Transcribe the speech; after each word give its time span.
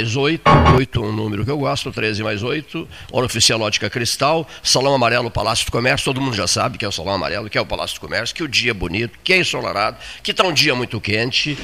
13 0.00 0.16
mais 0.16 0.16
8, 0.16 0.42
8 0.76 0.98
é 0.98 1.06
um 1.06 1.12
número 1.12 1.44
que 1.44 1.50
eu 1.50 1.58
gosto, 1.58 1.92
13 1.92 2.22
mais 2.22 2.42
8, 2.42 2.88
hora 3.12 3.26
oficial 3.26 3.60
ótica 3.60 3.90
cristal, 3.90 4.48
salão 4.62 4.94
amarelo, 4.94 5.30
Palácio 5.30 5.66
do 5.66 5.72
Comércio, 5.72 6.04
todo 6.04 6.20
mundo 6.20 6.34
já 6.34 6.46
sabe 6.46 6.78
que 6.78 6.84
é 6.84 6.88
o 6.88 6.92
salão 6.92 7.14
amarelo, 7.14 7.50
que 7.50 7.58
é 7.58 7.60
o 7.60 7.66
Palácio 7.66 7.96
do 7.96 8.00
Comércio, 8.00 8.34
que 8.34 8.42
o 8.42 8.48
dia 8.48 8.70
é 8.70 8.74
bonito, 8.74 9.18
que 9.22 9.32
é 9.32 9.38
ensolarado, 9.38 9.98
que 10.22 10.30
está 10.30 10.44
um 10.44 10.52
dia 10.52 10.74
muito 10.74 11.00
quente, 11.00 11.58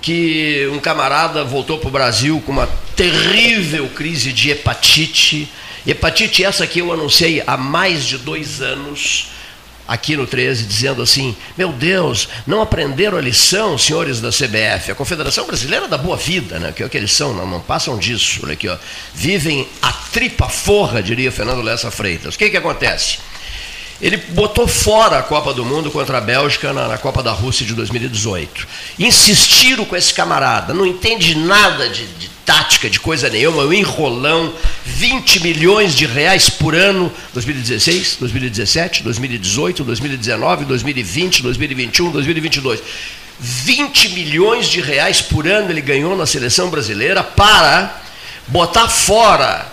que 0.00 0.68
um 0.72 0.78
camarada 0.78 1.44
voltou 1.44 1.78
para 1.78 1.88
o 1.88 1.90
Brasil 1.90 2.42
com 2.46 2.52
uma 2.52 2.66
terrível 2.96 3.88
crise 3.90 4.32
de 4.32 4.50
hepatite, 4.50 5.48
hepatite 5.86 6.44
essa 6.44 6.66
que 6.66 6.78
eu 6.78 6.92
anunciei 6.92 7.42
há 7.46 7.56
mais 7.56 8.06
de 8.06 8.16
dois 8.18 8.62
anos, 8.62 9.31
aqui 9.92 10.16
no 10.16 10.26
13, 10.26 10.64
dizendo 10.64 11.02
assim: 11.02 11.36
Meu 11.56 11.70
Deus, 11.70 12.28
não 12.46 12.62
aprenderam 12.62 13.18
a 13.18 13.20
lição, 13.20 13.76
senhores 13.76 14.20
da 14.20 14.30
CBF, 14.30 14.90
a 14.90 14.94
Confederação 14.94 15.46
Brasileira 15.46 15.86
da 15.86 15.98
Boa 15.98 16.16
Vida, 16.16 16.58
né? 16.58 16.72
que 16.72 16.82
é 16.82 16.86
o 16.86 16.88
que 16.88 16.96
eles 16.96 17.12
são, 17.12 17.34
não, 17.34 17.46
não 17.46 17.60
passam 17.60 17.98
disso. 17.98 18.40
Olha 18.42 18.54
aqui, 18.54 18.68
ó. 18.68 18.76
Vivem 19.14 19.68
a 19.82 19.92
tripa 19.92 20.48
forra, 20.48 21.02
diria 21.02 21.30
Fernando 21.30 21.60
Lessa 21.60 21.90
Freitas. 21.90 22.34
O 22.34 22.38
que, 22.38 22.48
que 22.48 22.56
acontece? 22.56 23.18
Ele 24.02 24.16
botou 24.16 24.66
fora 24.66 25.18
a 25.18 25.22
Copa 25.22 25.54
do 25.54 25.64
Mundo 25.64 25.88
contra 25.88 26.18
a 26.18 26.20
Bélgica 26.20 26.72
na, 26.72 26.88
na, 26.88 26.98
Copa 26.98 27.22
da 27.22 27.30
Rússia 27.30 27.64
de 27.64 27.72
2018. 27.72 28.66
Insistiram 28.98 29.84
com 29.84 29.94
esse 29.94 30.12
camarada, 30.12 30.74
não 30.74 30.84
entende 30.84 31.36
nada 31.36 31.88
de, 31.88 32.04
de 32.04 32.28
tática, 32.44 32.90
de 32.90 32.98
coisa 32.98 33.30
nenhuma, 33.30 33.62
um 33.62 33.72
enrolão, 33.72 34.52
20 34.84 35.44
milhões 35.44 35.94
de 35.94 36.04
reais 36.04 36.50
por 36.50 36.74
ano, 36.74 37.12
2016, 37.32 38.16
2017, 38.18 39.04
2018, 39.04 39.84
2019, 39.84 40.64
2020, 40.64 41.42
2021, 41.44 42.10
2022. 42.10 42.82
20 43.38 44.08
milhões 44.08 44.66
de 44.66 44.80
reais 44.80 45.20
por 45.20 45.46
ano 45.46 45.70
ele 45.70 45.80
ganhou 45.80 46.16
na 46.16 46.26
seleção 46.26 46.70
brasileira 46.70 47.22
para 47.22 48.02
botar 48.48 48.88
fora 48.88 49.64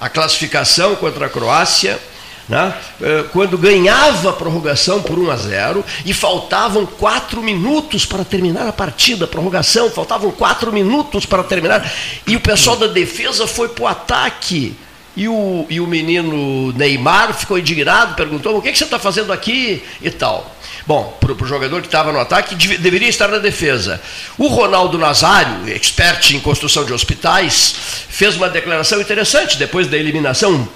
a 0.00 0.08
classificação 0.08 0.96
contra 0.96 1.26
a 1.26 1.28
Croácia 1.28 2.00
né? 2.48 2.74
Eh, 3.00 3.24
quando 3.32 3.56
ganhava 3.56 4.30
a 4.30 4.32
prorrogação 4.32 5.02
por 5.02 5.18
1 5.18 5.30
a 5.30 5.36
0 5.36 5.84
e 6.04 6.12
faltavam 6.12 6.84
quatro 6.84 7.42
minutos 7.42 8.04
para 8.04 8.24
terminar 8.24 8.68
a 8.68 8.72
partida, 8.72 9.26
prorrogação, 9.26 9.90
faltavam 9.90 10.30
quatro 10.30 10.72
minutos 10.72 11.24
para 11.24 11.42
terminar, 11.42 11.90
e 12.26 12.36
o 12.36 12.40
pessoal 12.40 12.76
da 12.76 12.86
defesa 12.86 13.46
foi 13.46 13.68
para 13.68 13.84
o 13.84 13.86
ataque. 13.86 14.76
E 15.16 15.28
o, 15.28 15.64
e 15.70 15.80
o 15.80 15.86
menino 15.86 16.72
Neymar 16.72 17.34
ficou 17.34 17.56
indignado, 17.56 18.16
perguntou: 18.16 18.58
o 18.58 18.60
que, 18.60 18.72
que 18.72 18.76
você 18.76 18.82
está 18.82 18.98
fazendo 18.98 19.32
aqui 19.32 19.80
e 20.02 20.10
tal. 20.10 20.52
Bom, 20.86 21.16
para 21.20 21.32
o 21.32 21.46
jogador 21.46 21.80
que 21.80 21.86
estava 21.86 22.12
no 22.12 22.18
ataque, 22.18 22.56
deveria 22.56 23.08
estar 23.08 23.28
na 23.28 23.38
defesa. 23.38 24.02
O 24.36 24.48
Ronaldo 24.48 24.98
Nazário, 24.98 25.68
expert 25.68 26.32
em 26.32 26.40
construção 26.40 26.84
de 26.84 26.92
hospitais, 26.92 27.76
fez 28.08 28.36
uma 28.36 28.48
declaração 28.48 29.00
interessante 29.00 29.56
depois 29.56 29.86
da 29.86 29.96
eliminação 29.96 30.68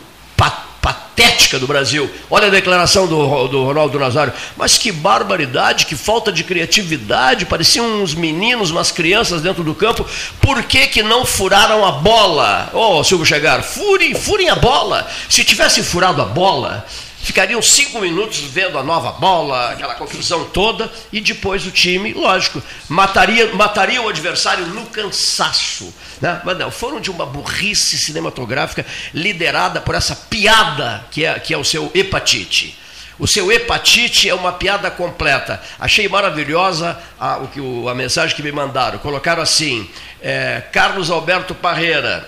patética 0.80 1.58
do 1.58 1.66
Brasil. 1.66 2.10
Olha 2.30 2.46
a 2.46 2.50
declaração 2.50 3.06
do, 3.06 3.48
do 3.48 3.64
Ronaldo 3.64 3.98
Nazário. 3.98 4.32
Mas 4.56 4.78
que 4.78 4.92
barbaridade, 4.92 5.86
que 5.86 5.96
falta 5.96 6.30
de 6.30 6.44
criatividade. 6.44 7.46
Pareciam 7.46 8.02
uns 8.02 8.14
meninos, 8.14 8.70
umas 8.70 8.90
crianças 8.90 9.42
dentro 9.42 9.64
do 9.64 9.74
campo. 9.74 10.06
Por 10.40 10.62
que, 10.62 10.86
que 10.86 11.02
não 11.02 11.24
furaram 11.24 11.84
a 11.84 11.92
bola? 11.92 12.70
Ô, 12.72 12.98
oh, 12.98 13.04
Silvio 13.04 13.26
Chegar, 13.26 13.62
furem, 13.62 14.14
furem 14.14 14.48
a 14.48 14.56
bola. 14.56 15.08
Se 15.28 15.44
tivesse 15.44 15.82
furado 15.82 16.22
a 16.22 16.24
bola, 16.24 16.86
ficariam 17.28 17.60
cinco 17.60 18.00
minutos 18.00 18.38
vendo 18.38 18.78
a 18.78 18.82
nova 18.82 19.12
bola, 19.12 19.72
aquela 19.72 19.94
confusão 19.94 20.46
toda, 20.46 20.90
e 21.12 21.20
depois 21.20 21.66
o 21.66 21.70
time, 21.70 22.14
lógico, 22.14 22.62
mataria, 22.88 23.54
mataria 23.54 24.00
o 24.00 24.08
adversário 24.08 24.64
no 24.68 24.86
cansaço. 24.86 25.92
Né? 26.22 26.40
Mas 26.42 26.56
não, 26.56 26.70
foram 26.70 26.98
de 26.98 27.10
uma 27.10 27.26
burrice 27.26 27.98
cinematográfica 27.98 28.86
liderada 29.12 29.78
por 29.78 29.94
essa 29.94 30.16
piada 30.16 31.04
que 31.10 31.22
é, 31.22 31.38
que 31.38 31.52
é 31.52 31.58
o 31.58 31.64
seu 31.64 31.90
hepatite. 31.94 32.78
O 33.18 33.26
seu 33.26 33.52
hepatite 33.52 34.26
é 34.30 34.34
uma 34.34 34.52
piada 34.52 34.90
completa. 34.90 35.60
Achei 35.78 36.08
maravilhosa 36.08 36.98
a, 37.20 37.36
o 37.36 37.48
que, 37.48 37.60
a 37.90 37.94
mensagem 37.94 38.34
que 38.34 38.42
me 38.42 38.52
mandaram. 38.52 38.98
Colocaram 39.00 39.42
assim: 39.42 39.86
é, 40.22 40.62
Carlos 40.72 41.10
Alberto 41.10 41.54
Parreira, 41.54 42.26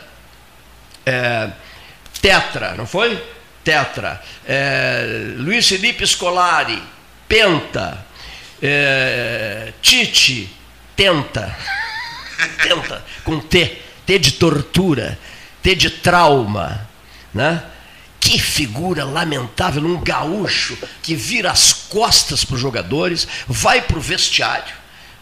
é, 1.07 1.49
Tetra, 2.21 2.75
não 2.77 2.87
foi? 2.87 3.19
Tetra. 3.71 4.21
É, 4.45 5.35
Luiz 5.37 5.69
Felipe 5.69 6.05
Scolari, 6.05 6.83
Penta. 7.29 8.05
É, 8.61 9.73
Tite, 9.81 10.51
Tenta. 10.97 11.57
Tenta, 12.61 13.05
com 13.23 13.39
T. 13.39 13.81
T 14.05 14.19
de 14.19 14.33
tortura, 14.33 15.17
T 15.63 15.77
de 15.77 15.89
trauma. 15.89 16.89
Né? 17.33 17.63
Que 18.19 18.41
figura 18.41 19.05
lamentável, 19.05 19.85
um 19.85 20.01
gaúcho 20.01 20.77
que 21.01 21.15
vira 21.15 21.53
as 21.53 21.73
costas 21.73 22.45
para 22.45 22.57
os 22.57 22.61
jogadores, 22.61 23.29
vai 23.47 23.81
para 23.81 23.99
o 23.99 24.01
vestiário, 24.01 24.75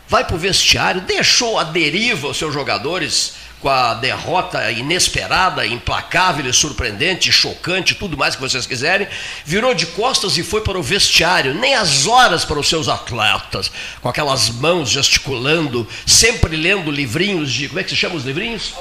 vai 0.09 0.25
para 0.25 0.37
o 0.37 0.39
vestiário, 0.39 1.03
deixou 1.03 1.59
a 1.59 1.65
deriva 1.65 2.29
os 2.29 2.39
seus 2.39 2.55
jogadores 2.55 3.35
com 3.61 3.69
a 3.69 3.95
derrota 3.95 4.71
inesperada, 4.71 5.67
implacável 5.67 6.53
surpreendente, 6.53 7.33
chocante, 7.33 7.95
tudo 7.95 8.17
mais 8.17 8.35
que 8.35 8.41
vocês 8.41 8.67
quiserem, 8.67 9.09
virou 9.45 9.75
de 9.75 9.87
costas 9.87 10.39
e 10.39 10.43
foi 10.43 10.61
para 10.61 10.79
o 10.79 10.83
vestiário, 10.83 11.55
nem 11.55 11.75
as 11.75 12.07
horas 12.07 12.45
para 12.45 12.59
os 12.59 12.69
seus 12.69 12.89
atletas, 12.89 13.71
com 14.01 14.09
aquelas 14.09 14.49
mãos 14.49 14.89
gesticulando, 14.91 15.87
sempre 16.07 16.57
lendo 16.57 16.91
livrinhos 16.91 17.53
de. 17.53 17.69
Como 17.69 17.81
é 17.81 17.85
que 17.85 17.91
se 17.91 17.97
chama 17.97 18.15
os 18.15 18.25
livrinhos? 18.25 18.75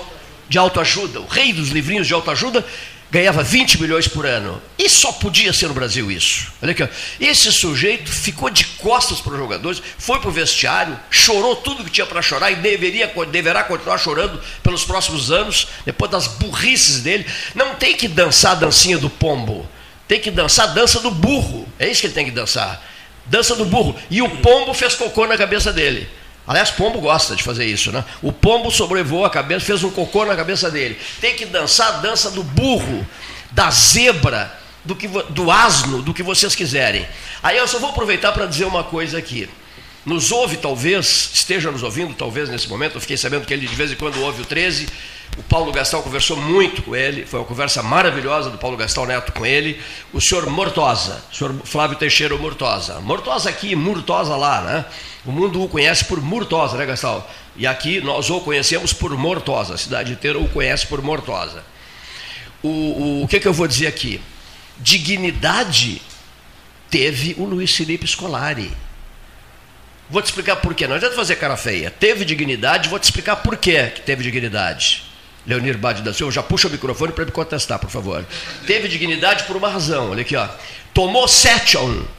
De 0.48 0.58
autoajuda. 0.58 1.20
O 1.20 1.28
rei 1.28 1.52
dos 1.52 1.70
livrinhos 1.70 2.08
de 2.08 2.14
autoajuda 2.14 2.66
ganhava 3.10 3.42
20 3.42 3.82
milhões 3.82 4.08
por 4.08 4.26
ano. 4.26 4.62
E 4.78 4.90
só 4.90 5.12
podia 5.14 5.54
ser 5.54 5.68
no 5.68 5.74
Brasil 5.74 6.12
isso. 6.12 6.52
Olha 6.62 6.72
aqui, 6.72 6.84
ó. 6.84 6.88
esse 7.20 7.52
sujeito 7.52 8.12
ficou 8.12 8.50
de 8.50 8.66
costas 8.66 9.20
para 9.20 9.34
os 9.34 9.40
jogadores, 9.40 9.82
foi 9.98 10.20
para 10.20 10.30
o 10.30 10.32
vestiário, 10.32 11.00
chorou 11.10 11.56
tudo 11.56 11.84
que 11.84 11.90
tinha 11.90 12.06
para 12.06 12.22
chorar 12.22 12.52
e 12.52 12.56
deveria, 12.56 13.12
deverá 13.32 13.64
continuar 13.64 13.98
chorando 13.98 14.42
pelos 14.62 14.84
próximos 14.84 15.32
anos, 15.32 15.68
depois 15.86 16.12
das 16.12 16.28
burrices 16.28 17.02
dele. 17.02 17.26
Não 17.56 17.76
tem 17.76 17.96
que 17.96 18.08
dançar 18.08 18.54
a 18.54 18.56
dancinha 18.56 18.98
do 18.98 19.10
pombo, 19.10 19.68
tem 20.08 20.20
que 20.20 20.32
dançar 20.32 20.70
a 20.70 20.74
dança 20.74 21.00
do 21.00 21.12
burro. 21.12 21.68
É 21.80 21.88
isso 21.90 22.02
que 22.02 22.08
ele 22.08 22.14
tem 22.14 22.26
que 22.26 22.32
dançar. 22.32 22.84
Dança 23.26 23.56
do 23.56 23.66
burro. 23.66 23.96
E 24.10 24.22
o 24.22 24.30
pombo 24.38 24.74
fez 24.74 24.96
cocô 24.96 25.28
na 25.28 25.38
cabeça 25.38 25.74
dele. 25.74 26.08
Aliás, 26.48 26.72
pombo 26.72 27.02
gosta 27.02 27.36
de 27.36 27.44
fazer 27.44 27.66
isso, 27.66 27.92
né? 27.92 28.06
O 28.22 28.32
pombo 28.32 28.72
sobrevoou 28.72 29.26
a 29.26 29.30
cabeça, 29.30 29.66
fez 29.66 29.84
um 29.84 29.90
cocô 29.90 30.26
na 30.26 30.36
cabeça 30.36 30.72
dele. 30.72 30.98
Tem 31.20 31.36
que 31.36 31.46
dançar 31.46 31.96
a 31.96 31.98
dança 31.98 32.32
do 32.32 32.42
burro, 32.42 33.06
da 33.52 33.70
zebra, 33.70 34.58
do, 34.86 34.96
que, 34.96 35.08
do 35.08 35.52
asno, 35.52 36.02
do 36.02 36.14
que 36.14 36.24
vocês 36.24 36.56
quiserem. 36.56 37.06
Aí 37.44 37.58
eu 37.58 37.68
só 37.68 37.80
vou 37.80 37.90
aproveitar 37.90 38.32
para 38.32 38.46
dizer 38.46 38.64
uma 38.64 38.84
coisa 38.84 39.18
aqui. 39.18 39.50
Nos 40.06 40.32
ouve, 40.32 40.56
talvez, 40.56 41.32
esteja 41.34 41.70
nos 41.70 41.84
ouvindo, 41.84 42.14
talvez 42.14 42.48
nesse 42.48 42.70
momento. 42.70 42.96
Eu 42.96 43.02
fiquei 43.02 43.18
sabendo 43.18 43.46
que 43.46 43.54
ele 43.54 43.68
de 43.68 43.76
vez 43.76 43.92
em 43.92 43.96
quando 43.96 44.22
ouve 44.22 44.42
o 44.42 44.46
13. 44.46 44.88
O 45.38 45.44
Paulo 45.44 45.70
Gastão 45.74 46.02
conversou 46.02 46.38
muito 46.38 46.82
com 46.82 46.96
ele, 46.96 47.26
foi 47.26 47.42
uma 47.42 47.46
conversa 47.46 47.84
maravilhosa 47.84 48.50
do 48.50 48.58
Paulo 48.58 48.78
Gastão 48.78 49.06
Neto 49.06 49.34
com 49.34 49.46
ele. 49.46 49.80
O 50.14 50.22
senhor 50.22 50.50
Mortosa, 50.50 51.22
o 51.30 51.36
senhor 51.36 51.54
Flávio 51.66 51.98
Teixeira 51.98 52.38
Mortosa. 52.38 53.02
Mortosa 53.02 53.50
aqui, 53.50 53.76
Murtosa 53.76 54.38
lá, 54.38 54.62
né? 54.62 54.86
O 55.28 55.32
mundo 55.32 55.62
o 55.62 55.68
conhece 55.68 56.06
por 56.06 56.22
Murtosa, 56.22 56.78
né, 56.78 56.86
Gastal? 56.86 57.30
E 57.58 57.68
aqui 57.68 58.00
nós 58.00 58.30
o 58.30 58.40
conhecemos 58.40 58.94
por 58.94 59.12
Mortosa, 59.18 59.74
a 59.74 59.78
cidade 59.78 60.14
inteira 60.14 60.40
o 60.40 60.48
conhece 60.48 60.88
por 60.88 61.02
Mortosa. 61.02 61.66
O, 62.64 62.70
o, 62.70 63.24
o 63.24 63.28
que, 63.28 63.38
que 63.42 63.48
eu 63.48 63.52
vou 63.52 63.68
dizer 63.68 63.88
aqui? 63.88 64.22
Dignidade 64.78 66.02
teve 66.90 67.36
o 67.38 67.44
Luiz 67.44 67.76
Felipe 67.76 68.08
Scolari. 68.08 68.72
Vou 70.10 70.22
te 70.22 70.28
explicar 70.28 70.56
por 70.56 70.74
quê. 70.74 70.88
Não 70.88 70.96
adianta 70.96 71.14
fazer 71.14 71.36
cara 71.36 71.58
feia. 71.58 71.92
Teve 71.92 72.24
dignidade, 72.24 72.88
vou 72.88 72.98
te 72.98 73.04
explicar 73.04 73.36
por 73.36 73.58
quê 73.58 73.88
que 73.94 74.02
teve 74.02 74.24
dignidade. 74.24 75.04
Leonir 75.46 75.78
Bade 75.78 76.02
da 76.04 76.14
Silva, 76.14 76.32
já 76.32 76.42
puxa 76.42 76.70
o 76.70 76.72
microfone 76.72 77.12
para 77.12 77.26
me 77.26 77.32
contestar, 77.32 77.80
por 77.80 77.90
favor. 77.90 78.26
Teve 78.66 78.88
dignidade 78.88 79.44
por 79.44 79.58
uma 79.58 79.70
razão, 79.70 80.12
olha 80.12 80.22
aqui, 80.22 80.38
ó. 80.38 80.48
Tomou 80.94 81.28
7 81.28 81.76
a 81.76 81.82
1. 81.82 82.17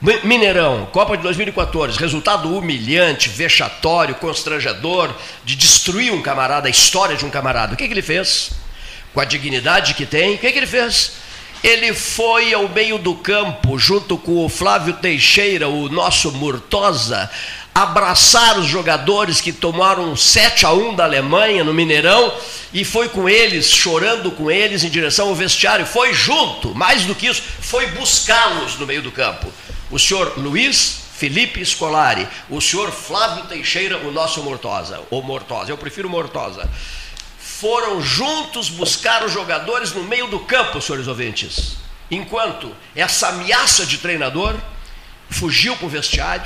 Mineirão, 0.00 0.86
Copa 0.92 1.16
de 1.16 1.22
2014, 1.22 1.98
resultado 1.98 2.54
humilhante, 2.54 3.30
vexatório, 3.30 4.14
constrangedor, 4.16 5.10
de 5.42 5.56
destruir 5.56 6.12
um 6.12 6.20
camarada, 6.20 6.68
a 6.68 6.70
história 6.70 7.16
de 7.16 7.24
um 7.24 7.30
camarada. 7.30 7.72
O 7.72 7.76
que, 7.76 7.86
que 7.86 7.94
ele 7.94 8.02
fez? 8.02 8.50
Com 9.14 9.20
a 9.20 9.24
dignidade 9.24 9.94
que 9.94 10.04
tem, 10.04 10.34
o 10.34 10.38
que, 10.38 10.52
que 10.52 10.58
ele 10.58 10.66
fez? 10.66 11.12
Ele 11.64 11.94
foi 11.94 12.52
ao 12.52 12.68
meio 12.68 12.98
do 12.98 13.14
campo, 13.14 13.78
junto 13.78 14.18
com 14.18 14.44
o 14.44 14.50
Flávio 14.50 14.92
Teixeira, 14.92 15.66
o 15.66 15.88
nosso 15.88 16.30
Murtosa, 16.30 17.30
abraçar 17.74 18.58
os 18.58 18.66
jogadores 18.66 19.40
que 19.40 19.50
tomaram 19.50 20.14
7 20.14 20.66
a 20.66 20.72
1 20.72 20.94
da 20.94 21.04
Alemanha 21.04 21.64
no 21.64 21.72
Mineirão 21.72 22.34
e 22.72 22.84
foi 22.84 23.08
com 23.08 23.26
eles, 23.26 23.70
chorando 23.70 24.30
com 24.30 24.50
eles 24.50 24.84
em 24.84 24.90
direção 24.90 25.28
ao 25.28 25.34
vestiário. 25.34 25.86
Foi 25.86 26.12
junto, 26.12 26.74
mais 26.74 27.06
do 27.06 27.14
que 27.14 27.26
isso, 27.26 27.42
foi 27.60 27.86
buscá-los 27.88 28.78
no 28.78 28.86
meio 28.86 29.00
do 29.00 29.10
campo 29.10 29.50
o 29.96 29.98
senhor 29.98 30.34
Luiz 30.36 31.04
Felipe 31.14 31.64
Scolari, 31.64 32.28
o 32.50 32.60
senhor 32.60 32.92
Flávio 32.92 33.46
Teixeira, 33.46 33.96
o 34.06 34.12
nosso 34.12 34.42
Mortosa, 34.42 35.02
ou 35.10 35.22
Mortosa, 35.22 35.70
eu 35.70 35.78
prefiro 35.78 36.10
Mortosa, 36.10 36.68
foram 37.38 38.02
juntos 38.02 38.68
buscar 38.68 39.24
os 39.24 39.32
jogadores 39.32 39.94
no 39.94 40.04
meio 40.04 40.26
do 40.26 40.40
campo, 40.40 40.82
senhores 40.82 41.08
ouvintes. 41.08 41.78
Enquanto 42.10 42.76
essa 42.94 43.28
ameaça 43.28 43.86
de 43.86 43.96
treinador 43.96 44.54
fugiu 45.30 45.74
para 45.78 45.86
o 45.86 45.88
vestiário, 45.88 46.44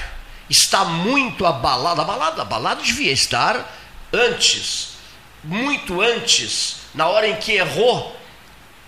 está 0.48 0.84
muito 0.84 1.44
abalado. 1.44 2.00
Abalado, 2.00 2.40
abalado 2.40 2.84
devia 2.84 3.10
estar 3.10 3.76
antes, 4.12 4.90
muito 5.42 6.00
antes, 6.00 6.76
na 6.94 7.08
hora 7.08 7.26
em 7.26 7.34
que 7.34 7.54
errou 7.54 8.16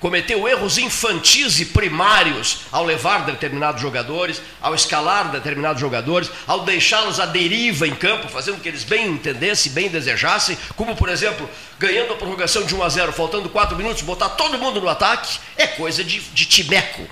cometeu 0.02 0.48
erros 0.48 0.78
infantis 0.78 1.60
e 1.60 1.66
primários 1.66 2.62
ao 2.72 2.84
levar 2.84 3.24
determinados 3.24 3.80
jogadores, 3.80 4.42
ao 4.60 4.74
escalar 4.74 5.30
determinados 5.30 5.80
jogadores, 5.80 6.28
ao 6.44 6.64
deixá-los 6.64 7.20
à 7.20 7.24
deriva 7.24 7.86
em 7.86 7.94
campo, 7.94 8.28
fazendo 8.28 8.60
que 8.60 8.68
eles 8.68 8.82
bem 8.82 9.06
entendessem, 9.06 9.70
bem 9.70 9.88
desejassem, 9.88 10.58
como 10.74 10.96
por 10.96 11.08
exemplo, 11.08 11.48
ganhando 11.78 12.14
a 12.14 12.16
prorrogação 12.16 12.64
de 12.64 12.74
1 12.74 12.82
a 12.82 12.88
0, 12.88 13.12
faltando 13.12 13.48
4 13.48 13.76
minutos, 13.76 14.02
botar 14.02 14.30
todo 14.30 14.58
mundo 14.58 14.80
no 14.80 14.88
ataque, 14.88 15.38
é 15.56 15.68
coisa 15.68 16.02
de, 16.02 16.18
de 16.18 16.46
timeco, 16.46 17.06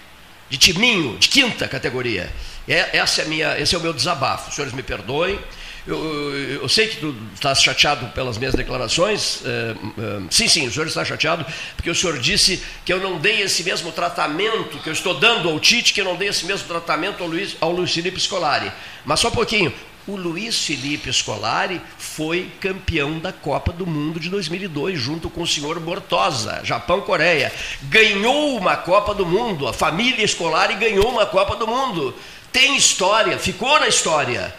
de 0.48 0.58
timinho, 0.58 1.16
de 1.16 1.28
quinta 1.28 1.68
categoria. 1.68 2.28
É, 2.68 2.98
essa 2.98 3.22
é 3.22 3.24
minha, 3.24 3.56
esse 3.56 3.72
é 3.72 3.78
o 3.78 3.80
meu 3.80 3.92
desabafo. 3.92 4.48
Os 4.48 4.56
senhores 4.56 4.74
me 4.74 4.82
perdoem, 4.82 5.38
eu, 5.86 5.96
eu, 5.96 6.62
eu, 6.62 6.68
sei 6.68 6.88
que 6.88 6.96
tu 6.96 7.14
está 7.34 7.54
chateado 7.54 8.06
pelas 8.08 8.36
minhas 8.36 8.54
declarações. 8.54 9.42
É, 9.44 9.70
é, 9.70 10.22
sim, 10.30 10.48
sim, 10.48 10.66
o 10.66 10.72
senhor 10.72 10.86
está 10.86 11.04
chateado, 11.04 11.44
porque 11.76 11.90
o 11.90 11.94
senhor 11.94 12.18
disse 12.18 12.62
que 12.84 12.92
eu 12.92 13.00
não 13.00 13.18
dei 13.18 13.42
esse 13.42 13.62
mesmo 13.62 13.90
tratamento 13.92 14.78
que 14.78 14.88
eu 14.88 14.92
estou 14.92 15.14
dando 15.14 15.48
ao 15.48 15.58
Tite, 15.58 15.92
que 15.92 16.00
eu 16.00 16.04
não 16.04 16.16
dei 16.16 16.28
esse 16.28 16.44
mesmo 16.44 16.66
tratamento 16.68 17.22
ao 17.22 17.28
Luiz, 17.28 17.56
ao 17.60 17.72
Luiz 17.72 17.92
Felipe 17.92 18.20
Scolari. 18.20 18.70
Mas 19.04 19.20
só 19.20 19.28
um 19.28 19.32
pouquinho. 19.32 19.72
O 20.06 20.16
Luiz 20.16 20.64
Felipe 20.64 21.12
Scolari 21.12 21.80
foi 21.98 22.50
campeão 22.58 23.18
da 23.18 23.32
Copa 23.32 23.70
do 23.70 23.86
Mundo 23.86 24.18
de 24.18 24.30
2002, 24.30 24.98
junto 24.98 25.28
com 25.28 25.42
o 25.42 25.46
senhor 25.46 25.78
Bortosa, 25.78 26.60
Japão-Coreia. 26.64 27.52
Ganhou 27.82 28.56
uma 28.56 28.76
Copa 28.76 29.14
do 29.14 29.26
Mundo, 29.26 29.68
a 29.68 29.72
família 29.72 30.26
Scolari 30.26 30.74
ganhou 30.74 31.10
uma 31.10 31.26
Copa 31.26 31.54
do 31.54 31.66
Mundo. 31.66 32.14
Tem 32.50 32.76
história, 32.76 33.38
ficou 33.38 33.78
na 33.78 33.88
história. 33.88 34.54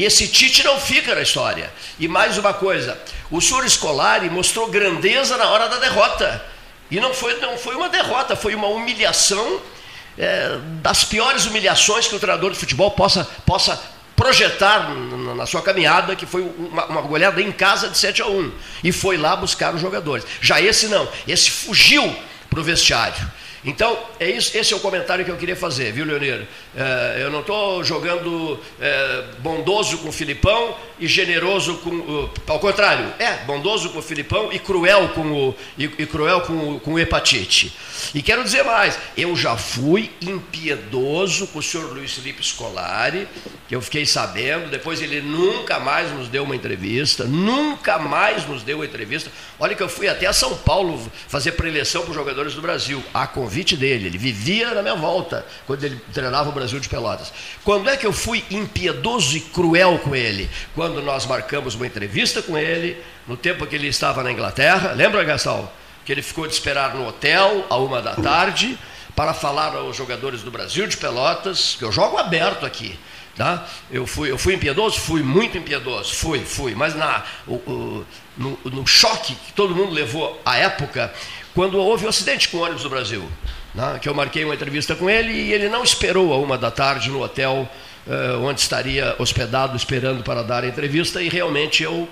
E 0.00 0.04
esse 0.04 0.26
Tite 0.28 0.64
não 0.64 0.80
fica 0.80 1.14
na 1.14 1.20
história. 1.20 1.70
E 1.98 2.08
mais 2.08 2.38
uma 2.38 2.54
coisa, 2.54 2.98
o 3.30 3.38
senhor 3.38 3.68
Scolari 3.68 4.30
mostrou 4.30 4.66
grandeza 4.68 5.36
na 5.36 5.50
hora 5.50 5.68
da 5.68 5.76
derrota. 5.76 6.42
E 6.90 6.98
não 6.98 7.12
foi, 7.12 7.38
não 7.38 7.58
foi 7.58 7.74
uma 7.74 7.90
derrota, 7.90 8.34
foi 8.34 8.54
uma 8.54 8.66
humilhação 8.66 9.60
é, 10.16 10.56
das 10.80 11.04
piores 11.04 11.44
humilhações 11.44 12.08
que 12.08 12.14
o 12.14 12.18
treinador 12.18 12.50
de 12.50 12.58
futebol 12.58 12.92
possa, 12.92 13.28
possa 13.44 13.78
projetar 14.16 14.88
na, 14.88 15.34
na 15.34 15.44
sua 15.44 15.60
caminhada, 15.60 16.16
que 16.16 16.24
foi 16.24 16.40
uma, 16.40 16.86
uma 16.86 17.02
goleada 17.02 17.42
em 17.42 17.52
casa 17.52 17.90
de 17.90 17.98
7 17.98 18.22
a 18.22 18.26
1. 18.26 18.52
E 18.82 18.92
foi 18.92 19.18
lá 19.18 19.36
buscar 19.36 19.74
os 19.74 19.82
jogadores. 19.82 20.24
Já 20.40 20.62
esse 20.62 20.88
não, 20.88 21.06
esse 21.28 21.50
fugiu 21.50 22.16
para 22.48 22.58
o 22.58 22.64
vestiário. 22.64 23.30
Então, 23.64 23.98
é 24.18 24.30
isso, 24.30 24.56
esse 24.56 24.72
é 24.72 24.76
o 24.76 24.80
comentário 24.80 25.24
que 25.24 25.30
eu 25.30 25.36
queria 25.36 25.56
fazer, 25.56 25.92
viu, 25.92 26.04
Leonir? 26.04 26.46
É, 26.74 27.18
eu 27.20 27.30
não 27.30 27.40
estou 27.40 27.84
jogando 27.84 28.58
é, 28.80 29.24
bondoso 29.40 29.98
com 29.98 30.08
o 30.08 30.12
Filipão 30.12 30.74
e 31.00 31.06
generoso 31.06 31.78
com. 31.78 31.90
Uh, 31.90 32.30
ao 32.46 32.58
contrário, 32.58 33.12
é, 33.18 33.38
bondoso 33.44 33.90
com 33.90 33.98
o 33.98 34.02
Filipão 34.02 34.52
e 34.52 34.58
cruel 34.58 35.08
com 35.10 35.32
o, 35.32 35.54
e, 35.78 35.84
e 35.84 36.06
cruel 36.06 36.42
com 36.42 36.74
o, 36.74 36.80
com 36.80 36.92
o 36.94 36.98
hepatite. 36.98 37.74
E 38.14 38.22
quero 38.22 38.42
dizer 38.44 38.64
mais, 38.64 38.98
eu 39.16 39.34
já 39.36 39.56
fui 39.56 40.10
impiedoso 40.20 41.46
com 41.48 41.58
o 41.58 41.62
senhor 41.62 41.92
Luiz 41.92 42.12
Felipe 42.12 42.42
Scolari, 42.42 43.26
que 43.68 43.74
eu 43.74 43.80
fiquei 43.80 44.04
sabendo, 44.04 44.70
depois 44.70 45.00
ele 45.00 45.20
nunca 45.20 45.78
mais 45.78 46.10
nos 46.12 46.28
deu 46.28 46.44
uma 46.44 46.56
entrevista, 46.56 47.24
nunca 47.24 47.98
mais 47.98 48.46
nos 48.46 48.62
deu 48.62 48.78
uma 48.78 48.86
entrevista. 48.86 49.30
Olha 49.58 49.74
que 49.74 49.82
eu 49.82 49.88
fui 49.88 50.08
até 50.08 50.26
a 50.26 50.32
São 50.32 50.56
Paulo 50.56 51.00
fazer 51.28 51.52
preleção 51.52 52.02
para 52.02 52.10
os 52.10 52.16
jogadores 52.16 52.54
do 52.54 52.62
Brasil, 52.62 53.02
a 53.14 53.26
convite 53.26 53.76
dele, 53.76 54.06
ele 54.06 54.18
vivia 54.18 54.74
na 54.74 54.82
minha 54.82 54.96
volta, 54.96 55.46
quando 55.66 55.84
ele 55.84 56.00
treinava 56.12 56.48
o 56.48 56.52
Brasil 56.52 56.80
de 56.80 56.88
Pelotas. 56.88 57.32
Quando 57.64 57.88
é 57.88 57.96
que 57.96 58.06
eu 58.06 58.12
fui 58.12 58.44
impiedoso 58.50 59.36
e 59.36 59.40
cruel 59.40 59.98
com 59.98 60.14
ele? 60.14 60.50
Quando 60.74 60.89
nós 61.02 61.26
marcamos 61.26 61.74
uma 61.74 61.86
entrevista 61.86 62.42
com 62.42 62.56
ele, 62.56 62.96
no 63.26 63.36
tempo 63.36 63.66
que 63.66 63.74
ele 63.74 63.88
estava 63.88 64.22
na 64.22 64.32
Inglaterra, 64.32 64.92
lembra, 64.92 65.22
Gastão? 65.24 65.70
que 66.04 66.12
ele 66.12 66.22
ficou 66.22 66.46
de 66.46 66.52
esperar 66.52 66.94
no 66.94 67.06
hotel 67.06 67.64
a 67.68 67.76
uma 67.76 68.02
da 68.02 68.14
tarde 68.16 68.76
para 69.14 69.34
falar 69.34 69.74
aos 69.76 69.96
jogadores 69.96 70.42
do 70.42 70.50
Brasil 70.50 70.86
de 70.86 70.96
Pelotas, 70.96 71.76
que 71.78 71.84
eu 71.84 71.92
jogo 71.92 72.16
aberto 72.16 72.66
aqui. 72.66 72.98
Tá? 73.36 73.64
Eu, 73.90 74.06
fui, 74.06 74.30
eu 74.30 74.36
fui 74.36 74.54
impiedoso? 74.54 74.98
Fui 74.98 75.22
muito 75.22 75.56
impiedoso, 75.56 76.14
fui, 76.14 76.40
fui. 76.40 76.74
Mas 76.74 76.94
na, 76.96 77.22
o, 77.46 77.54
o, 77.54 78.06
no, 78.36 78.58
no, 78.64 78.86
choque 78.86 79.34
que 79.34 79.52
todo 79.52 79.74
mundo 79.74 79.92
levou 79.92 80.40
à 80.44 80.56
época, 80.56 81.12
quando 81.54 81.78
houve 81.78 82.04
o 82.04 82.06
um 82.06 82.10
acidente 82.10 82.48
com 82.48 82.58
o 82.58 82.62
ônibus 82.62 82.82
do 82.82 82.90
Brasil, 82.90 83.30
né? 83.74 83.98
que 84.02 84.08
eu 84.08 84.14
marquei 84.14 84.44
uma 84.44 84.54
entrevista 84.54 84.96
com 84.96 85.08
ele 85.08 85.32
e 85.32 85.52
ele 85.52 85.68
não 85.68 85.84
esperou 85.84 86.34
a 86.34 86.38
uma 86.38 86.58
da 86.58 86.70
tarde 86.70 87.08
no 87.08 87.22
hotel 87.22 87.68
uh, 88.06 88.42
onde 88.42 88.60
estaria 88.60 89.14
hospedado 89.18 89.76
esperando 89.76 90.22
para 90.22 90.42
dar 90.42 90.64
a 90.64 90.68
entrevista 90.68 91.22
e 91.22 91.28
realmente 91.28 91.82
eu 91.82 92.08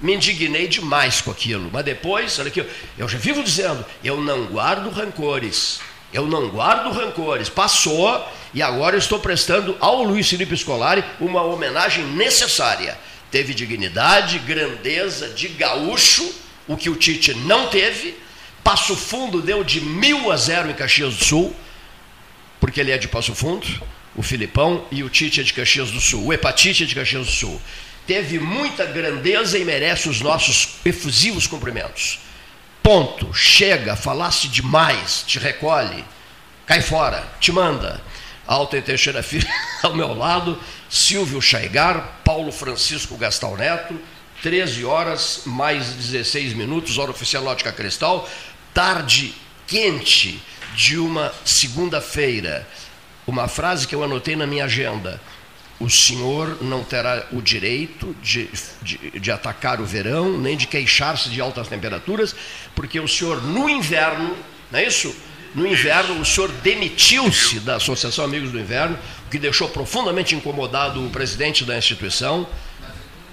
me 0.00 0.14
indignei 0.14 0.68
demais 0.68 1.20
com 1.20 1.30
aquilo. 1.30 1.70
Mas 1.72 1.84
depois, 1.84 2.38
olha 2.38 2.48
aqui, 2.48 2.64
eu 2.98 3.08
já 3.08 3.18
vivo 3.18 3.42
dizendo, 3.42 3.84
eu 4.04 4.20
não 4.20 4.46
guardo 4.46 4.90
rancores. 4.90 5.80
Eu 6.12 6.26
não 6.26 6.48
guardo 6.48 6.92
rancores. 6.92 7.48
Passou 7.48 8.26
e 8.54 8.62
agora 8.62 8.96
eu 8.96 8.98
estou 8.98 9.18
prestando 9.18 9.76
ao 9.80 10.02
Luiz 10.02 10.28
Felipe 10.28 10.56
Scolari 10.56 11.04
uma 11.20 11.42
homenagem 11.42 12.04
necessária. 12.04 12.96
Teve 13.30 13.52
dignidade, 13.52 14.38
grandeza 14.38 15.28
de 15.28 15.48
gaúcho, 15.48 16.32
o 16.66 16.76
que 16.76 16.88
o 16.88 16.96
Tite 16.96 17.34
não 17.34 17.68
teve. 17.68 18.16
Passo 18.62 18.96
Fundo 18.96 19.42
deu 19.42 19.62
de 19.62 19.80
mil 19.80 20.30
a 20.32 20.36
zero 20.36 20.70
em 20.70 20.74
Caxias 20.74 21.14
do 21.16 21.24
Sul, 21.24 21.54
porque 22.60 22.80
ele 22.80 22.92
é 22.92 22.98
de 22.98 23.08
Passo 23.08 23.34
Fundo, 23.34 23.66
o 24.16 24.22
Filipão, 24.22 24.84
e 24.90 25.02
o 25.02 25.10
Tite 25.10 25.40
é 25.40 25.44
de 25.44 25.52
Caxias 25.52 25.90
do 25.90 26.00
Sul, 26.00 26.24
o 26.24 26.32
Hepatite 26.32 26.84
é 26.84 26.86
de 26.86 26.94
Caxias 26.94 27.26
do 27.26 27.32
Sul 27.32 27.60
teve 28.06 28.38
muita 28.38 28.86
grandeza 28.86 29.58
e 29.58 29.64
merece 29.64 30.08
os 30.08 30.20
nossos 30.20 30.76
efusivos 30.84 31.46
cumprimentos. 31.46 32.20
Ponto. 32.82 33.34
Chega, 33.34 33.96
falasse 33.96 34.46
demais, 34.46 35.24
te 35.26 35.38
recolhe, 35.38 36.04
cai 36.64 36.80
fora, 36.80 37.26
te 37.40 37.50
manda. 37.50 38.00
Alta 38.46 38.80
Teixeira 38.80 39.24
Filho 39.24 39.48
ao 39.82 39.94
meu 39.94 40.14
lado, 40.14 40.58
Silvio 40.88 41.42
Chaigar, 41.42 42.20
Paulo 42.24 42.52
Francisco 42.52 43.16
Gastão 43.16 43.56
Neto, 43.56 43.98
13 44.40 44.84
horas 44.84 45.42
mais 45.44 45.88
16 45.88 46.52
minutos, 46.52 46.96
hora 46.96 47.10
oficial 47.10 47.42
Lógica 47.42 47.72
Cristal, 47.72 48.28
tarde 48.72 49.34
quente 49.66 50.40
de 50.76 50.96
uma 50.96 51.34
segunda-feira. 51.44 52.68
Uma 53.26 53.48
frase 53.48 53.86
que 53.86 53.94
eu 53.94 54.04
anotei 54.04 54.36
na 54.36 54.46
minha 54.46 54.64
agenda 54.64 55.20
o 55.78 55.90
senhor 55.90 56.62
não 56.62 56.82
terá 56.82 57.26
o 57.32 57.42
direito 57.42 58.16
de, 58.22 58.48
de, 58.82 59.20
de 59.20 59.30
atacar 59.30 59.80
o 59.80 59.84
verão, 59.84 60.38
nem 60.38 60.56
de 60.56 60.66
queixar-se 60.66 61.28
de 61.28 61.40
altas 61.40 61.68
temperaturas, 61.68 62.34
porque 62.74 62.98
o 62.98 63.06
senhor, 63.06 63.42
no 63.42 63.68
inverno, 63.68 64.34
não 64.70 64.78
é 64.78 64.86
isso? 64.86 65.14
No 65.54 65.66
inverno, 65.66 66.20
o 66.20 66.24
senhor 66.24 66.50
demitiu-se 66.62 67.60
da 67.60 67.76
Associação 67.76 68.24
Amigos 68.24 68.50
do 68.50 68.58
Inverno, 68.58 68.98
o 69.26 69.30
que 69.30 69.38
deixou 69.38 69.68
profundamente 69.68 70.34
incomodado 70.34 71.04
o 71.04 71.10
presidente 71.10 71.64
da 71.64 71.76
instituição, 71.76 72.46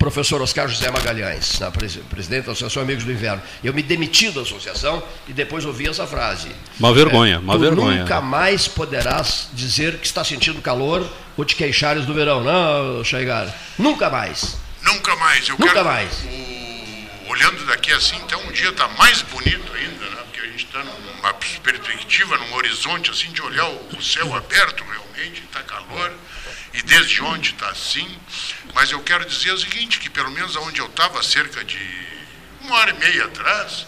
professor 0.03 0.41
Oscar 0.41 0.67
José 0.67 0.91
Magalhães, 0.91 1.59
na 1.59 1.71
presidente 1.71 2.45
da 2.45 2.51
Associação 2.51 2.83
Amigos 2.83 3.05
do 3.05 3.11
Inverno. 3.11 3.41
Eu 3.63 3.73
me 3.73 3.81
demiti 3.81 4.29
da 4.31 4.41
associação 4.41 5.01
e 5.29 5.31
depois 5.31 5.63
ouvi 5.63 5.87
essa 5.87 6.05
frase. 6.05 6.49
Uma 6.77 6.93
vergonha, 6.93 7.39
uma 7.39 7.53
tu 7.53 7.59
vergonha. 7.59 8.01
Nunca 8.01 8.19
mais 8.19 8.67
poderás 8.67 9.47
dizer 9.53 9.97
que 9.99 10.05
está 10.05 10.21
sentindo 10.21 10.61
calor 10.61 11.09
ou 11.37 11.45
te 11.45 11.55
queixares 11.55 12.05
do 12.05 12.13
verão, 12.13 12.43
não, 12.43 13.01
Chaigar? 13.01 13.47
Nunca 13.79 14.09
mais. 14.09 14.57
Nunca 14.81 15.15
mais. 15.15 15.47
Eu 15.47 15.57
nunca 15.57 15.71
quero, 15.71 15.85
mais. 15.85 16.11
O, 16.25 17.31
olhando 17.31 17.65
daqui 17.65 17.93
assim, 17.93 18.17
então 18.25 18.41
um 18.41 18.51
dia 18.51 18.71
está 18.71 18.89
mais 18.89 19.21
bonito 19.21 19.71
ainda, 19.73 20.05
né? 20.09 20.17
Porque 20.25 20.41
a 20.41 20.47
gente 20.47 20.65
está 20.65 20.83
numa 20.83 21.33
perspectiva, 21.33 22.37
num 22.39 22.53
horizonte 22.55 23.09
assim 23.09 23.31
de 23.31 23.41
olhar 23.41 23.69
o, 23.69 23.97
o 23.97 24.03
céu 24.03 24.35
aberto 24.35 24.83
realmente, 24.83 25.43
está 25.43 25.61
calor 25.61 26.11
e 26.73 26.81
desde 26.81 27.21
ontem 27.21 27.51
está 27.51 27.69
assim. 27.69 28.07
Mas 28.73 28.91
eu 28.91 29.01
quero 29.01 29.25
dizer 29.25 29.51
o 29.51 29.57
seguinte, 29.57 29.99
que 29.99 30.09
pelo 30.09 30.31
menos 30.31 30.55
onde 30.55 30.79
eu 30.79 30.87
estava, 30.87 31.21
cerca 31.21 31.63
de 31.63 31.79
uma 32.61 32.75
hora 32.75 32.91
e 32.91 32.93
meia 32.93 33.25
atrás, 33.25 33.85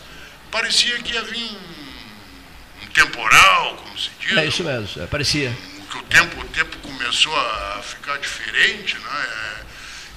parecia 0.51 0.98
que 1.00 1.18
havia 1.18 1.46
um, 1.46 2.84
um 2.84 2.88
temporal, 2.88 3.77
como 3.77 3.98
se 3.98 4.10
diz. 4.20 4.38
É 4.38 4.46
isso 4.46 4.63
mesmo, 4.63 5.01
é, 5.01 5.08
parecia. 5.08 5.56
Que 5.89 5.98
o 5.98 6.04
tempo, 6.04 6.42
o 6.42 6.46
tempo 6.50 6.77
começou 6.80 7.36
a 7.36 7.82
ficar 7.84 8.18
diferente, 8.18 8.98
né? 8.98 9.27
É, 9.27 9.65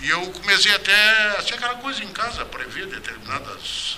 e 0.00 0.10
eu 0.10 0.20
comecei 0.30 0.72
até 0.74 1.36
a 1.38 1.42
ser 1.42 1.54
aquela 1.54 1.76
coisa 1.76 2.02
em 2.04 2.08
casa, 2.08 2.44
prever 2.44 2.86
determinadas 2.86 3.96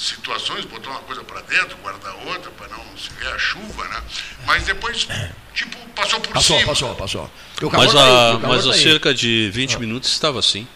situações, 0.00 0.64
botou 0.64 0.90
uma 0.90 1.02
coisa 1.02 1.22
para 1.22 1.40
dentro, 1.42 1.76
guardar 1.78 2.14
outra, 2.26 2.50
para 2.52 2.68
não 2.68 2.84
se 2.96 3.10
ver 3.18 3.28
a 3.28 3.38
chuva, 3.38 3.86
né? 3.88 4.02
Mas 4.46 4.64
depois, 4.64 5.06
tipo, 5.52 5.76
passou 5.94 6.20
por 6.20 6.32
passou, 6.32 6.56
cima. 6.58 6.68
Passou, 6.68 6.94
passou, 6.94 7.30
passou. 7.60 7.70
Mas, 7.78 7.94
a, 7.94 8.38
tá 8.38 8.48
mas 8.48 8.66
há 8.66 8.72
tá 8.72 8.78
cerca 8.78 9.14
de 9.14 9.50
20 9.52 9.76
ah. 9.76 9.78
minutos 9.78 10.10
estava 10.10 10.38
assim. 10.38 10.66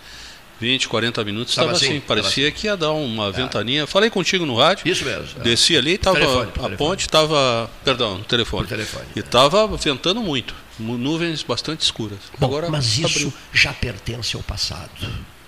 20, 0.61 0.89
40 0.89 1.25
minutos 1.25 1.53
estava 1.53 1.73
assim, 1.73 1.89
assim. 1.89 2.01
Parecia 2.01 2.49
assim. 2.49 2.57
que 2.57 2.67
ia 2.67 2.77
dar 2.77 2.93
uma 2.93 3.29
é. 3.29 3.33
ventaninha. 3.33 3.87
Falei 3.87 4.09
contigo 4.09 4.47
no 4.47 4.57
rádio. 4.57 4.87
Isso 4.87 5.05
mesmo. 5.05 5.41
É. 5.41 5.43
Desci 5.43 5.77
ali, 5.77 5.99
tava, 5.99 6.17
telefone, 6.17 6.53
a 6.63 6.77
ponte 6.77 7.01
estava. 7.01 7.71
Perdão, 7.85 8.19
no 8.19 8.25
telefone. 8.25 8.67
telefone. 8.67 9.07
E 9.17 9.21
estava 9.21 9.67
ventando 9.77 10.23
muito. 10.23 10.55
Nuvens 10.79 11.43
bastante 11.43 11.81
escuras. 11.81 12.19
Bom, 12.39 12.47
Agora, 12.47 12.71
mas 12.71 12.99
isso 12.99 13.07
abriu. 13.07 13.33
já 13.53 13.73
pertence 13.73 14.37
ao 14.37 14.43
passado. 14.43 14.91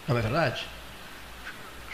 Não 0.09 0.17
é 0.17 0.21
verdade? 0.21 0.63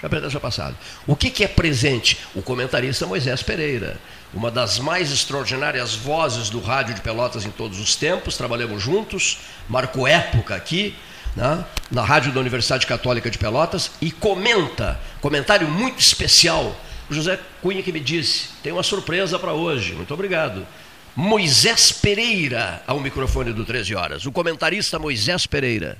Já 0.03 0.09
pertence 0.09 0.35
ao 0.35 0.41
passado. 0.41 0.77
O 1.07 1.15
que, 1.15 1.31
que 1.31 1.45
é 1.45 1.49
presente? 1.49 2.19
O 2.35 2.43
comentarista 2.43 3.07
Moisés 3.07 3.43
Pereira. 3.43 3.97
Uma 4.35 4.51
das 4.51 4.79
mais 4.79 5.13
extraordinárias 5.13 5.95
vozes 5.95 6.51
do 6.51 6.61
rádio 6.61 6.95
de 6.95 7.01
Pelotas 7.01 7.45
em 7.45 7.51
todos 7.51 7.79
os 7.79 7.95
tempos. 7.95 8.37
Trabalhamos 8.37 8.83
juntos, 8.83 9.39
marcou 9.69 10.07
época 10.07 10.57
aqui 10.57 10.97
né, 11.37 11.65
na 11.91 12.03
rádio 12.03 12.33
da 12.33 12.41
Universidade 12.41 12.87
Católica 12.87 13.31
de 13.31 13.39
Pelotas 13.39 13.93
e 14.01 14.11
comenta, 14.11 15.01
comentário 15.21 15.69
muito 15.69 16.01
especial. 16.01 16.77
O 17.11 17.15
José 17.15 17.39
Cunha 17.61 17.83
que 17.83 17.93
me 17.93 18.01
disse, 18.01 18.49
tem 18.63 18.73
uma 18.73 18.83
surpresa 18.83 19.39
para 19.39 19.53
hoje, 19.53 19.93
muito 19.95 20.13
obrigado. 20.15 20.67
Moisés 21.15 21.93
Pereira 21.93 22.83
ao 22.87 22.99
microfone 22.99 23.53
do 23.53 23.65
13 23.65 23.95
Horas, 23.95 24.27
o 24.27 24.33
comentarista 24.33 24.99
Moisés 24.99 25.47
Pereira. 25.47 25.99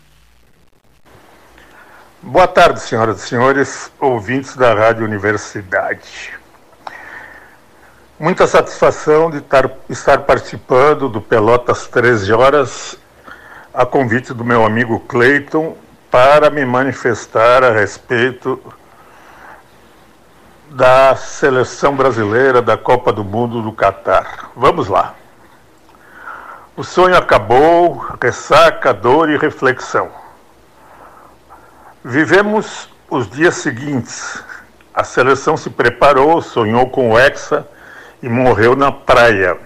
Boa 2.25 2.47
tarde, 2.47 2.79
senhoras 2.79 3.25
e 3.25 3.27
senhores, 3.27 3.93
ouvintes 3.99 4.55
da 4.55 4.73
Rádio 4.73 5.05
Universidade. 5.05 6.33
Muita 8.17 8.47
satisfação 8.47 9.29
de 9.29 9.43
estar 9.89 10.19
participando 10.21 11.09
do 11.09 11.21
Pelotas 11.21 11.89
13 11.89 12.33
Horas 12.33 12.97
a 13.75 13.85
convite 13.85 14.33
do 14.33 14.45
meu 14.45 14.65
amigo 14.65 15.01
Cleiton 15.01 15.77
para 16.13 16.49
me 16.49 16.65
manifestar 16.65 17.65
a 17.65 17.73
respeito 17.73 18.63
da 20.71 21.17
seleção 21.17 21.97
brasileira 21.97 22.63
da 22.63 22.77
Copa 22.77 23.13
do 23.13 23.25
Mundo 23.25 23.61
do 23.61 23.73
Catar. 23.73 24.53
Vamos 24.55 24.87
lá. 24.87 25.17
O 26.77 26.85
sonho 26.85 27.17
acabou, 27.17 27.97
ressaca, 28.23 28.95
dor 28.95 29.29
e 29.29 29.37
reflexão. 29.37 30.22
Vivemos 32.05 32.89
os 33.09 33.31
dias 33.31 33.55
seguintes. 33.55 34.43
A 34.93 35.05
seleção 35.05 35.57
se 35.57 35.71
preparou, 35.71 36.43
sonhou 36.43 36.91
com 36.91 37.13
o 37.13 37.19
Hexa 37.19 37.65
e 38.21 38.29
morreu 38.29 38.75
na 38.75 38.91
praia. 38.91 39.57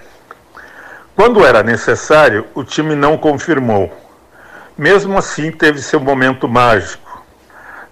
Quando 1.14 1.46
era 1.46 1.62
necessário, 1.62 2.46
o 2.54 2.62
time 2.62 2.94
não 2.94 3.16
confirmou. 3.16 3.90
Mesmo 4.76 5.16
assim, 5.16 5.50
teve 5.50 5.80
seu 5.80 5.98
momento 5.98 6.46
mágico. 6.46 7.24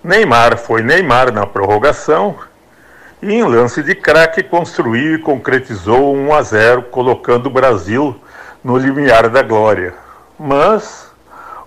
Neymar 0.02 0.58
foi 0.58 0.82
Neymar 0.82 1.32
na 1.32 1.46
prorrogação 1.46 2.38
e 3.22 3.32
em 3.32 3.44
lance 3.44 3.82
de 3.82 3.94
craque 3.94 4.42
construiu 4.42 5.14
e 5.14 5.18
concretizou 5.18 6.14
1 6.14 6.34
a 6.34 6.42
0, 6.42 6.82
colocando 6.82 7.46
o 7.46 7.50
Brasil 7.50 8.14
no 8.62 8.76
limiar 8.76 9.30
da 9.30 9.40
glória. 9.40 9.94
Mas 10.38 11.13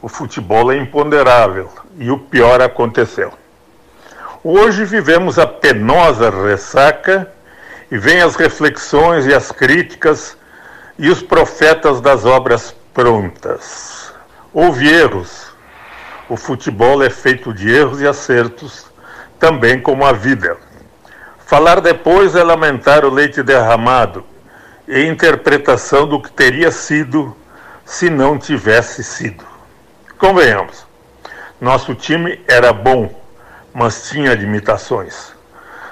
o 0.01 0.08
futebol 0.08 0.72
é 0.72 0.77
imponderável 0.77 1.70
e 1.98 2.12
o 2.12 2.20
pior 2.20 2.62
aconteceu. 2.62 3.34
Hoje 4.44 4.86
vivemos 4.86 5.39
a 5.39 5.48
penosa 5.48 6.30
ressaca 6.30 7.32
e 7.92 7.98
vem 7.98 8.22
as 8.22 8.36
reflexões 8.36 9.25
e 9.25 9.34
as 9.34 9.51
críticas 9.51 10.38
e 11.00 11.10
os 11.10 11.22
profetas 11.22 12.00
das 12.00 12.25
obras 12.25 12.75
prontas. 12.94 14.13
Houve 14.54 14.88
erros. 14.88 15.48
O 16.30 16.36
futebol 16.36 17.01
é 17.01 17.10
feito 17.10 17.54
de 17.54 17.70
erros 17.70 18.01
e 18.01 18.08
acertos, 18.08 18.86
também 19.39 19.80
como 19.80 20.06
a 20.06 20.12
vida. 20.12 20.58
Falar 21.39 21.80
depois 21.80 22.36
é 22.36 22.44
lamentar 22.44 23.06
o 23.06 23.10
leite 23.10 23.42
derramado 23.42 24.25
e 24.88 25.06
interpretação 25.06 26.06
do 26.06 26.22
que 26.22 26.30
teria 26.30 26.72
sido 26.72 27.36
se 27.86 28.10
não 28.10 28.38
tivesse 28.38 29.04
sido. 29.04 29.47
Convenhamos, 30.18 30.88
nosso 31.62 31.94
time 31.94 32.42
era 32.48 32.74
bom, 32.74 33.14
mas 33.72 34.10
tinha 34.10 34.34
limitações. 34.34 35.32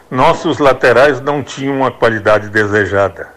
Nossos 0.09 0.57
laterais 0.57 1.21
não 1.21 1.43
tinham 1.43 1.85
a 1.85 1.91
qualidade 1.91 2.49
desejada. 2.49 3.29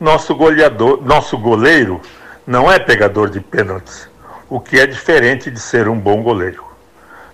Nosso 0.00 0.34
goleador, 0.34 1.00
nosso 1.00 1.38
goleiro 1.38 2.00
não 2.44 2.70
é 2.70 2.78
pegador 2.78 3.30
de 3.30 3.40
pênaltis, 3.40 4.08
o 4.48 4.58
que 4.58 4.80
é 4.80 4.86
diferente 4.86 5.48
de 5.48 5.60
ser 5.60 5.88
um 5.88 5.98
bom 5.98 6.22
goleiro. 6.22 6.64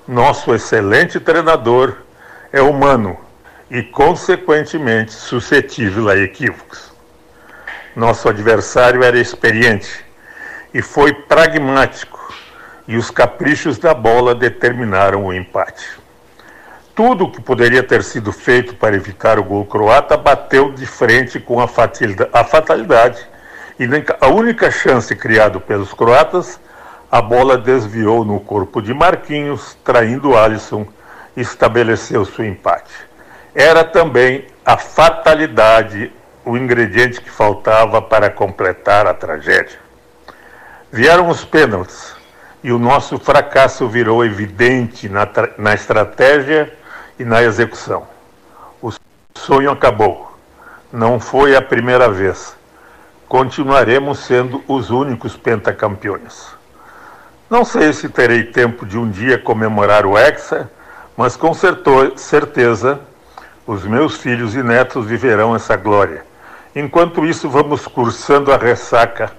Nosso 0.06 0.54
excelente 0.54 1.18
treinador 1.18 1.96
é 2.52 2.60
humano 2.60 3.18
e, 3.70 3.82
consequentemente, 3.82 5.12
suscetível 5.12 6.10
a 6.10 6.16
equívocos. 6.16 6.92
Nosso 7.96 8.28
adversário 8.28 9.02
era 9.02 9.18
experiente 9.18 10.04
e 10.74 10.82
foi 10.82 11.12
pragmático, 11.12 12.21
e 12.86 12.96
os 12.96 13.10
caprichos 13.10 13.78
da 13.78 13.94
bola 13.94 14.34
determinaram 14.34 15.26
o 15.26 15.32
empate. 15.32 15.86
Tudo 16.94 17.24
o 17.24 17.30
que 17.30 17.40
poderia 17.40 17.82
ter 17.82 18.02
sido 18.02 18.32
feito 18.32 18.74
para 18.74 18.94
evitar 18.94 19.38
o 19.38 19.44
gol 19.44 19.64
croata 19.64 20.16
bateu 20.16 20.72
de 20.72 20.84
frente 20.84 21.40
com 21.40 21.60
a 21.60 21.66
fatalidade. 22.44 23.26
E 23.78 23.84
a 24.20 24.28
única 24.28 24.70
chance 24.70 25.14
criada 25.16 25.58
pelos 25.58 25.94
croatas, 25.94 26.60
a 27.10 27.22
bola 27.22 27.56
desviou 27.56 28.24
no 28.24 28.38
corpo 28.40 28.82
de 28.82 28.92
Marquinhos, 28.92 29.76
traindo 29.82 30.36
Alisson 30.36 30.86
e 31.36 31.40
estabeleceu 31.40 32.24
seu 32.24 32.44
empate. 32.44 32.92
Era 33.54 33.84
também 33.84 34.46
a 34.64 34.76
fatalidade 34.76 36.12
o 36.44 36.56
ingrediente 36.56 37.20
que 37.20 37.30
faltava 37.30 38.02
para 38.02 38.28
completar 38.28 39.06
a 39.06 39.14
tragédia. 39.14 39.78
Vieram 40.90 41.28
os 41.28 41.44
pênaltis 41.44 42.21
e 42.62 42.70
o 42.70 42.78
nosso 42.78 43.18
fracasso 43.18 43.88
virou 43.88 44.24
evidente 44.24 45.08
na, 45.08 45.28
na 45.58 45.74
estratégia 45.74 46.72
e 47.18 47.24
na 47.24 47.42
execução. 47.42 48.06
O 48.80 48.90
sonho 49.36 49.70
acabou. 49.70 50.32
Não 50.92 51.18
foi 51.18 51.56
a 51.56 51.62
primeira 51.62 52.08
vez. 52.08 52.56
Continuaremos 53.26 54.20
sendo 54.20 54.62
os 54.68 54.90
únicos 54.90 55.36
pentacampeões. 55.36 56.48
Não 57.50 57.64
sei 57.64 57.92
se 57.92 58.08
terei 58.08 58.44
tempo 58.44 58.86
de 58.86 58.96
um 58.96 59.10
dia 59.10 59.38
comemorar 59.38 60.06
o 60.06 60.16
Hexa, 60.16 60.70
mas 61.16 61.36
com 61.36 61.52
certeza 61.54 63.00
os 63.66 63.84
meus 63.84 64.16
filhos 64.16 64.54
e 64.54 64.62
netos 64.62 65.06
viverão 65.06 65.54
essa 65.54 65.76
glória. 65.76 66.24
Enquanto 66.74 67.26
isso, 67.26 67.50
vamos 67.50 67.86
cursando 67.86 68.52
a 68.52 68.56
ressaca, 68.56 69.32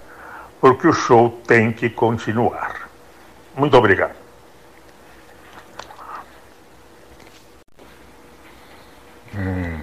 porque 0.62 0.88
o 0.88 0.94
show 0.94 1.42
tem 1.48 1.72
que 1.72 1.90
continuar. 1.90 2.83
Muito 3.56 3.78
obrigado. 3.78 4.16
Hum. 9.36 9.82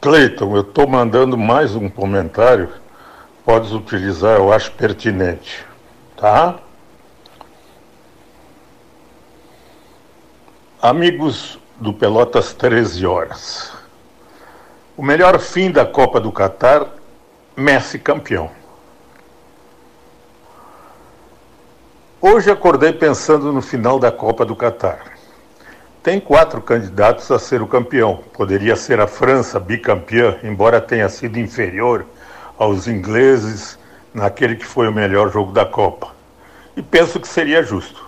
Cleiton, 0.00 0.56
eu 0.56 0.62
estou 0.62 0.86
mandando 0.88 1.36
mais 1.38 1.74
um 1.74 1.88
comentário. 1.88 2.72
Podes 3.44 3.70
utilizar, 3.70 4.38
eu 4.38 4.52
acho 4.52 4.72
pertinente. 4.72 5.64
Tá? 6.16 6.58
Amigos 10.82 11.58
do 11.80 11.92
Pelotas 11.92 12.52
13 12.54 13.06
horas. 13.06 13.72
O 14.96 15.02
melhor 15.02 15.38
fim 15.38 15.70
da 15.70 15.84
Copa 15.84 16.20
do 16.20 16.32
Catar, 16.32 16.86
Messi 17.56 17.98
campeão. 17.98 18.50
Hoje 22.20 22.50
acordei 22.50 22.92
pensando 22.92 23.50
no 23.50 23.62
final 23.62 23.98
da 23.98 24.12
Copa 24.12 24.44
do 24.44 24.54
Catar. 24.54 24.98
Tem 26.02 26.20
quatro 26.20 26.60
candidatos 26.60 27.30
a 27.30 27.38
ser 27.38 27.62
o 27.62 27.66
campeão. 27.66 28.22
Poderia 28.34 28.76
ser 28.76 29.00
a 29.00 29.06
França 29.06 29.58
bicampeã, 29.58 30.38
embora 30.42 30.82
tenha 30.82 31.08
sido 31.08 31.38
inferior 31.38 32.04
aos 32.58 32.86
ingleses 32.86 33.78
naquele 34.12 34.56
que 34.56 34.66
foi 34.66 34.86
o 34.86 34.92
melhor 34.92 35.32
jogo 35.32 35.50
da 35.50 35.64
Copa. 35.64 36.14
E 36.76 36.82
penso 36.82 37.18
que 37.18 37.26
seria 37.26 37.62
justo. 37.62 38.04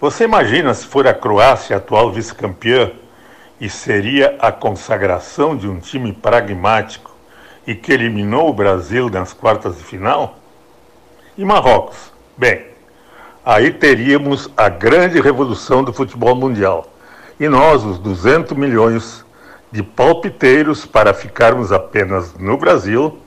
Você 0.00 0.24
imagina 0.24 0.72
se 0.72 0.86
for 0.86 1.06
a 1.06 1.12
Croácia 1.12 1.76
atual 1.76 2.10
vice-campeã 2.10 2.92
e 3.60 3.68
seria 3.68 4.38
a 4.40 4.50
consagração 4.50 5.54
de 5.54 5.68
um 5.68 5.78
time 5.78 6.14
pragmático 6.14 7.11
e 7.66 7.74
que 7.74 7.92
eliminou 7.92 8.48
o 8.48 8.52
Brasil 8.54 9.08
nas 9.08 9.32
quartas 9.32 9.76
de 9.76 9.84
final? 9.84 10.38
E 11.36 11.44
Marrocos? 11.44 12.12
Bem, 12.36 12.72
Aí 13.44 13.72
teríamos 13.72 14.48
a 14.56 14.68
grande 14.68 15.20
revolução 15.20 15.82
do 15.82 15.92
futebol 15.92 16.36
mundial. 16.36 16.86
E 17.40 17.48
nós, 17.48 17.84
os 17.84 17.98
200 17.98 18.56
milhões 18.56 19.24
de 19.72 19.82
palpiteiros, 19.82 20.86
para 20.86 21.12
ficarmos 21.12 21.72
apenas 21.72 22.34
no 22.34 22.56
Brasil, 22.56 23.18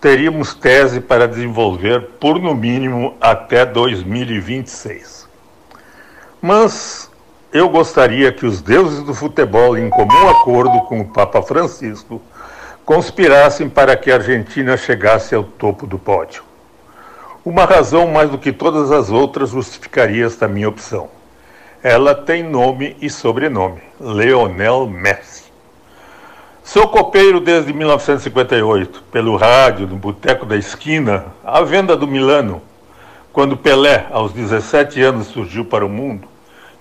teríamos 0.00 0.54
tese 0.54 1.00
para 1.00 1.28
desenvolver 1.28 2.00
por 2.18 2.40
no 2.40 2.52
mínimo 2.52 3.14
até 3.20 3.64
2026. 3.64 5.28
Mas 6.42 7.08
eu 7.52 7.68
gostaria 7.68 8.32
que 8.32 8.44
os 8.44 8.60
deuses 8.60 9.04
do 9.04 9.14
futebol, 9.14 9.78
em 9.78 9.88
comum 9.88 10.30
acordo 10.30 10.80
com 10.86 11.00
o 11.00 11.08
Papa 11.08 11.40
Francisco, 11.42 12.20
conspirassem 12.84 13.68
para 13.68 13.96
que 13.96 14.10
a 14.10 14.16
Argentina 14.16 14.76
chegasse 14.76 15.34
ao 15.34 15.42
topo 15.42 15.86
do 15.86 15.98
pódio. 15.98 16.42
Uma 17.44 17.64
razão 17.64 18.06
mais 18.06 18.30
do 18.30 18.38
que 18.38 18.52
todas 18.52 18.90
as 18.90 19.10
outras 19.10 19.50
justificaria 19.50 20.26
esta 20.26 20.46
minha 20.46 20.68
opção. 20.68 21.08
Ela 21.82 22.14
tem 22.14 22.42
nome 22.42 22.96
e 23.00 23.08
sobrenome: 23.08 23.80
Leonel 24.00 24.86
Messi. 24.86 25.44
Sou 26.62 26.88
copeiro 26.88 27.40
desde 27.40 27.72
1958, 27.74 29.02
pelo 29.12 29.36
rádio, 29.36 29.86
no 29.86 29.96
Boteco 29.96 30.46
da 30.46 30.56
Esquina, 30.56 31.26
à 31.44 31.60
venda 31.60 31.94
do 31.94 32.06
Milano, 32.06 32.62
quando 33.32 33.56
Pelé, 33.56 34.06
aos 34.10 34.32
17 34.32 35.02
anos, 35.02 35.26
surgiu 35.26 35.66
para 35.66 35.84
o 35.84 35.90
mundo 35.90 36.26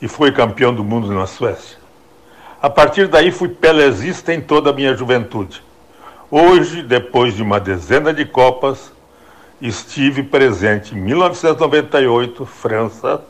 e 0.01 0.07
foi 0.07 0.31
campeão 0.31 0.73
do 0.73 0.85
mundo 0.85 1.13
na 1.13 1.27
Suécia. 1.27 1.77
A 2.61 2.69
partir 2.69 3.09
daí 3.09 3.29
fui 3.29 3.49
pelezista 3.49 4.33
em 4.33 4.39
toda 4.39 4.69
a 4.69 4.73
minha 4.73 4.95
juventude. 4.95 5.61
Hoje, 6.35 6.81
depois 6.81 7.35
de 7.35 7.43
uma 7.43 7.59
dezena 7.59 8.11
de 8.11 8.25
Copas, 8.25 8.91
estive 9.61 10.23
presente 10.23 10.95
em 10.95 10.97
1998, 10.97 12.43
França, 12.43 13.23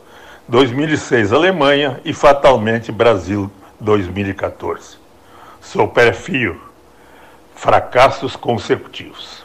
2006, 0.48 1.30
Alemanha 1.30 2.00
e 2.02 2.14
fatalmente 2.14 2.90
Brasil, 2.90 3.50
2014. 3.78 4.96
Sou 5.60 5.86
perfil, 5.86 6.58
fracassos 7.54 8.36
consecutivos. 8.36 9.44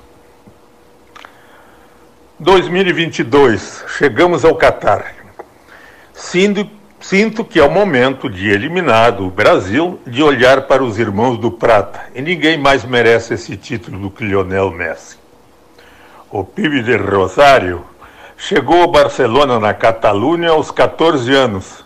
2022, 2.39 3.83
chegamos 3.89 4.45
ao 4.45 4.55
Catar. 4.55 5.15
Sinto, 6.13 6.78
sinto 6.99 7.45
que 7.45 7.59
é 7.59 7.63
o 7.63 7.71
momento 7.71 8.29
de 8.29 8.49
eliminado 8.49 9.25
o 9.25 9.31
Brasil 9.31 9.99
de 10.05 10.21
olhar 10.21 10.63
para 10.63 10.83
os 10.83 10.99
irmãos 10.99 11.37
do 11.37 11.49
Prata 11.49 12.07
e 12.13 12.21
ninguém 12.21 12.57
mais 12.57 12.83
merece 12.83 13.33
esse 13.33 13.55
título 13.55 13.99
do 13.99 14.11
que 14.11 14.23
Lionel 14.23 14.71
Messi. 14.71 15.17
O 16.29 16.43
PIB 16.43 16.83
de 16.83 16.95
Rosário 16.95 17.85
chegou 18.37 18.81
ao 18.81 18.91
Barcelona 18.91 19.59
na 19.59 19.73
Catalunha 19.73 20.49
aos 20.49 20.71
14 20.71 21.33
anos 21.33 21.85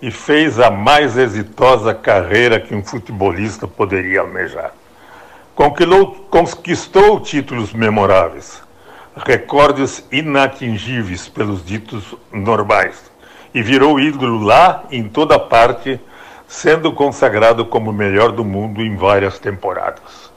e 0.00 0.10
fez 0.10 0.58
a 0.58 0.70
mais 0.70 1.16
exitosa 1.16 1.92
carreira 1.92 2.60
que 2.60 2.74
um 2.74 2.82
futebolista 2.82 3.66
poderia 3.66 4.20
almejar. 4.20 4.72
Conquistou, 5.54 6.26
conquistou 6.30 7.20
títulos 7.20 7.72
memoráveis, 7.72 8.62
recordes 9.16 10.06
inatingíveis 10.10 11.28
pelos 11.28 11.64
ditos 11.64 12.14
normais, 12.32 13.09
e 13.54 13.62
virou 13.62 13.98
ídolo 13.98 14.42
lá 14.42 14.84
em 14.90 15.08
toda 15.08 15.38
parte, 15.38 16.00
sendo 16.46 16.92
consagrado 16.92 17.64
como 17.64 17.90
o 17.90 17.94
melhor 17.94 18.32
do 18.32 18.44
mundo 18.44 18.82
em 18.82 18.96
várias 18.96 19.38
temporadas. 19.38 20.30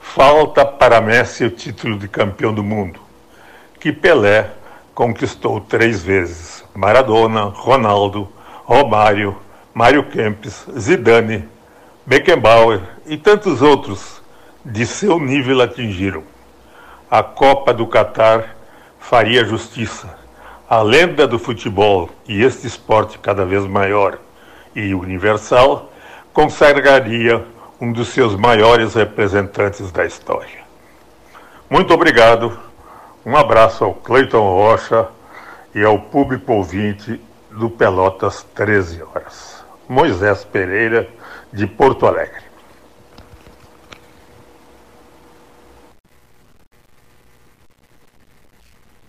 Falta 0.00 0.64
para 0.64 1.00
Messi 1.00 1.44
o 1.44 1.50
título 1.50 1.98
de 1.98 2.08
campeão 2.08 2.52
do 2.52 2.64
mundo, 2.64 3.00
que 3.78 3.92
Pelé 3.92 4.50
conquistou 4.94 5.60
três 5.60 6.02
vezes. 6.02 6.64
Maradona, 6.74 7.44
Ronaldo, 7.44 8.28
Romário, 8.64 9.36
Mário 9.72 10.04
Kempes, 10.04 10.66
Zidane, 10.78 11.48
Beckenbauer 12.04 12.80
e 13.06 13.16
tantos 13.16 13.62
outros 13.62 14.20
de 14.64 14.84
seu 14.84 15.18
nível 15.18 15.60
atingiram. 15.60 16.22
A 17.10 17.22
Copa 17.22 17.72
do 17.72 17.86
Catar 17.86 18.56
faria 18.98 19.44
justiça. 19.44 20.19
A 20.70 20.82
lenda 20.82 21.26
do 21.26 21.36
futebol 21.36 22.08
e 22.28 22.44
este 22.44 22.64
esporte 22.68 23.18
cada 23.18 23.44
vez 23.44 23.66
maior 23.66 24.20
e 24.72 24.94
universal 24.94 25.92
consagraria 26.32 27.44
um 27.80 27.92
dos 27.92 28.10
seus 28.10 28.36
maiores 28.36 28.94
representantes 28.94 29.90
da 29.90 30.06
história. 30.06 30.60
Muito 31.68 31.92
obrigado, 31.92 32.56
um 33.26 33.36
abraço 33.36 33.82
ao 33.82 33.94
Cleiton 33.94 34.48
Rocha 34.48 35.08
e 35.74 35.82
ao 35.82 35.98
público 35.98 36.52
ouvinte 36.52 37.20
do 37.50 37.68
Pelotas 37.68 38.46
13 38.54 39.02
horas. 39.02 39.64
Moisés 39.88 40.44
Pereira, 40.44 41.08
de 41.52 41.66
Porto 41.66 42.06
Alegre. 42.06 42.49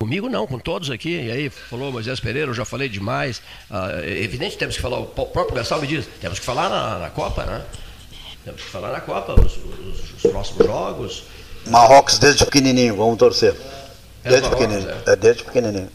Comigo 0.02 0.28
não, 0.28 0.48
com 0.48 0.58
todos 0.58 0.90
aqui. 0.90 1.12
E 1.12 1.32
aí 1.32 1.48
falou 1.52 1.92
Moisés 1.92 2.20
Pereira, 2.20 2.50
eu 2.50 2.56
já 2.56 2.66
falei 2.66 2.90
demais. 2.90 3.40
Ah, 3.70 4.00
é 4.02 4.24
evidente, 4.24 4.58
temos 4.58 4.76
que 4.76 4.82
falar, 4.82 4.98
o 4.98 5.06
próprio 5.06 5.54
Gastão 5.54 5.80
me 5.80 5.86
diz, 5.86 6.08
temos 6.20 6.40
que 6.40 6.46
falar 6.46 6.70
na, 6.70 6.98
na 6.98 7.12
Copa, 7.12 7.44
né? 7.44 7.62
Temos 8.44 8.64
que 8.64 8.68
falar 8.68 8.92
na 8.94 9.00
Copa, 9.00 9.40
os, 9.40 9.58
os, 9.58 10.14
os 10.16 10.32
próximos 10.32 10.66
jogos. 10.66 11.24
Marrocos 11.68 12.18
desde 12.18 12.44
pequenininho, 12.46 12.96
vamos 12.96 13.16
torcer. 13.16 13.56
Desde 14.24 14.50
pequenininho. 14.50 14.90
É. 14.90 15.12
é 15.12 15.16
desde 15.16 15.44
pequenininho. 15.44 15.90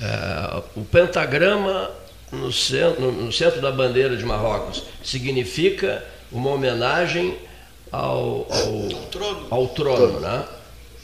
É, 0.00 0.62
o 0.76 0.84
pentagrama 0.84 1.90
no 2.30 2.52
centro, 2.52 3.10
no 3.10 3.32
centro, 3.32 3.60
da 3.60 3.72
bandeira 3.72 4.16
de 4.16 4.24
Marrocos 4.24 4.84
significa 5.02 6.04
uma 6.30 6.50
homenagem 6.50 7.36
ao, 7.90 8.46
ao, 8.48 8.94
ao 8.94 9.06
trono, 9.10 9.46
ao 9.50 9.66
trono, 9.66 10.20
né? 10.20 10.44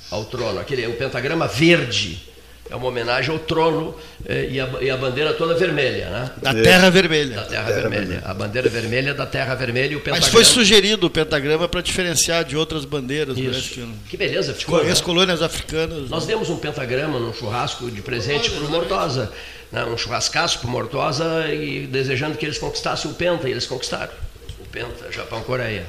Ao 0.09 0.25
trono, 0.25 0.61
aquele, 0.61 0.87
o 0.87 0.97
pentagrama 0.97 1.49
verde 1.49 2.28
é 2.71 2.77
uma 2.77 2.87
homenagem 2.87 3.31
ao 3.33 3.39
trono 3.39 3.95
eh, 4.27 4.49
e, 4.51 4.61
a, 4.61 4.69
e, 4.81 4.91
a, 4.91 4.97
bandeira 4.97 5.33
toda 5.33 5.55
vermelha, 5.55 6.11
né? 6.11 6.31
Da 6.43 6.53
Terra 6.53 6.91
Vermelha. 6.91 7.37
Da 7.37 7.45
Terra, 7.45 7.65
terra 7.65 7.81
vermelha. 7.81 8.01
vermelha. 8.01 8.23
A 8.25 8.35
bandeira 8.35 8.69
vermelha 8.69 9.15
da 9.15 9.27
Terra 9.27 9.55
Vermelha 9.55 9.93
e 9.93 9.97
o 9.97 10.01
pentagrama. 10.01 10.27
Mas 10.27 10.33
foi 10.33 10.45
sugerido 10.45 11.07
o 11.07 11.11
pentagrama 11.11 11.67
para 11.67 11.81
diferenciar 11.81 12.45
de 12.45 12.57
outras 12.57 12.85
bandeiras. 12.85 13.39
Isso. 13.39 13.71
Que, 13.71 13.89
que 14.11 14.17
beleza 14.17 14.53
ficou. 14.53 14.81
As 14.81 15.01
né? 15.01 15.05
colônias 15.05 15.41
africanas. 15.41 16.11
Nós 16.11 16.27
né? 16.27 16.35
demos 16.35 16.51
um 16.51 16.59
pentagrama 16.59 17.19
num 17.19 17.33
churrasco 17.33 17.91
de 17.91 18.03
presente 18.03 18.51
para 18.51 18.65
o 18.65 18.71
Mortosa. 18.71 19.33
Né? 19.73 19.85
Um 19.85 19.97
churrascaço 19.97 20.59
para 20.59 20.69
o 20.69 20.71
Mortosa 20.71 21.47
e 21.53 21.87
desejando 21.87 22.37
que 22.37 22.45
eles 22.45 22.59
conquistassem 22.59 23.11
o 23.11 23.15
Penta. 23.15 23.49
E 23.49 23.53
eles 23.53 23.67
conquistaram. 23.67 24.13
O 24.61 24.67
Penta, 24.71 25.11
Japão-Coreia. 25.11 25.87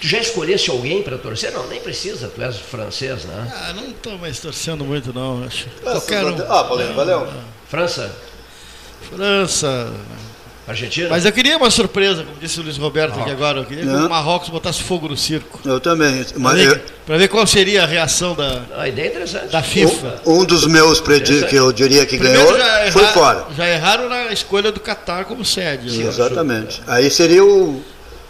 Tu 0.00 0.08
já 0.08 0.18
escolhesse 0.18 0.70
alguém 0.70 1.02
para 1.02 1.16
torcer? 1.16 1.52
Não, 1.52 1.66
nem 1.68 1.80
precisa, 1.80 2.28
tu 2.28 2.42
és 2.42 2.56
francês, 2.56 3.24
né? 3.24 3.52
Ah, 3.54 3.72
não 3.72 3.90
estou 3.90 4.18
mais 4.18 4.38
torcendo 4.38 4.84
muito, 4.84 5.12
não. 5.12 5.44
Acho. 5.44 5.66
Ah, 5.86 6.00
quero... 6.06 6.34
ah 6.48 6.62
valeu, 6.64 6.94
valeu. 6.94 7.28
França? 7.68 8.14
França. 9.08 9.92
Argentina? 10.66 11.08
Mas 11.10 11.26
eu 11.26 11.32
queria 11.32 11.56
uma 11.58 11.70
surpresa, 11.70 12.24
como 12.24 12.38
disse 12.38 12.58
o 12.58 12.62
Luiz 12.62 12.78
Roberto 12.78 13.20
aqui 13.20 13.30
agora. 13.30 13.58
Eu 13.60 13.64
queria 13.66 13.84
que 13.84 13.90
o 13.90 14.08
Marrocos 14.08 14.48
botasse 14.48 14.82
fogo 14.82 15.08
no 15.08 15.16
circo. 15.16 15.60
Eu 15.64 15.78
também. 15.78 16.24
Para 16.24 16.54
ver, 16.54 16.82
eu... 17.06 17.18
ver, 17.18 17.28
qual 17.28 17.46
seria 17.46 17.82
a 17.82 17.86
reação 17.86 18.34
da, 18.34 18.62
a 18.78 18.88
ideia 18.88 19.08
é 19.08 19.10
interessante. 19.10 19.48
da 19.48 19.62
FIFA. 19.62 20.22
Um, 20.24 20.40
um 20.40 20.44
dos 20.44 20.66
meus 20.66 21.00
predi 21.00 21.44
que 21.46 21.56
eu 21.56 21.70
diria 21.70 22.06
que 22.06 22.16
Primeiro 22.16 22.52
ganhou 22.52 22.58
errar, 22.58 22.92
foi 22.92 23.06
fora. 23.08 23.46
Já 23.54 23.68
erraram 23.68 24.08
na 24.08 24.32
escolha 24.32 24.72
do 24.72 24.80
Qatar 24.80 25.26
como 25.26 25.44
sede. 25.44 25.90
Sim, 25.90 26.08
exatamente. 26.08 26.82
Aí 26.86 27.10
seria 27.10 27.44
o 27.44 27.82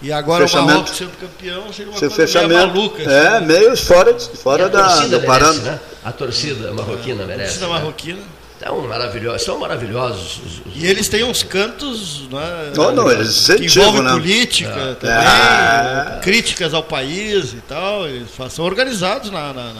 e 0.05 0.13
agora 0.13 0.47
fechamento. 0.47 0.71
o 0.71 0.75
Marrocos 0.75 0.97
sendo 0.99 1.17
campeão 1.19 1.73
seria 1.73 1.93
uma 1.93 1.99
Seu 1.99 2.11
coisa 2.11 2.27
fechamento. 2.27 2.67
maluca. 2.67 3.03
É, 3.03 3.29
assim, 3.29 3.47
né? 3.47 3.59
meio 3.59 3.77
fora, 3.77 4.19
fora 4.19 4.69
da, 4.69 5.07
do 5.07 5.21
parâmetro. 5.23 5.63
Né? 5.63 5.81
A 6.05 6.13
torcida 6.13 6.73
marroquina 6.75 7.25
merece. 7.25 7.43
A 7.43 7.47
torcida 7.47 7.67
né? 7.67 7.73
marroquina. 7.73 8.19
Então, 8.61 8.81
maravilhosos, 8.83 9.43
são 9.43 9.59
maravilhosos. 9.59 10.41
E 10.75 10.87
eles 10.87 11.09
têm 11.09 11.25
uns 11.25 11.43
cantos 11.43 12.29
né, 12.31 12.73
não, 12.77 12.93
não, 12.93 13.11
eles 13.11 13.47
que 13.47 13.65
envolvem 13.65 14.03
né? 14.03 14.13
política 14.13 14.71
é. 14.71 14.95
também, 14.95 16.17
é. 16.17 16.21
críticas 16.23 16.73
ao 16.73 16.83
país 16.83 17.53
e 17.53 17.63
tal. 17.67 18.07
Eles 18.07 18.29
são 18.51 18.65
organizados 18.65 19.31
na, 19.31 19.53
na, 19.53 19.73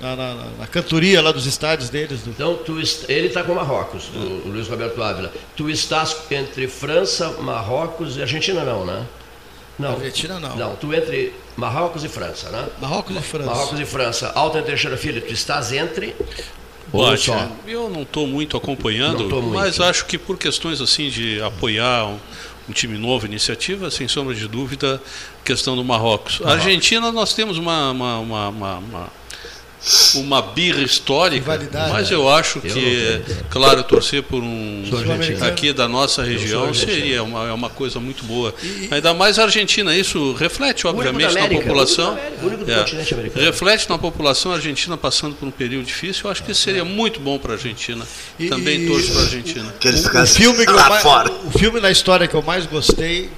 na, 0.00 0.16
na, 0.16 0.34
na 0.58 0.66
cantoria 0.66 1.22
lá 1.22 1.32
dos 1.32 1.46
estádios 1.46 1.88
deles. 1.88 2.22
Do... 2.22 2.30
Então, 2.30 2.56
tu, 2.56 2.78
ele 3.08 3.28
está 3.28 3.42
com 3.42 3.54
Marrocos, 3.54 4.10
o, 4.14 4.48
o 4.48 4.52
Luiz 4.52 4.68
Roberto 4.68 5.02
Ávila. 5.02 5.30
Tu 5.56 5.70
estás 5.70 6.16
entre 6.30 6.66
França, 6.66 7.28
Marrocos 7.40 8.16
e 8.16 8.22
Argentina, 8.22 8.64
não, 8.64 8.84
né? 8.84 9.06
Não. 9.80 9.92
Argentina 9.92 10.38
não. 10.38 10.56
Não, 10.56 10.76
tu 10.76 10.92
entre 10.92 11.32
Marrocos 11.56 12.04
e 12.04 12.08
França, 12.08 12.50
né? 12.50 12.68
Marrocos 12.80 13.16
e 13.16 13.20
França. 13.20 13.50
Marrocos 13.50 13.80
e 13.80 13.84
França. 13.84 14.32
Alta 14.34 14.62
Teixeira 14.62 14.96
Filho, 14.96 15.20
tu 15.20 15.32
estás 15.32 15.72
entre. 15.72 16.14
Bate, 16.92 17.30
eu 17.66 17.88
não 17.88 18.02
estou 18.02 18.26
muito 18.26 18.56
acompanhando, 18.56 19.28
muito. 19.28 19.42
mas 19.42 19.80
acho 19.80 20.06
que 20.06 20.18
por 20.18 20.36
questões 20.36 20.80
assim 20.80 21.08
de 21.08 21.40
apoiar 21.40 22.06
um, 22.06 22.18
um, 22.68 22.72
time 22.72 22.98
novo, 22.98 23.26
iniciativa, 23.26 23.90
sem 23.92 24.08
sombra 24.08 24.34
de 24.34 24.48
dúvida, 24.48 25.00
questão 25.44 25.76
do 25.76 25.84
Marrocos. 25.84 26.40
A 26.44 26.52
Argentina, 26.54 27.12
nós 27.12 27.32
temos 27.32 27.58
uma, 27.58 27.92
uma, 27.92 28.18
uma, 28.18 28.48
uma 28.78 29.08
uma 30.14 30.42
birra 30.42 30.82
histórica, 30.82 31.58
mas 31.90 32.10
eu 32.10 32.28
acho 32.28 32.60
que, 32.60 33.22
claro, 33.48 33.82
torcer 33.82 34.22
por 34.22 34.42
um 34.42 34.84
aqui 35.40 35.72
da 35.72 35.88
nossa 35.88 36.22
região 36.22 36.72
seria 36.74 37.22
uma, 37.22 37.48
é 37.48 37.52
uma 37.52 37.70
coisa 37.70 37.98
muito 37.98 38.24
boa. 38.24 38.54
E, 38.62 38.88
Ainda 38.90 39.14
mais 39.14 39.38
a 39.38 39.44
Argentina, 39.44 39.96
isso 39.96 40.34
reflete, 40.34 40.86
obviamente, 40.86 41.34
na 41.34 41.48
população. 41.48 42.18
É, 43.36 43.44
reflete 43.44 43.88
na 43.88 43.96
população 43.96 44.52
argentina 44.52 44.96
passando 44.96 45.34
por 45.34 45.46
um 45.48 45.50
período 45.50 45.86
difícil. 45.86 46.22
Eu 46.24 46.30
acho 46.30 46.42
que 46.42 46.52
isso 46.52 46.62
seria 46.62 46.84
muito 46.84 47.18
bom 47.20 47.38
para 47.38 47.52
a 47.52 47.54
Argentina. 47.54 48.06
Também 48.48 48.86
torço 48.86 49.12
para 49.12 49.20
a 49.20 49.24
Argentina. 49.24 49.74
O, 49.84 50.22
o, 50.22 50.26
filme 50.26 50.66
que 50.66 50.72
eu 50.72 50.88
mais, 50.88 51.04
o 51.44 51.58
filme 51.58 51.80
da 51.80 51.90
história 51.90 52.28
que 52.28 52.34
eu 52.34 52.42
mais 52.42 52.66
gostei 52.66 53.30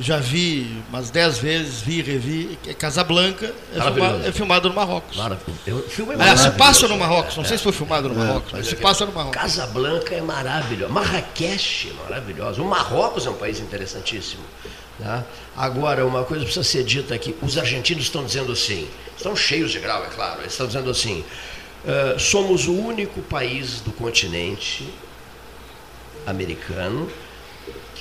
já 0.00 0.18
vi 0.18 0.82
umas 0.88 1.10
dez 1.10 1.38
vezes, 1.38 1.80
vi 1.80 1.98
e 1.98 2.02
revi. 2.02 2.58
É 2.66 2.74
Casablanca 2.74 3.52
é 3.74 3.80
filmado, 3.80 4.26
é 4.26 4.32
filmado 4.32 4.68
no 4.68 4.74
Marrocos. 4.74 5.16
Maravilhoso. 5.16 5.88
filme 5.88 6.14
é 6.14 6.36
se 6.36 6.50
passa 6.52 6.88
no 6.88 6.96
Marrocos, 6.98 7.36
não 7.36 7.44
sei 7.44 7.56
se 7.58 7.62
foi 7.62 7.72
filmado 7.72 8.08
no 8.08 8.14
é. 8.14 8.26
Marrocos, 8.26 8.52
mas 8.52 8.66
se 8.66 8.76
passa 8.76 9.04
no 9.04 9.12
Marrocos. 9.12 9.40
Casablanca 9.40 10.14
é 10.14 10.20
maravilhoso. 10.20 10.92
Marrakech 10.92 11.90
é 11.90 12.02
maravilhoso. 12.02 12.62
O 12.62 12.64
Marrocos 12.64 13.26
é 13.26 13.30
um 13.30 13.36
país 13.36 13.60
interessantíssimo. 13.60 14.42
Tá? 14.98 15.24
Agora, 15.56 16.06
uma 16.06 16.24
coisa 16.24 16.44
precisa 16.44 16.64
ser 16.64 16.84
dita 16.84 17.14
aqui: 17.14 17.34
os 17.42 17.58
argentinos 17.58 18.04
estão 18.04 18.24
dizendo 18.24 18.52
assim, 18.52 18.88
estão 19.16 19.34
cheios 19.34 19.70
de 19.70 19.78
grau, 19.80 20.04
é 20.04 20.08
claro, 20.08 20.40
eles 20.40 20.52
estão 20.52 20.66
dizendo 20.66 20.90
assim. 20.90 21.24
Uh, 21.84 22.18
somos 22.18 22.68
o 22.68 22.74
único 22.74 23.20
país 23.22 23.80
do 23.80 23.90
continente 23.90 24.88
americano 26.26 27.10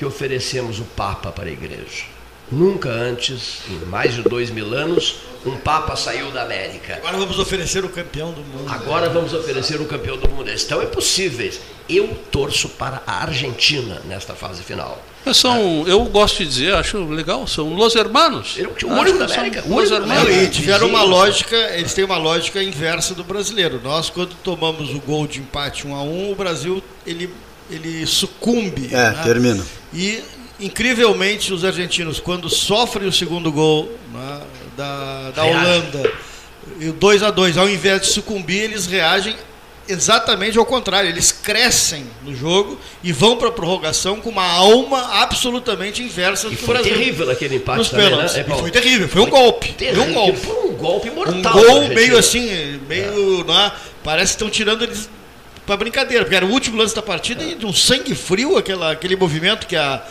que 0.01 0.05
oferecemos 0.05 0.79
o 0.79 0.83
Papa 0.83 1.31
para 1.31 1.47
a 1.47 1.51
igreja. 1.51 2.05
Nunca 2.51 2.89
antes, 2.89 3.59
em 3.69 3.85
mais 3.85 4.15
de 4.15 4.23
dois 4.23 4.49
mil 4.49 4.73
anos, 4.73 5.17
um 5.45 5.55
Papa 5.57 5.95
saiu 5.95 6.31
da 6.31 6.41
América. 6.41 6.95
Agora 6.95 7.19
vamos 7.19 7.37
oferecer 7.37 7.85
o 7.85 7.89
campeão 7.89 8.31
do 8.31 8.41
mundo. 8.41 8.67
Agora 8.67 9.09
vamos 9.09 9.31
oferecer 9.31 9.79
o 9.79 9.85
campeão 9.85 10.17
do 10.17 10.27
mundo. 10.27 10.49
Então 10.49 10.81
é 10.81 10.87
possível. 10.87 11.51
Eu 11.87 12.17
torço 12.31 12.67
para 12.69 13.03
a 13.05 13.21
Argentina 13.21 14.01
nesta 14.05 14.33
fase 14.33 14.63
final. 14.63 14.99
São, 15.35 15.87
eu 15.87 16.03
gosto 16.05 16.39
de 16.39 16.47
dizer, 16.47 16.73
acho 16.73 16.97
legal, 17.05 17.45
são 17.45 17.71
Los 17.75 17.95
Hermanos. 17.95 18.57
o 18.57 18.87
único 18.87 19.19
da 19.19 19.25
América. 19.25 19.63
Los 19.67 19.91
Hermanos. 19.91 20.35
E 20.35 20.47
tiveram 20.47 20.87
uma 20.87 21.03
lógica, 21.03 21.55
eles 21.75 21.93
têm 21.93 22.05
uma 22.05 22.17
lógica 22.17 22.63
inversa 22.63 23.13
do 23.13 23.23
brasileiro. 23.23 23.79
Nós, 23.83 24.09
quando 24.09 24.33
tomamos 24.43 24.95
o 24.95 24.99
gol 24.99 25.27
de 25.27 25.41
empate 25.41 25.85
1 25.85 25.95
a 25.95 26.01
1 26.01 26.31
o 26.31 26.35
Brasil 26.35 26.83
ele 27.05 27.29
ele 27.71 28.05
sucumbe. 28.05 28.89
É, 28.91 29.11
né? 29.11 29.21
termina. 29.23 29.65
E, 29.93 30.21
incrivelmente, 30.59 31.53
os 31.53 31.63
argentinos, 31.63 32.19
quando 32.19 32.49
sofrem 32.49 33.07
o 33.07 33.11
segundo 33.11 33.51
gol 33.51 33.91
né, 34.13 34.41
da, 34.75 35.31
da 35.31 35.43
Holanda, 35.45 36.11
e 36.79 36.89
o 36.89 36.93
2 36.93 37.23
a 37.23 37.31
2 37.31 37.57
ao 37.57 37.69
invés 37.69 38.01
de 38.01 38.07
sucumbir, 38.07 38.63
eles 38.63 38.85
reagem 38.85 39.35
exatamente 39.87 40.57
ao 40.57 40.65
contrário. 40.65 41.09
Eles 41.09 41.31
crescem 41.31 42.05
no 42.23 42.35
jogo 42.35 42.79
e 43.03 43.11
vão 43.11 43.37
para 43.37 43.49
a 43.49 43.51
prorrogação 43.51 44.21
com 44.21 44.29
uma 44.29 44.45
alma 44.45 45.21
absolutamente 45.21 46.03
inversa 46.03 46.47
do 46.47 46.53
e 46.53 46.57
foi 46.57 46.75
Brasil. 46.75 46.93
terrível 46.93 47.29
aquele 47.29 47.55
empate 47.55 47.79
nos 47.79 47.89
também, 47.89 48.15
né? 48.15 48.25
É, 48.35 48.43
foi 48.43 48.71
terrível, 48.71 49.07
foi 49.09 49.21
um 49.21 49.29
golpe. 49.29 49.73
Terrível, 49.73 50.03
foi 50.03 50.11
um 50.11 50.13
golpe. 50.13 50.39
Foi 50.39 50.69
um 50.69 50.73
golpe 50.73 51.09
mortal. 51.11 51.57
Um 51.57 51.63
gol 51.63 51.87
meio 51.89 52.17
assim, 52.17 52.79
meio. 52.87 53.41
É. 53.41 53.43
Né, 53.43 53.71
parece 54.03 54.33
que 54.33 54.35
estão 54.35 54.49
tirando 54.49 54.83
eles 54.83 55.09
para 55.65 55.77
brincadeira, 55.77 56.23
porque 56.23 56.35
era 56.35 56.45
o 56.45 56.49
último 56.49 56.77
lance 56.77 56.95
da 56.95 57.01
partida 57.01 57.43
e 57.43 57.55
de 57.55 57.65
um 57.65 57.73
sangue 57.73 58.15
frio 58.15 58.57
aquela, 58.57 58.91
aquele 58.91 59.15
movimento 59.15 59.67
que 59.67 59.75
a, 59.75 60.03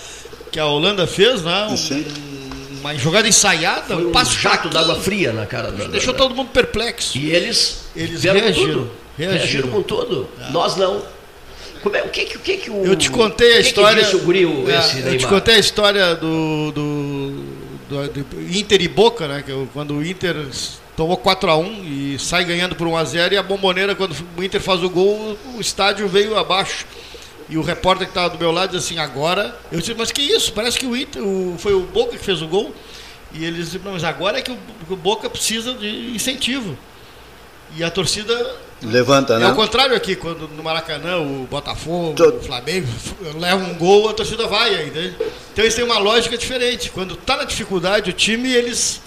que 0.51 0.59
a 0.59 0.67
Holanda 0.67 1.07
fez, 1.07 1.43
né? 1.43 1.67
Um, 1.67 2.81
uma 2.81 2.95
jogada 2.95 3.29
ensaiada, 3.29 3.95
Foi 3.95 4.07
um 4.07 4.13
passo 4.13 4.39
jato 4.39 4.69
d'água 4.69 4.97
fria 4.97 5.33
na 5.33 5.47
cara 5.47 5.71
da, 5.71 5.85
Deixou 5.85 6.15
todo 6.15 6.35
mundo 6.35 6.49
perplexo. 6.49 7.17
E 7.19 7.31
eles, 7.31 7.85
eles 7.95 8.23
reagiram, 8.23 8.91
reagiram. 9.17 9.39
Reagiram 9.39 9.69
com 9.69 9.83
tudo. 9.83 10.29
É. 10.41 10.51
Nós 10.51 10.77
não. 10.77 11.03
É, 11.93 12.03
o 12.03 12.09
que, 12.09 12.37
o 12.37 12.41
que, 12.41 12.57
que 12.59 12.71
o, 12.71 12.85
eu 12.85 12.97
te 12.97 13.11
contei 13.11 13.57
a 13.57 13.61
história. 13.61 14.05
Que 14.05 14.17
o 14.17 14.71
é, 14.71 15.15
eu 15.15 15.19
te 15.19 15.27
contei 15.27 15.55
a 15.55 15.59
história 15.59 16.15
do, 16.15 16.73
do, 16.73 17.45
do, 17.91 18.41
Inter 18.57 18.81
e 18.81 18.89
Boca, 18.89 19.27
né? 19.27 19.45
Quando 19.73 19.95
o 19.95 20.07
Inter 20.07 20.37
tomou 20.97 21.17
4 21.17 21.51
a 21.51 21.57
1 21.57 21.85
e 21.85 22.19
sai 22.19 22.45
ganhando 22.45 22.77
por 22.77 22.87
1 22.87 22.97
a 22.97 23.05
0 23.05 23.35
e 23.35 23.37
a 23.37 23.43
bomboneira 23.43 23.95
quando 23.95 24.15
o 24.37 24.45
Inter 24.45 24.61
faz 24.61 24.83
o 24.83 24.89
gol, 24.89 25.37
o 25.57 25.61
estádio 25.61 26.09
veio 26.09 26.39
abaixo. 26.39 26.87
E 27.49 27.59
o 27.59 27.63
repórter 27.63 28.07
que 28.07 28.13
estava 28.13 28.31
do 28.31 28.39
meu 28.39 28.53
lado 28.53 28.71
disse 28.71 28.93
assim, 28.95 29.01
agora. 29.01 29.59
Eu 29.73 29.81
disse, 29.81 29.93
mas 29.95 30.13
que 30.13 30.23
isso? 30.23 30.53
Parece 30.53 30.79
que 30.79 30.87
o 30.87 30.97
Inter, 30.97 31.21
o, 31.21 31.57
foi 31.59 31.75
o 31.75 31.81
Boca 31.81 32.17
que 32.17 32.25
fez 32.25 32.41
o 32.41 32.47
gol. 32.47 32.73
E 33.33 33.45
eles 33.45 33.73
disseram, 33.73 33.93
mas 33.93 34.05
agora 34.05 34.39
é 34.39 34.43
que 34.43 34.53
o, 34.53 34.59
o 34.89 34.97
Boca 34.97 35.29
precisa 35.29 35.75
de 35.75 36.15
incentivo. 36.15 36.79
E 37.77 37.85
a 37.85 37.91
torcida 37.91 38.35
Levanta, 38.83 39.39
né? 39.39 39.47
É 39.47 39.51
o 39.51 39.55
contrário 39.55 39.95
aqui, 39.95 40.17
quando 40.17 40.49
no 40.49 40.63
Maracanã 40.63 41.19
o 41.19 41.47
Botafogo, 41.51 42.15
Tô... 42.15 42.31
o 42.31 42.43
Flamengo 42.43 42.89
leva 43.39 43.63
um 43.63 43.75
gol, 43.75 44.09
a 44.09 44.15
torcida 44.15 44.47
vai 44.47 44.75
ainda. 44.75 44.99
Então 45.53 45.65
eles 45.65 45.75
têm 45.75 45.85
uma 45.85 45.99
lógica 45.99 46.37
diferente. 46.39 46.91
Quando 46.91 47.15
está 47.15 47.37
na 47.37 47.45
dificuldade, 47.45 48.09
o 48.09 48.13
time 48.13 48.51
eles 48.51 49.03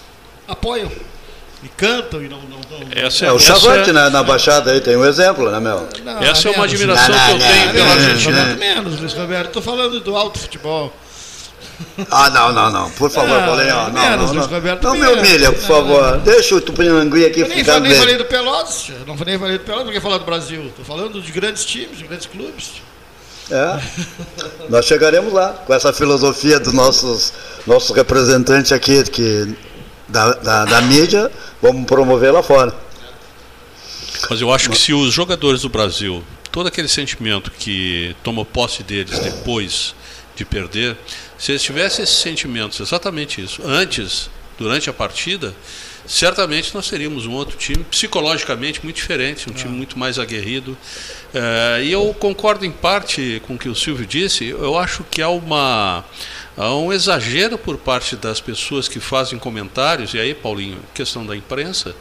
apoiam 0.46 0.90
e 1.62 1.68
cantam 1.68 2.22
e 2.22 2.28
não. 2.28 2.40
não, 2.42 2.60
não 2.70 2.88
essa, 2.94 3.26
é, 3.26 3.32
o 3.32 3.38
Chavante 3.38 3.90
é, 3.90 3.92
na, 3.92 4.10
na 4.10 4.22
Baixada 4.22 4.70
aí 4.70 4.80
tem 4.80 4.96
um 4.96 5.04
exemplo, 5.04 5.50
né, 5.50 5.58
Mel? 5.58 5.88
Não, 6.04 6.22
essa 6.22 6.48
é 6.48 6.52
uma 6.52 6.64
admiração 6.64 7.14
que 7.14 7.32
eu 7.32 7.38
tenho 7.38 7.72
pela 7.72 7.92
Argentina. 7.92 8.56
Menos, 8.56 9.00
Luiz 9.00 9.12
Roberto. 9.12 9.46
Estou 9.48 9.62
falando 9.62 9.98
do 10.00 10.16
alto 10.16 10.38
futebol. 10.38 10.92
Ah, 12.10 12.30
não, 12.30 12.52
não, 12.52 12.70
não. 12.70 12.90
Por 12.90 13.10
favor, 13.10 13.38
é, 13.38 13.46
Paulinho. 13.46 13.74
Não, 13.74 13.92
menos, 13.92 14.32
não, 14.32 14.42
não, 14.42 14.48
Roberto, 14.48 14.82
não 14.82 14.94
me 14.94 15.06
humilha, 15.06 15.52
por 15.52 15.62
favor. 15.62 16.18
Deixa 16.18 16.54
o 16.54 16.60
Tupinangui 16.60 17.24
aqui 17.24 17.40
eu 17.40 17.48
nem, 17.48 17.58
ficar 17.58 17.80
nem 17.80 17.94
falei 17.94 18.16
do 18.16 18.24
Pelotas. 18.24 18.90
Não 19.06 19.16
nem 19.16 19.38
falei 19.38 19.58
do 19.58 19.64
Pelotas, 19.64 19.86
porque 19.86 20.00
falar 20.00 20.18
do 20.18 20.24
Brasil. 20.24 20.66
Estou 20.66 20.84
falando 20.84 21.20
de 21.20 21.32
grandes 21.32 21.64
times, 21.64 21.98
de 21.98 22.04
grandes 22.04 22.26
clubes. 22.26 22.82
É, 23.50 23.78
nós 24.70 24.86
chegaremos 24.86 25.32
lá 25.32 25.50
com 25.66 25.74
essa 25.74 25.92
filosofia 25.92 26.58
dos 26.58 26.72
nossos, 26.72 27.32
nossos 27.66 27.94
representantes 27.94 28.72
aqui, 28.72 29.04
que 29.04 29.54
da, 30.08 30.32
da, 30.32 30.64
da 30.64 30.80
mídia, 30.80 31.30
vamos 31.60 31.84
promover 31.84 32.32
lá 32.32 32.42
fora. 32.42 32.74
Mas 34.30 34.40
eu 34.40 34.52
acho 34.52 34.70
que 34.70 34.78
se 34.78 34.94
os 34.94 35.12
jogadores 35.12 35.62
do 35.62 35.68
Brasil, 35.68 36.24
todo 36.50 36.68
aquele 36.68 36.88
sentimento 36.88 37.50
que 37.50 38.16
tomou 38.22 38.44
posse 38.44 38.82
deles 38.82 39.18
depois 39.18 39.94
de 40.36 40.44
perder, 40.44 40.96
se 41.44 41.52
eles 41.52 41.62
tivessem 41.62 42.02
esses 42.02 42.16
sentimentos, 42.16 42.80
exatamente 42.80 43.38
isso, 43.38 43.60
antes, 43.66 44.30
durante 44.56 44.88
a 44.88 44.94
partida, 44.94 45.54
certamente 46.06 46.74
nós 46.74 46.88
teríamos 46.88 47.26
um 47.26 47.32
outro 47.32 47.54
time 47.58 47.84
psicologicamente 47.84 48.82
muito 48.82 48.96
diferente, 48.96 49.50
um 49.50 49.52
time 49.52 49.74
ah. 49.74 49.76
muito 49.76 49.98
mais 49.98 50.18
aguerrido. 50.18 50.74
É, 51.34 51.82
e 51.84 51.92
eu 51.92 52.16
concordo 52.18 52.64
em 52.64 52.70
parte 52.70 53.42
com 53.46 53.56
o 53.56 53.58
que 53.58 53.68
o 53.68 53.74
Silvio 53.74 54.06
disse, 54.06 54.46
eu 54.46 54.78
acho 54.78 55.04
que 55.04 55.20
há 55.20 55.28
uma 55.28 56.02
Há 56.56 56.72
um 56.72 56.92
exagero 56.92 57.58
por 57.58 57.76
parte 57.76 58.14
das 58.14 58.40
pessoas 58.40 58.86
que 58.86 59.00
fazem 59.00 59.38
comentários, 59.40 60.14
e 60.14 60.20
aí, 60.20 60.32
Paulinho, 60.32 60.78
questão 60.94 61.26
da 61.26 61.36
imprensa, 61.36 61.94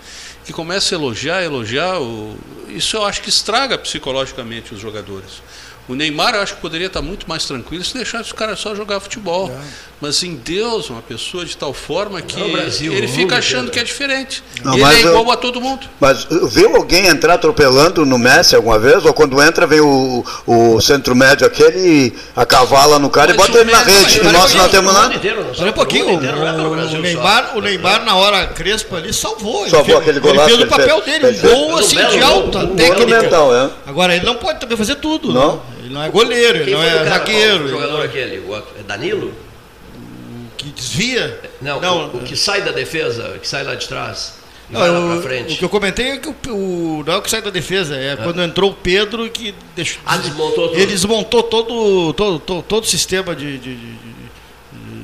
que 0.46 0.54
começa 0.54 0.94
a 0.94 0.98
elogiar, 0.98 1.42
elogiar. 1.42 2.00
O... 2.00 2.38
Isso 2.68 2.96
eu 2.96 3.04
acho 3.04 3.22
que 3.24 3.30
estraga 3.30 3.80
psicologicamente 3.80 4.72
os 4.72 4.80
jogadores. 4.80 5.42
O 5.88 5.96
Neymar 5.96 6.36
eu 6.36 6.42
acho 6.42 6.56
que 6.56 6.62
poderia 6.62 6.88
estar 6.88 7.02
muito 7.02 7.28
mais 7.28 7.46
tranquilo 7.46 7.84
se 7.84 7.94
deixasse 7.94 8.32
o 8.32 8.36
cara 8.36 8.56
só 8.56 8.74
jogar 8.74 9.00
futebol. 9.02 9.50
É. 9.50 9.94
Mas 10.00 10.22
em 10.24 10.36
Deus, 10.36 10.90
uma 10.90 11.02
pessoa 11.02 11.46
de 11.46 11.56
tal 11.56 11.74
forma 11.74 12.22
que 12.22 12.52
Brasil, 12.52 12.94
ele 12.94 13.08
fica 13.08 13.38
achando 13.38 13.72
que 13.72 13.80
é 13.80 13.84
diferente. 13.84 14.44
Não, 14.62 14.74
ele 14.74 14.84
é 14.84 15.00
igual 15.00 15.24
eu, 15.24 15.32
a 15.32 15.38
todo 15.38 15.62
mundo. 15.62 15.88
Mas 16.00 16.28
viu 16.50 16.76
alguém 16.76 17.08
entrar 17.08 17.36
atropelando 17.36 18.06
no 18.06 18.18
Messi 18.18 18.56
alguma 18.56 18.78
vez? 18.78 19.06
Ou 19.06 19.14
quando 19.14 19.42
entra, 19.42 19.66
vem 19.66 19.80
o, 19.80 20.26
o 20.46 20.82
centro 20.82 21.16
médio 21.16 21.48
aquele 21.48 22.14
a 22.36 22.46
cavala 22.46 23.00
no 23.00 23.10
cara 23.10 23.34
mas 23.34 23.36
e 23.36 23.38
bota 23.38 23.60
ele 23.60 23.72
na 23.72 23.82
rede. 23.82 24.20
E 24.20 24.24
nós 24.24 24.54
não 24.54 24.70
temos 24.70 24.94
nada. 24.94 25.22
Olha 25.60 25.70
um 25.70 25.74
pouquinho. 25.74 26.18
O, 26.18 27.00
Neymar, 27.02 27.58
o 27.58 27.62
Neymar, 27.62 28.04
na 28.04 28.16
hora 28.16 28.48
crespa 28.48 28.98
ali, 28.98 29.14
salvou. 29.14 29.70
Salvou 29.70 29.98
aquele 29.98 30.20
golaço. 30.20 30.50
Ele 30.50 30.58
fez 30.58 30.68
o 30.68 30.70
papel 30.70 31.02
dele, 31.02 31.28
um 31.28 31.42
gol 31.42 31.78
assim 31.78 31.96
de 31.96 32.22
alta 32.22 32.68
técnica. 32.68 33.26
É. 33.26 33.90
Agora, 33.90 34.16
ele 34.16 34.26
não 34.26 34.36
pode 34.36 34.60
também 34.60 34.78
fazer 34.78 34.96
tudo. 34.96 35.34
Não. 35.34 35.73
Ele 35.84 35.94
não 35.94 36.02
é 36.02 36.10
goleiro, 36.10 36.60
ele 36.60 36.72
não 36.72 36.82
é 36.82 37.06
zagueiro. 37.06 37.66
O 37.66 37.68
jogador 37.68 38.06
aquele, 38.06 38.40
o 38.40 38.56
é 38.56 38.84
Danilo? 38.88 39.28
O 39.28 40.56
que 40.56 40.70
desvia? 40.70 41.42
Não, 41.62 41.82
não 41.82 42.06
o, 42.08 42.18
o, 42.18 42.20
que 42.22 42.38
sai 42.38 42.62
da 42.62 42.72
defesa, 42.72 43.38
que 43.42 43.48
sai 43.48 43.64
lá 43.64 43.76
de 43.76 43.88
trás. 43.88 44.36
Não, 44.70 44.80
o, 44.80 45.20
o, 45.20 45.46
que 45.46 45.64
eu 45.64 45.70
comentei 45.70 46.12
é 46.12 46.18
que 46.18 46.30
o, 46.30 46.36
o, 46.48 47.04
não 47.06 47.14
é 47.14 47.18
o 47.18 47.22
que 47.22 47.30
sai 47.30 47.42
da 47.42 47.50
defesa, 47.50 47.98
é, 47.98 48.14
é. 48.14 48.16
quando 48.16 48.42
entrou 48.42 48.72
o 48.72 48.74
Pedro 48.74 49.30
que 49.30 49.54
deixou, 49.76 50.02
ah, 50.06 50.18
desmontou 50.18 50.70
tudo. 50.70 50.80
ele 50.80 50.92
desmontou 50.92 51.44
todo, 51.44 52.14
todo, 52.14 52.40
todo, 52.40 52.64
todo 52.64 52.84
o 52.84 52.88
sistema 52.88 53.36
de, 53.36 53.58
de, 53.58 53.76
de, 53.76 53.98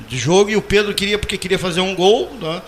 de, 0.07 0.17
jogo 0.17 0.49
e 0.49 0.55
o 0.55 0.61
Pedro 0.61 0.93
queria 0.93 1.19
porque 1.19 1.37
queria 1.37 1.59
fazer 1.59 1.81
um 1.81 1.93
gol, 1.93 2.31
né? 2.41 2.61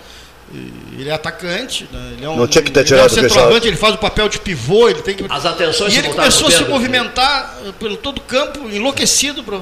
Ele 0.53 1.09
é 1.09 1.13
atacante, 1.13 1.87
né? 1.91 2.11
ele 2.17 2.25
é 2.25 2.29
um, 2.29 2.35
Não 2.35 2.47
tinha 2.47 2.61
que 2.61 2.69
ter 2.71 2.81
ele 2.81 2.99
é 2.99 3.05
um 3.05 3.09
centroavante, 3.09 3.67
ele 3.67 3.77
faz 3.77 3.95
o 3.95 3.97
papel 3.97 4.27
de 4.27 4.37
pivô, 4.39 4.89
ele 4.89 5.01
tem 5.01 5.15
que. 5.15 5.25
As 5.29 5.45
atenções 5.45 5.93
E 5.93 5.97
ele 5.97 6.09
começou 6.09 6.47
a 6.47 6.51
se 6.51 6.63
movimentar 6.65 7.57
eh, 7.65 7.71
pelo 7.79 7.95
todo 7.97 8.17
o 8.17 8.21
campo, 8.21 8.59
enlouquecido 8.69 9.43
para 9.43 9.59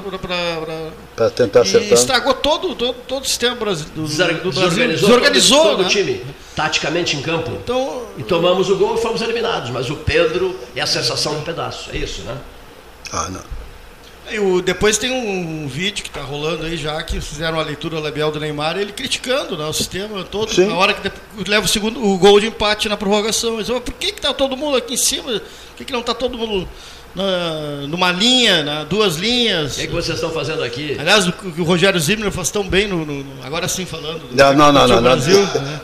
Para 1.16 1.30
tentar 1.30 1.60
e 1.60 1.62
acertar. 1.62 1.92
estragou 1.92 2.34
todo, 2.34 2.74
todo, 2.74 2.94
todo 3.06 3.22
o 3.22 3.26
sistema 3.26 3.54
do, 3.56 3.64
Desor- 3.64 3.86
do 3.86 4.02
Brasil. 4.02 4.50
Desorganizou, 4.50 5.08
Desorganizou, 5.08 5.58
todo, 5.58 5.70
todo 5.70 5.82
né? 5.82 5.86
o 5.86 5.90
time, 5.90 6.26
taticamente 6.56 7.16
em 7.16 7.22
campo. 7.22 7.50
Então, 7.62 8.06
E 8.18 8.22
tomamos 8.22 8.68
o 8.68 8.76
gol 8.76 8.96
e 8.96 9.00
fomos 9.00 9.22
eliminados. 9.22 9.70
Mas 9.70 9.88
o 9.90 9.96
Pedro 9.96 10.58
é 10.74 10.80
a 10.80 10.86
sensação 10.86 11.34
do 11.34 11.42
pedaço. 11.42 11.90
É 11.92 11.96
isso, 11.96 12.22
né? 12.22 12.36
Ah, 13.12 13.28
não. 13.30 13.59
E 14.32 14.38
o- 14.38 14.60
depois 14.62 14.96
tem 14.98 15.10
um 15.10 15.66
vídeo 15.68 16.02
que 16.02 16.08
está 16.08 16.20
rolando 16.22 16.64
aí 16.66 16.76
já, 16.76 17.02
que 17.02 17.20
fizeram 17.20 17.58
a 17.58 17.62
leitura 17.62 17.98
labial 17.98 18.30
do 18.30 18.38
Neymar, 18.40 18.76
ele 18.78 18.92
criticando 18.92 19.56
né, 19.56 19.64
o 19.64 19.72
sistema 19.72 20.22
todo, 20.24 20.52
Sim. 20.52 20.66
na 20.66 20.74
hora 20.74 20.94
que 20.94 21.10
leva 21.48 21.66
o 21.66 21.68
segundo 21.68 22.02
o 22.04 22.16
gol 22.18 22.38
de 22.40 22.46
empate 22.46 22.88
na 22.88 22.96
prorrogação. 22.96 23.54
Ele 23.54 23.64
falou, 23.64 23.80
por 23.80 23.94
que 23.94 24.06
está 24.06 24.32
todo 24.32 24.56
mundo 24.56 24.76
aqui 24.76 24.94
em 24.94 24.96
cima? 24.96 25.32
Por 25.32 25.76
que, 25.76 25.84
que 25.84 25.92
não 25.92 26.00
está 26.00 26.14
todo 26.14 26.36
mundo 26.38 26.68
na- 27.14 27.86
numa 27.88 28.12
linha, 28.12 28.62
na, 28.62 28.84
duas 28.84 29.16
linhas? 29.16 29.72
O 29.72 29.76
que, 29.76 29.82
é 29.82 29.86
que 29.86 29.92
vocês 29.92 30.16
estão 30.16 30.30
fazendo 30.30 30.62
aqui? 30.62 30.96
Aliás, 30.98 31.26
o 31.26 31.32
que 31.32 31.60
o 31.60 31.64
Rogério 31.64 31.98
Zimmer 31.98 32.30
faz 32.30 32.50
tão 32.50 32.66
bem, 32.68 32.86
no, 32.86 33.04
no- 33.04 33.24
no- 33.24 33.44
agora 33.44 33.66
sim 33.68 33.84
falando. 33.86 34.28
do- 34.28 34.36
Não, 34.36 34.52
não, 34.54 34.72
não, 34.72 34.82
do 34.82 34.88
não, 34.88 34.96
não. 34.96 35.02
Brasil, 35.02 35.40
né? 35.60 35.80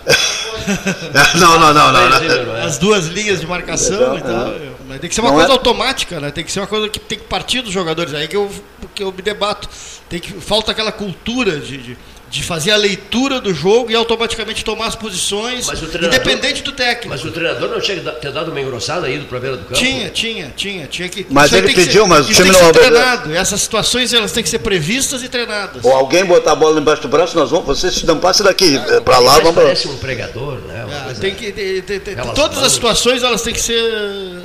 Não, 1.36 1.58
não, 1.60 1.72
não, 1.74 1.92
não. 1.92 2.08
não. 2.10 2.44
Não 2.46 2.56
é? 2.56 2.62
As 2.62 2.78
duas 2.78 3.06
linhas 3.06 3.40
de 3.40 3.46
marcação, 3.46 4.16
então, 4.18 4.54
mas 4.86 5.00
tem 5.00 5.08
que 5.08 5.14
ser 5.14 5.20
uma 5.20 5.30
Não 5.30 5.36
coisa 5.36 5.50
é- 5.50 5.52
automática, 5.52 6.20
né? 6.20 6.30
Tem 6.30 6.44
que 6.44 6.52
ser 6.52 6.60
uma 6.60 6.66
coisa 6.66 6.88
que 6.88 6.98
tem 6.98 7.18
que 7.18 7.24
partir 7.24 7.60
dos 7.60 7.72
jogadores. 7.72 8.14
Aí 8.14 8.28
que 8.28 8.36
eu, 8.36 8.50
que 8.94 9.02
eu 9.02 9.12
me 9.12 9.22
debato. 9.22 9.68
Tem 10.08 10.20
que, 10.20 10.32
falta 10.40 10.72
aquela 10.72 10.92
cultura 10.92 11.58
de, 11.60 11.76
de, 11.78 11.98
de 12.28 12.42
fazer 12.42 12.72
a 12.72 12.76
leitura 12.76 13.40
do 13.40 13.54
jogo 13.54 13.90
e 13.90 13.94
automaticamente 13.94 14.64
tomar 14.64 14.86
as 14.86 14.96
posições, 14.96 15.66
Mas 15.68 15.80
o 15.80 15.86
treinador- 15.86 16.20
independente 16.20 16.62
do 16.62 16.72
técnico. 16.72 17.08
Mas 17.10 17.24
o 17.24 17.30
treinador 17.30 17.68
não 17.70 17.80
tinha 17.80 17.98
que 18.00 18.10
ter 18.20 18.32
dado 18.32 18.50
uma 18.50 18.60
engrossada 18.60 19.06
aí 19.06 19.18
do 19.18 19.26
pra 19.26 19.38
beira 19.38 19.56
do 19.56 19.62
campo? 19.64 19.74
Tinha, 19.74 20.10
tinha, 20.10 20.52
tinha, 20.56 20.86
tinha 20.88 21.08
que. 21.08 21.24
Mas 21.30 21.52
ele 21.52 21.72
pediu, 21.72 22.02
ser- 22.02 22.08
mas 22.08 22.28
o 22.28 22.32
time 22.32 22.50
não 22.50 22.58
ser 22.58 22.72
treinado. 22.72 23.32
Essas 23.34 23.60
situações 23.62 24.12
elas 24.12 24.32
têm 24.32 24.42
que 24.42 24.48
ser 24.48 24.58
previstas 24.58 25.22
e 25.22 25.28
treinadas. 25.28 25.84
Ou 25.84 25.92
alguém 25.92 26.24
botar 26.24 26.52
a 26.52 26.56
bola 26.56 26.80
embaixo 26.80 27.02
do 27.02 27.08
braço, 27.08 27.36
nós 27.36 27.50
vamos. 27.50 27.66
Você 27.66 27.90
se 27.92 28.04
não 28.04 28.18
passe 28.18 28.42
daqui, 28.42 28.76
eh, 28.76 29.00
pra 29.00 29.18
lá, 29.20 29.38
vamos 29.38 29.54
parece 29.54 29.86
um 29.86 29.96
pregador, 29.96 30.58
né? 30.66 30.84
Ah, 30.90 31.14
tem 31.20 31.34
que, 31.34 31.52
tem- 31.52 31.80
tem- 31.82 32.00
tem- 32.00 32.16
todas 32.34 32.58
as 32.62 32.72
situações 32.72 33.22
elas 33.22 33.42
têm 33.42 33.54
que 33.54 33.60
ser 33.60 33.80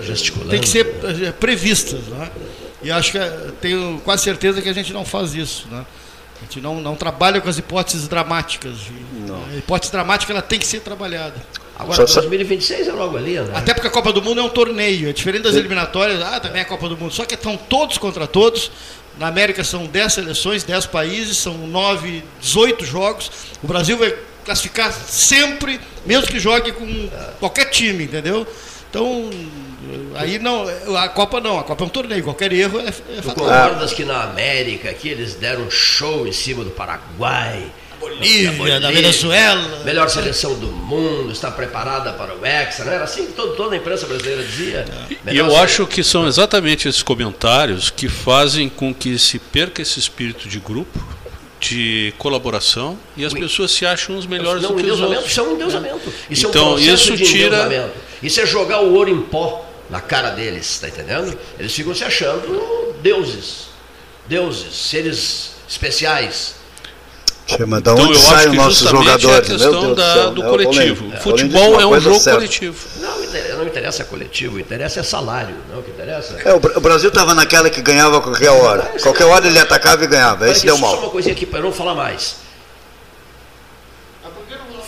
Gesticulando. 0.04 0.52
tem 0.52 0.60
que 0.62 0.70
ser 0.70 0.86
eh, 1.04 1.32
previstas, 1.32 2.00
né? 2.10 2.30
E 2.84 2.91
acho 2.91 3.12
que 3.12 3.17
eh, 3.17 3.32
tenho 3.60 4.00
quase 4.04 4.24
certeza 4.24 4.62
que 4.62 4.70
a 4.70 4.74
gente 4.74 4.94
não 4.94 5.04
faz 5.04 5.34
isso, 5.34 5.67
né? 5.72 5.84
A 6.42 6.44
gente 6.44 6.60
não, 6.60 6.82
não 6.82 6.96
trabalha 6.96 7.40
com 7.40 7.48
as 7.48 7.58
hipóteses 7.58 8.08
dramáticas. 8.08 8.78
A 9.54 9.58
hipótese 9.58 9.92
dramática 9.92 10.34
ela 10.34 10.42
tem 10.42 10.58
que 10.60 10.66
ser 10.66 10.80
trabalhada. 10.82 11.36
Agora, 11.78 11.96
Só- 12.06 12.08
só- 12.08 12.20
2026 12.22 12.88
é 12.88 12.92
logo 12.92 13.18
ali, 13.18 13.40
né? 13.40 13.52
Até 13.56 13.74
porque 13.74 13.88
a 13.88 13.92
Copa 13.92 14.12
do 14.12 14.22
Mundo 14.22 14.40
é 14.40 14.44
um 14.44 14.50
torneio, 14.50 15.10
é 15.10 15.14
diferente 15.14 15.44
das 15.44 15.56
eliminatórias, 15.56 16.22
ah, 16.22 16.40
também 16.40 16.60
é 16.60 16.62
a 16.64 16.68
Copa 16.68 16.88
do 16.90 16.98
Mundo, 16.98 17.14
só 17.14 17.26
que 17.26 17.34
estão 17.34 17.56
todos 17.58 17.98
contra 17.98 18.28
todos. 18.28 18.72
Na 19.18 19.28
América 19.28 19.64
são 19.64 19.86
10 19.86 20.14
seleções, 20.14 20.64
10 20.64 20.86
países, 20.86 21.38
são 21.38 21.56
9, 21.68 22.24
18 22.40 22.86
jogos. 22.86 23.32
O 23.64 23.68
Brasil 23.68 23.98
vai 23.98 24.16
classificar 24.46 24.92
sempre, 24.92 25.80
mesmo 26.06 26.28
que 26.28 26.40
jogue 26.40 26.72
com 26.72 27.10
qualquer 27.40 27.66
time, 27.66 28.06
entendeu? 28.06 28.48
Então, 28.90 29.30
aí 30.15 30.38
não, 30.39 30.65
a 30.98 31.10
Copa 31.10 31.39
não, 31.41 31.60
a 31.60 31.63
Copa 31.63 31.84
é 31.84 31.88
um 31.88 31.89
torneio, 31.89 32.24
qualquer 32.24 32.52
erro 32.54 32.80
é, 32.80 32.88
é 32.88 32.91
Tu 32.91 33.24
fatal. 33.24 33.46
concordas 33.46 33.94
que 33.94 34.04
na 34.06 34.24
América 34.24 34.89
aqui 34.89 35.10
eles 35.10 35.36
deram 35.36 35.63
um 35.63 35.72
show 35.72 36.28
em 36.28 36.32
cima 36.32 36.63
do 36.63 36.70
Paraguai? 36.72 37.63
Bolívia, 38.00 38.80
da 38.80 38.89
Venezuela. 38.89 39.84
Melhor 39.86 40.10
seleção 40.10 40.56
do 40.56 40.65
mundo, 40.67 41.32
está 41.32 41.52
preparada 41.52 42.12
para 42.13 42.34
o 42.36 42.44
Hexa, 42.44 42.84
não 42.84 42.91
era 42.91 43.04
assim 43.04 43.28
que 43.28 43.34
todo, 43.34 43.56
toda 43.56 43.76
a 43.76 43.78
imprensa 43.78 44.08
brasileira 44.08 44.44
dizia? 44.44 44.86
E 45.32 45.38
eu 45.38 45.56
acho 45.56 45.86
que 45.86 46.04
são 46.04 46.28
exatamente 46.28 46.88
esses 46.88 47.04
comentários 47.04 47.91
que 47.91 48.10
fazem 48.10 48.67
com 48.70 48.91
que 48.91 49.20
se 49.20 49.38
perca 49.38 49.84
esse 49.84 50.00
espírito 50.00 50.50
de 50.50 50.58
grupo, 50.60 51.00
de 51.60 52.12
colaboração, 52.17 52.98
e 53.15 53.24
as 53.24 53.34
Ui. 53.34 53.39
pessoas 53.39 53.70
se 53.70 53.86
acham 53.86 54.15
uns 54.15 54.26
melhores 54.26 54.63
não, 54.63 54.74
do 54.76 54.84
que 54.84 54.89
os 54.89 55.00
outros. 55.00 55.26
Isso 55.28 55.39
é 55.39 55.44
um 55.44 55.52
endeusamento. 55.54 56.13
Isso 56.28 56.48
Então, 56.48 56.62
é 56.62 56.65
um 56.65 56.74
processo 56.78 56.94
isso 57.13 57.17
de 57.17 57.24
tira- 57.24 57.46
endeusamento. 57.65 57.94
Isso 58.24 58.41
é 58.41 58.46
jogar 58.48 58.82
o 58.82 58.96
ouro 58.96 59.12
em 59.12 59.22
pó 59.22 59.63
na 59.92 60.02
cara 60.02 60.32
deles, 60.32 60.80
tá 60.80 60.88
entendendo? 60.88 61.38
Eles 61.60 61.74
ficam 61.74 61.94
se 61.94 62.04
achando 62.04 62.96
deuses. 63.04 63.68
Deuses, 64.28 64.74
seres 64.74 65.52
especiais. 65.70 66.56
Chama, 67.48 67.82
da 67.82 67.92
Então 67.92 68.06
onde 68.06 68.14
eu 68.14 68.20
saem 68.20 68.36
acho 68.38 68.46
os 68.48 68.52
que 68.52 68.58
nossos 68.58 68.78
justamente 68.80 69.10
é 69.10 69.14
a 69.14 69.18
jogadores? 69.20 69.50
Meu 69.50 69.58
questão 69.60 69.82
Deus 69.82 69.98
da- 69.98 70.14
céu, 70.14 70.32
do 70.32 70.44
né? 70.44 70.50
coletivo. 70.50 71.06
Além 71.08 71.20
futebol 71.20 71.82
é 71.82 71.86
um 71.86 72.00
jogo 72.00 72.16
certa. 72.20 72.38
coletivo. 72.40 72.88
Não, 73.02 73.58
não 73.58 73.68
interessa 73.68 74.04
coletivo, 74.06 74.60
interessa 74.60 75.00
é 75.02 75.04
salário. 75.04 75.56
Não, 75.70 75.80
o 75.80 75.84
que 75.84 75.92
interessa 75.92 76.38
É, 76.46 76.54
o 76.54 76.60
Bra- 76.60 76.78
o 76.78 76.80
Brasil 76.80 77.10
estava 77.10 77.34
naquela 77.34 77.70
que 77.70 77.82
ganhava 77.82 78.20
a 78.20 78.22
qualquer 78.22 78.52
hora. 78.52 78.84
Qualquer 79.02 79.26
hora 79.26 79.46
ele 79.48 79.60
atacava 79.60 80.02
e 80.04 80.08
ganhava. 80.08 80.50
Aqui, 80.50 80.62
deu 80.66 80.76
só 80.78 80.82
mal. 80.82 80.98
uma 81.00 81.10
coisinha 81.10 81.34
aqui 81.34 81.46
para 81.46 81.60
eu 81.60 81.64
não 81.64 81.74
falar 81.74 81.96
mais. 81.96 82.38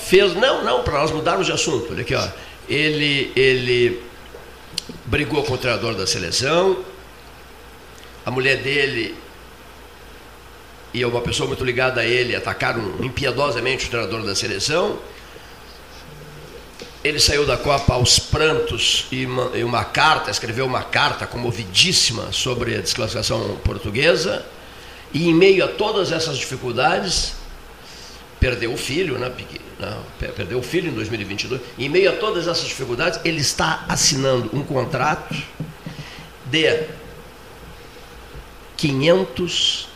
Fez, 0.05 0.33
não, 0.35 0.63
não, 0.63 0.83
para 0.83 0.99
nós 0.99 1.11
mudarmos 1.11 1.45
de 1.47 1.51
assunto. 1.51 1.87
Olha 1.91 2.01
aqui, 2.01 2.13
ó. 2.13 2.27
Ele, 2.69 3.31
ele 3.35 4.01
brigou 5.05 5.43
com 5.43 5.53
o 5.53 5.57
treinador 5.57 5.95
da 5.95 6.07
seleção. 6.07 6.83
A 8.25 8.31
mulher 8.31 8.57
dele 8.57 9.15
e 10.93 11.03
uma 11.03 11.21
pessoa 11.21 11.47
muito 11.47 11.65
ligada 11.65 12.01
a 12.01 12.05
ele 12.05 12.35
atacaram 12.35 12.95
impiedosamente 13.01 13.87
o 13.87 13.89
treinador 13.89 14.21
da 14.23 14.35
seleção. 14.35 14.99
Ele 17.03 17.19
saiu 17.19 17.45
da 17.45 17.57
Copa 17.57 17.95
aos 17.95 18.19
prantos 18.19 19.07
e 19.11 19.25
uma, 19.25 19.57
e 19.57 19.63
uma 19.63 19.83
carta, 19.83 20.31
escreveu 20.31 20.65
uma 20.65 20.83
carta 20.83 21.25
comovidíssima 21.25 22.31
sobre 22.31 22.75
a 22.75 22.81
desclassificação 22.81 23.57
portuguesa. 23.63 24.45
E 25.11 25.27
em 25.27 25.33
meio 25.33 25.65
a 25.65 25.67
todas 25.67 26.11
essas 26.11 26.37
dificuldades, 26.37 27.33
perdeu 28.39 28.71
o 28.71 28.77
filho, 28.77 29.17
né? 29.17 29.31
Perdeu 30.35 30.59
o 30.59 30.63
filho 30.63 30.89
em 30.89 30.93
2022. 30.93 31.61
Em 31.77 31.89
meio 31.89 32.09
a 32.11 32.13
todas 32.15 32.47
essas 32.47 32.65
dificuldades, 32.67 33.19
ele 33.25 33.41
está 33.41 33.85
assinando 33.87 34.49
um 34.53 34.63
contrato 34.63 35.35
de 36.45 36.83
500 38.77 39.87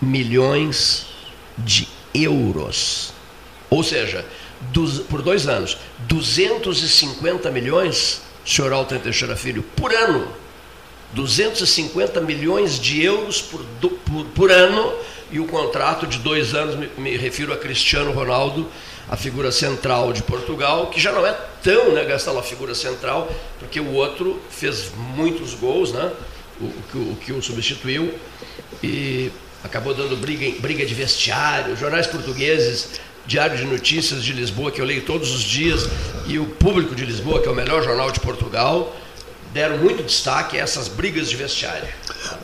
milhões 0.00 1.06
de 1.58 1.88
euros. 2.14 3.12
Ou 3.70 3.82
seja, 3.82 4.24
dos- 4.72 5.00
por 5.00 5.22
dois 5.22 5.46
anos, 5.48 5.76
250 6.00 7.50
milhões, 7.50 8.20
senhor 8.44 8.72
Alten 8.72 8.98
Teixeira 8.98 9.36
Filho, 9.36 9.62
por 9.76 9.92
ano. 9.92 10.28
250 11.14 12.20
milhões 12.22 12.78
de 12.80 13.02
euros 13.02 13.40
por, 13.42 13.62
por, 14.06 14.24
por 14.34 14.50
ano 14.50 14.92
e 15.30 15.38
o 15.38 15.46
contrato 15.46 16.06
de 16.06 16.18
dois 16.18 16.54
anos, 16.54 16.74
me, 16.74 16.88
me 16.96 17.16
refiro 17.18 17.52
a 17.52 17.56
Cristiano 17.56 18.12
Ronaldo, 18.12 18.66
a 19.12 19.16
figura 19.16 19.52
central 19.52 20.10
de 20.10 20.22
Portugal, 20.22 20.86
que 20.86 20.98
já 20.98 21.12
não 21.12 21.26
é 21.26 21.36
tão, 21.62 21.92
né, 21.92 22.02
Gastão, 22.06 22.38
a 22.38 22.42
figura 22.42 22.74
central, 22.74 23.30
porque 23.58 23.78
o 23.78 23.92
outro 23.92 24.40
fez 24.48 24.90
muitos 25.14 25.52
gols, 25.52 25.92
né, 25.92 26.10
o, 26.58 26.64
o 26.64 26.72
que, 26.90 26.96
o- 26.98 27.16
que 27.26 27.32
o 27.34 27.42
substituiu, 27.42 28.14
e 28.82 29.30
acabou 29.62 29.92
dando 29.92 30.16
briga, 30.16 30.58
briga 30.60 30.86
de 30.86 30.94
vestiário, 30.94 31.76
jornais 31.76 32.06
portugueses, 32.06 32.88
Diário 33.26 33.56
de 33.58 33.64
Notícias 33.64 34.24
de 34.24 34.32
Lisboa, 34.32 34.70
que 34.72 34.80
eu 34.80 34.84
leio 34.86 35.02
todos 35.02 35.30
os 35.30 35.42
dias, 35.42 35.86
e 36.26 36.38
o 36.38 36.46
Público 36.46 36.94
de 36.94 37.04
Lisboa, 37.04 37.40
que 37.42 37.48
é 37.48 37.50
o 37.50 37.54
melhor 37.54 37.82
jornal 37.84 38.10
de 38.10 38.18
Portugal, 38.18 38.96
deram 39.52 39.78
muito 39.78 40.02
destaque 40.02 40.58
a 40.58 40.62
essas 40.62 40.88
brigas 40.88 41.28
de 41.28 41.36
vestiário. 41.36 41.86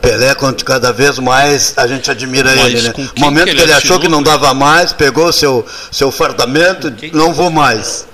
Pelé, 0.02 0.34
quando 0.34 0.62
cada 0.64 0.92
vez 0.92 1.18
mais 1.18 1.72
a 1.76 1.86
gente 1.86 2.10
admira 2.10 2.54
Mas 2.54 2.66
ele, 2.66 2.82
né? 2.82 2.92
No 2.96 3.20
momento 3.24 3.44
que 3.46 3.50
que 3.52 3.56
ele 3.56 3.62
ele 3.62 3.72
achou 3.72 3.98
que 3.98 4.08
não 4.08 4.22
dava 4.22 4.52
mais, 4.54 4.92
pegou 4.92 5.32
seu, 5.32 5.64
seu 5.90 6.10
fardamento, 6.10 6.92
não 7.12 7.32
vou 7.32 7.50
mais. 7.50 8.06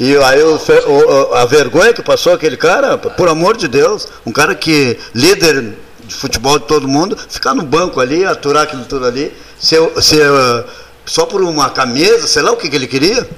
E 0.00 0.16
aí 0.16 0.42
o 0.42 0.56
o- 0.56 1.34
a 1.34 1.44
vergonha 1.44 1.92
que 1.92 2.02
passou 2.02 2.32
aquele 2.32 2.56
cara, 2.56 2.96
por 2.98 3.28
amor 3.28 3.56
de 3.56 3.68
Deus, 3.68 4.08
um 4.26 4.32
cara 4.32 4.54
que 4.54 4.98
líder 5.14 5.74
de 6.04 6.14
futebol 6.14 6.58
de 6.58 6.66
todo 6.66 6.88
mundo, 6.88 7.16
ficar 7.28 7.54
no 7.54 7.62
banco 7.62 8.00
ali, 8.00 8.24
aturar 8.24 8.64
aquilo 8.64 8.84
tudo 8.84 9.06
ali, 9.06 9.32
ser, 9.60 9.80
ser, 10.02 10.28
uh, 10.30 10.64
só 11.04 11.26
por 11.26 11.42
uma 11.42 11.70
camisa, 11.70 12.26
sei 12.26 12.42
lá 12.42 12.52
o 12.52 12.56
que, 12.56 12.68
que 12.68 12.74
ele 12.76 12.86
queria. 12.88 13.28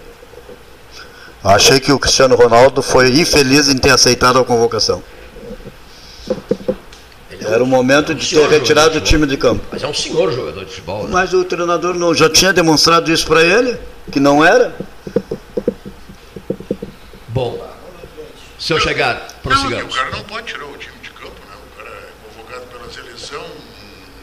Achei 1.44 1.78
que 1.78 1.92
o 1.92 1.98
Cristiano 1.98 2.35
Ronaldo 2.37 2.80
foi 2.83 3.09
infeliz 3.20 3.68
em 3.68 3.76
ter 3.76 3.90
aceitado 3.90 4.38
a 4.38 4.44
convocação. 4.44 5.02
É 7.30 7.44
Era 7.52 7.62
o 7.62 7.66
momento 7.66 8.14
de 8.14 8.26
ter 8.35 8.48
retirado 8.48 8.96
o 8.96 9.00
time 9.02 9.26
de 9.26 9.37
campo. 9.37 9.62
Mas 9.70 9.83
é 9.83 9.87
um 9.87 9.92
senhor 9.92 10.33
jogador 10.33 10.64
de 10.64 10.70
futebol. 10.70 11.04
Né? 11.04 11.11
Mas 11.12 11.35
o 11.35 11.44
treinador 11.44 11.94
não, 11.94 12.14
já 12.14 12.30
tinha 12.30 12.52
demonstrado 12.52 13.12
isso 13.12 13.26
para 13.26 13.42
ele, 13.42 13.78
que 14.11 14.18
não 14.18 14.42
era. 14.42 14.74
Bom, 17.28 17.62
se 18.59 18.72
eu 18.72 18.80
chegar, 18.80 19.14
Não, 19.14 19.52
prossigamos. 19.52 19.94
o 19.94 19.98
cara 19.98 20.11
não 20.12 20.22
pode 20.24 20.46
tirar 20.46 20.64
o 20.64 20.76
time 20.78 20.94
de 21.02 21.11
campo, 21.11 21.33
né? 21.46 21.54
O 21.72 21.76
cara 21.76 21.90
é 21.90 22.35
convocado 22.35 22.66
pela 22.68 22.90
seleção, 22.90 23.44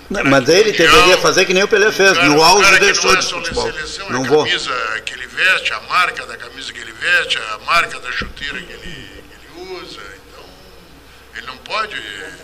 Não, 0.10 0.24
mas 0.24 0.50
ele 0.50 0.72
deveria 0.72 1.18
fazer 1.20 1.46
que 1.46 1.54
nem 1.54 1.62
o 1.64 1.68
Pelé 1.68 1.92
fez. 1.92 2.14
cara- 2.14 2.28
no 2.30 2.42
auge 2.42 2.80
deixou 2.80 3.12
não 3.12 3.18
é 3.18 3.22
de 3.22 3.28
futebol. 3.28 3.72
seleção, 3.72 4.10
Não 4.10 4.24
vou. 4.24 4.44
camisa 4.46 4.72
que 5.06 5.14
ele 5.14 5.21
veste, 5.44 5.74
a 5.74 5.80
marca 5.82 6.26
da 6.26 6.38
camisa 6.38 6.72
que 6.72 6.80
ele 6.80 6.92
veste, 6.94 7.38
a 7.38 7.58
marca 7.60 8.00
da 8.00 8.12
chuteira 8.12 8.62
que 8.62 8.72
ele, 8.74 8.82
que 8.82 9.36
ele 9.60 9.72
usa. 9.80 10.02
Então, 10.28 10.46
ele 11.36 11.48
não 11.48 11.58
pode. 11.58 11.96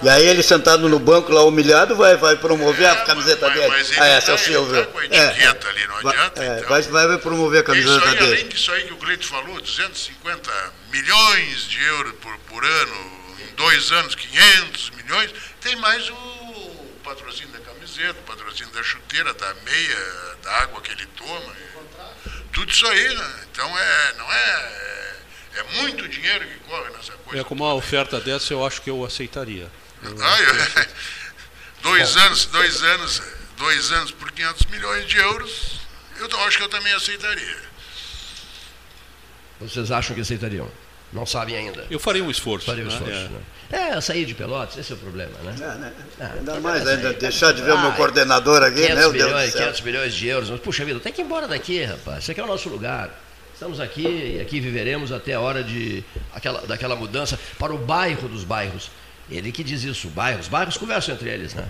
E 0.01 0.09
aí 0.09 0.25
ele 0.25 0.41
sentado 0.43 0.87
no 0.89 0.99
banco 0.99 1.31
lá 1.31 1.43
humilhado 1.43 1.95
vai, 1.95 2.15
vai 2.17 2.35
promover 2.37 2.85
É, 2.87 2.89
a 2.89 2.95
camiseta 3.05 3.47
mas- 3.47 3.55
dele. 3.55 3.67
mas 3.69 3.91
ele 3.91 3.99
ah, 3.99 4.05
essa 4.07 4.31
é 4.31 4.33
o 4.33 4.37
tá- 4.37 4.43
ele 4.43 4.53
tá 4.53 4.59
Silvio. 4.59 4.85
com 4.87 4.99
a 4.99 5.03
É, 5.05 5.27
etiqueta 5.27 5.67
ali, 5.69 5.87
não 5.87 6.01
vai- 6.01 6.15
adianta, 6.15 6.43
é, 6.43 6.57
então. 6.57 6.69
vai, 6.69 6.81
vai, 7.07 7.17
promover 7.17 7.57
a 7.59 7.61
Isso 7.61 7.87
camiseta 7.87 8.09
aí, 8.09 8.15
dele. 8.19 8.31
além 8.33 8.47
disso 8.47 8.71
aí 8.71 8.83
que 8.85 8.93
o 8.93 8.97
Cleito 8.97 9.27
falou, 9.27 9.61
250 9.61 10.51
milhões 10.91 11.63
de 11.67 11.83
euros 11.83 12.13
por, 12.21 12.37
por 12.49 12.63
ano, 12.65 13.11
em 13.49 13.55
dois 13.55 13.91
anos, 13.91 14.15
500 14.15 14.89
milhões, 14.91 15.31
tem 15.61 15.75
mais 15.77 16.09
o 16.09 16.87
patrocínio 17.03 17.49
da 17.53 17.59
camiseta, 17.59 18.19
o 18.19 18.23
patrocínio 18.23 18.71
da 18.73 18.83
chuteira, 18.83 19.33
da 19.33 19.53
meia, 19.65 20.35
da 20.43 20.51
água 20.63 20.81
que 20.81 20.91
ele 20.91 21.05
toma. 21.17 21.66
Tudo 22.57 22.71
isso 22.71 22.87
aí, 22.87 23.15
né? 23.15 23.33
Então 23.51 23.77
é, 23.77 24.13
não 24.17 24.33
é, 24.33 25.15
é. 25.53 25.59
é 25.59 25.63
muito 25.79 26.07
dinheiro 26.07 26.43
que 26.43 26.55
corre 26.67 26.89
nessa 26.89 27.11
coisa. 27.13 27.39
É, 27.39 27.43
com 27.43 27.53
uma 27.53 27.71
oferta 27.75 28.19
dessa, 28.19 28.51
eu 28.51 28.65
acho 28.65 28.81
que 28.81 28.89
eu 28.89 29.05
aceitaria. 29.05 29.69
Ah, 30.03 30.41
eu- 30.41 30.87
dois 31.83 32.17
anos, 32.17 32.45
dois 32.45 32.81
anos, 32.81 33.21
dois 33.57 33.91
anos 33.91 34.11
por 34.11 34.31
500 34.31 34.65
milhões 34.71 35.05
de 35.07 35.17
euros, 35.17 35.81
eu 36.19 36.39
acho 36.45 36.57
que 36.57 36.63
eu 36.63 36.69
também 36.69 36.91
aceitaria. 36.93 37.57
Vocês 39.59 39.91
acham 39.91 40.15
que 40.15 40.21
aceitariam? 40.21 40.71
Não 41.13 41.27
sabem 41.27 41.55
ainda. 41.57 41.85
Eu 41.91 41.99
faria 41.99 42.23
um 42.23 42.31
esforço. 42.31 42.65
Faria 42.65 42.85
o 42.85 42.87
né? 42.87 42.93
esforço, 42.93 43.13
É. 43.13 43.29
né? 43.29 43.41
É, 43.71 43.99
sair 43.99 44.25
de 44.25 44.33
Pelotas, 44.33 44.77
esse 44.77 44.93
é 44.93 44.95
o 44.95 44.97
problema, 44.97 45.37
né? 45.43 45.53
É, 45.59 45.77
né? 45.77 45.93
Ah, 46.19 46.25
Ainda 46.37 46.51
então 46.53 46.61
mais 46.61 46.87
ainda 46.87 47.13
deixar 47.13 47.51
de 47.51 47.61
ver 47.61 47.73
o 47.73 47.79
meu 47.79 47.89
Ah, 47.89 47.95
coordenador 47.95 48.63
aqui, 48.63 48.75
500 48.81 48.95
meu 48.95 49.11
Deus 49.11 49.25
milhões, 49.25 49.51
céu. 49.51 49.61
500 49.61 49.81
milhões 49.81 50.13
de 50.13 50.27
euros. 50.27 50.49
Mas, 50.49 50.59
puxa 50.61 50.85
vida, 50.85 50.99
tem 51.01 51.11
que 51.11 51.21
ir 51.21 51.25
embora 51.25 51.47
daqui, 51.47 51.83
rapaz. 51.83 52.19
Esse 52.19 52.31
aqui 52.31 52.39
é 52.39 52.43
o 52.43 52.47
nosso 52.47 52.69
lugar. 52.69 53.09
Estamos 53.53 53.79
aqui 53.79 54.35
e 54.37 54.39
aqui 54.39 54.59
viveremos 54.59 55.11
até 55.11 55.33
a 55.33 55.41
hora 55.41 55.63
de, 55.63 56.03
aquela, 56.33 56.61
daquela 56.61 56.95
mudança 56.95 57.37
para 57.57 57.73
o 57.73 57.77
bairro 57.77 58.29
dos 58.29 58.43
bairros. 58.43 58.89
Ele 59.29 59.51
que 59.51 59.63
diz 59.63 59.83
isso, 59.83 60.07
bairros. 60.09 60.45
Os 60.45 60.47
bairros 60.47 60.77
conversam 60.77 61.15
entre 61.15 61.29
eles, 61.29 61.53
né? 61.53 61.67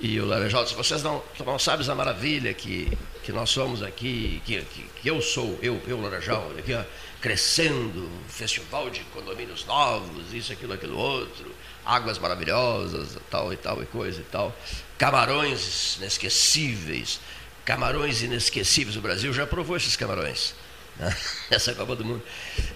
E 0.00 0.20
o 0.20 0.26
Laranjal 0.26 0.64
disse, 0.64 0.74
vocês 0.74 1.00
não, 1.02 1.22
não 1.46 1.58
sabem 1.60 1.88
a 1.88 1.94
maravilha 1.94 2.52
que, 2.52 2.90
que 3.22 3.30
nós 3.30 3.50
somos 3.50 3.84
aqui, 3.84 4.42
que, 4.44 4.60
que, 4.62 4.84
que 5.00 5.08
eu 5.08 5.22
sou, 5.22 5.56
eu, 5.62 5.80
eu 5.86 6.00
Laranjal, 6.00 6.50
aqui, 6.58 6.74
ó, 6.74 6.82
crescendo, 7.22 8.10
festival 8.28 8.90
de 8.90 9.00
condomínios 9.04 9.64
novos, 9.64 10.34
isso, 10.34 10.52
aquilo, 10.52 10.72
aquilo 10.72 10.98
outro, 10.98 11.54
águas 11.86 12.18
maravilhosas, 12.18 13.16
tal 13.30 13.52
e 13.52 13.56
tal 13.56 13.80
e 13.80 13.86
coisa 13.86 14.20
e 14.20 14.24
tal, 14.24 14.54
camarões 14.98 15.96
inesquecíveis, 15.98 17.20
camarões 17.64 18.22
inesquecíveis, 18.22 18.96
o 18.96 19.00
Brasil 19.00 19.32
já 19.32 19.46
provou 19.46 19.76
esses 19.76 19.94
camarões, 19.94 20.52
né? 20.98 21.16
essa 21.48 21.72
Copa 21.74 21.94
do 21.94 22.04
Mundo. 22.04 22.22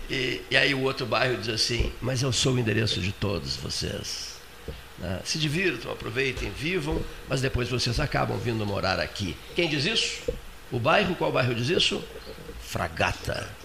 E, 0.08 0.40
e 0.48 0.56
aí 0.56 0.72
o 0.74 0.82
outro 0.82 1.04
bairro 1.04 1.36
diz 1.36 1.48
assim, 1.48 1.92
mas 2.00 2.22
eu 2.22 2.32
sou 2.32 2.54
o 2.54 2.58
endereço 2.58 3.00
de 3.00 3.10
todos 3.10 3.56
vocês. 3.56 4.36
né? 4.98 5.20
Se 5.24 5.38
divirtam, 5.38 5.90
aproveitem, 5.90 6.50
vivam, 6.50 7.02
mas 7.28 7.40
depois 7.40 7.68
vocês 7.68 7.98
acabam 7.98 8.38
vindo 8.38 8.64
morar 8.64 9.00
aqui. 9.00 9.36
Quem 9.56 9.68
diz 9.68 9.84
isso? 9.84 10.22
O 10.70 10.78
bairro, 10.78 11.16
qual 11.16 11.32
bairro 11.32 11.52
diz 11.52 11.68
isso? 11.68 12.00
Fragata. 12.60 13.55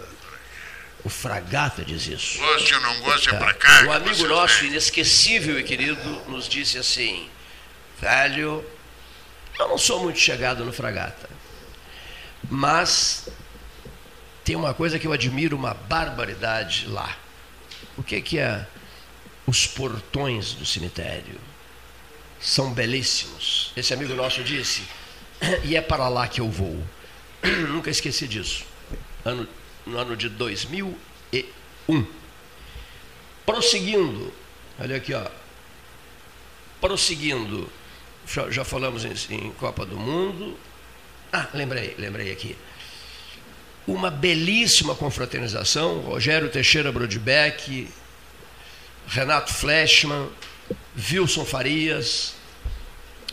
O 1.04 1.10
Fragata 1.10 1.84
diz 1.84 2.06
isso. 2.08 2.38
Goste 2.40 2.74
ou 2.76 2.82
não 2.82 3.00
goste, 3.02 3.30
é 3.30 3.38
pra 3.38 3.54
cá. 3.54 3.82
Um 3.82 3.86
que 3.86 3.92
amigo 3.92 4.28
nosso, 4.28 4.60
vêm. 4.60 4.70
inesquecível 4.70 5.60
e 5.60 5.64
querido, 5.64 6.10
nos 6.28 6.48
disse 6.48 6.78
assim: 6.78 7.28
velho, 8.00 8.64
eu 9.58 9.68
não 9.68 9.78
sou 9.78 10.04
muito 10.04 10.20
chegado 10.20 10.64
no 10.64 10.72
Fragata, 10.72 11.30
mas 12.50 13.28
tem 14.44 14.56
uma 14.56 14.74
coisa 14.74 15.00
que 15.00 15.08
eu 15.08 15.14
admiro 15.14 15.56
uma 15.56 15.74
barbaridade 15.74 16.88
lá. 16.88 17.18
O 17.98 18.04
que, 18.04 18.22
que 18.22 18.40
é? 18.40 18.66
Os 19.48 19.66
portões 19.66 20.54
do 20.54 20.66
cemitério 20.66 21.40
são 22.40 22.72
belíssimos. 22.74 23.72
Esse 23.76 23.94
amigo 23.94 24.14
nosso 24.14 24.44
disse, 24.44 24.84
e 25.64 25.76
é 25.76 25.82
para 25.82 26.08
lá 26.08 26.28
que 26.28 26.42
eu 26.42 26.50
vou. 26.50 26.82
Nunca 27.70 27.90
esqueci 27.90 28.28
disso. 28.28 28.64
Ano, 29.26 29.48
no 29.86 29.98
ano 29.98 30.16
de 30.16 30.30
2001. 30.30 32.06
Prosseguindo, 33.46 34.34
olha 34.80 34.98
aqui, 34.98 35.14
ó. 35.14 35.28
Prosseguindo, 36.80 37.70
já, 38.28 38.50
já 38.50 38.64
falamos 38.64 39.06
em, 39.06 39.14
em 39.36 39.52
Copa 39.52 39.86
do 39.86 39.98
Mundo. 39.98 40.58
Ah, 41.32 41.48
lembrei, 41.54 41.96
lembrei 41.98 42.32
aqui. 42.32 42.56
Uma 43.88 44.12
belíssima 44.12 44.96
confraternização, 44.96 46.00
Rogério 46.02 46.50
Teixeira 46.50 46.92
Brodbeck, 46.92 47.88
Renato 49.08 49.54
Fleshman, 49.54 50.30
Wilson 50.96 51.46
Farias, 51.46 52.36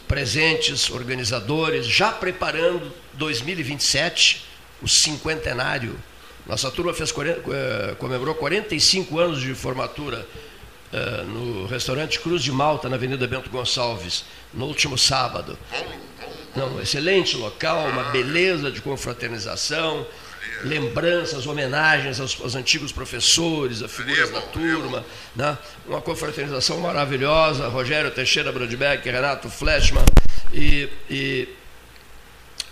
presentes, 0.07 0.91
organizadores, 0.91 1.87
já 1.87 2.11
preparando 2.11 2.93
2027, 3.13 4.45
o 4.81 4.89
cinquentenário. 4.89 5.99
Nossa 6.49 6.71
turma 6.71 6.95
fez, 6.95 7.13
40, 7.13 7.43
eh, 7.51 7.95
comemorou 7.99 8.35
45 8.35 9.19
anos 9.19 9.41
de 9.41 9.55
formatura 9.55 10.27
eh, 10.91 11.23
no 11.25 11.67
restaurante 11.67 12.19
Cruz 12.19 12.43
de 12.43 12.51
Malta, 12.51 12.89
na 12.89 12.97
Avenida 12.97 13.27
Bento 13.27 13.51
Gonçalves, 13.51 14.25
no 14.55 14.65
último 14.65 14.97
sábado. 14.97 15.59
Não, 16.57 16.81
excelente 16.81 17.37
local, 17.37 17.87
uma 17.89 18.05
beleza 18.05 18.71
de 18.71 18.81
confraternização, 18.81 20.07
lembranças, 20.65 21.47
homenagens 21.47 22.19
aos, 22.19 22.41
aos 22.41 22.55
antigos 22.55 22.93
professores, 22.93 23.83
a 23.83 23.89
figuras 23.89 24.31
da 24.31 24.41
turma, 24.41 25.05
né? 25.37 25.59
uma 25.87 26.01
confraternização 26.01 26.81
maravilhosa, 26.81 27.69
Rogério 27.69 28.11
Teixeira 28.11 28.51
Brodbeck, 28.51 29.07
Renato 29.09 29.51
Fleshman 29.51 30.05
e, 30.53 30.89
e, 31.11 31.49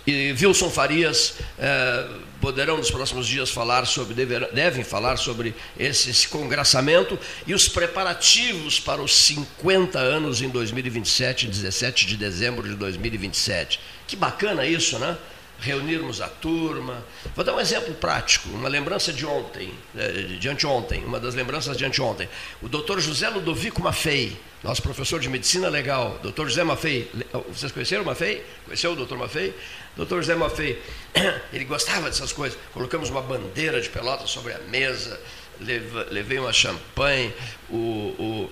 e 0.07 0.31
Wilson 0.41 0.69
Farias 0.69 1.33
eh, 1.59 2.07
poderão 2.39 2.77
nos 2.77 2.89
próximos 2.89 3.27
dias 3.27 3.49
falar 3.49 3.85
sobre, 3.85 4.13
deverão, 4.13 4.47
devem 4.53 4.83
falar 4.83 5.17
sobre 5.17 5.53
esse, 5.77 6.09
esse 6.09 6.27
congraçamento 6.29 7.19
e 7.45 7.53
os 7.53 7.67
preparativos 7.67 8.79
para 8.79 9.01
os 9.01 9.13
50 9.25 9.99
anos 9.99 10.41
em 10.41 10.47
2027, 10.49 11.47
17 11.47 12.05
de 12.05 12.15
dezembro 12.15 12.67
de 12.67 12.75
2027. 12.75 13.79
Que 14.07 14.15
bacana 14.15 14.65
isso, 14.65 14.97
né? 14.97 15.17
reunirmos 15.59 16.21
a 16.21 16.27
turma. 16.27 17.03
Vou 17.35 17.43
dar 17.43 17.55
um 17.55 17.59
exemplo 17.59 17.91
prático, 17.95 18.47
uma 18.49 18.69
lembrança 18.69 19.11
de 19.11 19.25
ontem, 19.25 19.73
eh, 19.97 20.37
de 20.39 20.47
anteontem, 20.47 21.03
uma 21.03 21.19
das 21.19 21.33
lembranças 21.33 21.75
de 21.75 21.83
anteontem. 21.83 22.29
O 22.61 22.69
doutor 22.69 23.01
José 23.01 23.27
Ludovico 23.27 23.81
Maffei, 23.81 24.39
nosso 24.63 24.83
professor 24.83 25.19
de 25.19 25.27
medicina 25.27 25.67
legal, 25.67 26.19
doutor 26.21 26.47
José 26.47 26.63
Maffei, 26.63 27.09
le- 27.11 27.25
vocês 27.51 27.71
conheceram 27.71 28.03
o 28.03 28.05
Maffei? 28.05 28.45
Conheceu 28.65 28.91
o 28.91 28.95
doutor 28.95 29.17
Maffei? 29.17 29.51
Doutor 29.97 30.21
José 30.21 30.35
Maffei, 30.35 30.81
ele 31.51 31.65
gostava 31.65 32.07
dessas 32.07 32.31
coisas. 32.31 32.57
Colocamos 32.71 33.09
uma 33.09 33.21
bandeira 33.21 33.81
de 33.81 33.89
pelota 33.89 34.27
sobre 34.27 34.53
a 34.53 34.59
mesa, 34.59 35.19
levei 35.59 36.37
uma 36.37 36.53
champanhe, 36.53 37.33
o, 37.69 37.75
o, 37.75 38.51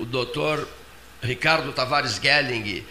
o 0.00 0.04
doutor 0.04 0.68
Ricardo 1.22 1.72
Tavares 1.72 2.20
Gelling, 2.22 2.84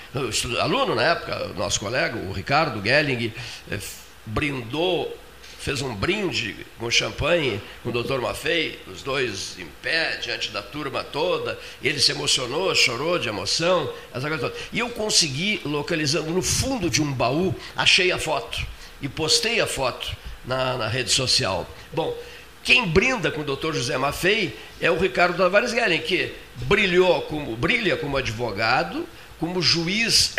aluno 0.59 0.95
na 0.95 1.03
época, 1.03 1.49
nosso 1.55 1.79
colega, 1.79 2.17
o 2.17 2.31
Ricardo 2.31 2.81
Gelling, 2.83 3.31
eh, 3.69 3.79
brindou, 4.25 5.15
fez 5.63 5.81
um 5.81 5.95
brinde 5.95 6.57
com 6.77 6.91
champanhe 6.91 7.61
com 7.81 7.89
o 7.89 7.91
doutor 7.93 8.19
Maffei, 8.19 8.77
os 8.85 9.01
dois 9.01 9.57
em 9.57 9.65
pé, 9.81 10.17
diante 10.17 10.51
da 10.51 10.61
turma 10.61 11.05
toda. 11.05 11.57
Ele 11.81 11.99
se 11.99 12.11
emocionou, 12.11 12.75
chorou 12.75 13.17
de 13.17 13.29
emoção, 13.29 13.89
essa 14.13 14.27
coisa 14.27 14.49
toda. 14.49 14.61
E 14.73 14.79
eu 14.79 14.89
consegui, 14.89 15.61
localizando 15.63 16.29
no 16.31 16.41
fundo 16.41 16.89
de 16.89 17.01
um 17.01 17.09
baú, 17.13 17.55
achei 17.77 18.11
a 18.11 18.19
foto 18.19 18.61
e 19.01 19.07
postei 19.07 19.61
a 19.61 19.65
foto 19.65 20.13
na, 20.45 20.75
na 20.75 20.87
rede 20.89 21.11
social. 21.11 21.65
Bom, 21.93 22.13
quem 22.61 22.85
brinda 22.85 23.31
com 23.31 23.39
o 23.39 23.45
doutor 23.45 23.73
José 23.73 23.97
Maffei 23.97 24.59
é 24.81 24.91
o 24.91 24.99
Ricardo 24.99 25.37
Tavares 25.37 25.71
Guerin, 25.71 25.99
que 25.99 26.33
brilhou 26.55 27.21
como, 27.21 27.55
brilha 27.55 27.95
como 27.95 28.17
advogado, 28.17 29.07
como 29.39 29.61
juiz, 29.61 30.35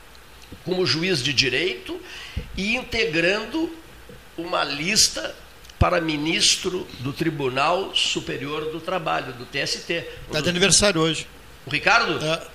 como 0.64 0.86
juiz 0.86 1.22
de 1.22 1.34
direito 1.34 2.00
e 2.56 2.76
integrando 2.76 3.83
uma 4.36 4.64
lista 4.64 5.34
para 5.78 6.00
ministro 6.00 6.86
do 7.00 7.12
Tribunal 7.12 7.94
Superior 7.94 8.72
do 8.72 8.80
Trabalho, 8.80 9.32
do 9.34 9.44
TST. 9.44 10.04
Está 10.26 10.40
de 10.40 10.48
aniversário 10.48 11.00
hoje. 11.00 11.26
O 11.66 11.70
Ricardo? 11.70 12.24
É. 12.24 12.53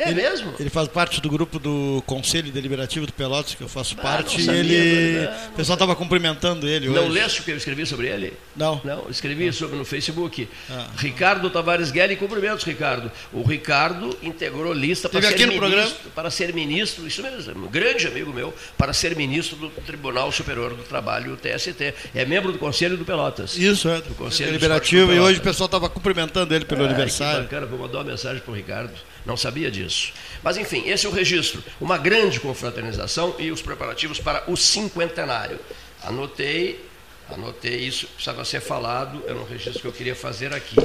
É 0.00 0.10
ele, 0.10 0.22
mesmo? 0.22 0.54
Ele 0.58 0.70
faz 0.70 0.88
parte 0.88 1.20
do 1.20 1.28
grupo 1.28 1.58
do 1.58 2.02
Conselho 2.06 2.50
Deliberativo 2.50 3.06
do 3.06 3.12
Pelotas, 3.12 3.54
que 3.54 3.62
eu 3.62 3.68
faço 3.68 3.94
Ah, 3.98 4.02
parte. 4.02 4.38
não 4.38 4.44
sabia, 4.46 4.60
ele. 4.60 5.20
não, 5.26 5.32
não 5.32 5.48
o 5.48 5.52
pessoal 5.52 5.74
estava 5.74 5.94
cumprimentando 5.96 6.66
ele 6.68 6.88
Não 6.88 7.02
hoje. 7.04 7.12
leste 7.12 7.40
o 7.40 7.44
que 7.44 7.50
eu 7.50 7.56
escrevi 7.56 7.84
sobre 7.86 8.08
ele? 8.08 8.32
Não. 8.56 8.80
Não, 8.84 9.06
escrevi 9.10 9.52
sobre 9.52 9.76
no 9.76 9.84
Facebook. 9.84 10.48
Ah. 10.70 10.86
Ricardo 10.96 11.48
Tavares 11.50 11.90
Guelli, 11.90 12.16
cumprimentos, 12.16 12.64
Ricardo. 12.64 13.10
O 13.32 13.42
Ricardo 13.42 14.16
integrou 14.22 14.72
lista 14.72 15.08
para 15.08 15.20
ser, 15.22 15.28
aqui 15.28 15.46
no 15.46 15.52
ministro, 15.52 15.68
programa? 15.70 15.96
para 16.14 16.30
ser 16.30 16.54
ministro, 16.54 17.06
isso 17.06 17.22
mesmo, 17.22 17.66
um 17.66 17.68
grande 17.70 18.06
amigo 18.06 18.32
meu, 18.32 18.54
para 18.78 18.92
ser 18.92 19.14
ministro 19.16 19.56
do 19.56 19.68
Tribunal 19.82 20.32
Superior 20.32 20.74
do 20.74 20.82
Trabalho, 20.82 21.34
o 21.34 21.36
TST. 21.36 21.94
É 22.14 22.24
membro 22.24 22.52
do 22.52 22.58
Conselho 22.58 22.96
do 22.96 23.04
Pelotas. 23.04 23.56
Isso, 23.56 23.88
é, 23.88 23.96
do 23.96 24.14
Conselho 24.14 24.30
Conselho 24.30 24.52
de 24.52 24.58
Deliberativo. 24.58 25.00
Esporte 25.02 25.16
E 25.16 25.20
do 25.20 25.24
hoje 25.26 25.38
o 25.38 25.42
pessoal 25.42 25.66
estava 25.66 25.88
cumprimentando 25.88 26.54
ele 26.54 26.64
pelo 26.64 26.80
Que 26.80 26.86
aniversário. 26.86 27.42
bacana, 27.42 27.66
vou 27.66 27.78
mandar 27.78 27.98
uma 27.98 28.04
mensagem 28.04 28.40
para 28.40 28.50
o 28.52 28.54
Ricardo. 28.54 28.92
Não 29.24 29.36
sabia 29.36 29.70
disso. 29.70 30.12
Mas, 30.42 30.56
enfim, 30.56 30.88
esse 30.88 31.06
é 31.06 31.08
o 31.08 31.12
registro. 31.12 31.62
Uma 31.80 31.98
grande 31.98 32.40
confraternização 32.40 33.34
e 33.38 33.50
os 33.50 33.60
preparativos 33.60 34.18
para 34.18 34.50
o 34.50 34.56
cinquentenário. 34.56 35.58
Anotei, 36.02 36.84
anotei 37.28 37.76
isso, 37.76 38.06
precisava 38.08 38.44
ser 38.44 38.60
falado, 38.60 39.22
era 39.26 39.38
um 39.38 39.44
registro 39.44 39.80
que 39.80 39.86
eu 39.86 39.92
queria 39.92 40.14
fazer 40.14 40.54
aqui. 40.54 40.76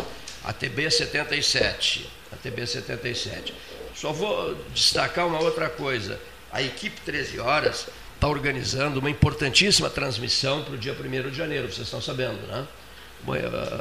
A 0.43 0.53
TB 0.53 0.91
77. 0.91 2.09
A 2.31 2.36
TB 2.36 2.67
77. 2.67 3.53
Só 3.95 4.11
vou 4.11 4.55
destacar 4.73 5.25
uma 5.25 5.39
outra 5.39 5.69
coisa. 5.69 6.19
A 6.51 6.61
equipe 6.61 6.99
13 7.01 7.39
horas 7.39 7.88
está 8.15 8.27
organizando 8.27 8.99
uma 8.99 9.09
importantíssima 9.09 9.89
transmissão 9.89 10.63
para 10.63 10.73
o 10.73 10.77
dia 10.77 10.93
1 10.93 11.29
de 11.29 11.38
janeiro, 11.38 11.67
vocês 11.67 11.88
estão 11.88 12.01
sabendo, 12.01 12.45
né? 12.47 12.65
Bom, 13.23 13.33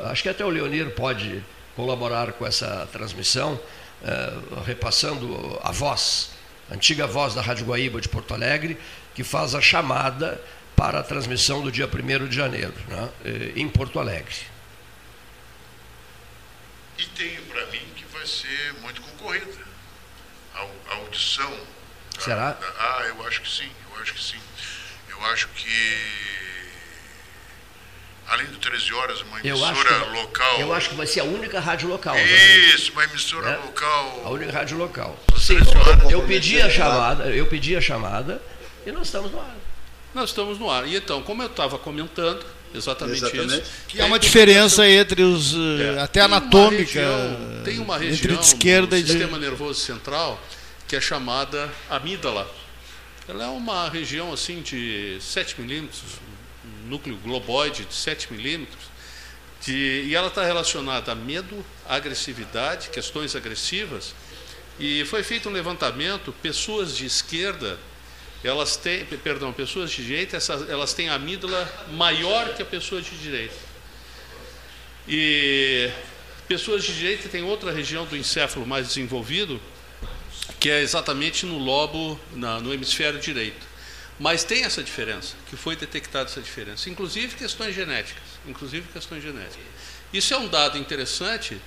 Acho 0.04 0.22
que 0.22 0.28
até 0.28 0.44
o 0.44 0.48
Leonir 0.48 0.90
pode 0.90 1.42
colaborar 1.76 2.32
com 2.32 2.46
essa 2.46 2.88
transmissão, 2.92 3.58
eh, 4.06 4.32
repassando 4.66 5.58
a 5.62 5.72
voz, 5.72 6.30
a 6.70 6.74
antiga 6.74 7.06
voz 7.06 7.34
da 7.34 7.40
Rádio 7.40 7.64
Guaíba 7.64 8.00
de 8.00 8.08
Porto 8.08 8.34
Alegre, 8.34 8.78
que 9.14 9.24
faz 9.24 9.54
a 9.54 9.60
chamada 9.62 10.38
para 10.76 11.00
a 11.00 11.02
transmissão 11.02 11.62
do 11.62 11.72
dia 11.72 11.88
1 11.88 12.28
de 12.28 12.36
janeiro, 12.36 12.74
né, 12.88 13.08
eh, 13.24 13.52
em 13.56 13.66
Porto 13.66 13.98
Alegre. 13.98 14.34
E 16.98 17.06
tenho 17.06 17.42
para 17.44 17.64
mim 17.66 17.80
que 17.96 18.04
vai 18.12 18.26
ser 18.26 18.74
muito 18.82 19.00
concorrida. 19.00 19.64
A, 20.54 20.94
audição. 20.96 21.52
Será? 22.18 22.58
ah, 22.78 23.02
eu 23.06 23.26
acho 23.26 23.40
que 23.40 23.50
sim, 23.50 23.70
eu 23.90 24.02
acho 24.02 24.14
que 24.14 24.22
sim. 24.22 24.40
Eu 25.08 25.24
acho 25.26 25.48
que. 25.48 26.53
Além 28.26 28.46
do 28.46 28.56
13 28.56 28.92
horas, 28.94 29.20
uma 29.20 29.38
Eu 29.40 29.56
emissora 29.56 29.74
que, 29.88 30.04
vai- 30.06 30.22
local. 30.22 30.60
eu 30.60 30.72
acho 30.72 30.88
que 30.88 30.94
vai 30.94 31.06
ser 31.06 31.20
a 31.20 31.24
única 31.24 31.60
rádio 31.60 31.88
local. 31.88 32.16
Isso, 32.74 32.90
uma 32.92 33.04
emissora 33.04 33.50
É? 33.50 33.56
local. 33.56 34.22
A 34.24 34.30
única 34.30 34.50
rádio 34.52 34.78
local. 34.78 35.18
Sim, 35.38 35.58
eu 36.10 36.22
pedi 36.22 36.60
a 36.60 36.70
chamada, 36.70 37.24
eu 37.30 37.46
pedi 37.46 37.76
a 37.76 37.80
chamada 37.82 38.40
e 38.86 38.90
nós 38.92 39.08
estamos 39.08 39.30
no 39.30 39.38
ar. 39.40 39.54
Nós 40.14 40.30
estamos 40.30 40.58
no 40.58 40.70
ar. 40.70 40.86
E 40.88 40.96
então, 40.96 41.22
como 41.22 41.42
eu 41.42 41.48
estava 41.48 41.78
comentando, 41.78 42.44
exatamente, 42.74 43.18
Exatamente. 43.18 43.62
isso. 43.62 43.70
Que 43.88 44.00
há 44.00 44.06
uma 44.06 44.18
diferença 44.18 44.88
entre 44.88 45.22
os. 45.22 45.52
eh, 45.54 45.96
É. 45.96 46.00
até 46.00 46.20
Tem 46.20 46.28
uma 46.28 46.36
anatômica. 46.38 46.82
região- 46.82 47.62
tem 47.64 47.78
uma 47.80 47.98
região 47.98 48.14
entre 48.14 48.36
de 48.36 48.44
esquerda 48.44 48.96
no 48.96 49.00
e 49.00 49.04
de. 49.04 49.10
sistema 49.12 49.38
nervoso 49.38 49.80
central 49.80 50.40
que 50.88 50.96
é 50.96 51.00
chamada 51.00 51.70
amígdala. 51.90 52.50
Ela 53.28 53.44
é 53.44 53.48
uma 53.48 53.88
região 53.88 54.32
assim 54.32 54.60
de 54.62 55.18
7 55.20 55.60
milímetros, 55.60 56.00
núcleo 56.84 57.16
globoide 57.16 57.84
de 57.84 57.94
7 57.94 58.32
milímetros, 58.32 58.84
de- 59.64 60.04
e 60.06 60.14
ela 60.14 60.28
está 60.28 60.44
relacionada 60.44 61.12
a 61.12 61.14
medo, 61.14 61.64
agressividade, 61.88 62.90
questões 62.90 63.34
agressivas. 63.34 64.14
E 64.78 65.04
foi 65.06 65.22
feito 65.22 65.48
um 65.48 65.52
levantamento, 65.52 66.32
pessoas 66.42 66.96
de 66.96 67.06
esquerda, 67.06 67.78
elas 68.42 68.76
têm, 68.76 69.04
perdão, 69.06 69.52
pessoas 69.52 69.90
de 69.90 70.04
direita, 70.04 70.36
essas, 70.36 70.68
elas 70.68 70.92
têm 70.92 71.08
a 71.08 71.14
amígdala 71.14 71.86
maior 71.92 72.54
que 72.54 72.62
a 72.62 72.66
pessoa 72.66 73.00
de 73.00 73.10
direita. 73.16 73.54
E 75.08 75.90
pessoas 76.48 76.84
de 76.84 76.94
direita 76.94 77.28
têm 77.28 77.42
outra 77.42 77.70
região 77.72 78.04
do 78.04 78.16
encéfalo 78.16 78.66
mais 78.66 78.88
desenvolvido, 78.88 79.60
que 80.60 80.68
é 80.70 80.80
exatamente 80.82 81.46
no 81.46 81.58
lobo, 81.58 82.18
na- 82.32 82.60
no 82.60 82.72
hemisfério 82.72 83.18
direito. 83.18 83.73
Mas 84.18 84.44
tem 84.44 84.62
essa 84.62 84.82
diferença, 84.82 85.34
que 85.50 85.56
foi 85.56 85.74
detectada 85.74 86.30
essa 86.30 86.40
diferença, 86.40 86.88
inclusive 86.88 87.34
questões 87.34 87.74
genéticas, 87.74 88.22
inclusive 88.46 88.86
questões 88.92 89.22
genéticas. 89.22 89.66
Isso 90.12 90.32
é 90.32 90.38
um 90.38 90.46
dado 90.46 90.78
interessante 90.78 91.60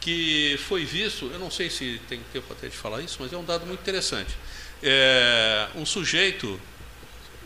que 0.00 0.58
foi 0.68 0.84
visto, 0.84 1.30
eu 1.32 1.38
não 1.38 1.50
sei 1.50 1.70
se 1.70 1.98
tem 2.06 2.20
tempo 2.30 2.52
até 2.52 2.68
de 2.68 2.76
falar 2.76 3.00
isso, 3.00 3.16
mas 3.20 3.32
é 3.32 3.36
um 3.38 3.44
dado 3.44 3.64
muito 3.64 3.80
interessante. 3.80 4.36
É, 4.82 5.68
um 5.74 5.86
sujeito 5.86 6.60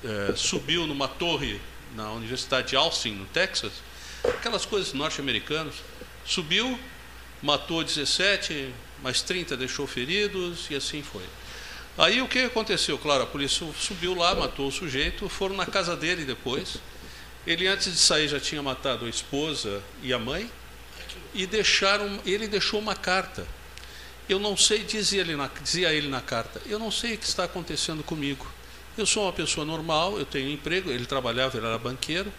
é, 0.05 0.35
subiu 0.35 0.85
numa 0.85 1.07
torre 1.07 1.61
na 1.95 2.11
Universidade 2.11 2.71
de 2.71 2.77
Austin, 2.77 3.13
no 3.13 3.27
Texas, 3.27 3.73
aquelas 4.25 4.67
coisas 4.67 4.93
norte-americanas, 4.93 5.77
subiu, 6.25 6.79
matou 7.41 7.85
17, 7.85 8.75
mais 9.03 9.23
30 9.23 9.57
deixou 9.57 9.87
feridos 9.87 10.67
e 10.69 10.75
assim 10.75 11.01
foi. 11.01 11.23
Aí 11.99 12.23
o 12.23 12.29
que 12.29 12.45
aconteceu? 12.45 12.97
Claro, 12.97 13.25
a 13.25 13.27
polícia 13.27 13.67
subiu 13.77 14.15
lá, 14.15 14.33
matou 14.33 14.69
o 14.69 14.73
sujeito, 14.73 15.29
foram 15.29 15.57
na 15.57 15.67
casa 15.67 15.97
dele 15.97 16.25
depois. 16.25 16.77
Ele 17.45 17.67
antes 17.67 17.93
de 17.93 17.99
sair 17.99 18.29
já 18.29 18.39
tinha 18.39 18.63
matado 18.63 19.05
a 19.05 19.09
esposa 19.09 19.83
e 20.01 20.13
a 20.13 20.19
mãe 20.19 20.49
e 21.35 21.45
deixaram, 21.45 22.21
ele 22.25 22.47
deixou 22.47 22.79
uma 22.79 22.95
carta. 22.95 23.45
Eu 24.29 24.39
não 24.39 24.57
sei, 24.57 24.85
dizia 24.85 25.23
ele, 25.23 25.35
na, 25.35 25.51
dizia 25.61 25.93
ele 25.93 26.07
na 26.07 26.21
carta, 26.21 26.63
eu 26.67 26.79
não 26.79 26.93
sei 26.93 27.15
o 27.15 27.19
que 27.19 27.27
está 27.27 27.45
acontecendo 27.45 28.05
comigo. 28.05 28.47
Eu 28.97 29.07
sou 29.07 29.25
uma 29.25 29.33
pessoa 29.33 29.67
normal, 29.67 30.19
eu 30.19 30.27
tenho 30.27 30.51
emprego, 30.51 30.91
ele 30.91 31.07
trabalhava, 31.07 31.57
ele 31.57 31.67
era 31.67 31.79
banqueiro, 31.79 32.33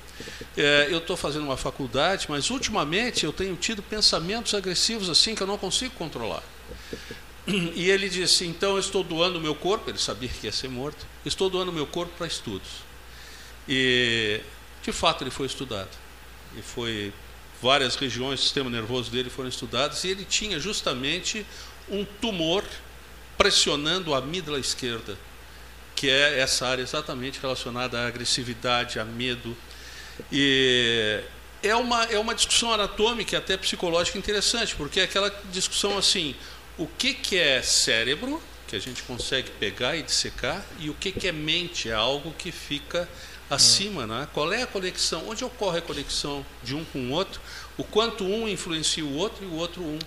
é, 0.56 0.88
eu 0.90 1.00
estou 1.00 1.18
fazendo 1.18 1.44
uma 1.44 1.58
faculdade, 1.58 2.28
mas 2.30 2.50
ultimamente 2.50 3.26
eu 3.26 3.34
tenho 3.34 3.56
tido 3.58 3.82
pensamentos 3.82 4.54
agressivos 4.54 5.10
assim 5.10 5.36
que 5.36 5.44
eu 5.44 5.48
não 5.48 5.58
consigo 5.58 5.96
controlar. 5.96 6.44
E 7.48 7.90
ele 7.90 8.10
disse: 8.10 8.46
então 8.46 8.72
eu 8.72 8.80
estou 8.80 9.04
doando 9.04 9.40
o 9.40 9.42
meu 9.42 9.56
corpo, 9.56 9.90
ele 9.90 9.98
sabia 9.98 10.30
que 10.30 10.48
ia 10.48 10.52
ser 10.52 10.70
morto, 10.70 11.06
estou 11.26 11.50
doando 11.50 11.72
o 11.72 11.74
meu 11.74 11.88
corpo 11.88 12.14
para 12.18 12.28
estudos. 12.28 12.70
E 13.68 14.42
de 14.84 14.92
fato 14.92 15.24
ele 15.24 15.32
foi 15.32 15.46
estudado. 15.46 15.90
E 16.58 16.62
foi 16.62 17.14
várias 17.62 17.96
regiões 17.96 18.40
do 18.40 18.44
sistema 18.44 18.70
nervoso 18.70 19.12
dele 19.12 19.30
foram 19.30 19.50
estudadas 19.50 20.04
e 20.04 20.10
ele 20.10 20.26
tinha 20.26 20.60
justamente 20.60 21.46
um 21.90 22.06
tumor 22.06 22.64
pressionando 23.38 24.14
a 24.14 24.20
amígdala 24.20 24.60
esquerda, 24.60 25.18
que 25.96 26.10
é 26.10 26.40
essa 26.40 26.68
área 26.68 26.82
exatamente 26.82 27.40
relacionada 27.40 28.00
à 28.00 28.08
agressividade, 28.08 29.00
a 29.00 29.06
medo. 29.06 29.56
E 30.32 31.22
é 31.62 31.76
uma, 31.76 32.04
é 32.06 32.18
uma 32.18 32.34
discussão 32.34 32.74
anatômica 32.74 33.36
e 33.36 33.38
até 33.38 33.58
psicológica 33.58 34.18
interessante, 34.18 34.76
porque 34.76 35.00
é 35.00 35.04
aquela 35.04 35.30
discussão 35.52 35.98
assim, 35.98 36.36
o 36.80 36.88
que, 36.98 37.14
que 37.14 37.38
é 37.38 37.62
cérebro, 37.62 38.42
que 38.68 38.76
a 38.76 38.80
gente 38.80 39.04
consegue 39.04 39.50
pegar 39.52 39.96
e 39.96 40.02
dissecar, 40.04 40.64
e 40.80 40.90
o 40.90 40.94
que, 40.94 41.12
que 41.12 41.28
é 41.28 41.32
mente, 41.32 41.90
é 41.90 41.94
algo 41.94 42.32
que 42.38 42.52
fica 42.52 43.08
acima, 43.50 44.06
né? 44.08 44.28
qual 44.34 44.52
é 44.54 44.62
a 44.62 44.68
conexão, 44.68 45.28
onde 45.28 45.44
ocorre 45.44 45.80
a 45.80 45.82
conexão 45.82 46.46
de 46.64 46.76
um 46.76 46.86
com 46.86 47.00
o 47.00 47.12
outro, 47.12 47.42
o 47.78 47.84
quanto 47.84 48.24
um 48.24 48.48
influencia 48.48 49.04
o 49.04 49.16
outro 49.16 49.44
e 49.44 49.48
o 49.48 49.54
outro 49.56 49.84
um. 49.84 49.98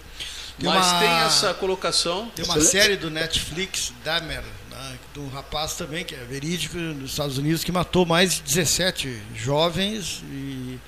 Tem 0.59 0.69
Mas 0.69 0.87
uma- 0.93 0.99
tem 1.01 1.09
essa 1.27 1.55
colocação. 1.55 2.31
Tem 2.37 2.45
uma 2.45 2.61
série 2.61 2.97
do 2.97 3.11
Netflix, 3.11 3.93
Dahmer, 4.05 4.45
né, 4.71 4.99
de 5.13 5.19
um 5.19 5.29
rapaz 5.29 5.75
também, 5.75 6.05
que 6.05 6.15
é 6.15 6.19
verídico, 6.19 6.77
nos 6.77 7.11
Estados 7.13 7.37
Unidos, 7.39 7.65
que 7.65 7.73
matou 7.73 8.07
mais 8.07 8.35
de 8.35 8.43
17 8.43 9.21
jovens 9.35 10.23
e 10.31 10.79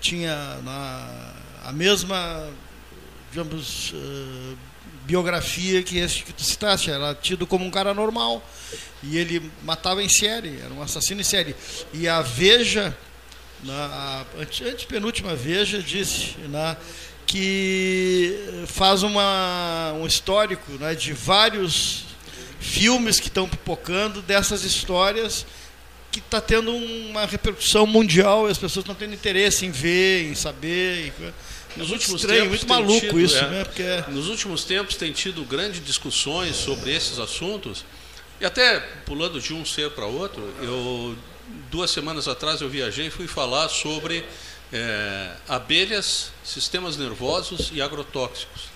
tinha 0.00 0.34
na, 0.64 1.34
a 1.66 1.72
mesma, 1.72 2.50
digamos, 3.30 3.92
eh, 3.94 4.54
biografia 5.10 5.82
que 5.82 5.98
esse 5.98 6.22
que 6.22 6.32
tu 6.32 6.42
citaste. 6.42 6.90
Era 6.90 7.14
tido 7.14 7.46
como 7.46 7.64
um 7.64 7.70
cara 7.70 7.92
normal. 7.92 8.42
E 9.02 9.18
ele 9.18 9.50
matava 9.62 10.02
em 10.02 10.08
série, 10.08 10.60
era 10.60 10.72
um 10.72 10.82
assassino 10.82 11.20
em 11.20 11.24
série. 11.24 11.56
E 11.92 12.06
a 12.06 12.22
Veja, 12.22 12.96
na 13.64 14.24
antepenúltima 14.62 15.34
Veja, 15.34 15.82
disse 15.82 16.36
né, 16.40 16.76
que 17.26 18.64
faz 18.66 19.02
uma, 19.02 19.94
um 19.94 20.06
histórico 20.06 20.72
né, 20.72 20.94
de 20.94 21.12
vários 21.12 22.04
filmes 22.60 23.18
que 23.18 23.28
estão 23.28 23.48
pipocando 23.48 24.20
dessas 24.20 24.64
histórias 24.64 25.46
que 26.12 26.18
está 26.18 26.40
tendo 26.40 26.74
uma 26.74 27.24
repercussão 27.24 27.86
mundial 27.86 28.48
e 28.48 28.50
as 28.50 28.58
pessoas 28.58 28.82
estão 28.82 28.94
tendo 28.94 29.14
interesse 29.14 29.64
em 29.64 29.70
ver, 29.70 30.30
em 30.30 30.34
saber. 30.34 31.12
Nos 31.76 31.90
últimos 31.90 32.20
estranho, 32.20 32.42
tempos 32.42 32.64
muito 32.64 32.66
tem 32.66 32.76
maluco 32.76 33.00
tido, 33.00 33.20
isso, 33.20 33.36
é. 33.36 33.48
né? 33.48 33.64
Porque 33.64 33.82
é- 33.82 34.04
Nos 34.08 34.28
últimos 34.28 34.64
tempos 34.64 34.96
tem 34.96 35.12
tido 35.12 35.44
grandes 35.44 35.84
discussões 35.84 36.56
sobre 36.56 36.94
esses 36.94 37.18
assuntos. 37.18 37.84
E 38.40 38.44
até 38.44 38.80
pulando 39.04 39.40
de 39.40 39.52
um 39.52 39.64
ser 39.64 39.90
para 39.90 40.06
outro, 40.06 40.42
eu 40.62 41.16
duas 41.70 41.90
semanas 41.90 42.28
atrás 42.28 42.60
eu 42.60 42.68
viajei 42.68 43.06
e 43.06 43.10
fui 43.10 43.26
falar 43.26 43.68
sobre 43.68 44.24
eh, 44.72 45.36
abelhas, 45.48 46.30
sistemas 46.44 46.96
nervosos 46.96 47.70
e 47.72 47.82
agrotóxicos. 47.82 48.69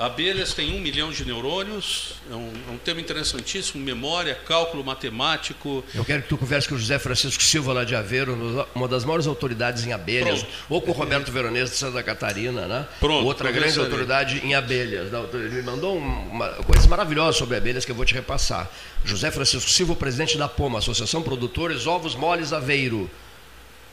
Abelhas 0.00 0.54
têm 0.54 0.74
um 0.74 0.80
milhão 0.80 1.12
de 1.12 1.26
neurônios, 1.26 2.14
é 2.30 2.34
um, 2.34 2.50
é 2.68 2.72
um, 2.72 2.78
tema 2.78 3.02
interessantíssimo, 3.02 3.84
memória, 3.84 4.34
cálculo 4.34 4.82
matemático. 4.82 5.84
Eu 5.94 6.02
quero 6.06 6.22
que 6.22 6.28
tu 6.30 6.38
converse 6.38 6.66
com 6.66 6.74
o 6.74 6.78
José 6.78 6.98
Francisco 6.98 7.42
Silva 7.42 7.74
lá 7.74 7.84
de 7.84 7.94
Aveiro, 7.94 8.66
uma 8.74 8.88
das 8.88 9.04
maiores 9.04 9.26
autoridades 9.26 9.84
em 9.84 9.92
abelhas, 9.92 10.42
Pronto. 10.42 10.56
ou 10.70 10.80
com 10.80 10.90
o 10.90 10.94
Roberto 10.94 11.30
Veronese 11.30 11.72
de 11.72 11.76
Santa 11.76 12.02
Catarina, 12.02 12.66
né? 12.66 12.88
Pronto, 12.98 13.26
Outra 13.26 13.52
grande 13.52 13.78
autoridade 13.78 14.40
em 14.42 14.54
abelhas. 14.54 15.12
Ele 15.34 15.56
me 15.56 15.62
mandou 15.62 15.98
uma, 15.98 16.48
coisas 16.64 16.86
maravilhosas 16.86 17.36
sobre 17.36 17.58
abelhas 17.58 17.84
que 17.84 17.90
eu 17.90 17.96
vou 17.96 18.06
te 18.06 18.14
repassar. 18.14 18.70
José 19.04 19.30
Francisco 19.30 19.68
Silva, 19.68 19.94
presidente 19.94 20.38
da 20.38 20.48
POMA, 20.48 20.78
Associação 20.78 21.20
Produtores 21.20 21.86
Ovos 21.86 22.14
Moles 22.14 22.54
Aveiro, 22.54 23.10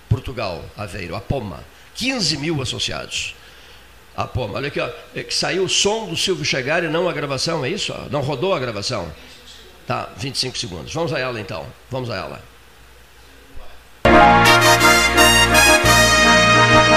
Portugal, 0.07 0.63
Aveiro, 0.77 1.17
a 1.17 1.19
POMA. 1.19 1.61
15 1.95 2.37
mil 2.37 2.61
associados. 2.61 3.35
A 4.17 4.25
Poma. 4.25 4.55
Olha 4.55 4.69
aqui, 4.69 4.79
ó, 4.79 4.89
é 5.15 5.21
que 5.21 5.33
saiu 5.33 5.63
o 5.63 5.69
som 5.69 6.07
do 6.07 6.17
Silvio 6.17 6.43
chegar 6.43 6.83
e 6.83 6.87
não 6.87 7.07
a 7.07 7.13
gravação, 7.13 7.63
é 7.63 7.69
isso? 7.69 7.93
Não 8.09 8.21
rodou 8.21 8.51
a 8.51 8.59
gravação? 8.59 9.13
Tá, 9.85 10.09
25 10.17 10.57
segundos. 10.57 10.91
Vamos 10.91 11.13
a 11.13 11.19
ela 11.19 11.39
então. 11.39 11.67
Vamos 11.91 12.09
a 12.09 12.15
ela. 12.15 12.41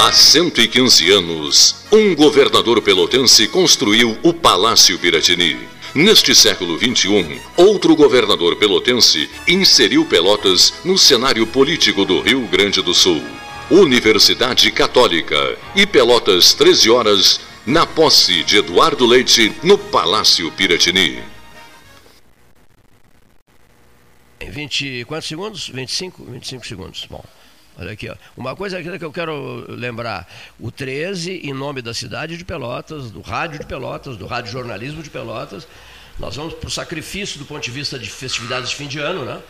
Há 0.03 0.13
115 0.13 1.13
anos, 1.13 1.85
um 1.93 2.15
governador 2.15 2.81
pelotense 2.81 3.47
construiu 3.49 4.19
o 4.23 4.33
Palácio 4.33 4.99
Piratini. 4.99 5.69
Neste 5.95 6.35
século 6.35 6.79
XXI, 6.79 7.41
outro 7.57 7.95
governador 7.95 8.57
pelotense 8.57 9.29
inseriu 9.47 10.07
Pelotas 10.07 10.73
no 10.85 10.97
cenário 10.97 11.47
político 11.47 12.05
do 12.05 12.21
Rio 12.21 12.47
Grande 12.49 12.81
do 12.81 12.95
Sul. 12.95 13.23
Universidade 13.71 14.73
Católica 14.73 15.57
e 15.77 15.87
Pelotas 15.87 16.53
13 16.55 16.91
horas 16.91 17.41
na 17.65 17.87
posse 17.87 18.43
de 18.43 18.57
Eduardo 18.57 19.07
Leite 19.07 19.55
no 19.63 19.79
Palácio 19.79 20.51
Piratini. 20.51 21.23
20 24.41 25.05
quantos 25.05 25.29
segundos? 25.29 25.69
25, 25.69 26.25
25 26.25 26.67
segundos. 26.67 27.07
Bom, 27.09 27.25
olha 27.79 27.93
aqui, 27.93 28.09
ó. 28.11 28.17
Uma 28.37 28.57
coisa 28.57 28.83
que 28.83 29.05
eu 29.05 29.13
quero 29.13 29.65
lembrar, 29.69 30.27
o 30.59 30.73
13 30.73 31.43
em 31.45 31.53
nome 31.53 31.81
da 31.81 31.95
cidade 31.95 32.37
de 32.37 32.45
Pelotas, 32.45 33.13
do 33.13 33.21
rádio 33.21 33.61
de 33.61 33.67
Pelotas, 33.67 34.17
do 34.17 34.27
rádio 34.27 34.51
jornalismo 34.51 35.01
de 35.01 35.11
Pelotas, 35.11 35.69
nós 36.19 36.35
vamos 36.35 36.55
para 36.55 36.67
o 36.67 36.71
sacrifício 36.73 37.39
do 37.39 37.45
ponto 37.45 37.63
de 37.63 37.71
vista 37.71 37.97
de 37.97 38.11
festividades 38.11 38.71
de 38.71 38.75
fim 38.75 38.89
de 38.89 38.99
ano, 38.99 39.25
né? 39.25 39.41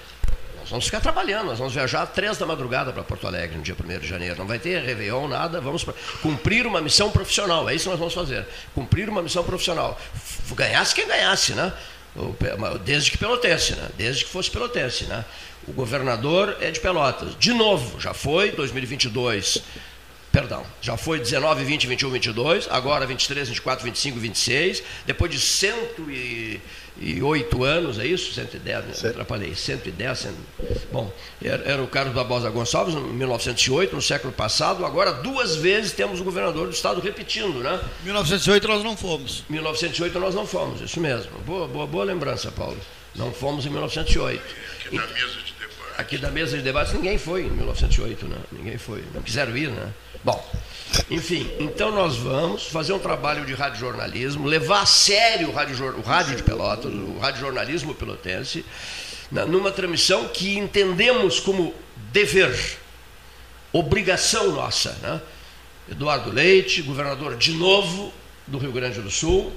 Nós 0.71 0.75
vamos 0.75 0.85
ficar 0.85 1.01
trabalhando, 1.01 1.47
nós 1.47 1.59
vamos 1.59 1.75
viajar 1.75 2.07
três 2.07 2.39
da 2.39 2.47
madrugada 2.47 2.93
para 2.93 3.03
Porto 3.03 3.27
Alegre 3.27 3.57
no 3.57 3.63
dia 3.63 3.75
1 3.75 3.99
de 3.99 4.07
janeiro. 4.07 4.37
Não 4.39 4.47
vai 4.47 4.57
ter 4.57 4.81
Réveillon, 4.81 5.27
nada. 5.27 5.61
Vamos 5.61 5.83
pra... 5.83 5.93
cumprir 6.23 6.65
uma 6.65 6.81
missão 6.81 7.11
profissional. 7.11 7.69
É 7.69 7.75
isso 7.75 7.87
que 7.87 7.91
nós 7.91 7.99
vamos 7.99 8.15
fazer. 8.15 8.47
Cumprir 8.73 9.09
uma 9.09 9.21
missão 9.21 9.43
profissional. 9.43 10.01
Ganhasse 10.53 10.95
quem 10.95 11.09
ganhasse, 11.09 11.55
né? 11.55 11.73
Desde 12.85 13.11
que 13.11 13.19
pelotense, 13.19 13.75
né? 13.75 13.89
Desde 13.99 14.25
que 14.25 14.31
fosse 14.31 14.49
pelotense, 14.49 15.07
né? 15.07 15.25
O 15.67 15.73
governador 15.73 16.57
é 16.61 16.71
de 16.71 16.79
Pelotas. 16.79 17.37
De 17.37 17.53
novo, 17.53 17.99
já 17.99 18.15
foi, 18.15 18.53
2022 18.53 19.65
Perdão, 20.33 20.65
já 20.81 20.97
foi 20.97 21.19
19, 21.19 21.65
20, 21.65 21.89
21, 21.89 22.11
22, 22.11 22.69
agora 22.71 23.05
23, 23.05 23.49
24, 23.49 23.85
25, 23.85 24.21
26. 24.21 24.83
Depois 25.05 25.29
de 25.29 25.41
108 27.01 27.65
anos, 27.65 27.99
é 27.99 28.07
isso? 28.07 28.33
110, 28.35 29.03
me 29.03 29.09
atrapalhei. 29.09 29.55
110, 29.55 30.19
100, 30.19 30.33
bom, 30.93 31.11
era, 31.43 31.63
era 31.65 31.83
o 31.83 31.87
Carlos 31.87 32.15
Barbosa 32.15 32.51
Gonçalves, 32.51 32.95
em 32.95 33.01
1908, 33.01 33.97
no 33.97 34.03
século 34.03 34.33
passado. 34.33 34.85
Agora, 34.85 35.13
duas 35.13 35.57
vezes 35.57 35.93
temos 35.93 36.21
o 36.21 36.25
governador 36.25 36.67
do 36.67 36.75
estado 36.75 37.01
repetindo, 37.01 37.61
né? 37.61 37.81
1908 38.05 38.69
nós 38.69 38.85
não 38.85 38.97
fomos. 38.97 39.45
1908 39.49 40.21
nós 40.21 40.35
não 40.35 40.47
fomos, 40.47 40.83
isso 40.83 41.01
mesmo. 41.01 41.33
Boa, 41.47 41.67
boa, 41.67 41.87
boa 41.87 42.05
lembrança, 42.05 42.53
Paulo. 42.53 42.79
Não 43.15 43.33
fomos 43.33 43.65
em 43.65 43.71
1908. 43.71 44.43
Aqui 44.87 44.97
na 44.97 45.07
mesa 45.07 45.39
de 45.43 45.53
debate. 45.53 46.01
Aqui 46.01 46.19
da 46.19 46.31
mesa 46.31 46.57
de 46.57 46.63
debate 46.63 46.95
ninguém 46.95 47.19
foi 47.19 47.43
em 47.43 47.51
1908, 47.51 48.27
né? 48.27 48.37
Ninguém 48.53 48.79
foi. 48.79 49.03
Não 49.15 49.23
quiseram 49.23 49.57
ir, 49.57 49.71
né? 49.71 49.93
Bom, 50.23 50.45
enfim, 51.11 51.51
então 51.59 51.91
nós 51.91 52.17
vamos 52.17 52.67
fazer 52.67 52.93
um 52.93 52.99
trabalho 52.99 53.47
de 53.47 53.55
radiojornalismo, 53.55 54.47
levar 54.47 54.83
a 54.83 54.87
sério 54.87 55.49
o 55.49 55.53
rádio, 55.53 55.97
o 55.97 56.03
rádio 56.03 56.37
de 56.37 56.43
Pelotas, 56.43 56.93
o 56.93 57.19
radiojornalismo 57.19 57.95
pelotense, 57.95 58.65
numa 59.31 59.71
transmissão 59.71 60.29
que 60.29 60.59
entendemos 60.59 61.41
como 61.41 61.75
dever, 62.13 62.79
obrigação 63.73 64.53
nossa. 64.53 64.91
Né? 65.01 65.21
Eduardo 65.91 66.31
Leite, 66.31 66.83
governador 66.83 67.37
de 67.37 67.53
novo 67.53 68.13
do 68.47 68.59
Rio 68.59 68.73
Grande 68.73 69.01
do 69.01 69.11
Sul, 69.11 69.53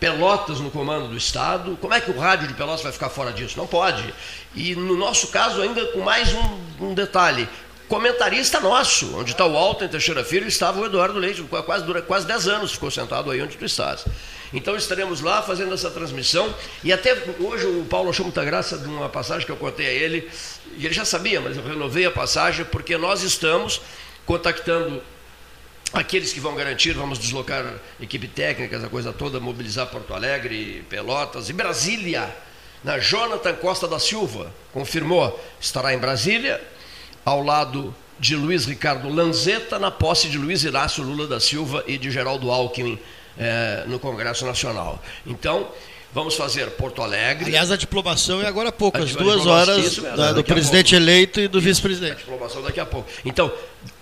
Pelotas 0.00 0.60
no 0.60 0.70
comando 0.70 1.08
do 1.08 1.16
Estado. 1.16 1.78
Como 1.80 1.94
é 1.94 2.00
que 2.00 2.10
o 2.10 2.18
rádio 2.18 2.48
de 2.48 2.54
Pelotas 2.54 2.82
vai 2.82 2.92
ficar 2.92 3.08
fora 3.08 3.32
disso? 3.32 3.56
Não 3.56 3.66
pode. 3.66 4.12
E 4.54 4.74
no 4.74 4.96
nosso 4.96 5.28
caso, 5.28 5.62
ainda 5.62 5.86
com 5.86 6.00
mais 6.00 6.34
um, 6.34 6.86
um 6.88 6.94
detalhe: 6.94 7.48
comentarista 7.88 8.60
nosso, 8.60 9.16
onde 9.16 9.32
está 9.32 9.46
o 9.46 9.56
Alton 9.56 9.88
Teixeira 9.88 10.24
Filho, 10.24 10.46
estava 10.46 10.80
o 10.80 10.86
Eduardo 10.86 11.18
Leite, 11.18 11.42
quase, 11.42 11.84
quase 12.02 12.26
10 12.26 12.48
anos 12.48 12.72
ficou 12.72 12.90
sentado 12.90 13.30
aí 13.30 13.42
onde 13.42 13.56
tu 13.56 13.64
estás. 13.64 14.04
Então 14.52 14.76
estaremos 14.76 15.20
lá 15.20 15.42
fazendo 15.42 15.74
essa 15.74 15.90
transmissão, 15.90 16.54
e 16.82 16.92
até 16.92 17.16
hoje 17.40 17.66
o 17.66 17.84
Paulo 17.84 18.10
achou 18.10 18.24
muita 18.24 18.44
graça 18.44 18.78
de 18.78 18.86
uma 18.86 19.08
passagem 19.08 19.44
que 19.44 19.52
eu 19.52 19.56
contei 19.56 19.86
a 19.86 19.90
ele, 19.90 20.30
e 20.76 20.86
ele 20.86 20.94
já 20.94 21.04
sabia, 21.04 21.40
mas 21.40 21.56
eu 21.56 21.64
renovei 21.64 22.06
a 22.06 22.10
passagem, 22.10 22.64
porque 22.64 22.96
nós 22.96 23.22
estamos 23.22 23.80
contactando 24.24 25.02
aqueles 25.92 26.32
que 26.32 26.40
vão 26.40 26.54
garantir, 26.54 26.92
vamos 26.92 27.18
deslocar 27.18 27.64
equipe 28.00 28.28
técnica, 28.28 28.76
essa 28.76 28.88
coisa 28.88 29.12
toda, 29.12 29.38
mobilizar 29.40 29.86
Porto 29.88 30.14
Alegre, 30.14 30.84
Pelotas 30.88 31.48
e 31.48 31.52
Brasília. 31.52 32.34
Na 32.82 32.98
Jonathan 32.98 33.54
Costa 33.54 33.88
da 33.88 33.98
Silva 33.98 34.52
confirmou, 34.72 35.42
estará 35.60 35.94
em 35.94 35.98
Brasília, 35.98 36.62
ao 37.24 37.42
lado 37.42 37.94
de 38.18 38.36
Luiz 38.36 38.64
Ricardo 38.64 39.08
Lanzetta, 39.08 39.78
na 39.78 39.90
posse 39.90 40.28
de 40.28 40.38
Luiz 40.38 40.64
Inácio 40.64 41.02
Lula 41.02 41.26
da 41.26 41.40
Silva 41.40 41.82
e 41.86 41.98
de 41.98 42.10
Geraldo 42.10 42.50
Alckmin 42.50 42.98
eh, 43.38 43.84
no 43.86 43.98
Congresso 43.98 44.46
Nacional. 44.46 45.02
Então, 45.26 45.68
vamos 46.12 46.36
fazer 46.36 46.70
Porto 46.72 47.02
Alegre. 47.02 47.46
Aliás, 47.46 47.72
a 47.72 47.76
diplomação 47.76 48.40
é 48.40 48.46
agora 48.46 48.68
há 48.68 48.72
pouco, 48.72 48.98
às 48.98 49.14
duas 49.14 49.44
horas 49.44 49.96
da, 49.96 50.32
do 50.32 50.44
presidente 50.44 50.94
eleito 50.94 51.40
e 51.40 51.48
do 51.48 51.60
vice-presidente. 51.60 52.12
A 52.12 52.16
diplomação 52.16 52.62
daqui 52.62 52.78
a 52.78 52.86
pouco. 52.86 53.08
Então, 53.24 53.52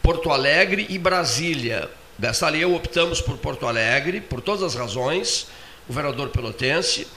Porto 0.03 0.31
Alegre 0.31 0.87
e 0.91 0.99
Brasília. 0.99 1.89
Dessa 2.19 2.47
ali 2.47 2.61
eu 2.61 2.75
optamos 2.75 3.21
por 3.21 3.39
Porto 3.39 3.67
Alegre, 3.67 4.21
por 4.21 4.43
todas 4.43 4.63
as 4.63 4.75
razões, 4.75 5.47
governador 5.89 6.29
pelotense. 6.29 7.09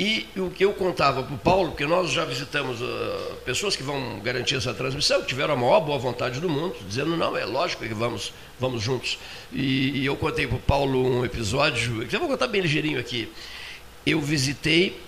E 0.00 0.26
o 0.34 0.48
que 0.48 0.64
eu 0.64 0.72
contava 0.72 1.22
para 1.22 1.34
o 1.34 1.36
Paulo, 1.36 1.72
porque 1.72 1.84
nós 1.84 2.10
já 2.10 2.24
visitamos 2.24 2.80
uh, 2.80 3.36
pessoas 3.44 3.76
que 3.76 3.82
vão 3.82 4.18
garantir 4.20 4.54
essa 4.54 4.72
transmissão, 4.72 5.20
que 5.20 5.26
tiveram 5.26 5.52
a 5.52 5.56
maior 5.58 5.78
boa 5.80 5.98
vontade 5.98 6.40
do 6.40 6.48
mundo, 6.48 6.74
dizendo, 6.88 7.18
não, 7.18 7.36
é 7.36 7.44
lógico 7.44 7.86
que 7.86 7.92
vamos, 7.92 8.32
vamos 8.58 8.82
juntos. 8.82 9.18
E, 9.52 9.98
e 10.00 10.06
eu 10.06 10.16
contei 10.16 10.46
para 10.46 10.56
o 10.56 10.60
Paulo 10.60 11.06
um 11.06 11.22
episódio, 11.22 12.06
que 12.06 12.16
eu 12.16 12.20
vou 12.20 12.30
contar 12.30 12.46
bem 12.46 12.62
ligeirinho 12.62 12.98
aqui. 12.98 13.30
Eu 14.06 14.22
visitei 14.22 14.98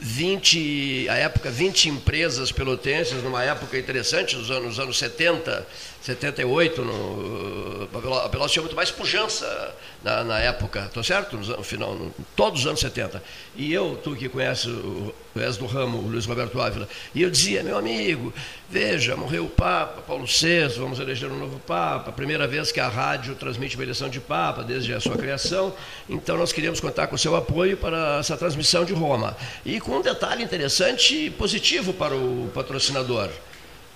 20, 0.00 1.08
a 1.08 1.14
época, 1.14 1.50
20 1.50 1.88
empresas 1.88 2.50
pelotenses, 2.50 3.22
numa 3.22 3.44
época 3.44 3.78
interessante, 3.78 4.36
nos 4.36 4.50
anos, 4.50 4.64
nos 4.64 4.80
anos 4.80 4.98
70, 4.98 5.66
78, 6.00 6.82
no, 6.82 7.88
a 8.16 8.28
Pelotas 8.28 8.52
tinha 8.52 8.62
muito 8.62 8.74
mais 8.74 8.90
pujança 8.90 9.74
na, 10.02 10.24
na 10.24 10.38
época, 10.40 10.90
tá 10.92 11.02
certo? 11.02 11.36
No, 11.36 11.62
final, 11.62 11.94
no, 11.94 12.12
todos 12.34 12.60
os 12.62 12.66
anos 12.66 12.80
70. 12.80 13.22
E 13.54 13.72
eu, 13.72 14.00
tu 14.02 14.16
que 14.16 14.28
conhece 14.28 14.68
o, 14.68 15.14
és 15.40 15.56
do 15.56 15.66
ramo, 15.66 15.98
Luiz 15.98 16.26
Roberto 16.26 16.60
Ávila, 16.60 16.88
e 17.14 17.22
eu 17.22 17.30
dizia, 17.30 17.62
meu 17.62 17.76
amigo, 17.76 18.32
veja, 18.68 19.16
morreu 19.16 19.46
o 19.46 19.48
Papa, 19.48 20.02
Paulo 20.02 20.26
VI, 20.26 20.68
vamos 20.78 20.98
eleger 20.98 21.30
um 21.30 21.38
novo 21.38 21.58
Papa, 21.60 22.12
primeira 22.12 22.46
vez 22.46 22.70
que 22.70 22.80
a 22.80 22.88
rádio 22.88 23.34
transmite 23.34 23.76
uma 23.76 23.84
eleição 23.84 24.08
de 24.08 24.20
Papa, 24.20 24.62
desde 24.62 24.92
a 24.92 25.00
sua 25.00 25.16
criação, 25.16 25.74
então 26.08 26.36
nós 26.36 26.52
queríamos 26.52 26.80
contar 26.80 27.06
com 27.06 27.16
o 27.16 27.18
seu 27.18 27.34
apoio 27.34 27.76
para 27.76 28.18
essa 28.18 28.36
transmissão 28.36 28.84
de 28.84 28.92
Roma. 28.92 29.36
E 29.64 29.80
com 29.80 29.96
um 29.96 30.02
detalhe 30.02 30.42
interessante 30.42 31.26
e 31.26 31.30
positivo 31.30 31.92
para 31.92 32.14
o 32.14 32.50
patrocinador. 32.54 33.28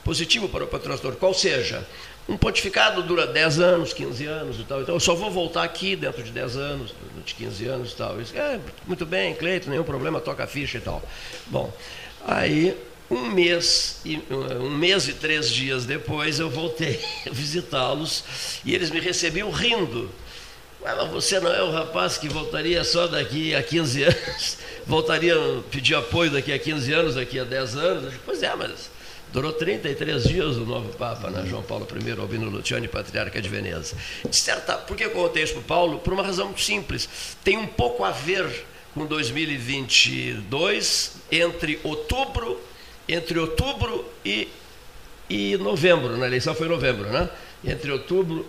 Positivo 0.05 0.49
para 0.49 0.64
o 0.64 0.66
patrocinador, 0.66 1.18
qual 1.18 1.34
seja, 1.34 1.87
um 2.28 2.36
pontificado 2.36 3.02
dura 3.02 3.26
10 3.26 3.60
anos, 3.60 3.92
15 3.92 4.26
anos 4.26 4.58
e 4.58 4.64
tal, 4.64 4.82
então 4.82 4.96
eu 4.96 5.00
só 5.00 5.14
vou 5.14 5.30
voltar 5.30 5.62
aqui 5.62 5.94
dentro 5.94 6.22
de 6.22 6.32
10 6.32 6.56
anos, 6.56 6.94
de 7.24 7.34
15 7.34 7.66
anos 7.66 7.92
e 7.92 7.96
tal. 7.96 8.16
É, 8.34 8.58
muito 8.86 9.06
bem, 9.06 9.34
Cleito, 9.34 9.70
nenhum 9.70 9.84
problema, 9.84 10.20
toca 10.20 10.44
a 10.44 10.46
ficha 10.46 10.78
e 10.78 10.80
tal. 10.80 11.02
Bom, 11.46 11.72
aí 12.26 12.76
um 13.08 13.30
mês, 13.30 14.02
um 14.60 14.70
mês 14.70 15.06
e 15.06 15.12
três 15.12 15.50
dias 15.50 15.84
depois 15.84 16.40
eu 16.40 16.50
voltei 16.50 17.00
a 17.26 17.30
visitá-los 17.30 18.24
e 18.64 18.74
eles 18.74 18.90
me 18.90 18.98
recebiam 18.98 19.50
rindo. 19.50 20.10
Mas 20.82 21.08
você 21.10 21.40
não 21.40 21.52
é 21.52 21.62
o 21.62 21.70
rapaz 21.70 22.16
que 22.18 22.28
voltaria 22.28 22.82
só 22.84 23.06
daqui 23.06 23.54
a 23.54 23.62
15 23.62 24.02
anos, 24.04 24.58
voltaria 24.84 25.34
pedir 25.70 25.94
apoio 25.94 26.30
daqui 26.30 26.52
a 26.52 26.58
15 26.58 26.92
anos, 26.92 27.14
daqui 27.14 27.38
a 27.38 27.44
10 27.44 27.76
anos? 27.76 28.14
Pois 28.24 28.42
é, 28.42 28.54
mas 28.56 28.90
Durou 29.32 29.52
33 29.52 30.24
dias 30.24 30.56
o 30.56 30.64
novo 30.64 30.96
Papa, 30.96 31.30
né? 31.30 31.44
João 31.46 31.62
Paulo 31.62 31.86
I, 31.86 32.10
Albino 32.18 32.48
Luciani, 32.48 32.88
patriarca 32.88 33.42
de 33.42 33.48
Veneza. 33.48 33.96
De 34.28 34.36
certa, 34.36 34.74
por 34.74 34.96
que 34.96 35.04
eu 35.04 35.10
contei 35.10 35.42
isso 35.42 35.54
para 35.54 35.62
o 35.62 35.64
Paulo? 35.64 35.98
Por 35.98 36.12
uma 36.12 36.22
razão 36.22 36.44
muito 36.46 36.62
simples. 36.62 37.08
Tem 37.44 37.56
um 37.56 37.66
pouco 37.66 38.04
a 38.04 38.12
ver 38.12 38.64
com 38.94 39.04
2022, 39.04 41.16
entre 41.30 41.78
outubro, 41.82 42.58
entre 43.06 43.38
outubro 43.38 44.02
e, 44.24 44.48
e 45.28 45.58
novembro. 45.58 46.16
Na 46.16 46.26
eleição 46.26 46.54
foi 46.54 46.66
em 46.66 46.70
novembro, 46.70 47.10
né? 47.10 47.28
Entre 47.64 47.92
outubro 47.92 48.46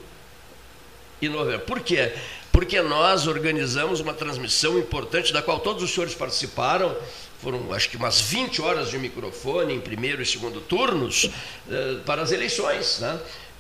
e 1.22 1.28
novembro. 1.28 1.66
Por 1.66 1.82
quê? 1.82 2.14
Porque 2.52 2.82
nós 2.82 3.28
organizamos 3.28 4.00
uma 4.00 4.14
transmissão 4.14 4.80
importante, 4.80 5.34
da 5.34 5.42
qual 5.42 5.60
todos 5.60 5.84
os 5.84 5.92
senhores 5.92 6.16
participaram, 6.16 6.96
foram 7.42 7.72
acho 7.74 7.90
que 7.90 7.98
umas 7.98 8.20
20 8.22 8.62
horas 8.62 8.90
de 8.90 8.98
microfone 8.98 9.74
em 9.74 9.80
primeiro 9.80 10.22
e 10.22 10.26
segundo 10.26 10.60
turnos 10.62 11.30
eh, 11.70 11.98
para 12.06 12.22
as 12.22 12.32
eleições, 12.32 13.00
né? 13.00 13.20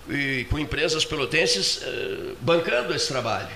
e 0.10 0.46
com 0.50 0.58
empresas 0.58 1.06
pelotenses 1.06 1.82
eh, 1.84 2.34
bancando 2.42 2.94
esse 2.94 3.08
trabalho. 3.08 3.50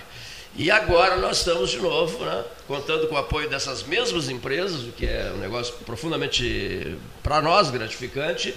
E 0.55 0.69
agora 0.69 1.15
nós 1.15 1.37
estamos 1.37 1.69
de 1.69 1.77
novo, 1.77 2.25
né, 2.25 2.43
contando 2.67 3.07
com 3.07 3.15
o 3.15 3.17
apoio 3.17 3.49
dessas 3.49 3.83
mesmas 3.83 4.27
empresas, 4.27 4.81
o 4.81 4.91
que 4.91 5.05
é 5.05 5.31
um 5.33 5.37
negócio 5.37 5.73
profundamente, 5.85 6.97
para 7.23 7.41
nós, 7.41 7.71
gratificante. 7.71 8.53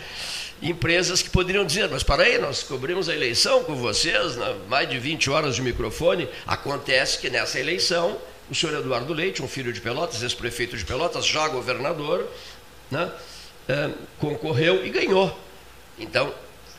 Empresas 0.61 1.23
que 1.23 1.31
poderiam 1.31 1.65
dizer, 1.65 1.89
mas 1.89 2.03
para 2.03 2.25
aí, 2.25 2.39
nós 2.39 2.65
cobrimos 2.65 3.09
a 3.09 3.15
eleição 3.15 3.63
com 3.63 3.77
vocês, 3.77 4.35
né, 4.35 4.57
mais 4.69 4.89
de 4.91 4.99
20 4.99 5.31
horas 5.31 5.55
de 5.55 5.63
microfone. 5.63 6.29
Acontece 6.47 7.19
que 7.19 7.31
nessa 7.31 7.61
eleição 7.61 8.19
o 8.51 8.55
senhor 8.55 8.79
Eduardo 8.79 9.13
Leite, 9.13 9.43
um 9.43 9.49
filho 9.49 9.73
de 9.73 9.81
Pelotas, 9.81 10.23
ex-prefeito 10.23 10.77
de 10.77 10.85
Pelotas, 10.85 11.27
já 11.27 11.49
governador, 11.49 12.29
né, 12.91 13.11
é, 13.69 13.91
concorreu 14.19 14.85
e 14.85 14.91
ganhou. 14.91 15.39
Então, 15.99 16.33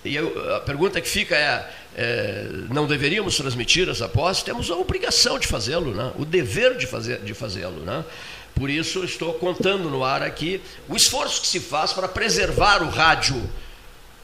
e 0.04 0.16
eu, 0.16 0.56
a 0.56 0.60
pergunta 0.60 1.02
que 1.02 1.10
fica 1.10 1.36
é, 1.36 1.72
é, 1.96 2.48
não 2.70 2.86
deveríamos 2.86 3.36
transmitir 3.38 3.90
essa 3.90 4.08
posse? 4.08 4.46
Temos 4.46 4.70
a 4.70 4.76
obrigação 4.76 5.40
de 5.40 5.48
fazê-lo, 5.48 5.94
né, 5.94 6.12
o 6.18 6.24
dever 6.24 6.78
de, 6.78 6.86
fazer, 6.86 7.22
de 7.22 7.34
fazê-lo. 7.34 7.80
Né? 7.82 8.06
Por 8.54 8.70
isso, 8.70 9.04
estou 9.04 9.34
contando 9.34 9.90
no 9.90 10.04
ar 10.04 10.22
aqui 10.22 10.62
o 10.88 10.96
esforço 10.96 11.42
que 11.42 11.48
se 11.48 11.60
faz 11.60 11.92
para 11.92 12.08
preservar 12.08 12.84
o 12.84 12.90
rádio, 12.90 13.42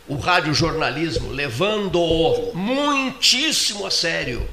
o 0.07 0.15
radiojornalismo, 0.15 1.31
levando-o 1.31 2.53
muitíssimo 2.53 3.85
a 3.85 3.91
sério 3.91 4.47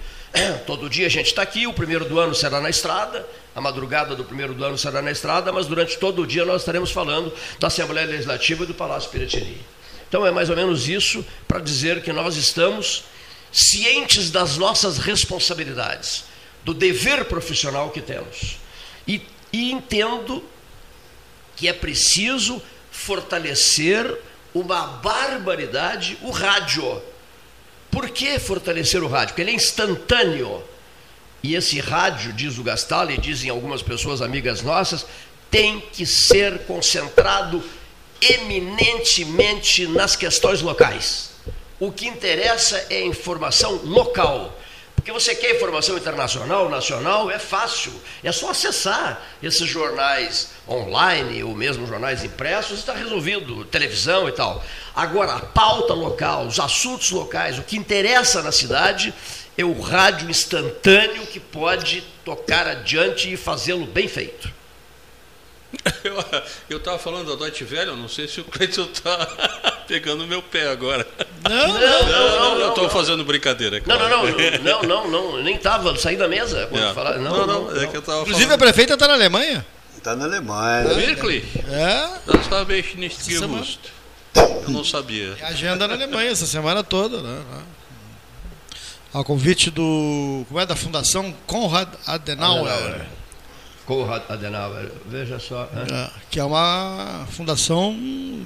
Todo 0.66 0.88
dia 0.88 1.06
a 1.06 1.10
gente 1.10 1.26
está 1.26 1.42
aqui, 1.42 1.66
o 1.66 1.72
primeiro 1.72 2.04
do 2.04 2.18
ano 2.18 2.34
será 2.34 2.60
na 2.60 2.70
estrada, 2.70 3.26
a 3.54 3.60
madrugada 3.60 4.14
do 4.14 4.24
primeiro 4.24 4.54
do 4.54 4.64
ano 4.64 4.78
será 4.78 5.00
na 5.00 5.10
estrada, 5.10 5.52
mas 5.52 5.66
durante 5.66 5.96
todo 5.98 6.22
o 6.22 6.26
dia 6.26 6.44
nós 6.44 6.62
estaremos 6.62 6.90
falando 6.90 7.32
da 7.58 7.68
Assembleia 7.68 8.06
Legislativa 8.06 8.64
e 8.64 8.66
do 8.66 8.74
Palácio 8.74 9.10
Piratini. 9.10 9.60
Então 10.08 10.26
é 10.26 10.30
mais 10.30 10.48
ou 10.48 10.56
menos 10.56 10.88
isso 10.88 11.24
para 11.46 11.60
dizer 11.60 12.02
que 12.02 12.12
nós 12.12 12.36
estamos 12.36 13.04
cientes 13.52 14.30
das 14.30 14.56
nossas 14.56 14.98
responsabilidades, 14.98 16.24
do 16.64 16.74
dever 16.74 17.24
profissional 17.24 17.90
que 17.90 18.00
temos. 18.00 18.58
E, 19.06 19.22
e 19.52 19.72
entendo 19.72 20.44
que 21.56 21.68
é 21.68 21.72
preciso 21.72 22.62
fortalecer 22.90 24.18
uma 24.54 24.86
barbaridade 24.86 26.18
o 26.22 26.30
rádio 26.30 27.02
por 27.90 28.10
que 28.10 28.38
fortalecer 28.38 29.02
o 29.02 29.08
rádio? 29.08 29.28
Porque 29.28 29.42
ele 29.42 29.50
é 29.50 29.54
instantâneo. 29.54 30.62
E 31.42 31.54
esse 31.54 31.78
rádio, 31.80 32.32
diz 32.32 32.58
o 32.58 32.62
Gastal, 32.62 33.10
e 33.10 33.18
dizem 33.18 33.50
algumas 33.50 33.82
pessoas 33.82 34.20
amigas 34.20 34.62
nossas, 34.62 35.06
tem 35.50 35.80
que 35.80 36.04
ser 36.04 36.60
concentrado 36.66 37.62
eminentemente 38.20 39.86
nas 39.86 40.16
questões 40.16 40.60
locais. 40.60 41.30
O 41.78 41.92
que 41.92 42.08
interessa 42.08 42.86
é 42.90 42.98
a 42.98 43.06
informação 43.06 43.80
local. 43.84 44.57
Porque 44.98 45.12
você 45.12 45.32
quer 45.32 45.54
informação 45.54 45.96
internacional, 45.96 46.68
nacional, 46.68 47.30
é 47.30 47.38
fácil. 47.38 47.92
É 48.22 48.32
só 48.32 48.50
acessar 48.50 49.22
esses 49.40 49.68
jornais 49.68 50.50
online, 50.68 51.44
ou 51.44 51.54
mesmo 51.54 51.86
jornais 51.86 52.24
impressos, 52.24 52.80
está 52.80 52.94
resolvido, 52.94 53.64
televisão 53.66 54.28
e 54.28 54.32
tal. 54.32 54.62
Agora, 54.96 55.34
a 55.34 55.40
pauta 55.40 55.94
local, 55.94 56.48
os 56.48 56.58
assuntos 56.58 57.12
locais, 57.12 57.60
o 57.60 57.62
que 57.62 57.76
interessa 57.76 58.42
na 58.42 58.50
cidade 58.50 59.14
é 59.56 59.64
o 59.64 59.80
rádio 59.80 60.28
instantâneo 60.28 61.24
que 61.28 61.38
pode 61.38 62.02
tocar 62.24 62.66
adiante 62.66 63.32
e 63.32 63.36
fazê-lo 63.36 63.86
bem 63.86 64.08
feito. 64.08 64.52
Eu 66.68 66.78
estava 66.78 66.98
falando 66.98 67.28
da 67.28 67.36
Deutsche 67.36 67.64
Welle, 67.64 67.94
não 67.94 68.08
sei 68.08 68.26
se 68.26 68.40
o 68.40 68.44
Cleiton 68.44 68.88
está 68.92 69.28
pegando 69.88 70.26
meu 70.26 70.42
pé 70.42 70.68
agora. 70.68 71.06
Não, 71.48 71.66
não, 71.66 71.80
não. 71.80 72.06
não, 72.10 72.54
não 72.54 72.60
eu 72.60 72.68
estou 72.68 72.90
fazendo 72.90 73.24
brincadeira. 73.24 73.78
É 73.78 73.80
claro. 73.80 74.08
Não, 74.08 74.26
não, 74.26 74.62
não, 74.62 74.82
não, 74.82 75.10
não, 75.10 75.42
nem 75.42 75.56
estava, 75.56 75.96
saí 75.96 76.16
da 76.16 76.28
mesa 76.28 76.66
quando 76.66 76.84
é. 76.84 76.94
falar. 76.94 77.18
Não, 77.18 77.46
não, 77.46 77.64
não, 77.64 77.82
é 77.82 77.86
que 77.86 77.96
eu 77.96 78.02
tava 78.02 78.20
Inclusive 78.20 78.44
falando. 78.44 78.62
a 78.62 78.66
prefeita 78.66 78.94
está 78.94 79.08
na 79.08 79.14
Alemanha. 79.14 79.66
Está 79.96 80.14
na 80.14 80.26
Alemanha. 80.26 80.94
Wirklich? 80.94 81.44
É. 81.68 82.08
Das 82.26 82.48
habe 82.50 82.78
ich 82.78 82.94
nicht 82.96 83.26
gewusst. 83.26 83.80
Eu 84.36 84.70
não 84.70 84.84
sabia. 84.84 85.36
É 85.40 85.46
agenda 85.46 85.88
na 85.88 85.94
Alemanha 85.94 86.30
essa 86.30 86.46
semana 86.46 86.84
toda, 86.84 87.22
né? 87.22 87.42
Ao 89.12 89.24
convite 89.24 89.70
do. 89.70 90.44
Como 90.46 90.60
é 90.60 90.66
da 90.66 90.76
Fundação 90.76 91.34
Konrad 91.46 91.88
Adenauer. 92.06 93.06
Konrad 93.88 94.22
Adenauer, 94.28 94.92
veja 95.06 95.38
só. 95.38 95.66
É, 95.74 96.10
que 96.30 96.38
é 96.38 96.44
uma 96.44 97.26
fundação 97.30 97.90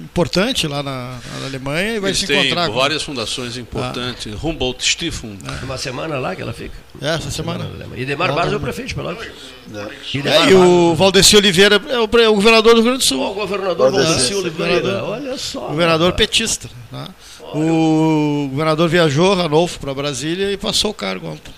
importante 0.01 0.69
lá 0.69 0.81
na, 0.81 1.19
na 1.41 1.45
Alemanha 1.47 1.97
e 1.97 1.99
vai 1.99 2.11
Eles 2.11 2.19
se 2.19 2.33
encontrar. 2.33 2.67
Tem 2.67 2.73
várias 2.73 3.03
fundações 3.03 3.57
importantes. 3.57 4.33
Ah. 4.33 4.47
Humboldt 4.47 4.81
Stiftung. 4.81 5.37
É. 5.45 5.65
Uma 5.65 5.77
semana 5.77 6.17
lá 6.17 6.33
que 6.33 6.41
ela 6.41 6.53
fica? 6.53 6.77
É, 7.01 7.15
essa 7.15 7.29
semana. 7.29 7.65
semana 7.65 7.97
e 7.97 8.05
Demar 8.05 8.31
Barros 8.31 8.53
é 8.53 8.55
o 8.55 8.59
prefeito 8.61 8.87
de 8.87 8.95
Pelotas. 8.95 9.27
É. 9.27 9.87
E, 10.13 10.27
é, 10.29 10.49
e 10.49 10.53
o 10.53 10.95
Valdeci 10.95 11.35
Oliveira 11.35 11.75
é 11.89 11.99
o, 11.99 12.03
o, 12.03 12.35
governador 12.35 12.75
do 12.75 12.81
Rio 12.81 12.83
Grande 12.91 12.99
do 12.99 13.05
Sul. 13.05 13.31
O 13.31 13.33
governador 13.33 13.91
Valdeci 13.91 14.33
Oliveira, 14.35 15.03
olha 15.03 15.37
só. 15.37 15.67
Governador 15.67 16.13
petista. 16.13 16.69
Tá? 16.89 17.09
O 17.53 18.47
governador 18.49 18.87
viajou, 18.87 19.35
Ranolfo, 19.35 19.77
para 19.77 19.93
Brasília 19.93 20.53
e 20.53 20.55
passou 20.55 20.91
o 20.91 20.93
cargo 20.93 21.27
ontem. 21.27 21.53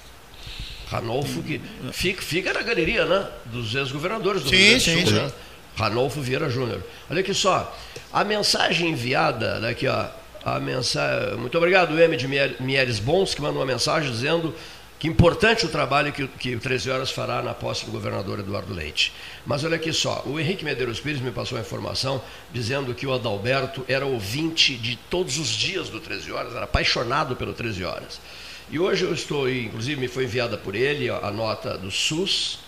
Ranolfo, 0.95 1.41
que 1.43 1.61
fica, 1.91 2.21
fica 2.21 2.53
na 2.53 2.61
galeria 2.61 3.05
né, 3.05 3.27
dos 3.45 3.73
ex-governadores 3.75 4.43
do 4.43 4.49
sim, 4.49 4.55
Rio 4.55 4.67
Grande 4.67 5.03
do 5.03 5.09
Sul. 5.09 5.19
Sim, 5.19 5.25
né? 5.25 5.31
Ranolfo 5.77 6.21
Vieira 6.21 6.49
Júnior. 6.49 6.81
Olha 7.09 7.19
aqui 7.19 7.33
só, 7.33 7.75
a 8.11 8.23
mensagem 8.23 8.89
enviada, 8.89 9.59
daqui 9.59 9.87
ó, 9.87 10.05
a 10.43 10.59
mensagem, 10.59 11.37
muito 11.37 11.57
obrigado, 11.57 11.99
M 11.99 12.15
de 12.15 12.27
Mieres 12.27 12.99
Bons, 12.99 13.33
que 13.33 13.41
mandou 13.41 13.59
uma 13.59 13.65
mensagem 13.65 14.09
dizendo 14.09 14.55
que 14.97 15.07
importante 15.07 15.65
o 15.65 15.69
trabalho 15.69 16.13
que, 16.13 16.25
que 16.27 16.55
o 16.55 16.59
13 16.59 16.89
Horas 16.89 17.11
fará 17.11 17.41
na 17.41 17.53
posse 17.53 17.85
do 17.85 17.91
governador 17.91 18.39
Eduardo 18.39 18.73
Leite. 18.73 19.11
Mas 19.45 19.63
olha 19.63 19.75
aqui 19.75 19.91
só, 19.91 20.23
o 20.25 20.39
Henrique 20.39 20.63
Medeiros 20.63 20.99
Pires 20.99 21.19
me 21.19 21.31
passou 21.31 21.57
a 21.57 21.61
informação 21.61 22.21
dizendo 22.53 22.93
que 22.93 23.05
o 23.05 23.13
Adalberto 23.13 23.83
era 23.87 24.05
ouvinte 24.05 24.75
de 24.75 24.95
todos 25.09 25.37
os 25.37 25.49
dias 25.49 25.89
do 25.89 25.99
13 25.99 26.31
Horas, 26.31 26.55
era 26.55 26.63
apaixonado 26.63 27.35
pelo 27.35 27.53
13 27.53 27.83
Horas. 27.83 28.21
E 28.69 28.79
hoje 28.79 29.03
eu 29.03 29.13
estou, 29.13 29.47
inclusive 29.47 29.99
me 29.99 30.07
foi 30.07 30.23
enviada 30.23 30.57
por 30.57 30.73
ele 30.73 31.07
a 31.07 31.29
nota 31.29 31.77
do 31.77 31.91
SUS, 31.91 32.59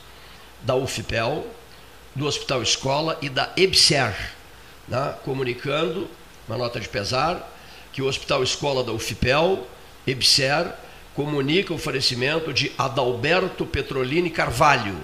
da 0.62 0.76
UFPEL, 0.76 1.45
do 2.16 2.28
Hospital 2.28 2.62
Escola 2.62 3.18
e 3.20 3.30
da 3.30 3.52
EBSER, 3.58 4.16
né, 4.88 5.16
comunicando, 5.26 6.08
uma 6.48 6.58
nota 6.58 6.80
de 6.80 6.88
pesar, 6.88 7.52
que 7.91 8.02
o 8.02 8.06
Hospital 8.06 8.43
Escola 8.43 8.84
da 8.84 8.91
UFPEL, 8.91 9.68
EBSER, 10.06 10.72
comunica 11.16 11.74
o 11.74 11.80
falecimento 11.80 12.54
de 12.54 12.72
Adalberto 12.78 13.66
Petrolini 13.66 14.30
Carvalho. 14.30 14.95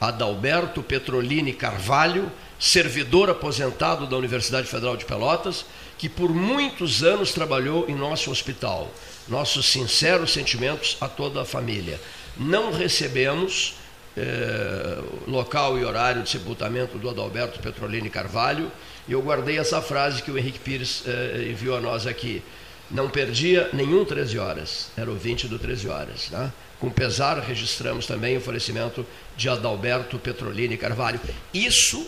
Adalberto 0.00 0.82
Petrolini 0.82 1.52
Carvalho, 1.52 2.32
servidor 2.60 3.30
aposentado 3.30 4.06
da 4.06 4.16
Universidade 4.16 4.68
Federal 4.68 4.96
de 4.96 5.06
Pelotas, 5.06 5.64
que 5.96 6.08
por 6.08 6.32
muitos 6.32 7.02
anos 7.02 7.32
trabalhou 7.32 7.88
em 7.88 7.94
nosso 7.94 8.30
hospital 8.30 8.92
nossos 9.28 9.66
sinceros 9.66 10.32
sentimentos 10.32 10.96
a 11.00 11.08
toda 11.08 11.42
a 11.42 11.44
família. 11.44 12.00
Não 12.36 12.72
recebemos 12.72 13.74
eh, 14.16 14.98
local 15.26 15.78
e 15.78 15.84
horário 15.84 16.22
de 16.22 16.30
sepultamento 16.30 16.98
do 16.98 17.08
Adalberto 17.08 17.60
Petrolini 17.60 18.10
Carvalho 18.10 18.70
e 19.06 19.12
eu 19.12 19.22
guardei 19.22 19.58
essa 19.58 19.80
frase 19.80 20.22
que 20.22 20.30
o 20.30 20.38
Henrique 20.38 20.58
Pires 20.58 21.04
eh, 21.06 21.48
enviou 21.50 21.76
a 21.76 21.80
nós 21.80 22.06
aqui. 22.06 22.42
Não 22.90 23.08
perdia 23.08 23.70
nenhum 23.72 24.04
13 24.04 24.36
horas, 24.36 24.90
era 24.96 25.08
o 25.08 25.14
20 25.14 25.46
do 25.46 25.60
13 25.60 25.88
horas. 25.88 26.28
Né? 26.30 26.52
Com 26.80 26.90
pesar, 26.90 27.38
registramos 27.38 28.04
também 28.04 28.36
o 28.36 28.40
falecimento 28.40 29.06
de 29.36 29.48
Adalberto 29.48 30.18
Petrolini 30.18 30.76
Carvalho. 30.76 31.20
Isso 31.54 32.04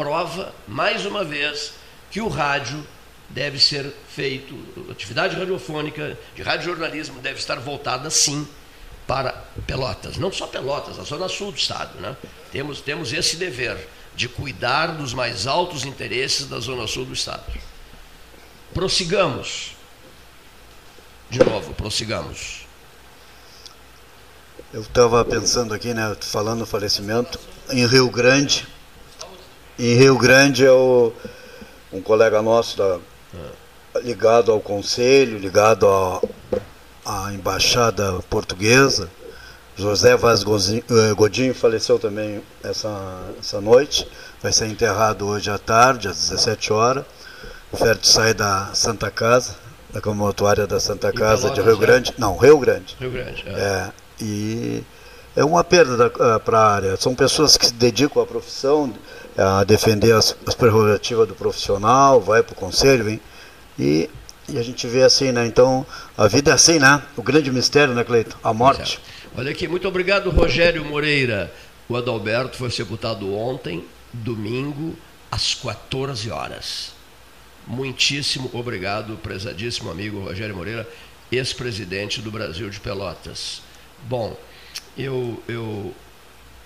prova, 0.00 0.54
mais 0.66 1.04
uma 1.04 1.22
vez, 1.22 1.74
que 2.10 2.22
o 2.22 2.28
rádio 2.28 2.82
deve 3.28 3.60
ser 3.60 3.94
feito, 4.08 4.58
atividade 4.90 5.36
radiofônica, 5.36 6.16
de 6.34 6.42
radiojornalismo 6.42 7.20
deve 7.20 7.38
estar 7.38 7.56
voltada 7.60 8.08
sim 8.08 8.48
para 9.06 9.44
Pelotas, 9.66 10.16
não 10.16 10.32
só 10.32 10.46
Pelotas, 10.46 10.98
a 10.98 11.02
zona 11.02 11.28
sul 11.28 11.52
do 11.52 11.58
estado, 11.58 12.00
né? 12.00 12.16
Temos 12.50 12.80
temos 12.80 13.12
esse 13.12 13.36
dever 13.36 13.76
de 14.16 14.26
cuidar 14.26 14.86
dos 14.86 15.12
mais 15.12 15.46
altos 15.46 15.84
interesses 15.84 16.46
da 16.46 16.58
zona 16.60 16.86
sul 16.86 17.04
do 17.04 17.12
estado. 17.12 17.44
prossigamos. 18.72 19.72
De 21.28 21.40
novo, 21.40 21.74
prossigamos. 21.74 22.66
Eu 24.72 24.80
estava 24.80 25.22
pensando 25.26 25.74
aqui, 25.74 25.92
né, 25.92 26.16
falando 26.22 26.60
no 26.60 26.66
falecimento, 26.66 27.38
em 27.68 27.86
Rio 27.86 28.08
Grande. 28.08 28.66
Em 29.82 29.94
Rio 29.94 30.18
Grande 30.18 30.66
é 30.66 30.70
um 30.70 32.02
colega 32.04 32.42
nosso 32.42 32.76
da, 32.76 32.98
ligado 34.02 34.52
ao 34.52 34.60
conselho, 34.60 35.38
ligado 35.38 35.88
à, 35.88 36.20
à 37.06 37.32
embaixada 37.32 38.20
portuguesa. 38.28 39.08
José 39.74 40.18
Vaz 40.18 40.42
eh, 40.42 41.14
Godinho 41.14 41.54
faleceu 41.54 41.98
também 41.98 42.42
essa, 42.62 43.22
essa 43.40 43.58
noite. 43.58 44.06
Vai 44.42 44.52
ser 44.52 44.66
enterrado 44.66 45.26
hoje 45.26 45.50
à 45.50 45.56
tarde, 45.56 46.08
às 46.08 46.28
17 46.28 46.74
horas. 46.74 47.06
O 47.72 47.78
Fert 47.78 48.04
sai 48.04 48.34
da 48.34 48.68
Santa 48.74 49.10
Casa, 49.10 49.56
da 49.94 50.02
comotuária 50.02 50.66
da 50.66 50.78
Santa 50.78 51.10
Casa 51.10 51.48
de 51.52 51.62
Rio 51.62 51.78
Grande. 51.78 52.12
Não, 52.18 52.36
Rio 52.36 52.58
Grande. 52.58 52.98
Rio 53.00 53.12
Grande, 53.12 53.44
é. 53.46 53.52
é 53.52 53.90
e 54.20 54.84
é 55.40 55.44
uma 55.44 55.64
perda 55.64 56.10
para 56.40 56.58
a 56.58 56.74
área. 56.74 56.96
São 56.98 57.14
pessoas 57.14 57.56
que 57.56 57.64
se 57.64 57.72
dedicam 57.72 58.22
à 58.22 58.26
profissão, 58.26 58.92
a 59.38 59.64
defender 59.64 60.12
as, 60.12 60.36
as 60.46 60.54
prerrogativas 60.54 61.26
do 61.26 61.34
profissional, 61.34 62.20
vai 62.20 62.42
para 62.42 62.52
o 62.52 62.56
conselho, 62.56 63.04
vem. 63.04 63.20
E, 63.78 64.10
e 64.50 64.58
a 64.58 64.62
gente 64.62 64.86
vê 64.86 65.02
assim, 65.02 65.32
né? 65.32 65.46
Então, 65.46 65.86
a 66.16 66.28
vida 66.28 66.50
é 66.50 66.54
assim, 66.54 66.78
né? 66.78 67.02
O 67.16 67.22
grande 67.22 67.50
mistério, 67.50 67.94
né, 67.94 68.04
Cleito? 68.04 68.38
A 68.42 68.52
morte. 68.52 69.00
Olha 69.34 69.50
aqui, 69.50 69.66
muito 69.66 69.88
obrigado, 69.88 70.28
Rogério 70.28 70.84
Moreira. 70.84 71.50
O 71.88 71.96
Adalberto 71.96 72.58
foi 72.58 72.70
sepultado 72.70 73.34
ontem, 73.34 73.82
domingo, 74.12 74.94
às 75.32 75.54
14 75.54 76.30
horas. 76.30 76.92
Muitíssimo 77.66 78.50
obrigado, 78.52 79.16
prezadíssimo 79.22 79.90
amigo 79.90 80.20
Rogério 80.20 80.54
Moreira, 80.54 80.86
ex-presidente 81.32 82.20
do 82.20 82.30
Brasil 82.30 82.68
de 82.68 82.78
Pelotas. 82.78 83.62
Bom, 84.06 84.36
eu, 85.02 85.42
eu, 85.48 85.94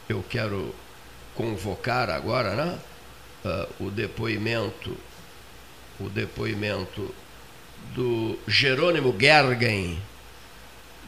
eu 0.09 0.25
quero 0.29 0.75
convocar 1.35 2.11
agora 2.11 2.55
né, 2.55 2.79
uh, 3.45 3.85
o 3.87 3.91
depoimento 3.91 4.97
o 6.01 6.09
depoimento 6.09 7.15
do 7.95 8.37
Jerônimo 8.47 9.15
Gergen, 9.19 9.99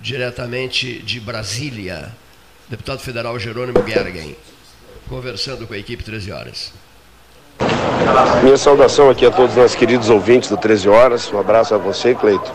diretamente 0.00 1.00
de 1.02 1.18
Brasília, 1.18 2.12
deputado 2.68 3.00
federal 3.00 3.38
Jerônimo 3.38 3.84
Gergen, 3.86 4.36
conversando 5.08 5.66
com 5.66 5.74
a 5.74 5.78
equipe 5.78 6.04
13 6.04 6.32
horas. 6.32 6.72
Minha 8.42 8.56
saudação 8.56 9.08
aqui 9.10 9.24
a 9.24 9.30
todos 9.30 9.52
os 9.52 9.56
nossos 9.56 9.76
queridos 9.76 10.10
ouvintes 10.10 10.50
do 10.50 10.56
13 10.56 10.88
Horas. 10.88 11.32
Um 11.32 11.40
abraço 11.40 11.74
a 11.74 11.78
você, 11.78 12.14
Cleito. 12.14 12.52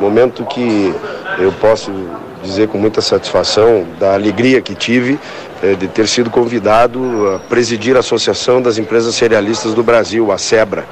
Momento 0.00 0.46
que 0.46 0.94
eu 1.38 1.52
posso 1.52 1.90
dizer 2.44 2.68
com 2.68 2.78
muita 2.78 3.00
satisfação 3.00 3.86
da 3.98 4.14
alegria 4.14 4.60
que 4.60 4.74
tive 4.74 5.18
eh, 5.62 5.74
de 5.74 5.88
ter 5.88 6.06
sido 6.06 6.30
convidado 6.30 7.34
a 7.34 7.38
presidir 7.38 7.96
a 7.96 8.00
Associação 8.00 8.60
das 8.60 8.76
Empresas 8.78 9.14
Cerealistas 9.14 9.72
do 9.74 9.82
Brasil, 9.82 10.30
a 10.30 10.38
SEBRA. 10.38 10.84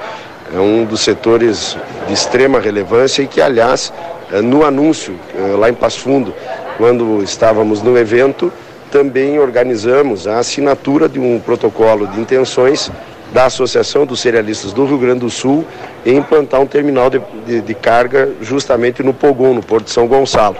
É 0.53 0.59
um 0.59 0.83
dos 0.83 1.01
setores 1.01 1.77
de 2.07 2.13
extrema 2.13 2.59
relevância 2.59 3.21
e 3.21 3.27
que, 3.27 3.39
aliás, 3.39 3.93
eh, 4.31 4.41
no 4.41 4.65
anúncio 4.65 5.15
eh, 5.35 5.55
lá 5.55 5.69
em 5.69 5.73
Passo 5.73 5.99
Fundo, 5.99 6.33
quando 6.77 7.21
estávamos 7.23 7.81
no 7.83 7.97
evento, 7.97 8.51
também 8.91 9.39
organizamos 9.39 10.27
a 10.27 10.39
assinatura 10.39 11.07
de 11.07 11.19
um 11.19 11.39
protocolo 11.39 12.07
de 12.07 12.19
intenções 12.19 12.91
da 13.31 13.45
Associação 13.45 14.05
dos 14.05 14.19
Cerealistas 14.19 14.73
do 14.73 14.85
Rio 14.85 14.99
Grande 14.99 15.21
do 15.21 15.29
Sul 15.29 15.65
em 16.05 16.17
implantar 16.17 16.61
um 16.61 16.67
terminal 16.67 17.09
de, 17.09 17.19
de, 17.45 17.61
de 17.61 17.73
carga 17.73 18.29
justamente 18.41 19.01
no 19.01 19.13
Pogon, 19.13 19.55
no 19.55 19.63
Porto 19.63 19.85
de 19.85 19.91
São 19.91 20.07
Gonçalo. 20.07 20.55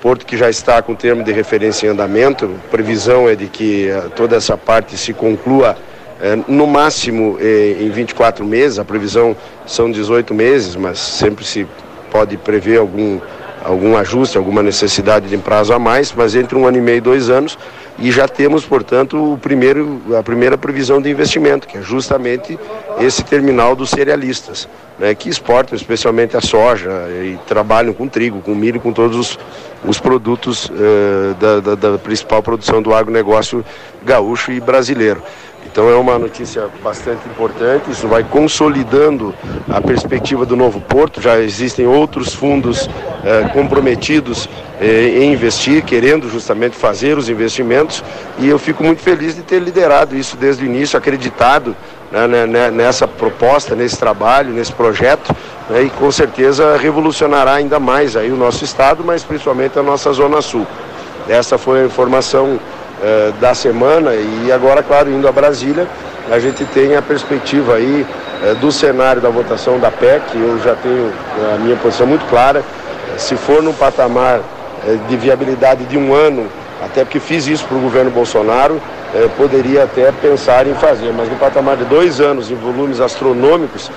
Porto 0.00 0.24
que 0.24 0.34
já 0.34 0.48
está 0.48 0.80
com 0.80 0.94
termo 0.94 1.22
de 1.22 1.30
referência 1.30 1.86
em 1.86 1.90
andamento, 1.90 2.48
previsão 2.70 3.28
é 3.28 3.36
de 3.36 3.48
que 3.48 3.88
eh, 3.90 4.04
toda 4.16 4.34
essa 4.34 4.56
parte 4.56 4.96
se 4.96 5.12
conclua 5.12 5.76
eh, 6.22 6.38
no 6.48 6.66
máximo 6.66 7.36
eh, 7.38 7.76
em 7.80 7.90
24 7.90 8.42
meses, 8.42 8.78
a 8.78 8.84
previsão 8.84 9.36
são 9.66 9.90
18 9.90 10.32
meses, 10.32 10.74
mas 10.74 10.98
sempre 10.98 11.44
se 11.44 11.66
pode 12.10 12.38
prever 12.38 12.78
algum, 12.78 13.20
algum 13.62 13.94
ajuste, 13.94 14.38
alguma 14.38 14.62
necessidade 14.62 15.28
de 15.28 15.36
prazo 15.36 15.74
a 15.74 15.78
mais, 15.78 16.14
mas 16.16 16.34
entre 16.34 16.56
um 16.56 16.66
ano 16.66 16.78
e 16.78 16.80
meio 16.80 16.96
e 16.96 17.00
dois 17.02 17.28
anos, 17.28 17.58
e 18.00 18.10
já 18.10 18.26
temos, 18.26 18.64
portanto, 18.64 19.34
o 19.34 19.36
primeiro, 19.36 20.00
a 20.18 20.22
primeira 20.22 20.56
previsão 20.56 21.02
de 21.02 21.10
investimento, 21.10 21.68
que 21.68 21.76
é 21.76 21.82
justamente 21.82 22.58
esse 22.98 23.22
terminal 23.22 23.76
dos 23.76 23.90
cerealistas, 23.90 24.66
né, 24.98 25.14
que 25.14 25.28
exportam 25.28 25.76
especialmente 25.76 26.34
a 26.34 26.40
soja 26.40 26.90
e 27.10 27.38
trabalham 27.46 27.92
com 27.92 28.08
trigo, 28.08 28.40
com 28.40 28.54
milho, 28.54 28.80
com 28.80 28.90
todos 28.90 29.16
os, 29.16 29.38
os 29.84 30.00
produtos 30.00 30.70
eh, 30.74 31.34
da, 31.38 31.60
da, 31.60 31.74
da 31.74 31.98
principal 31.98 32.42
produção 32.42 32.80
do 32.80 32.94
agronegócio 32.94 33.64
gaúcho 34.02 34.50
e 34.50 34.60
brasileiro. 34.60 35.22
Então 35.70 35.88
é 35.88 35.94
uma 35.94 36.18
notícia 36.18 36.68
bastante 36.82 37.28
importante, 37.28 37.92
isso 37.92 38.08
vai 38.08 38.24
consolidando 38.24 39.32
a 39.68 39.80
perspectiva 39.80 40.44
do 40.44 40.56
novo 40.56 40.80
porto. 40.80 41.22
Já 41.22 41.38
existem 41.38 41.86
outros 41.86 42.34
fundos 42.34 42.90
eh, 43.24 43.48
comprometidos 43.52 44.48
eh, 44.80 45.20
em 45.22 45.32
investir, 45.32 45.84
querendo 45.84 46.28
justamente 46.28 46.74
fazer 46.74 47.16
os 47.16 47.28
investimentos, 47.28 48.02
e 48.38 48.48
eu 48.48 48.58
fico 48.58 48.82
muito 48.82 49.00
feliz 49.00 49.36
de 49.36 49.42
ter 49.42 49.60
liderado 49.60 50.16
isso 50.16 50.36
desde 50.36 50.64
o 50.64 50.66
início, 50.66 50.98
acreditado 50.98 51.76
né, 52.10 52.26
né, 52.26 52.46
né 52.46 52.70
nessa 52.72 53.06
proposta, 53.06 53.76
nesse 53.76 53.96
trabalho, 53.96 54.52
nesse 54.52 54.72
projeto, 54.72 55.32
né, 55.68 55.84
e 55.84 55.90
com 55.90 56.10
certeza 56.10 56.76
revolucionará 56.76 57.54
ainda 57.54 57.78
mais 57.78 58.16
aí 58.16 58.32
o 58.32 58.36
nosso 58.36 58.64
estado, 58.64 59.04
mas 59.04 59.22
principalmente 59.22 59.78
a 59.78 59.82
nossa 59.84 60.12
zona 60.12 60.42
sul. 60.42 60.66
Essa 61.28 61.56
foi 61.56 61.82
a 61.82 61.84
informação 61.84 62.58
eh, 63.02 63.32
da 63.40 63.54
semana 63.54 64.12
e 64.14 64.52
agora, 64.52 64.82
claro, 64.82 65.10
indo 65.10 65.26
a 65.26 65.32
Brasília, 65.32 65.86
a 66.30 66.38
gente 66.38 66.66
tem 66.66 66.94
a 66.96 67.00
perspectiva 67.00 67.76
aí 67.76 68.06
eh, 68.44 68.54
do 68.60 68.70
cenário 68.70 69.22
da 69.22 69.30
votação 69.30 69.78
da 69.78 69.90
PEC, 69.90 70.22
eu 70.34 70.58
já 70.58 70.74
tenho 70.74 71.08
eh, 71.08 71.54
a 71.54 71.58
minha 71.58 71.76
posição 71.76 72.06
muito 72.06 72.26
clara, 72.26 72.62
se 73.16 73.36
for 73.36 73.62
num 73.62 73.72
patamar 73.72 74.40
de 75.08 75.16
viabilidade 75.16 75.84
de 75.84 75.96
um 75.96 76.14
ano, 76.14 76.46
até 76.82 77.02
porque 77.02 77.20
fiz 77.20 77.46
isso 77.46 77.64
para 77.66 77.76
o 77.76 77.80
governo 77.80 78.10
Bolsonaro, 78.10 78.80
poderia 79.36 79.84
até 79.84 80.10
pensar 80.12 80.66
em 80.66 80.74
fazer, 80.74 81.12
mas 81.12 81.28
no 81.28 81.36
patamar 81.36 81.76
de 81.76 81.84
dois 81.84 82.20
anos, 82.20 82.50
em 82.50 82.54
volumes 82.54 83.00
astronômicos, 83.00 83.90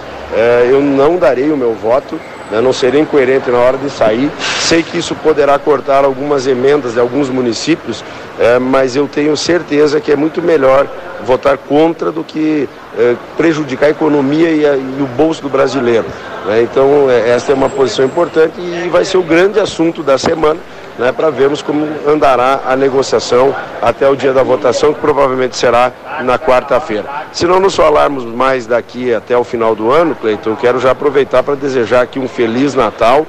eu 0.69 0.81
não 0.81 1.17
darei 1.17 1.51
o 1.51 1.57
meu 1.57 1.73
voto, 1.73 2.19
né, 2.51 2.61
não 2.61 2.73
serei 2.73 3.01
incoerente 3.01 3.49
na 3.49 3.57
hora 3.57 3.77
de 3.77 3.89
sair. 3.89 4.31
Sei 4.61 4.83
que 4.83 4.97
isso 4.97 5.15
poderá 5.15 5.57
cortar 5.57 6.05
algumas 6.05 6.47
emendas 6.47 6.93
de 6.93 6.99
alguns 6.99 7.29
municípios, 7.29 8.03
é, 8.39 8.59
mas 8.59 8.95
eu 8.95 9.07
tenho 9.07 9.35
certeza 9.35 9.99
que 9.99 10.11
é 10.11 10.15
muito 10.15 10.41
melhor 10.41 10.87
votar 11.25 11.57
contra 11.57 12.11
do 12.11 12.23
que 12.23 12.67
é, 12.97 13.15
prejudicar 13.37 13.87
a 13.87 13.89
economia 13.89 14.49
e, 14.51 14.65
a, 14.65 14.75
e, 14.75 15.01
o 15.01 15.07
bolso 15.15 15.41
do 15.41 15.49
brasileiro. 15.49 16.05
Né? 16.45 16.61
Então, 16.61 17.09
esta 17.09 17.51
é 17.51 17.55
uma 17.55 17.69
posição 17.69 18.05
importante 18.05 18.53
e 18.59 18.89
vai 18.89 19.05
ser 19.05 19.17
o 19.17 19.23
grande 19.23 19.59
assunto 19.59 20.03
da 20.03 20.17
semana 20.17 20.59
né, 20.97 21.11
para 21.11 21.29
vermos 21.29 21.61
como 21.61 21.87
andará 22.07 22.61
a 22.65 22.75
negociação 22.75 23.55
até 23.81 24.07
o 24.07 24.15
dia 24.15 24.33
da 24.33 24.43
votação, 24.43 24.93
que 24.93 24.99
provavelmente 24.99 25.55
será 25.55 25.91
na 26.23 26.37
quarta-feira. 26.37 27.05
Se 27.31 27.45
não 27.45 27.59
nos 27.59 27.75
falarmos 27.75 28.23
mais 28.23 28.67
daqui 28.67 29.13
até 29.13 29.37
o 29.37 29.43
final 29.43 29.75
do 29.75 29.91
ano, 29.91 30.15
Cleiton, 30.15 30.55
quero 30.55 30.79
já 30.79 30.91
aproveitar 30.91 31.43
para 31.43 31.55
desejar 31.55 32.01
aqui 32.01 32.19
um 32.19 32.27
Feliz 32.27 32.75
Natal 32.75 33.25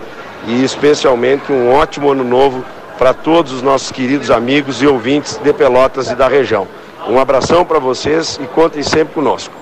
e 0.46 0.62
especialmente 0.62 1.50
um 1.50 1.72
ótimo 1.72 2.10
ano 2.10 2.24
novo 2.24 2.64
para 2.98 3.12
todos 3.12 3.52
os 3.52 3.62
nossos 3.62 3.90
queridos 3.90 4.30
amigos 4.30 4.82
e 4.82 4.86
ouvintes 4.86 5.36
de 5.38 5.52
Pelotas 5.52 6.10
e 6.10 6.14
da 6.14 6.28
região. 6.28 6.68
Um 7.08 7.18
abração 7.18 7.64
para 7.64 7.78
vocês 7.78 8.38
e 8.42 8.46
contem 8.46 8.82
sempre 8.82 9.14
conosco. 9.14 9.54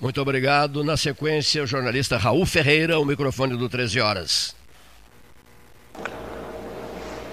Muito 0.00 0.20
obrigado. 0.20 0.82
Na 0.82 0.96
sequência, 0.96 1.62
o 1.62 1.66
jornalista 1.66 2.16
Raul 2.16 2.44
Ferreira, 2.44 2.98
o 2.98 3.04
microfone 3.04 3.56
do 3.56 3.68
13 3.68 4.00
Horas. 4.00 4.56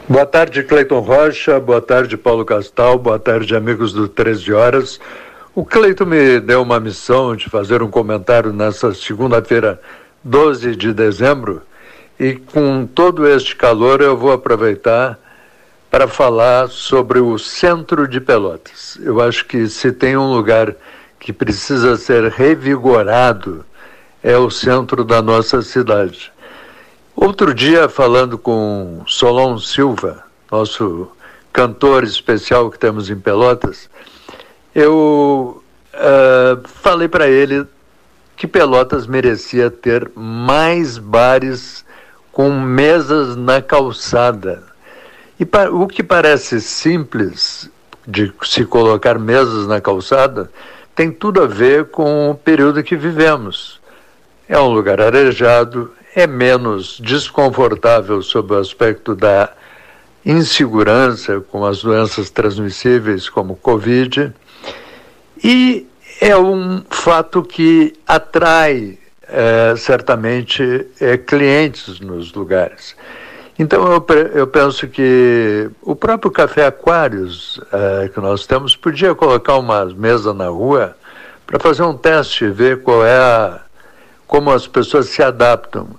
Boa 0.10 0.26
tarde, 0.26 0.64
Cleiton 0.64 1.02
Rocha. 1.02 1.60
Boa 1.60 1.80
tarde, 1.80 2.18
Paulo 2.18 2.44
Castal. 2.44 2.98
Boa 2.98 3.20
tarde, 3.20 3.56
amigos 3.56 3.94
do 3.94 4.08
13 4.08 4.52
Horas. 4.52 5.00
O 5.54 5.64
Cleiton 5.64 6.06
me 6.06 6.40
deu 6.40 6.64
uma 6.64 6.80
missão 6.80 7.36
de 7.36 7.48
fazer 7.48 7.84
um 7.84 7.92
comentário 7.92 8.52
nessa 8.52 8.92
segunda-feira, 8.92 9.80
12 10.24 10.76
de 10.76 10.94
dezembro, 10.96 11.62
e 12.20 12.34
com 12.34 12.88
todo 12.88 13.28
este 13.28 13.56
calor 13.56 14.02
eu 14.02 14.18
vou 14.18 14.32
aproveitar 14.32 15.20
para 15.92 16.08
falar 16.08 16.70
sobre 16.70 17.20
o 17.20 17.38
centro 17.38 18.08
de 18.08 18.20
Pelotas. 18.20 18.98
Eu 19.04 19.22
acho 19.22 19.46
que 19.46 19.68
se 19.68 19.92
tem 19.92 20.18
um 20.18 20.34
lugar 20.34 20.76
que 21.20 21.32
precisa 21.32 21.96
ser 21.98 22.32
revigorado, 22.32 23.64
é 24.24 24.36
o 24.36 24.50
centro 24.50 25.04
da 25.04 25.22
nossa 25.22 25.62
cidade. 25.62 26.32
Outro 27.22 27.54
dia, 27.54 27.90
falando 27.90 28.38
com 28.38 29.04
Solon 29.06 29.58
Silva, 29.60 30.24
nosso 30.50 31.12
cantor 31.52 32.06
especial 32.06 32.72
que 32.72 32.80
temos 32.80 33.10
em 33.10 33.20
Pelotas, 33.20 33.90
eu 34.74 35.62
uh, 35.96 36.66
falei 36.82 37.10
para 37.10 37.28
ele 37.28 37.68
que 38.38 38.48
Pelotas 38.48 39.06
merecia 39.06 39.70
ter 39.70 40.10
mais 40.16 40.98
bares 40.98 41.84
com 42.32 42.52
mesas 42.52 43.36
na 43.36 43.62
calçada. 43.62 44.64
E 45.38 45.46
o 45.74 45.88
que 45.88 46.02
parece 46.02 46.62
simples 46.62 47.70
de 48.08 48.32
se 48.44 48.64
colocar 48.64 49.20
mesas 49.20 49.68
na 49.68 49.82
calçada 49.82 50.50
tem 50.96 51.12
tudo 51.12 51.44
a 51.44 51.48
ver 51.48 51.88
com 51.88 52.32
o 52.32 52.36
período 52.36 52.82
que 52.82 52.96
vivemos. 52.96 53.78
É 54.48 54.58
um 54.58 54.70
lugar 54.70 55.02
arejado, 55.02 55.92
é 56.16 56.26
menos 56.26 57.00
desconfortável 57.00 58.22
sob 58.22 58.54
o 58.54 58.58
aspecto 58.58 59.16
da 59.16 59.52
insegurança 60.26 61.40
com 61.40 61.66
as 61.66 61.82
doenças 61.82 62.30
transmissíveis 62.30 63.30
como 63.30 63.56
Covid 63.56 64.34
e 65.44 65.88
é 66.20 66.36
um 66.36 66.84
fato 66.90 67.42
que 67.44 67.94
atrai 68.06 68.98
é, 69.28 69.76
certamente 69.78 70.88
é, 71.00 71.18
clientes 71.18 72.00
nos 72.00 72.34
lugares. 72.34 72.96
Então 73.58 73.92
eu, 73.92 74.06
eu, 74.34 74.48
penso 74.48 74.88
que 74.88 75.70
o 75.82 75.96
próprio 75.96 76.32
Café 76.32 76.66
Aquários 76.66 77.60
é, 77.72 78.10
que 78.10 78.20
nós 78.20 78.46
temos 78.48 78.76
podia 78.76 79.14
colocar 79.14 79.58
uma 79.58 79.86
mesa 79.86 80.34
na 80.34 80.48
rua 80.48 80.96
para 81.46 81.60
fazer 81.60 81.84
um 81.84 81.96
teste 81.96 82.46
e 82.46 82.50
ver 82.52 82.82
qual 82.82 83.06
é 83.06 83.18
a, 83.18 83.62
como 84.30 84.52
as 84.52 84.68
pessoas 84.68 85.08
se 85.08 85.24
adaptam. 85.24 85.90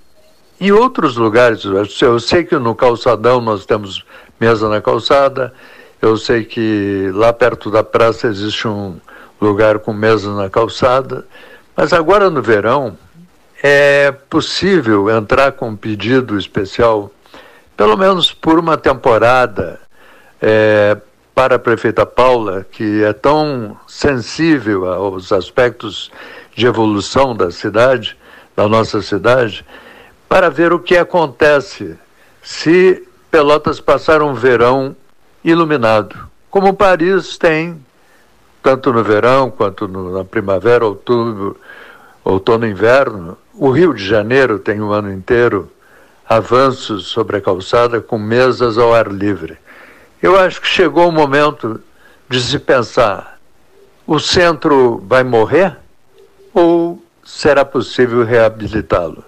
Em 0.61 0.70
outros 0.70 1.16
lugares, 1.16 1.64
eu 2.01 2.20
sei 2.20 2.45
que 2.45 2.57
no 2.57 2.76
calçadão 2.76 3.41
nós 3.41 3.66
temos 3.66 4.05
mesa 4.39 4.68
na 4.68 4.81
calçada, 4.81 5.53
eu 6.01 6.16
sei 6.16 6.45
que 6.45 7.11
lá 7.12 7.33
perto 7.33 7.72
da 7.72 7.83
praça 7.83 8.28
existe 8.28 8.68
um 8.68 8.97
lugar 9.41 9.81
com 9.81 9.93
mesa 9.93 10.33
na 10.33 10.49
calçada, 10.49 11.26
mas 11.76 11.93
agora 11.93 12.31
no 12.31 12.41
verão 12.41 12.97
é 13.62 14.12
possível 14.12 15.11
entrar 15.11 15.51
com 15.53 15.70
um 15.70 15.76
pedido 15.76 16.39
especial, 16.39 17.11
pelo 17.76 17.97
menos 17.97 18.33
por 18.33 18.61
uma 18.61 18.76
temporada, 18.76 19.81
é, 20.41 20.97
para 21.35 21.57
a 21.57 21.59
prefeita 21.59 22.07
Paula, 22.07 22.64
que 22.70 23.03
é 23.03 23.12
tão 23.12 23.76
sensível 23.89 24.87
aos 24.87 25.33
aspectos 25.33 26.12
de 26.55 26.66
evolução 26.66 27.35
da 27.35 27.51
cidade, 27.51 28.20
da 28.57 28.68
nossa 28.68 29.01
cidade, 29.01 29.64
para 30.28 30.51
ver 30.51 30.72
o 30.72 30.78
que 30.78 30.96
acontece 30.96 31.96
se 32.42 33.07
Pelotas 33.30 33.80
passar 33.80 34.22
um 34.22 34.34
verão 34.34 34.96
iluminado, 35.44 36.16
como 36.51 36.74
Paris 36.74 37.38
tem, 37.38 37.80
tanto 38.61 38.92
no 38.92 39.05
verão 39.05 39.51
quanto 39.51 39.86
no, 39.86 40.12
na 40.12 40.24
primavera, 40.24 40.84
outubro, 40.84 41.57
outono 42.24 42.66
e 42.66 42.70
inverno. 42.70 43.38
O 43.55 43.70
Rio 43.70 43.94
de 43.94 44.05
Janeiro 44.05 44.59
tem 44.59 44.80
o 44.80 44.92
ano 44.92 45.12
inteiro 45.12 45.70
avanços 46.28 47.07
sobre 47.07 47.36
a 47.36 47.40
calçada 47.40 48.01
com 48.01 48.18
mesas 48.18 48.78
ao 48.78 48.92
ar 48.92 49.07
livre. 49.07 49.57
Eu 50.20 50.38
acho 50.38 50.61
que 50.61 50.66
chegou 50.66 51.09
o 51.09 51.12
momento 51.12 51.80
de 52.28 52.40
se 52.40 52.59
pensar: 52.59 53.38
o 54.07 54.18
centro 54.18 55.03
vai 55.07 55.22
morrer 55.22 55.76
ou 56.53 57.01
será 57.31 57.64
possível 57.64 58.24
reabilitá-lo? 58.24 59.24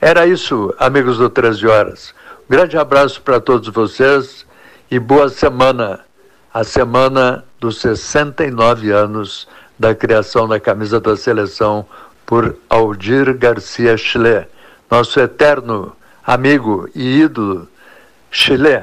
Era 0.00 0.26
isso, 0.26 0.74
amigos 0.78 1.18
do 1.18 1.28
13 1.28 1.66
Horas. 1.66 2.14
Um 2.48 2.52
grande 2.56 2.76
abraço 2.76 3.20
para 3.22 3.40
todos 3.40 3.68
vocês 3.68 4.46
e 4.90 4.98
boa 4.98 5.28
semana. 5.28 6.00
A 6.52 6.64
semana 6.64 7.44
dos 7.58 7.80
69 7.80 8.90
anos 8.90 9.48
da 9.78 9.94
criação 9.94 10.46
da 10.46 10.60
camisa 10.60 11.00
da 11.00 11.16
seleção 11.16 11.86
por 12.26 12.56
Aldir 12.68 13.36
Garcia 13.36 13.96
Chile, 13.96 14.46
nosso 14.90 15.18
eterno 15.18 15.96
amigo 16.24 16.88
e 16.94 17.20
ídolo 17.20 17.68
Chile. 18.30 18.82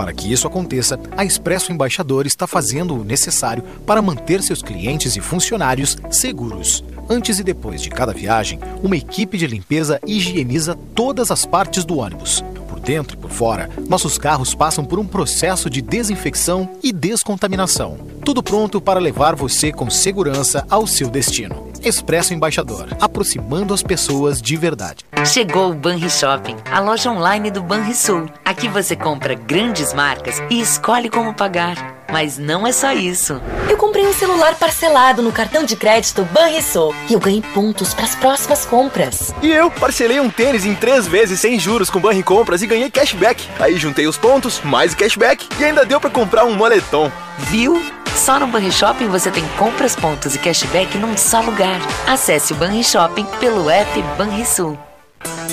Para 0.00 0.14
que 0.14 0.32
isso 0.32 0.46
aconteça, 0.46 0.98
a 1.14 1.26
Expresso 1.26 1.70
Embaixador 1.70 2.26
está 2.26 2.46
fazendo 2.46 2.98
o 2.98 3.04
necessário 3.04 3.62
para 3.84 4.00
manter 4.00 4.42
seus 4.42 4.62
clientes 4.62 5.14
e 5.14 5.20
funcionários 5.20 5.98
seguros. 6.10 6.82
Antes 7.06 7.38
e 7.38 7.44
depois 7.44 7.82
de 7.82 7.90
cada 7.90 8.10
viagem, 8.10 8.58
uma 8.82 8.96
equipe 8.96 9.36
de 9.36 9.46
limpeza 9.46 10.00
higieniza 10.06 10.74
todas 10.94 11.30
as 11.30 11.44
partes 11.44 11.84
do 11.84 11.98
ônibus. 11.98 12.42
Dentro 12.90 13.16
e 13.16 13.20
por 13.20 13.30
fora, 13.30 13.70
nossos 13.88 14.18
carros 14.18 14.52
passam 14.52 14.84
por 14.84 14.98
um 14.98 15.06
processo 15.06 15.70
de 15.70 15.80
desinfecção 15.80 16.76
e 16.82 16.92
descontaminação. 16.92 17.96
Tudo 18.24 18.42
pronto 18.42 18.80
para 18.80 18.98
levar 18.98 19.36
você 19.36 19.70
com 19.70 19.88
segurança 19.88 20.66
ao 20.68 20.88
seu 20.88 21.08
destino. 21.08 21.70
Expresso 21.84 22.34
Embaixador, 22.34 22.88
aproximando 23.00 23.72
as 23.72 23.80
pessoas 23.80 24.42
de 24.42 24.56
verdade. 24.56 25.04
Chegou 25.24 25.70
o 25.70 25.74
Banri 25.74 26.10
Shopping, 26.10 26.56
a 26.68 26.80
loja 26.80 27.12
online 27.12 27.52
do 27.52 27.62
Banrisul. 27.62 28.26
Aqui 28.44 28.66
você 28.66 28.96
compra 28.96 29.34
grandes 29.34 29.94
marcas 29.94 30.42
e 30.50 30.60
escolhe 30.60 31.08
como 31.08 31.32
pagar. 31.32 31.99
Mas 32.12 32.38
não 32.38 32.66
é 32.66 32.72
só 32.72 32.92
isso. 32.92 33.40
Eu 33.68 33.76
comprei 33.76 34.06
um 34.06 34.12
celular 34.12 34.54
parcelado 34.56 35.22
no 35.22 35.32
cartão 35.32 35.64
de 35.64 35.76
crédito 35.76 36.24
Banrisul 36.24 36.94
e 37.08 37.12
eu 37.12 37.20
ganhei 37.20 37.42
pontos 37.54 37.94
para 37.94 38.04
as 38.04 38.14
próximas 38.14 38.64
compras. 38.64 39.34
E 39.42 39.50
eu 39.50 39.70
parcelei 39.70 40.20
um 40.20 40.30
tênis 40.30 40.64
em 40.64 40.74
três 40.74 41.06
vezes 41.06 41.40
sem 41.40 41.58
juros 41.58 41.90
com 41.90 42.00
Banri 42.00 42.22
Compras 42.22 42.62
e 42.62 42.66
ganhei 42.66 42.90
cashback. 42.90 43.46
Aí 43.58 43.76
juntei 43.76 44.06
os 44.06 44.16
pontos, 44.16 44.60
mais 44.62 44.92
o 44.92 44.96
cashback 44.96 45.46
e 45.58 45.64
ainda 45.64 45.84
deu 45.84 46.00
para 46.00 46.10
comprar 46.10 46.44
um 46.44 46.54
moletom. 46.54 47.10
Viu? 47.38 47.80
Só 48.16 48.38
no 48.38 48.46
Banri 48.46 48.72
Shopping 48.72 49.08
você 49.08 49.30
tem 49.30 49.46
compras, 49.56 49.96
pontos 49.96 50.34
e 50.34 50.38
cashback 50.38 50.98
num 50.98 51.16
só 51.16 51.40
lugar. 51.40 51.80
Acesse 52.06 52.52
o 52.52 52.56
Banri 52.56 52.84
Shopping 52.84 53.24
pelo 53.38 53.70
app 53.70 54.02
Banrisul. 54.18 54.78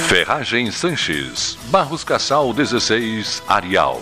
Ferragem 0.08 0.72
Sanches, 0.72 1.58
Barros 1.66 2.04
Cassal 2.04 2.54
16, 2.54 3.44
Arial. 3.48 4.02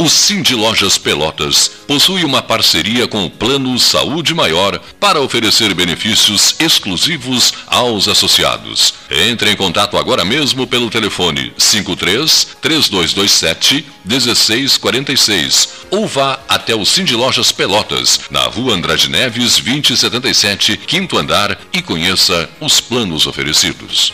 O 0.00 0.08
Cindy 0.08 0.54
Lojas 0.54 0.96
Pelotas 0.96 1.68
possui 1.88 2.24
uma 2.24 2.40
parceria 2.40 3.08
com 3.08 3.26
o 3.26 3.30
Plano 3.30 3.76
Saúde 3.80 4.32
Maior 4.32 4.80
para 5.00 5.20
oferecer 5.20 5.74
benefícios 5.74 6.54
exclusivos 6.60 7.52
aos 7.66 8.06
associados. 8.06 8.94
Entre 9.10 9.50
em 9.50 9.56
contato 9.56 9.98
agora 9.98 10.24
mesmo 10.24 10.68
pelo 10.68 10.88
telefone 10.88 11.52
53 11.58 12.58
3227 12.62 13.84
1646 14.04 15.68
ou 15.90 16.06
vá 16.06 16.38
até 16.48 16.76
o 16.76 16.86
Cindy 16.86 17.16
Lojas 17.16 17.50
Pelotas, 17.50 18.20
na 18.30 18.42
rua 18.42 18.74
Andrade 18.74 19.10
Neves 19.10 19.58
2077, 19.58 20.76
quinto 20.76 21.18
andar 21.18 21.58
e 21.72 21.82
conheça 21.82 22.48
os 22.60 22.80
planos 22.80 23.26
oferecidos. 23.26 24.12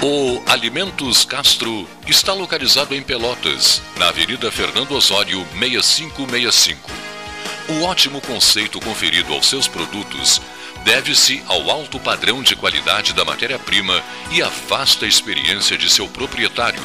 O 0.00 0.40
Alimentos 0.46 1.24
Castro 1.24 1.84
está 2.06 2.32
localizado 2.32 2.94
em 2.94 3.02
Pelotas, 3.02 3.82
na 3.96 4.10
Avenida 4.10 4.48
Fernando 4.52 4.92
Osório 4.92 5.44
6565. 5.58 6.88
O 7.68 7.82
ótimo 7.82 8.20
conceito 8.20 8.78
conferido 8.78 9.32
aos 9.34 9.48
seus 9.48 9.66
produtos 9.66 10.40
deve-se 10.84 11.42
ao 11.48 11.68
alto 11.68 11.98
padrão 11.98 12.44
de 12.44 12.54
qualidade 12.54 13.12
da 13.12 13.24
matéria-prima 13.24 14.00
e 14.30 14.40
à 14.40 14.48
vasta 14.68 15.04
experiência 15.04 15.76
de 15.76 15.90
seu 15.90 16.06
proprietário, 16.06 16.82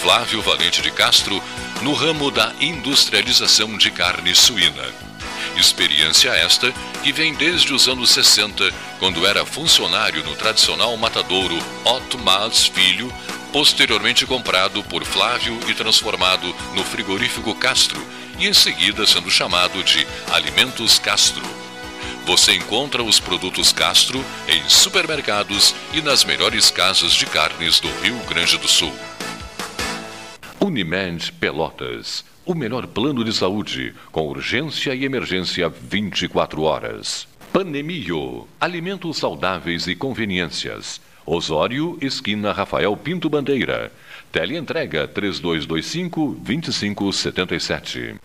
Flávio 0.00 0.40
Valente 0.40 0.80
de 0.80 0.90
Castro, 0.90 1.42
no 1.82 1.92
ramo 1.92 2.30
da 2.30 2.50
industrialização 2.60 3.76
de 3.76 3.90
carne 3.90 4.34
suína. 4.34 5.13
Experiência 5.56 6.30
esta 6.30 6.72
que 7.02 7.12
vem 7.12 7.32
desde 7.34 7.72
os 7.72 7.88
anos 7.88 8.10
60, 8.10 8.72
quando 8.98 9.26
era 9.26 9.46
funcionário 9.46 10.24
no 10.24 10.34
tradicional 10.34 10.96
matadouro 10.96 11.56
Otto 11.84 12.18
Mas 12.18 12.66
Filho, 12.66 13.12
posteriormente 13.52 14.26
comprado 14.26 14.82
por 14.82 15.04
Flávio 15.04 15.58
e 15.68 15.74
transformado 15.74 16.54
no 16.74 16.84
frigorífico 16.84 17.54
Castro, 17.54 18.04
e 18.38 18.48
em 18.48 18.52
seguida 18.52 19.06
sendo 19.06 19.30
chamado 19.30 19.82
de 19.84 20.04
Alimentos 20.32 20.98
Castro. 20.98 21.44
Você 22.26 22.54
encontra 22.54 23.02
os 23.02 23.20
produtos 23.20 23.72
Castro 23.72 24.24
em 24.48 24.68
supermercados 24.68 25.74
e 25.92 26.00
nas 26.00 26.24
melhores 26.24 26.70
casas 26.70 27.12
de 27.12 27.26
carnes 27.26 27.78
do 27.78 27.88
Rio 28.00 28.18
Grande 28.24 28.56
do 28.56 28.66
Sul. 28.66 28.92
Unimed 30.58 31.30
Pelotas 31.32 32.24
o 32.44 32.54
melhor 32.54 32.86
plano 32.86 33.24
de 33.24 33.32
saúde, 33.32 33.94
com 34.12 34.28
urgência 34.28 34.94
e 34.94 35.04
emergência 35.04 35.68
24 35.68 36.62
horas. 36.62 37.26
Panemio, 37.52 38.48
alimentos 38.60 39.18
saudáveis 39.18 39.86
e 39.86 39.94
conveniências. 39.94 41.00
Osório, 41.24 41.96
esquina 42.02 42.52
Rafael 42.52 42.96
Pinto 42.96 43.30
Bandeira. 43.30 43.92
Teleentrega 44.30 45.06
3225 45.06 46.36
2577. 46.40 48.16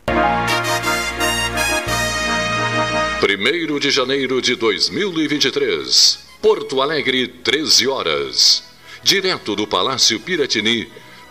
1 3.22 3.80
de 3.80 3.92
janeiro 3.92 4.42
de 4.42 4.56
2023, 4.56 6.20
Porto 6.42 6.82
Alegre, 6.82 7.28
13 7.28 7.88
horas. 7.88 8.64
Direto 9.04 9.56
do 9.56 9.68
Palácio 9.68 10.20
Piratini, 10.20 10.88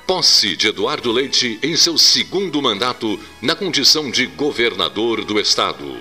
posse 0.08 0.56
de 0.56 0.68
Eduardo 0.68 1.12
Leite 1.12 1.58
em 1.62 1.76
seu 1.76 1.98
segundo 1.98 2.62
mandato 2.62 3.20
na 3.42 3.54
condição 3.54 4.10
de 4.10 4.24
governador 4.24 5.22
do 5.22 5.38
estado. 5.38 6.00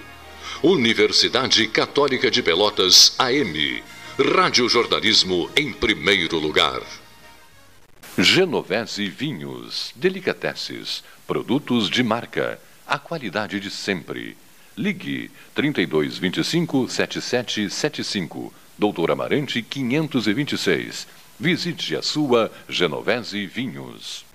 Universidade 0.63 1.67
Católica 1.67 2.31
de 2.31 2.41
Pelotas, 2.41 3.13
AM. 3.19 3.83
Rádio 4.33 4.69
Jornalismo 4.69 5.49
em 5.57 5.73
primeiro 5.73 6.39
lugar. 6.39 6.81
Genovese 8.17 9.09
Vinhos, 9.09 9.91
Delicateces, 9.93 11.03
produtos 11.27 11.89
de 11.89 12.01
marca, 12.01 12.61
a 12.87 12.97
qualidade 12.97 13.59
de 13.59 13.69
sempre. 13.69 14.37
Ligue 14.77 15.29
3225 15.53 16.87
7775, 16.87 18.53
Doutor 18.79 19.11
Amarante 19.11 19.61
526. 19.61 21.05
Visite 21.39 21.95
a 21.95 22.01
sua 22.01 22.51
Genovese 22.67 23.45
Vinhos. 23.45 24.25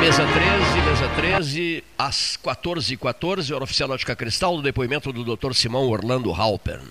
Mesa 0.00 0.24
13, 0.26 0.80
mesa 0.88 1.08
13, 1.14 1.84
às 1.98 2.38
14h14, 2.42 2.96
14, 2.96 3.52
hora 3.54 3.64
oficial 3.64 3.90
Ótica 3.90 4.16
Cristal, 4.16 4.56
do 4.56 4.62
depoimento 4.62 5.12
do 5.12 5.36
Dr. 5.36 5.52
Simão 5.52 5.86
Orlando 5.88 6.32
Halpern. 6.32 6.88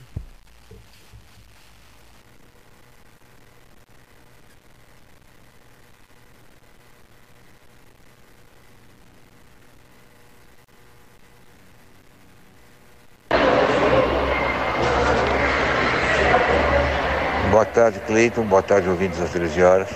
Boa 17.58 17.66
tarde, 17.78 18.00
Cleiton. 18.00 18.42
Boa 18.42 18.64
tarde, 18.64 18.90
ouvintes 18.90 19.20
das 19.20 19.30
13 19.30 19.62
horas. 19.62 19.88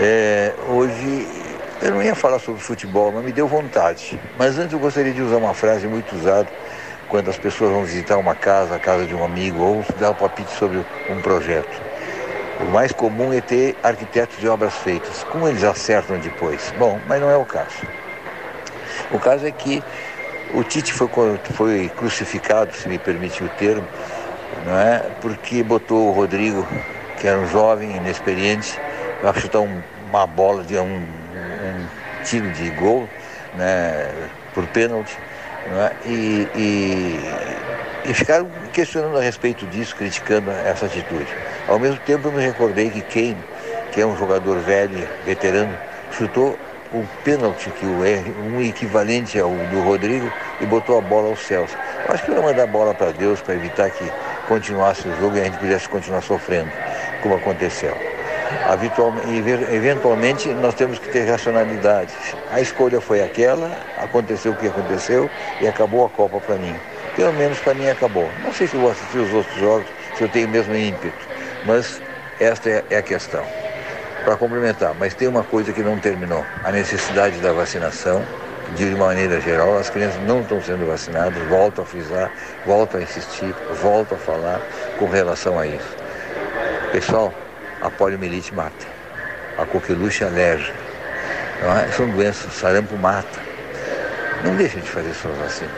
É, 0.00 0.52
hoje 0.70 1.28
eu 1.80 1.92
não 1.92 2.02
ia 2.02 2.16
falar 2.16 2.40
sobre 2.40 2.60
futebol, 2.60 3.12
mas 3.12 3.24
me 3.24 3.30
deu 3.30 3.46
vontade. 3.46 4.18
Mas 4.36 4.58
antes 4.58 4.72
eu 4.72 4.80
gostaria 4.80 5.12
de 5.12 5.22
usar 5.22 5.36
uma 5.36 5.54
frase 5.54 5.86
muito 5.86 6.16
usada 6.16 6.48
quando 7.08 7.30
as 7.30 7.38
pessoas 7.38 7.70
vão 7.70 7.84
visitar 7.84 8.18
uma 8.18 8.34
casa, 8.34 8.74
a 8.74 8.80
casa 8.80 9.06
de 9.06 9.14
um 9.14 9.22
amigo, 9.22 9.62
ou 9.62 9.84
dar 10.00 10.10
um 10.10 10.14
palpite 10.16 10.50
sobre 10.50 10.84
um 11.08 11.20
projeto. 11.22 11.80
O 12.58 12.64
mais 12.72 12.90
comum 12.90 13.32
é 13.32 13.40
ter 13.40 13.76
arquitetos 13.80 14.38
de 14.38 14.48
obras 14.48 14.74
feitas. 14.74 15.22
Como 15.22 15.46
eles 15.46 15.62
acertam 15.62 16.18
depois? 16.18 16.74
Bom, 16.76 17.00
mas 17.06 17.20
não 17.20 17.30
é 17.30 17.36
o 17.36 17.44
caso. 17.44 17.86
O 19.12 19.20
caso 19.20 19.46
é 19.46 19.52
que 19.52 19.84
o 20.52 20.64
Tite 20.64 20.92
foi, 20.92 21.08
foi 21.54 21.92
crucificado, 21.96 22.74
se 22.74 22.88
me 22.88 22.98
permite 22.98 23.44
o 23.44 23.48
termo, 23.48 23.86
não 24.64 24.78
é? 24.78 25.02
porque 25.20 25.62
botou 25.62 26.08
o 26.08 26.12
Rodrigo, 26.12 26.66
que 27.18 27.26
era 27.26 27.38
um 27.38 27.46
jovem, 27.46 27.96
inexperiente, 27.96 28.80
para 29.20 29.38
chutar 29.38 29.60
um, 29.60 29.82
uma 30.08 30.26
bola 30.26 30.62
de 30.62 30.76
um, 30.76 30.84
um, 30.84 31.86
tiro 32.24 32.50
de 32.50 32.70
gol 32.70 33.08
né? 33.54 34.10
por 34.54 34.66
pênalti. 34.66 35.16
É? 35.64 36.08
E, 36.08 36.48
e, 36.56 38.10
e 38.10 38.14
ficaram 38.14 38.50
questionando 38.72 39.16
a 39.16 39.20
respeito 39.20 39.64
disso, 39.66 39.94
criticando 39.94 40.50
essa 40.50 40.86
atitude. 40.86 41.28
Ao 41.68 41.78
mesmo 41.78 41.98
tempo 42.00 42.28
eu 42.28 42.32
me 42.32 42.42
recordei 42.42 42.90
que 42.90 43.00
Kane, 43.02 43.36
que 43.92 44.00
é 44.00 44.06
um 44.06 44.16
jogador 44.16 44.58
velho, 44.58 45.08
veterano, 45.24 45.72
chutou 46.10 46.58
o 46.92 47.06
pênalti, 47.24 47.70
que 47.70 47.86
o 47.86 48.04
é 48.04 48.22
um 48.52 48.60
equivalente 48.60 49.38
ao 49.38 49.50
do 49.50 49.80
Rodrigo, 49.80 50.30
e 50.60 50.66
botou 50.66 50.98
a 50.98 51.00
bola 51.00 51.28
aos 51.28 51.40
céus. 51.40 51.70
Acho 52.08 52.24
que 52.24 52.32
ia 52.32 52.42
mandar 52.42 52.64
a 52.64 52.66
bola 52.66 52.92
para 52.92 53.12
Deus 53.12 53.40
para 53.40 53.54
evitar 53.54 53.90
que 53.90 54.04
continuasse 54.48 55.08
o 55.08 55.16
jogo 55.20 55.36
e 55.36 55.40
a 55.40 55.44
gente 55.44 55.58
pudesse 55.58 55.88
continuar 55.88 56.22
sofrendo, 56.22 56.70
como 57.20 57.34
aconteceu. 57.34 57.96
Eventualmente, 59.70 60.48
nós 60.50 60.74
temos 60.74 60.98
que 60.98 61.08
ter 61.08 61.24
racionalidade. 61.28 62.12
A 62.50 62.60
escolha 62.60 63.00
foi 63.00 63.22
aquela, 63.22 63.70
aconteceu 63.96 64.52
o 64.52 64.56
que 64.56 64.66
aconteceu 64.66 65.30
e 65.60 65.66
acabou 65.66 66.04
a 66.04 66.10
Copa 66.10 66.38
para 66.40 66.56
mim. 66.56 66.74
Pelo 67.16 67.32
menos 67.32 67.58
para 67.58 67.74
mim 67.74 67.88
acabou. 67.88 68.30
Não 68.42 68.52
sei 68.52 68.66
se 68.66 68.76
vou 68.76 68.90
assistir 68.90 69.18
os 69.18 69.32
outros 69.32 69.58
jogos, 69.58 69.86
se 70.16 70.22
eu 70.22 70.28
tenho 70.28 70.46
o 70.48 70.50
mesmo 70.50 70.74
ímpeto, 70.74 71.26
mas 71.64 72.00
esta 72.38 72.84
é 72.90 72.96
a 72.96 73.02
questão. 73.02 73.44
Para 74.24 74.36
complementar, 74.36 74.94
mas 74.98 75.14
tem 75.14 75.26
uma 75.26 75.42
coisa 75.42 75.72
que 75.72 75.82
não 75.82 75.98
terminou: 75.98 76.44
a 76.62 76.70
necessidade 76.70 77.38
da 77.38 77.52
vacinação 77.52 78.22
de 78.74 78.86
maneira 78.96 79.40
geral, 79.40 79.78
as 79.78 79.90
crianças 79.90 80.20
não 80.22 80.40
estão 80.40 80.60
sendo 80.62 80.86
vacinadas, 80.86 81.42
volto 81.48 81.82
a 81.82 81.84
frisar, 81.84 82.30
volto 82.64 82.96
a 82.96 83.02
insistir, 83.02 83.54
volto 83.82 84.14
a 84.14 84.18
falar 84.18 84.60
com 84.98 85.06
relação 85.06 85.58
a 85.58 85.66
isso. 85.66 85.96
Pessoal, 86.90 87.32
a 87.80 87.90
poliomielite 87.90 88.54
mata, 88.54 88.86
a 89.58 89.66
coqueluche 89.66 90.24
alérgica, 90.24 90.76
é? 91.62 91.92
são 91.92 92.08
doenças, 92.08 92.52
sarampo 92.54 92.96
mata. 92.96 93.40
Não 94.44 94.56
deixem 94.56 94.80
de 94.80 94.88
fazer 94.88 95.14
suas 95.14 95.36
vacinas. 95.36 95.72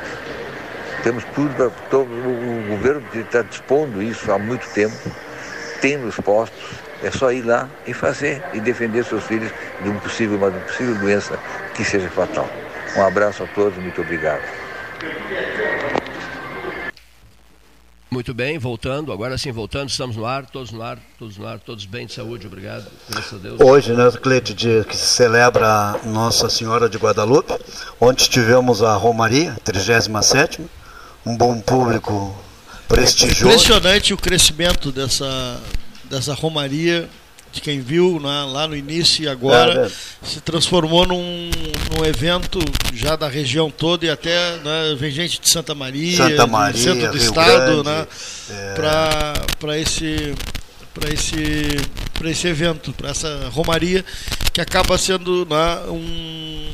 Temos 1.02 1.22
tudo 1.34 1.54
para. 1.54 1.70
Todo, 1.90 2.08
o 2.08 2.66
governo 2.70 3.02
está 3.14 3.42
dispondo 3.42 4.02
isso 4.02 4.32
há 4.32 4.38
muito 4.38 4.66
tempo, 4.72 4.96
tem 5.82 5.98
nos 5.98 6.16
postos, 6.16 6.64
é 7.02 7.10
só 7.10 7.30
ir 7.30 7.42
lá 7.42 7.68
e 7.86 7.92
fazer 7.92 8.42
e 8.54 8.60
defender 8.60 9.04
seus 9.04 9.24
filhos 9.24 9.52
de 9.82 9.90
um 9.90 9.98
possível, 9.98 10.38
uma 10.38 10.50
possível 10.50 10.94
doença 10.94 11.38
que 11.74 11.84
seja 11.84 12.08
fatal. 12.08 12.48
Um 12.96 13.02
abraço 13.02 13.42
a 13.42 13.46
todos, 13.46 13.76
muito 13.78 14.00
obrigado. 14.00 14.42
Muito 18.10 18.32
bem, 18.32 18.58
voltando, 18.58 19.12
agora 19.12 19.36
sim 19.36 19.50
voltando, 19.50 19.88
estamos 19.88 20.14
no 20.14 20.24
ar, 20.24 20.46
todos 20.46 20.70
no 20.70 20.80
ar, 20.80 20.98
todos 21.18 21.36
no 21.36 21.46
ar, 21.48 21.58
todos 21.58 21.84
bem 21.84 22.06
de 22.06 22.12
saúde, 22.12 22.46
obrigado, 22.46 22.86
graças 23.10 23.34
a 23.34 23.36
Deus. 23.38 23.60
Hoje, 23.60 23.92
né, 23.92 24.08
Cleide, 24.22 24.54
dia 24.54 24.84
que 24.84 24.96
se 24.96 25.06
celebra 25.06 25.98
Nossa 26.04 26.48
Senhora 26.48 26.88
de 26.88 26.96
Guadalupe, 26.96 27.52
onde 28.00 28.28
tivemos 28.30 28.84
a 28.84 28.94
Romaria, 28.94 29.56
37 29.64 30.62
um 31.26 31.36
bom 31.36 31.60
público 31.60 32.36
prestigioso. 32.86 33.46
Impressionante 33.46 34.12
o 34.12 34.16
crescimento 34.16 34.92
dessa, 34.92 35.60
dessa 36.04 36.34
Romaria 36.34 37.08
de 37.54 37.60
quem 37.60 37.80
viu 37.80 38.18
né, 38.20 38.44
lá 38.50 38.66
no 38.66 38.76
início 38.76 39.24
e 39.24 39.28
agora 39.28 39.86
é, 39.86 40.26
se 40.26 40.40
transformou 40.40 41.06
num, 41.06 41.50
num, 41.96 42.04
evento 42.04 42.58
já 42.92 43.14
da 43.14 43.28
região 43.28 43.70
toda 43.70 44.04
e 44.04 44.10
até 44.10 44.56
né, 44.56 44.96
vem 44.98 45.10
gente 45.10 45.40
de 45.40 45.48
Santa 45.48 45.74
Maria, 45.74 46.16
Santa 46.16 46.46
Maria 46.46 46.82
centro 46.82 47.12
do 47.12 47.16
Rio 47.16 47.28
estado, 47.28 47.82
Grande, 47.82 47.88
né, 47.88 48.06
é... 48.50 48.74
para 49.58 49.78
esse 49.78 50.34
para 50.92 51.12
esse 51.12 51.34
para 52.14 52.30
esse 52.30 52.46
evento, 52.48 52.92
para 52.92 53.10
essa 53.10 53.48
romaria 53.52 54.04
que 54.52 54.60
acaba 54.60 54.98
sendo 54.98 55.46
né, 55.48 55.80
um, 55.88 56.72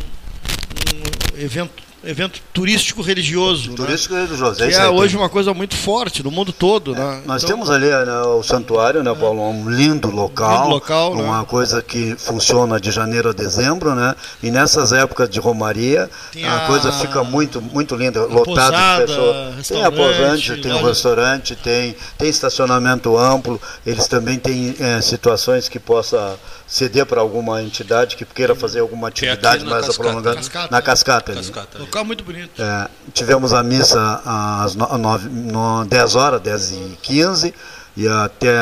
um 0.94 1.38
evento 1.38 1.89
evento 2.02 2.40
turístico 2.52 3.02
religioso. 3.02 3.74
Turístico 3.74 4.14
né? 4.14 4.24
religioso, 4.24 4.62
é 4.62 4.68
Que 4.68 4.74
é, 4.74 4.88
hoje 4.88 5.16
uma 5.16 5.28
coisa 5.28 5.52
muito 5.52 5.76
forte 5.76 6.22
no 6.22 6.30
mundo 6.30 6.52
todo. 6.52 6.94
É, 6.94 6.98
né? 6.98 7.22
Nós 7.26 7.42
então, 7.42 7.56
temos 7.56 7.70
ali 7.70 7.86
né, 7.86 8.22
o 8.22 8.42
santuário, 8.42 9.02
né, 9.02 9.14
Paulo? 9.14 9.42
Um 9.50 9.68
lindo 9.68 10.10
local. 10.10 10.62
Lindo 10.62 10.68
local, 10.70 11.12
uma 11.12 11.40
né? 11.40 11.46
coisa 11.46 11.82
que 11.82 12.16
funciona 12.16 12.80
de 12.80 12.90
janeiro 12.90 13.30
a 13.30 13.32
dezembro, 13.32 13.94
né? 13.94 14.14
E 14.42 14.50
nessas 14.50 14.92
épocas 14.92 15.28
de 15.28 15.38
Romaria, 15.38 16.08
a, 16.44 16.56
a 16.56 16.66
coisa 16.66 16.92
fica 16.92 17.22
muito, 17.22 17.60
muito 17.60 17.94
linda, 17.94 18.24
lotada 18.24 19.00
de 19.00 19.06
pessoas. 19.06 19.68
Tem 19.68 19.84
a 19.84 19.92
posante, 19.92 20.56
tem 20.60 20.72
o 20.72 20.86
restaurante, 20.86 21.54
tem, 21.56 21.94
tem 22.16 22.28
estacionamento 22.28 23.16
amplo, 23.16 23.60
eles 23.84 24.06
também 24.06 24.38
têm 24.38 24.74
é, 24.80 25.00
situações 25.00 25.68
que 25.68 25.78
possa 25.78 26.38
ceder 26.70 27.04
para 27.04 27.20
alguma 27.20 27.60
entidade 27.60 28.14
que 28.14 28.24
queira 28.24 28.54
fazer 28.54 28.78
alguma 28.78 29.08
atividade 29.08 29.64
mais 29.64 29.86
cascata. 29.86 30.02
prolongada 30.08 30.36
Cascata. 30.36 30.68
na 30.70 30.80
cascata. 30.80 31.32
ali. 31.32 31.40
Cascata 31.40 31.78
ali. 31.78 31.84
Local 31.84 32.04
muito 32.04 32.22
bonito. 32.22 32.62
É, 32.62 32.88
tivemos 33.12 33.52
a 33.52 33.60
missa 33.64 34.22
às 34.24 34.76
no, 34.76 34.86
nove, 34.96 35.28
no, 35.28 35.84
10 35.84 36.14
horas, 36.14 36.40
10 36.40 36.70
e 36.70 36.98
15 37.02 37.54
e 37.96 38.06
até 38.06 38.56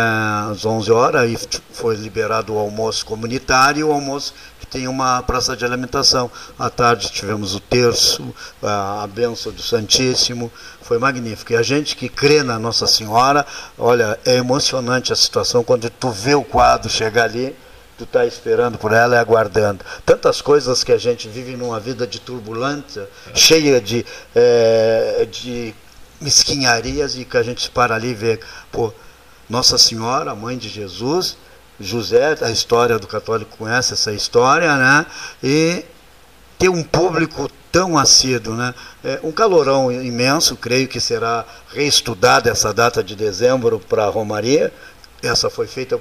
às 0.50 0.64
11 0.64 0.90
horas 0.90 1.20
aí 1.20 1.38
foi 1.70 1.96
liberado 1.96 2.54
o 2.54 2.58
almoço 2.58 3.04
comunitário 3.04 3.80
e 3.80 3.84
o 3.84 3.92
almoço 3.92 4.32
que 4.58 4.66
tem 4.66 4.88
uma 4.88 5.22
praça 5.22 5.54
de 5.54 5.66
alimentação. 5.66 6.30
À 6.58 6.70
tarde 6.70 7.12
tivemos 7.12 7.54
o 7.54 7.60
terço, 7.60 8.34
a, 8.62 9.02
a 9.02 9.06
bênção 9.06 9.52
do 9.52 9.60
Santíssimo, 9.60 10.50
foi 10.80 10.98
magnífico. 10.98 11.52
E 11.52 11.56
a 11.56 11.62
gente 11.62 11.94
que 11.94 12.08
crê 12.08 12.42
na 12.42 12.58
Nossa 12.58 12.86
Senhora, 12.86 13.44
olha, 13.76 14.18
é 14.24 14.36
emocionante 14.36 15.12
a 15.12 15.16
situação 15.16 15.62
quando 15.62 15.90
tu 15.90 16.10
vê 16.10 16.34
o 16.34 16.42
quadro 16.42 16.88
chegar 16.88 17.24
ali, 17.24 17.54
tu 17.98 18.04
está 18.04 18.24
esperando 18.24 18.78
por 18.78 18.92
ela 18.92 19.16
e 19.16 19.18
aguardando. 19.18 19.84
Tantas 20.06 20.40
coisas 20.40 20.84
que 20.84 20.92
a 20.92 20.96
gente 20.96 21.28
vive 21.28 21.56
numa 21.56 21.80
vida 21.80 22.06
de 22.06 22.20
turbulência, 22.20 23.08
cheia 23.34 23.80
de, 23.80 24.06
é, 24.34 25.26
de 25.30 25.74
mesquinharias 26.20 27.16
e 27.16 27.24
que 27.24 27.36
a 27.36 27.42
gente 27.42 27.68
para 27.70 27.96
ali 27.96 28.10
e 28.10 28.14
vê, 28.14 28.40
pô, 28.70 28.92
Nossa 29.50 29.76
Senhora, 29.76 30.34
mãe 30.34 30.56
de 30.56 30.68
Jesus, 30.68 31.36
José, 31.80 32.36
a 32.40 32.50
história 32.50 32.98
do 32.98 33.06
católico 33.06 33.56
conhece 33.56 33.94
essa 33.94 34.12
história, 34.12 34.76
né? 34.76 35.06
E 35.42 35.84
ter 36.58 36.68
um 36.68 36.82
público 36.82 37.48
tão 37.70 37.96
assíduo, 37.96 38.54
né? 38.54 38.74
É 39.04 39.20
um 39.22 39.30
calorão 39.30 39.90
imenso, 39.90 40.56
creio 40.56 40.88
que 40.88 41.00
será 41.00 41.44
reestudada 41.68 42.50
essa 42.50 42.72
data 42.72 43.02
de 43.02 43.14
dezembro 43.14 43.78
para 43.78 44.04
a 44.04 44.08
Romaria. 44.08 44.72
Essa 45.22 45.50
foi 45.50 45.66
feita 45.66 45.98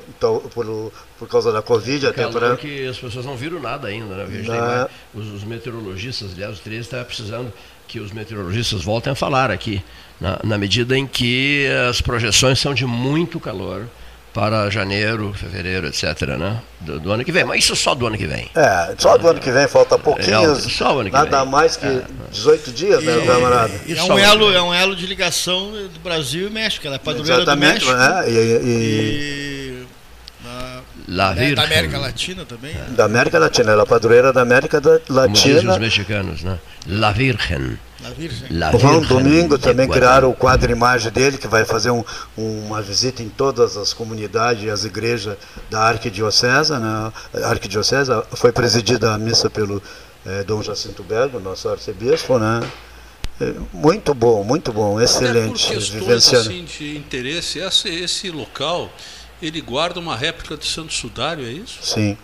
por, 0.53 0.91
por, 1.17 1.27
causa 1.27 1.51
da 1.51 1.61
Covid, 1.61 2.05
É 2.05 2.09
até 2.09 2.23
calor 2.23 2.39
para 2.39 2.57
que 2.57 2.87
as 2.87 2.97
pessoas 2.97 3.25
não 3.25 3.35
viram 3.35 3.59
nada 3.59 3.87
ainda, 3.87 4.15
né? 4.15 4.23
A 4.23 4.27
Não. 4.27 4.41
tem 4.43 4.61
mais- 4.61 4.87
os, 5.13 5.27
os 5.33 5.43
meteorologistas, 5.43 6.31
aliás, 6.33 6.57
o 6.57 6.61
13 6.61 6.81
está 6.81 7.03
precisando 7.03 7.51
que 7.87 7.99
os 7.99 8.11
meteorologistas 8.11 8.81
voltem 8.83 9.13
a 9.13 9.15
falar 9.15 9.49
aqui, 9.49 9.81
na, 10.19 10.39
na 10.43 10.57
medida 10.57 10.97
em 10.97 11.07
que 11.07 11.67
as 11.89 12.01
projeções 12.01 12.59
são 12.59 12.73
de 12.73 12.85
muito 12.85 13.39
calor 13.39 13.85
para 14.33 14.69
janeiro, 14.69 15.33
fevereiro, 15.33 15.87
etc., 15.87 16.03
né? 16.37 16.61
Do, 16.81 16.99
do 16.99 17.11
ano 17.11 17.23
que 17.25 17.31
vem. 17.31 17.43
Mas 17.43 17.63
isso 17.63 17.75
só 17.75 17.95
do 17.95 18.05
ano 18.05 18.15
que 18.17 18.27
vem. 18.27 18.47
É, 18.55 18.93
só 18.97 19.17
do 19.17 19.27
ano 19.29 19.39
que 19.39 19.49
vem, 19.51 19.67
falta 19.67 19.97
pouquinhos, 19.97 20.65
É, 20.67 20.69
só 20.69 20.95
o 20.95 20.99
ano 20.99 21.09
que 21.09 21.15
nada 21.15 21.41
vem. 21.41 21.49
mais 21.51 21.75
que 21.75 21.87
18 22.31 22.71
dias, 22.71 23.03
né, 23.03 23.25
camarada? 23.25 23.73
É 23.87 24.03
um, 24.03 24.19
elo, 24.19 24.53
é 24.53 24.61
um 24.61 24.71
elo 24.73 24.95
de 24.95 25.07
ligação 25.07 25.71
do 25.71 25.99
Brasil 26.03 26.47
e 26.47 26.49
México. 26.51 26.85
Ela 26.85 26.97
é 26.97 26.99
padroeira 26.99 27.37
Exatamente, 27.41 27.83
do 27.85 27.97
México. 27.97 28.23
é, 28.27 28.29
e- 28.29 28.33
e- 28.35 28.67
e 28.67 29.46
na- 29.46 29.46
La 31.07 31.29
né, 31.33 31.35
da 31.35 31.41
Virgen. 31.63 31.63
América 31.65 31.97
Latina 31.99 32.45
também. 32.45 32.73
né? 32.73 32.85
Da 32.89 33.05
América 33.05 33.39
Latina, 33.39 33.71
ela 33.71 33.83
é 33.83 33.85
padroeira 33.85 34.33
da 34.33 34.41
América 34.41 34.81
da- 34.81 34.99
Como 34.99 35.27
dizem 35.29 35.55
os 35.57 35.63
Latina. 35.63 35.79
mexicanos, 35.79 36.43
né? 36.43 36.59
La 36.85 37.11
Virgen. 37.11 37.79
La 38.03 38.09
Virgen. 38.09 38.47
La 38.51 38.75
O 38.75 38.79
João 38.79 38.99
Virgen 38.99 39.17
Domingo 39.17 39.57
também 39.57 39.87
criaram 39.87 40.29
o 40.29 40.33
quadro 40.35 40.71
imagem 40.71 41.11
dele, 41.11 41.37
que 41.37 41.47
vai 41.47 41.63
fazer 41.65 41.91
um- 41.91 42.03
uma 42.37 42.81
visita 42.81 43.23
em 43.23 43.29
todas 43.29 43.77
as 43.77 43.93
comunidades 43.93 44.63
e 44.63 44.69
as 44.69 44.83
igrejas 44.83 45.37
da 45.69 45.79
Arquidiocese. 45.81 46.73
Né? 46.73 47.11
A 47.43 47.47
Arquidiocese 47.49 48.11
foi 48.35 48.51
presidida 48.51 49.13
a 49.13 49.17
missa 49.17 49.49
pelo 49.49 49.81
eh, 50.25 50.43
Dom 50.43 50.61
Jacinto 50.61 51.03
Bergo, 51.03 51.39
nosso 51.39 51.69
arcebispo. 51.69 52.37
Né? 52.37 52.59
Eh, 53.39 53.53
Muito 53.71 54.13
bom, 54.13 54.43
muito 54.43 54.73
bom, 54.73 54.95
Até 54.97 55.05
excelente. 55.05 55.67
por 55.67 55.75
questões 55.75 56.33
assim, 56.33 56.65
de 56.65 56.97
interesse, 56.97 57.59
esse, 57.59 57.87
esse 57.87 58.29
local, 58.29 58.91
ele 59.41 59.61
guarda 59.61 59.99
uma 59.99 60.15
réplica 60.15 60.57
de 60.57 60.65
Santo 60.65 60.93
Sudário, 60.93 61.45
é 61.45 61.51
isso? 61.51 61.79
Sim. 61.81 62.17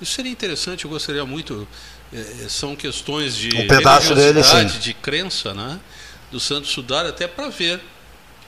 Isso 0.00 0.12
seria 0.14 0.30
interessante, 0.32 0.84
eu 0.84 0.90
gostaria 0.90 1.24
muito. 1.24 1.66
eh, 2.12 2.46
são 2.48 2.74
questões 2.76 3.36
de 3.36 3.54
Um 3.56 3.66
pedaço 3.66 4.14
dele, 4.14 4.42
sim. 4.42 4.66
de 4.66 4.94
crença, 4.94 5.52
né? 5.54 5.80
Do 6.30 6.40
Santo 6.40 6.66
Sudário, 6.66 7.10
até 7.10 7.26
para 7.28 7.48
ver 7.48 7.80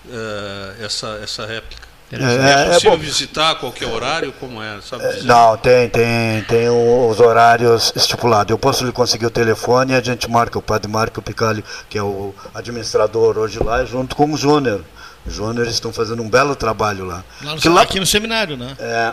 eh, 0.08 0.76
essa, 0.84 1.18
essa 1.22 1.46
réplica. 1.46 1.86
É, 2.12 2.16
É, 2.16 2.76
é 2.76 2.80
possível 2.80 2.96
bom. 2.96 2.96
visitar 2.96 3.50
a 3.50 3.54
qualquer 3.56 3.86
horário, 3.86 4.32
como 4.34 4.62
é? 4.62 4.80
Sabe 4.80 5.08
dizer? 5.08 5.24
Não, 5.24 5.56
tem, 5.56 5.88
tem, 5.88 6.42
tem 6.44 6.68
os 6.68 7.18
horários 7.18 7.92
estipulados. 7.96 8.50
Eu 8.50 8.58
posso 8.58 8.84
lhe 8.86 8.92
conseguir 8.92 9.26
o 9.26 9.30
telefone 9.30 9.92
e 9.92 9.96
a 9.96 10.00
gente 10.00 10.30
marca 10.30 10.56
o 10.58 10.62
padre 10.62 10.88
Marco 10.90 11.20
Picalho, 11.20 11.64
que 11.88 11.98
é 11.98 12.02
o 12.02 12.32
administrador 12.54 13.36
hoje 13.38 13.58
lá, 13.62 13.84
junto 13.84 14.14
com 14.14 14.32
o 14.32 14.36
Júnior. 14.36 14.84
Júnior 15.28 15.66
estão 15.66 15.92
fazendo 15.92 16.22
um 16.22 16.28
belo 16.28 16.54
trabalho 16.54 17.04
lá. 17.04 17.24
Lá 17.42 17.54
no, 17.54 17.60
Que 17.60 17.68
lá- 17.68 17.82
Aqui 17.82 17.98
no 18.00 18.06
seminário, 18.06 18.56
né? 18.56 18.76
É. 18.78 19.12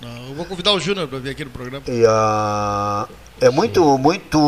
Não, 0.00 0.28
Eu 0.28 0.34
vou 0.34 0.44
convidar 0.44 0.72
o 0.72 0.80
Júnior 0.80 1.08
para 1.08 1.18
vir 1.18 1.30
aqui 1.30 1.44
no 1.44 1.50
programa. 1.50 1.82
E 1.88 2.04
a, 2.06 3.06
é 3.40 3.48
muito, 3.48 3.96
muito. 3.96 4.38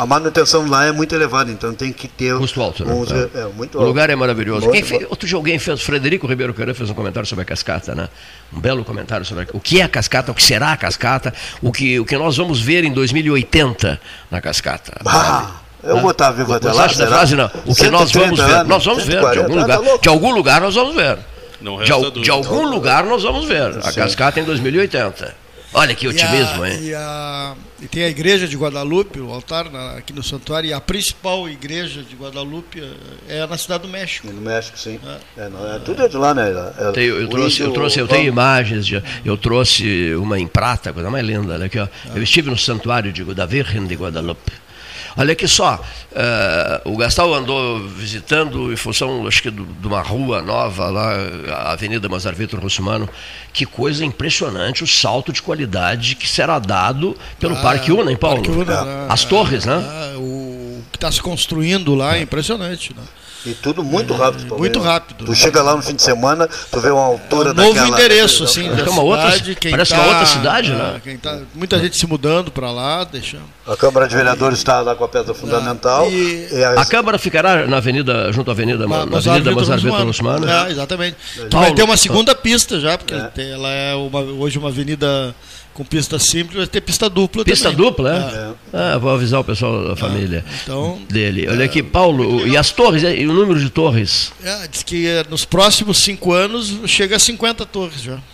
A 0.00 0.06
manutenção 0.06 0.66
lá 0.66 0.86
é 0.86 0.92
muito 0.92 1.14
elevada, 1.14 1.50
então 1.50 1.74
tem 1.74 1.92
que 1.92 2.08
ter. 2.08 2.36
Custo 2.38 2.62
alto, 2.62 2.84
né? 2.84 2.94
uns- 2.94 3.10
É. 3.10 3.28
é, 3.34 3.44
muito 3.54 3.78
O 3.78 3.84
lugar 3.84 4.02
alto. 4.04 4.12
é 4.12 4.16
maravilhoso. 4.16 4.66
Muito 4.68 4.86
fez- 4.86 5.06
outro 5.10 5.26
dia 5.28 5.36
alguém 5.36 5.58
fez, 5.58 5.82
Frederico 5.82 6.26
Ribeiro 6.26 6.54
Caran 6.54 6.72
fez 6.74 6.88
um 6.88 6.94
comentário 6.94 7.28
sobre 7.28 7.42
a 7.42 7.44
cascata, 7.44 7.94
né? 7.94 8.08
Um 8.52 8.60
belo 8.60 8.84
comentário 8.84 9.26
sobre 9.26 9.46
o 9.52 9.60
que 9.60 9.80
é 9.80 9.84
a 9.84 9.88
cascata, 9.88 10.32
o 10.32 10.34
que 10.34 10.42
será 10.42 10.72
a 10.72 10.76
cascata, 10.76 11.34
o 11.60 11.70
que, 11.70 12.00
o 12.00 12.04
que 12.06 12.16
nós 12.16 12.36
vamos 12.36 12.60
ver 12.60 12.84
em 12.84 12.92
2080 12.92 14.00
na 14.30 14.40
cascata. 14.40 15.00
Ah, 15.04 15.50
eu 15.82 16.00
vou 16.00 16.10
estar 16.10 16.30
vivo 16.32 16.52
até 16.52 16.72
lá. 16.72 16.88
será? 16.88 17.08
frase, 17.08 17.36
não? 17.36 17.50
O 17.66 17.74
que 17.74 17.88
nós 17.90 18.10
130 18.10 18.18
vamos 18.20 18.38
ver, 18.40 18.54
anos, 18.56 18.68
nós 18.68 18.84
vamos 18.84 19.04
ver, 19.04 19.20
de 19.20 19.22
140, 19.22 19.40
algum 19.42 19.66
tá 19.66 19.76
lugar, 19.78 19.98
de 20.00 20.08
algum 20.08 20.30
lugar 20.32 20.60
nós 20.60 20.74
vamos 20.74 20.94
ver. 20.94 21.18
Não 21.60 21.78
De, 21.82 22.22
de 22.22 22.30
algum 22.30 22.62
lugar 22.68 23.04
nós 23.04 23.22
vamos 23.22 23.44
ver. 23.46 23.76
A 23.78 23.90
Sim. 23.90 24.00
cascata 24.00 24.38
em 24.40 24.44
2080. 24.44 25.34
Olha 25.74 25.94
que 25.94 26.08
otimismo, 26.08 26.64
e 26.64 26.68
a, 26.68 26.72
hein? 26.72 26.78
E, 26.82 26.94
a- 26.94 27.54
e 27.82 27.86
tem 27.86 28.02
a 28.04 28.08
igreja 28.08 28.48
de 28.48 28.56
Guadalupe, 28.56 29.20
o 29.20 29.30
altar 29.30 29.70
na- 29.70 29.98
aqui 29.98 30.14
no 30.14 30.22
santuário, 30.22 30.70
e 30.70 30.72
a 30.72 30.80
principal 30.80 31.46
igreja 31.46 32.02
de 32.02 32.16
Guadalupe 32.16 32.82
é 33.28 33.46
na 33.46 33.58
cidade 33.58 33.82
do 33.82 33.88
México. 33.88 34.28
No 34.28 34.40
México, 34.40 34.78
sim. 34.78 34.98
É, 35.36 35.48
não, 35.50 35.74
é, 35.74 35.78
tudo 35.80 36.02
é 36.02 36.08
de 36.08 36.16
lá, 36.16 36.32
né? 36.32 36.48
É- 36.78 36.92
Tenho- 36.92 37.16
eu, 37.20 37.26
o 37.26 37.28
trouxe, 37.28 37.60
eu 37.60 37.70
trouxe, 37.72 37.98
eu 38.00 38.08
tenho 38.08 38.26
imagens, 38.28 38.86
de, 38.86 39.02
eu 39.22 39.36
trouxe 39.36 40.14
uma 40.14 40.38
em 40.40 40.46
prata, 40.46 40.90
coisa 40.90 41.10
mais 41.10 41.24
linda, 41.26 41.52
olha 41.52 41.66
aqui, 41.66 41.78
ó. 41.78 41.86
Eu 42.14 42.22
estive 42.22 42.48
no 42.48 42.56
santuário 42.56 43.12
de, 43.12 43.22
da 43.34 43.44
Virgem 43.44 43.86
de 43.86 43.94
Guadalupe. 43.94 44.50
Olha 45.18 45.32
aqui 45.32 45.48
só, 45.48 45.82
eh, 46.14 46.80
o 46.84 46.96
Gastal 46.96 47.34
andou 47.34 47.80
visitando 47.88 48.72
em 48.72 48.76
função, 48.76 49.26
acho 49.26 49.42
que 49.42 49.50
do- 49.50 49.64
de 49.66 49.86
uma 49.86 50.00
rua 50.00 50.40
nova 50.40 50.88
lá, 50.88 51.12
a 51.50 51.72
Avenida 51.72 52.08
Mazar 52.08 52.34
Vitor 52.36 52.60
Russumano. 52.60 53.08
Que 53.52 53.66
coisa 53.66 54.04
impressionante 54.04 54.84
o 54.84 54.86
salto 54.86 55.32
de 55.32 55.42
qualidade 55.42 56.14
que 56.14 56.28
será 56.28 56.60
dado 56.60 57.16
pelo 57.40 57.56
Ah, 57.56 57.60
Parque 57.62 57.90
Una, 57.90 58.10
hein, 58.12 58.16
Paulo? 58.16 58.42
Parque 58.42 58.50
Una? 58.56 59.06
As 59.08 59.24
torres, 59.24 59.64
né? 59.64 59.74
Ah, 59.74 60.14
o 60.18 60.82
que 60.92 60.96
está 60.96 61.10
se 61.10 61.20
construindo 61.20 61.94
lá 61.96 62.16
é 62.16 62.20
impressionante. 62.22 62.94
Né? 62.96 63.02
E 63.48 63.54
tudo 63.54 63.82
muito 63.82 64.12
rápido. 64.14 64.42
também, 64.44 64.58
muito 64.58 64.78
né? 64.80 64.84
rápido. 64.86 65.24
Tu 65.24 65.34
chega 65.34 65.62
lá 65.62 65.74
no 65.74 65.82
fim 65.82 65.94
de 65.94 66.02
semana, 66.02 66.48
tu 66.70 66.80
vê 66.80 66.90
uma 66.90 67.02
altura 67.04 67.50
É 67.50 67.52
um 67.52 67.54
novo 67.54 67.74
daquela- 67.74 67.88
endereço, 67.88 68.44
assim, 68.44 68.68
É 68.68 68.74
da 68.84 68.90
uma 68.90 69.02
outra- 69.02 69.30
cidade. 69.32 69.54
quem 69.54 69.70
parece 69.70 69.90
tá- 69.94 69.98
uma 70.00 70.08
outra 70.08 70.26
cidade, 70.26 70.70
é, 70.72 70.74
né? 70.74 71.00
quem 71.02 71.16
tá- 71.18 71.38
muita 71.54 71.78
gente 71.78 71.96
se 71.96 72.06
mudando 72.06 72.50
para 72.50 72.70
lá, 72.70 73.04
deixando. 73.04 73.44
A 73.66 73.76
Câmara 73.76 74.08
de 74.08 74.14
Vereadores 74.16 74.58
está 74.58 74.80
lá 74.80 74.94
com 74.94 75.04
a 75.04 75.08
pedra 75.08 75.34
fundamental. 75.34 76.10
E- 76.10 76.48
e 76.52 76.64
as- 76.64 76.78
A 76.78 76.84
Câmara 76.84 77.18
ficará 77.18 77.66
na 77.66 77.76
Avenida, 77.78 78.32
junto 78.32 78.50
à 78.50 78.54
Avenida, 78.54 78.86
Ma- 78.86 79.00
na 79.00 79.06
Mazar 79.06 79.34
Avenida 79.34 79.50
Vitor 79.50 79.54
Mazar 79.68 79.76
Vitor 79.78 80.06
Russumano. 80.06 80.38
Russumano. 80.40 80.68
É, 80.68 80.72
exatamente. 80.72 81.16
Que 81.34 81.40
Paulo, 81.46 81.66
vai 81.66 81.74
ter 81.74 81.82
uma 81.82 81.96
segunda 81.96 82.34
pista 82.34 82.80
já, 82.80 82.96
porque 82.96 83.14
É. 83.14 83.50
ela 83.50 83.68
é 83.68 83.94
uma- 83.94 84.20
hoje 84.20 84.58
uma 84.58 84.68
avenida 84.68 85.34
com 85.78 85.84
pista 85.84 86.18
simples, 86.18 86.56
vai 86.56 86.66
ter 86.66 86.80
pista 86.80 87.08
dupla 87.08 87.44
Pista 87.44 87.70
também. 87.70 87.86
dupla, 87.86 88.56
é? 88.72 88.76
Ah, 88.76 88.98
vou 88.98 89.10
avisar 89.14 89.38
o 89.38 89.44
pessoal 89.44 89.86
da 89.86 89.94
família 89.94 90.44
então- 90.64 91.00
dele. 91.08 91.46
Olha 91.48 91.64
aqui, 91.64 91.84
Paulo, 91.84 92.44
e 92.44 92.56
as 92.56 92.72
torres, 92.72 93.04
e 93.04 93.24
o 93.24 93.32
número 93.32 93.60
de 93.60 93.70
torres? 93.70 94.32
É, 94.42 94.66
diz 94.66 94.82
que 94.82 95.06
eh, 95.06 95.24
nos 95.30 95.44
próximos 95.44 95.98
cinco 95.98 96.32
anos 96.32 96.80
chega 96.86 97.14
a 97.14 97.18
50 97.20 97.64
torres 97.64 98.02
já. 98.02 98.14
Agora, 98.14 98.24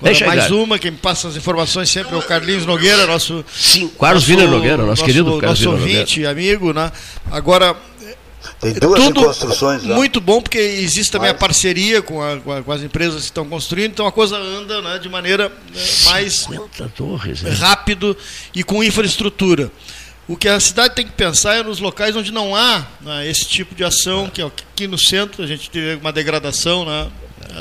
Deixa 0.00 0.24
mais 0.24 0.50
uma, 0.52 0.78
quem 0.78 0.92
me 0.92 0.96
passa 0.98 1.26
as 1.26 1.36
informações 1.36 1.90
sempre 1.90 2.14
é 2.14 2.16
o 2.18 2.22
Carlinhos 2.22 2.64
Nogueira, 2.64 3.08
nosso. 3.08 3.44
Sim, 3.52 3.90
Carlos 4.00 4.26
Wiener 4.28 4.48
Nogueira, 4.48 4.86
nosso 4.86 5.04
querido 5.04 5.36
Carlos 5.38 5.60
Nosso 5.60 5.70
ouvinte, 5.72 6.24
amigo, 6.24 6.72
né? 6.72 6.92
Agora. 7.30 7.76
Tem 8.60 8.72
duas 8.74 9.02
tudo 9.04 9.22
construções 9.24 9.84
lá. 9.84 9.94
Muito 9.94 10.20
bom, 10.20 10.42
porque 10.42 10.58
existe 10.58 11.10
também 11.10 11.30
a 11.30 11.32
Mais. 11.32 11.40
parceria 11.40 12.02
com, 12.02 12.20
a- 12.22 12.36
com 12.38 12.52
a- 12.52 12.62
com 12.62 12.72
as 12.72 12.82
empresas 12.82 13.20
que 13.22 13.26
estão 13.28 13.48
construindo, 13.48 13.92
então 13.92 14.06
a 14.06 14.12
coisa 14.12 14.36
anda 14.36 14.82
né, 14.82 14.98
de 14.98 15.08
maneira 15.08 15.48
né, 15.48 15.82
mais 16.04 16.34
50 16.40 16.88
torres, 16.90 17.42
né? 17.42 17.50
rápido 17.52 18.16
e 18.54 18.62
com 18.62 18.84
infraestrutura. 18.84 19.70
O 20.28 20.36
que 20.36 20.46
a 20.48 20.60
cidade 20.60 20.94
tem 20.94 21.06
que 21.06 21.12
pensar 21.12 21.54
é 21.56 21.62
nos 21.62 21.80
locais 21.80 22.14
onde 22.14 22.30
não 22.30 22.54
há 22.54 22.86
né, 23.00 23.26
esse 23.28 23.46
tipo 23.46 23.74
de 23.74 23.82
ação, 23.82 24.28
que 24.28 24.40
é 24.42 24.44
aqui 24.46 24.86
no 24.86 24.98
centro 24.98 25.42
a 25.42 25.46
gente 25.46 25.68
teve 25.70 25.96
uma 26.00 26.12
degradação, 26.12 26.84
né? 26.84 27.10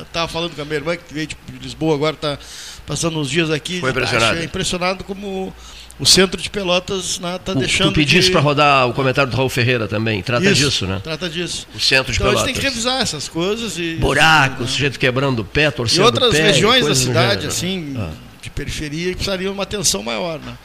Estava 0.01 0.27
falando 0.27 0.53
com 0.55 0.61
a 0.61 0.65
minha 0.65 0.76
irmã 0.77 0.95
que 0.95 1.11
veio 1.13 1.26
de 1.27 1.35
Lisboa 1.61 1.95
agora, 1.95 2.13
está 2.15 2.38
passando 2.85 3.17
uns 3.19 3.27
dias 3.30 3.49
aqui. 3.49 3.80
Foi 3.80 3.89
impressionado. 3.89 4.34
Achei 4.34 4.45
impressionado 4.45 5.03
como 5.03 5.51
o 5.99 6.05
centro 6.05 6.41
de 6.41 6.49
Pelotas 6.49 7.05
está 7.11 7.38
Tu- 7.39 7.55
deixando. 7.55 7.89
tu 7.91 7.95
pediste 7.95 8.26
de... 8.27 8.31
para 8.31 8.41
rodar 8.41 8.88
o 8.88 8.93
comentário 8.93 9.30
do 9.30 9.35
Raul 9.38 9.49
Ferreira 9.49 9.88
também, 9.88 10.21
trata 10.23 10.45
Isso, 10.45 10.55
disso, 10.55 10.88
né? 10.88 10.99
Trata 11.03 11.30
disso. 11.30 11.67
O 11.76 11.80
centro 11.80 12.11
de 12.11 12.17
então 12.17 12.27
a 12.27 12.31
gente 12.31 12.38
Pelotas. 12.38 12.43
tem 12.45 12.53
que 12.53 12.61
revisar 12.61 13.01
essas 13.01 13.27
coisas 13.27 13.77
e. 13.77 13.95
Buracos, 13.95 14.71
sujeito 14.71 14.97
quebrando 14.97 15.39
o 15.39 15.45
pé, 15.45 15.67
E 15.67 15.71
torcendo 15.71 16.05
outras 16.05 16.30
o 16.30 16.31
pé. 16.38 16.41
regiões 16.43 16.85
da 16.85 16.95
cidade, 16.95 17.30
gênero. 17.41 17.47
assim, 17.49 17.95
Ah. 17.97 18.11
de 18.41 18.49
periferia, 18.49 19.09
que 19.09 19.15
precisariam 19.15 19.53
uma 19.53 19.63
atenção 19.63 20.01
maior, 20.01 20.39
né? 20.39 20.57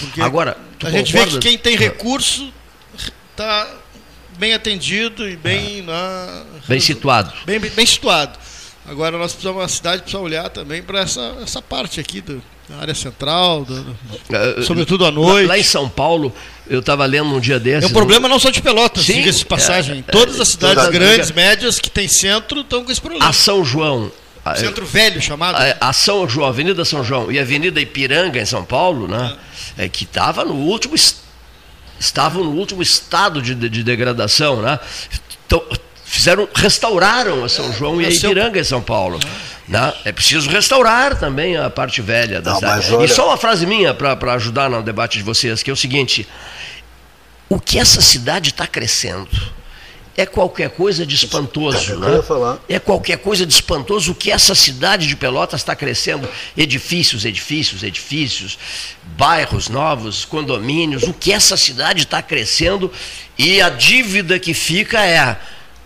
Porque 0.00 0.20
Agora, 0.22 0.56
a 0.84 0.90
gente 0.90 1.12
vê 1.12 1.26
que 1.26 1.38
quem 1.38 1.58
tem 1.58 1.76
recurso 1.76 2.52
está 3.30 3.68
bem 4.38 4.54
atendido 4.54 5.28
e 5.28 5.36
bem, 5.36 5.82
na, 5.82 6.44
Bem 6.68 6.78
situado. 6.80 7.32
bem, 7.44 7.58
bem 7.58 7.84
situado. 7.86 8.38
Agora 8.90 9.18
nós 9.18 9.32
precisamos, 9.32 9.62
a 9.62 9.68
cidade 9.68 10.02
precisa 10.02 10.22
olhar 10.22 10.48
também 10.50 10.82
para 10.82 11.00
essa, 11.00 11.36
essa 11.42 11.60
parte 11.60 12.00
aqui 12.00 12.20
do, 12.20 12.42
da 12.68 12.76
área 12.78 12.94
central, 12.94 13.64
do- 13.64 13.82
do- 13.82 13.96
Eh, 14.30 14.62
sobretudo 14.62 15.04
à 15.04 15.08
lá- 15.08 15.14
noite. 15.14 15.46
Lá, 15.46 15.58
em 15.58 15.62
São 15.62 15.88
Paulo, 15.88 16.32
eu 16.68 16.80
estava 16.80 17.04
lendo 17.04 17.26
um 17.34 17.40
dia 17.40 17.56
É 17.56 17.60
desses. 17.60 17.90
um 17.90 17.92
problema 17.92 18.28
não 18.28 18.38
só 18.38 18.50
de 18.50 18.62
Pelotas, 18.62 19.04
Sim, 19.04 19.14
diga-se 19.14 19.40
de 19.40 19.46
passagem. 19.46 20.04
é, 20.06 20.10
Todas 20.12 20.38
é, 20.38 20.42
as 20.42 20.48
cidades 20.48 20.76
toda- 20.84 20.90
grandes, 20.90 21.30
médias, 21.32 21.78
que 21.78 21.90
tem 21.90 22.08
centro, 22.08 22.60
estão 22.62 22.84
com 22.84 22.90
esse 22.90 23.00
problema. 23.00 23.26
A 23.28 23.32
São 23.32 23.64
João. 23.64 24.10
a- 24.44 24.56
Centro 24.56 24.86
velho 24.86 25.20
chamado. 25.20 25.56
A, 25.56 25.88
a 25.88 25.92
São 25.92 26.26
João, 26.26 26.48
Avenida 26.48 26.82
São 26.84 27.04
João 27.04 27.30
e 27.30 27.38
Avenida 27.38 27.78
Ipiranga 27.80 28.40
em 28.40 28.46
São 28.46 28.64
Paulo, 28.64 29.06
né? 29.06 29.36
É, 29.76 29.88
que 29.88 30.04
estava 30.04 30.44
no 30.46 30.54
último 30.54 30.94
es- 30.94 31.20
estavam 32.00 32.42
no 32.44 32.52
último 32.52 32.80
estado 32.82 33.42
de, 33.42 33.54
de- 33.54 33.68
de 33.68 33.82
degradação, 33.82 34.62
né? 34.62 34.78
Então, 35.46 35.62
fizeram, 36.08 36.48
restauraram 36.54 37.44
a 37.44 37.48
São 37.48 37.72
João 37.72 38.00
e 38.00 38.06
a 38.06 38.08
Ipiranga 38.30 38.58
em 38.58 38.64
São 38.64 38.80
Paulo. 38.82 39.18
Né? 39.66 39.92
É 40.04 40.12
preciso 40.12 40.48
restaurar 40.48 41.18
também 41.18 41.56
a 41.56 41.68
parte 41.68 42.00
velha 42.00 42.40
da 42.40 42.52
cidade. 42.54 42.94
olha- 42.94 43.04
E 43.04 43.08
só 43.08 43.26
uma 43.28 43.36
frase 43.36 43.66
minha 43.66 43.92
para 43.92 44.32
ajudar 44.34 44.70
no 44.70 44.82
debate 44.82 45.18
de 45.18 45.24
vocês, 45.24 45.62
que 45.62 45.68
é 45.70 45.72
o 45.72 45.76
seguinte: 45.76 46.26
o 47.48 47.60
que 47.60 47.78
essa 47.78 48.00
cidade 48.00 48.48
está 48.50 48.66
crescendo 48.66 49.28
é 50.16 50.24
qualquer 50.26 50.70
coisa 50.70 51.04
de 51.06 51.14
espantoso. 51.14 51.96
Né? 51.96 52.08
É 52.68 52.78
qualquer 52.78 53.18
coisa 53.18 53.44
de 53.46 53.52
espantoso 53.52 54.12
o 54.12 54.14
que 54.14 54.30
essa 54.32 54.54
cidade 54.54 55.06
de 55.06 55.14
Pelotas 55.14 55.60
está 55.60 55.76
crescendo. 55.76 56.26
Edifícios, 56.56 57.24
edifícios, 57.26 57.82
edifícios, 57.82 58.58
bairros 59.16 59.68
novos, 59.68 60.24
condomínios, 60.24 61.02
o 61.04 61.12
que 61.12 61.30
essa 61.30 61.56
cidade 61.58 62.02
está 62.04 62.20
crescendo 62.22 62.90
e 63.38 63.60
a 63.60 63.68
dívida 63.68 64.38
que 64.40 64.54
fica 64.54 65.04
é 65.04 65.36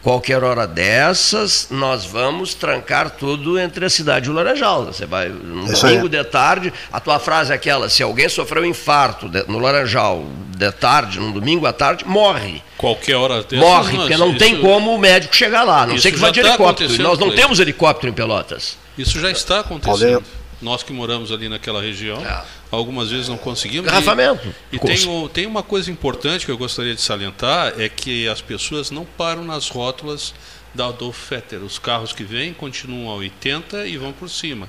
Qualquer 0.03 0.43
hora 0.43 0.67
dessas, 0.67 1.69
nós 1.71 2.05
vamos 2.05 2.55
trancar 2.55 3.11
tudo 3.11 3.57
entre 3.57 3.85
a 3.85 3.91
cidade 3.91 4.29
e 4.29 4.31
o 4.31 4.35
Laranjal. 4.35 4.87
Você 4.87 5.07
vai, 5.07 5.29
no 5.29 5.73
Isso 5.73 5.87
domingo 5.87 6.09
de 6.09 6.25
tarde, 6.25 6.73
a 6.93 6.99
tua 6.99 7.21
frase 7.21 7.53
é 7.53 7.55
aquela: 7.55 7.89
se 7.89 8.03
alguém 8.03 8.29
sofreu 8.29 8.65
um 8.65 8.67
infarto 8.67 9.31
no 9.47 9.61
Laranjal 9.61 10.27
de 10.57 10.73
tarde, 10.73 11.21
num 11.21 11.31
domingo 11.31 11.67
à 11.67 11.73
tarde, 11.73 12.05
morre. 12.05 12.61
Qualquer 12.77 13.15
hora 13.15 13.43
dessas. 13.45 13.59
Morre, 13.59 13.97
porque 13.97 14.17
não 14.17 14.31
isso, 14.31 14.39
tem 14.39 14.61
como 14.61 14.93
o 14.93 14.99
médico 14.99 15.37
chegar 15.37 15.63
lá. 15.63 15.87
Não 15.87 15.97
sei 15.97 16.11
que 16.11 16.19
vai 16.19 16.33
de 16.33 16.43
tá 16.43 16.49
helicóptero. 16.49 17.01
Nós 17.01 17.19
não 17.19 17.33
temos 17.33 17.61
helicóptero 17.61 18.11
em 18.11 18.15
Pelotas. 18.15 18.77
Isso 18.99 19.21
já 19.21 19.31
está 19.31 19.61
acontecendo. 19.61 20.25
Nós 20.63 20.83
que 20.83 20.93
moramos 20.93 21.33
ali 21.33 21.49
naquela 21.49 21.83
região. 21.83 22.25
É 22.25 22.63
algumas 22.73 23.11
vezes 23.11 23.29
não 23.29 23.37
conseguimos. 23.37 23.91
Garrafamento. 23.91 24.49
E, 24.73 24.77
e 24.77 24.79
tem, 24.79 25.29
tem 25.29 25.47
uma 25.47 25.63
coisa 25.63 25.91
importante 25.91 26.47
que 26.47 26.51
eu 26.51 26.57
gostaria 26.57 26.95
de 26.95 27.03
salientar, 27.03 27.75
é 27.79 27.89
que 27.89 28.27
as 28.27 28.41
pessoas 28.41 28.91
não 28.91 29.05
param 29.05 29.45
nas 29.45 29.69
rótulas 29.69 30.35
da 30.75 30.87
Adolf 30.87 31.17
Fetter. 31.29 31.63
Os 31.63 31.79
carros 31.79 32.13
que 32.13 32.25
vêm 32.25 32.53
continuam 32.53 33.11
a 33.11 33.15
80 33.17 33.87
e 33.87 33.97
vão 33.97 34.13
por 34.13 34.29
cima. 34.29 34.69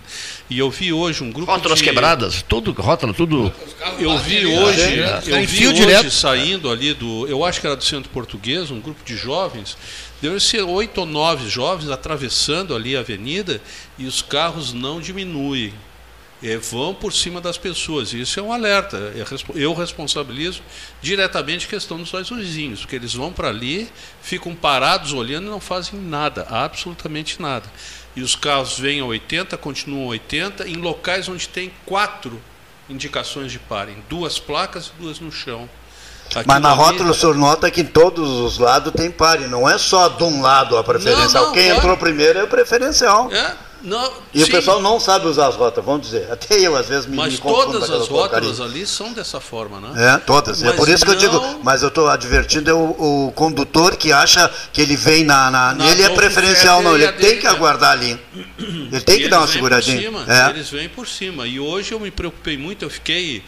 E 0.50 0.60
eu 0.60 0.70
vi 0.70 0.92
hoje 0.92 1.24
um 1.24 1.32
grupo 1.32 1.52
Rótulas 1.52 1.80
de... 1.80 1.86
quebradas, 1.86 2.42
tudo, 2.42 2.72
rótula, 2.72 3.14
tudo... 3.14 3.54
Eu 4.00 4.18
vi 4.20 4.46
hoje, 4.46 5.00
é, 5.00 5.22
eu 5.28 5.48
vi 5.48 5.68
hoje 5.68 5.74
direto. 5.74 6.12
saindo 6.12 6.70
ali 6.70 6.94
do... 6.94 7.28
Eu 7.28 7.44
acho 7.46 7.62
que 7.62 7.68
era 7.68 7.76
do 7.76 7.84
Centro 7.84 8.10
Português, 8.10 8.72
um 8.72 8.80
grupo 8.80 9.04
de 9.06 9.16
jovens, 9.16 9.78
deve 10.22 10.40
ser 10.40 10.62
oito 10.62 11.00
ou 11.00 11.06
nove 11.06 11.50
jovens 11.50 11.90
atravessando 11.90 12.76
ali 12.76 12.96
a 12.96 13.00
avenida 13.00 13.62
e 13.98 14.06
os 14.06 14.22
carros 14.22 14.74
não 14.74 15.00
diminuem 15.00 15.74
é, 16.44 16.58
vão 16.58 16.94
por 16.94 17.14
cima 17.14 17.40
das 17.40 17.58
pessoas. 17.58 18.12
Isso 18.12 18.40
é 18.40 18.44
um 18.44 18.52
alerta. 18.52 18.98
Eu 19.56 19.74
responsabilizo 19.74 20.62
diretamente 21.02 21.66
a 21.66 21.70
questão 21.70 21.98
dos 21.98 22.12
dois 22.12 22.30
vizinhos, 22.30 22.82
porque 22.82 22.98
eles 22.98 23.14
vão 23.14 23.32
para 23.32 23.48
ali, 23.48 23.90
ficam 24.22 24.54
parados 24.54 25.14
olhando 25.14 25.48
e 25.48 25.50
não 25.50 25.62
fazem 25.62 26.00
nada, 26.00 26.46
absolutamente 26.50 27.42
nada. 27.42 27.66
E 28.16 28.22
os 28.22 28.36
carros 28.36 28.78
vêm 28.78 29.00
a 29.00 29.06
80, 29.06 29.58
continuam 29.58 30.06
a 30.06 30.10
80, 30.10 30.68
em 30.68 30.76
locais 30.76 31.30
onde 31.30 31.48
tem 31.48 31.72
quatro 31.86 32.40
indicações 32.90 33.52
de 33.52 33.58
parem, 33.58 33.96
duas 34.10 34.38
placas 34.38 34.88
e 34.88 35.02
duas 35.02 35.20
no 35.20 35.32
chão. 35.32 35.70
Aqui 36.36 36.48
Mas 36.48 36.62
na 36.62 36.74
rótula 36.74 37.12
o 37.12 37.14
senhor 37.14 37.36
nota 37.36 37.70
que 37.70 37.82
em 37.82 37.86
todos 37.86 38.28
os 38.30 38.58
lados 38.58 38.92
tem 38.94 39.10
pare, 39.12 39.48
não 39.48 39.70
é 39.70 39.78
só 39.78 40.10
de 40.10 40.24
um 40.24 40.42
lado 40.42 40.78
a 40.78 40.84
preferencial. 40.84 41.30
Não, 41.30 41.46
não, 41.48 41.54
Quem 41.54 41.70
entrou 41.70 41.96
primeiro 41.98 42.40
é 42.40 42.44
o 42.44 42.48
preferencial. 42.48 43.32
É. 43.32 43.56
Não, 43.84 44.14
e 44.34 44.40
sim. 44.40 44.46
o 44.46 44.52
pessoal 44.52 44.82
não 44.82 44.98
sabe 44.98 45.28
usar 45.28 45.48
as 45.48 45.56
rotas, 45.56 45.84
vamos 45.84 46.04
dizer. 46.04 46.32
Até 46.32 46.58
eu, 46.58 46.74
às 46.74 46.88
vezes, 46.88 47.06
me 47.06 47.18
Mas 47.18 47.34
me 47.34 47.40
todas 47.40 47.92
as 47.92 48.08
rótulas 48.08 48.62
ali 48.62 48.88
são 48.88 49.12
dessa 49.12 49.42
forma, 49.42 49.82
né? 49.82 50.16
É, 50.16 50.18
todas. 50.20 50.62
É 50.62 50.68
mas 50.68 50.74
é 50.74 50.78
por 50.78 50.88
isso 50.88 51.06
não... 51.06 51.14
que 51.14 51.26
eu 51.26 51.30
digo, 51.30 51.60
mas 51.62 51.82
eu 51.82 51.90
estou 51.90 52.08
advertindo 52.08 52.70
é 52.70 52.74
o, 52.74 53.28
o, 53.28 53.32
condutor 53.34 53.98
que 53.98 54.14
acha 54.14 54.50
que 54.72 54.82
ele 54.82 54.96
vem 54.96 55.26
na. 55.26 55.52
na, 55.52 55.74
na 55.74 55.92
ele 55.92 56.02
é 56.02 56.10
preferencial, 56.10 56.82
não, 56.82 56.96
ele 56.96 57.12
tem 57.12 57.38
que 57.38 57.46
aguardar 57.46 57.92
ali. 57.92 58.18
Ele 58.94 59.02
tem 59.02 59.18
que 59.18 59.28
dar 59.28 59.40
uma 59.40 59.48
seguradinha. 59.48 60.00
Cima, 60.00 60.26
é. 60.28 60.50
Eles 60.52 60.70
vêm 60.70 60.88
por 60.88 61.08
cima. 61.08 61.48
E 61.48 61.60
hoje 61.60 61.94
eu 61.94 62.00
me 62.00 62.12
preocupei 62.12 62.56
muito, 62.58 62.86
eu 62.86 62.90
fiquei 62.92 63.44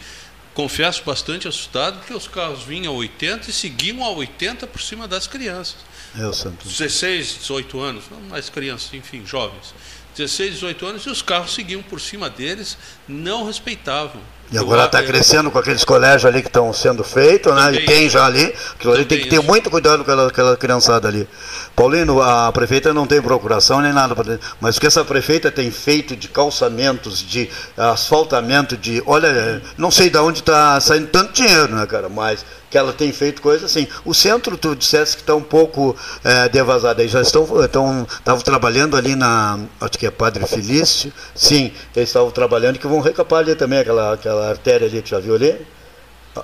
confesso, 0.56 1.02
bastante 1.04 1.46
assustado, 1.46 1.98
porque 1.98 2.14
os 2.14 2.26
carros 2.26 2.62
vinham 2.62 2.94
a 2.94 2.96
80 2.96 3.50
e 3.50 3.52
seguiam 3.52 4.02
a 4.02 4.10
80 4.10 4.66
por 4.66 4.80
cima 4.80 5.06
das 5.06 5.26
crianças. 5.26 5.76
Eu, 6.18 6.32
Santos. 6.32 6.78
16, 6.78 7.40
18 7.40 7.78
anos, 7.78 8.04
mais 8.30 8.48
crianças, 8.48 8.92
enfim, 8.94 9.22
jovens. 9.26 9.74
16, 10.16 10.54
18 10.54 10.86
anos, 10.86 11.02
e 11.02 11.10
os 11.10 11.20
carros 11.20 11.54
seguiam 11.54 11.82
por 11.82 12.00
cima 12.00 12.30
deles, 12.30 12.78
não 13.06 13.44
respeitavam. 13.44 14.20
E 14.50 14.56
agora 14.56 14.84
está 14.84 15.02
crescendo 15.02 15.50
com 15.50 15.58
aqueles 15.58 15.84
colégios 15.84 16.24
ali 16.24 16.40
que 16.40 16.48
estão 16.48 16.72
sendo 16.72 17.02
feitos, 17.02 17.52
né? 17.52 17.74
E 17.74 17.84
tem 17.84 18.08
já 18.08 18.26
ali. 18.26 18.54
Aquilo 18.74 18.92
ali 18.92 19.04
tem 19.04 19.18
que 19.18 19.28
ter 19.28 19.40
muito 19.40 19.68
cuidado 19.68 20.04
com 20.04 20.10
aquela, 20.10 20.28
aquela 20.28 20.56
criançada 20.56 21.08
ali. 21.08 21.28
Paulino, 21.74 22.22
a 22.22 22.52
prefeita 22.52 22.94
não 22.94 23.08
tem 23.08 23.20
procuração 23.20 23.80
nem 23.80 23.92
nada, 23.92 24.14
mas 24.60 24.76
o 24.76 24.80
que 24.80 24.86
essa 24.86 25.04
prefeita 25.04 25.50
tem 25.50 25.70
feito 25.72 26.14
de 26.14 26.28
calçamentos, 26.28 27.18
de 27.18 27.50
asfaltamento, 27.76 28.76
de. 28.76 29.02
Olha, 29.04 29.60
não 29.76 29.90
sei 29.90 30.08
de 30.08 30.18
onde 30.18 30.38
está 30.38 30.80
saindo 30.80 31.08
tanto 31.08 31.32
dinheiro, 31.32 31.74
né, 31.74 31.84
cara? 31.84 32.08
Mas 32.08 32.46
que 32.76 32.78
ela 32.78 32.92
tem 32.92 33.10
feito 33.10 33.40
coisas 33.40 33.70
assim. 33.70 33.88
O 34.04 34.12
centro, 34.12 34.56
tu 34.58 34.76
disseste 34.76 35.16
que 35.16 35.22
está 35.22 35.34
um 35.34 35.42
pouco 35.42 35.96
é, 36.22 36.48
devasado. 36.48 37.00
Eles 37.00 37.10
já 37.10 37.22
estão, 37.22 37.42
estão 37.64 38.06
estavam 38.18 38.42
trabalhando 38.42 38.96
ali 38.96 39.16
na, 39.16 39.58
acho 39.80 39.98
que 39.98 40.06
é 40.06 40.10
Padre 40.10 40.46
Felício, 40.46 41.10
sim, 41.34 41.72
eles 41.94 42.10
estavam 42.10 42.30
trabalhando 42.30 42.78
que 42.78 42.86
vão 42.86 43.00
recapar 43.00 43.40
ali 43.40 43.54
também 43.54 43.78
aquela, 43.78 44.12
aquela 44.12 44.50
artéria 44.50 44.86
ali, 44.86 45.00
tu 45.00 45.08
já 45.08 45.18
viu 45.18 45.34
ali? 45.34 45.56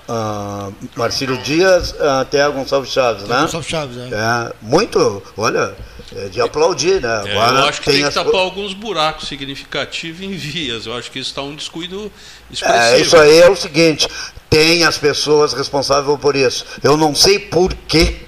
Uh, 0.08 0.72
Marcílio 0.96 1.36
Dias 1.42 1.94
até 2.00 2.48
Gonçalves 2.48 2.90
Chaves, 2.90 3.24
né? 3.24 3.42
Gonçalves 3.42 3.68
Chaves, 3.68 3.98
é. 3.98 4.14
é. 4.14 4.52
Muito, 4.62 5.22
olha, 5.36 5.76
é 6.16 6.28
de 6.28 6.40
aplaudir, 6.40 7.02
né? 7.02 7.24
É, 7.26 7.32
Agora 7.32 7.60
eu 7.60 7.68
acho 7.68 7.80
que 7.80 7.90
tem, 7.90 8.00
tem 8.00 8.08
que 8.08 8.14
tapar 8.14 8.40
alguns 8.40 8.72
buracos 8.72 9.28
significativos 9.28 10.22
em 10.22 10.32
vias. 10.32 10.86
Eu 10.86 10.96
acho 10.96 11.10
que 11.10 11.18
isso 11.18 11.28
está 11.28 11.42
um 11.42 11.54
descuido 11.54 12.10
expressivo. 12.50 12.94
É, 12.94 13.00
isso 13.00 13.16
aí 13.18 13.38
é 13.40 13.50
o 13.50 13.56
seguinte: 13.56 14.08
tem 14.52 14.84
as 14.84 14.98
pessoas 14.98 15.54
responsáveis 15.54 16.20
por 16.20 16.36
isso. 16.36 16.66
Eu 16.82 16.94
não 16.94 17.14
sei 17.14 17.38
por 17.38 17.72
que 17.72 18.20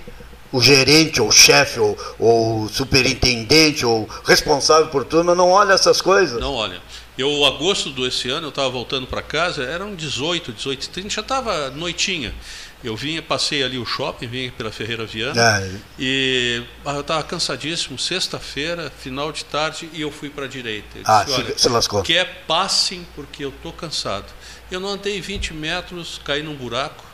o 0.50 0.58
gerente, 0.58 1.20
ou 1.20 1.30
chefe, 1.30 1.78
ou, 1.78 1.98
o 2.18 2.68
superintendente, 2.72 3.84
ou 3.84 4.08
responsável 4.24 4.86
por 4.86 5.04
tudo, 5.04 5.34
não 5.34 5.50
olha 5.50 5.74
essas 5.74 6.00
coisas. 6.00 6.40
Não 6.40 6.54
olha. 6.54 6.80
Eu, 7.18 7.44
agosto 7.44 7.90
desse 7.90 8.30
ano, 8.30 8.46
eu 8.46 8.48
estava 8.48 8.70
voltando 8.70 9.06
para 9.06 9.20
casa, 9.20 9.64
eram 9.64 9.94
18, 9.94 10.52
18 10.52 10.88
30, 10.88 11.10
já 11.10 11.20
estava 11.20 11.68
noitinha. 11.68 12.34
Eu 12.82 12.96
vinha, 12.96 13.20
passei 13.20 13.62
ali 13.62 13.76
o 13.76 13.84
shopping, 13.84 14.26
vinha 14.26 14.52
pela 14.52 14.72
Ferreira 14.72 15.04
Viana, 15.04 15.58
é. 15.60 15.70
e 15.98 16.62
ah, 16.86 16.94
eu 16.94 17.00
estava 17.00 17.22
cansadíssimo, 17.22 17.98
sexta-feira, 17.98 18.90
final 18.98 19.30
de 19.30 19.44
tarde, 19.44 19.90
e 19.92 20.00
eu 20.00 20.10
fui 20.10 20.30
para 20.30 20.46
a 20.46 20.48
direita. 20.48 20.98
Eu 20.98 21.02
ah, 21.04 21.24
disse, 21.24 21.52
se, 21.52 21.58
se 21.58 21.68
lascou. 21.68 22.02
Quer 22.02 22.44
passem, 22.46 23.06
porque 23.14 23.44
eu 23.44 23.50
estou 23.50 23.72
cansado. 23.72 24.26
Eu 24.70 24.80
não 24.80 24.90
andei 24.90 25.20
20 25.20 25.52
metros, 25.54 26.20
caí 26.24 26.42
num 26.42 26.54
buraco, 26.54 27.04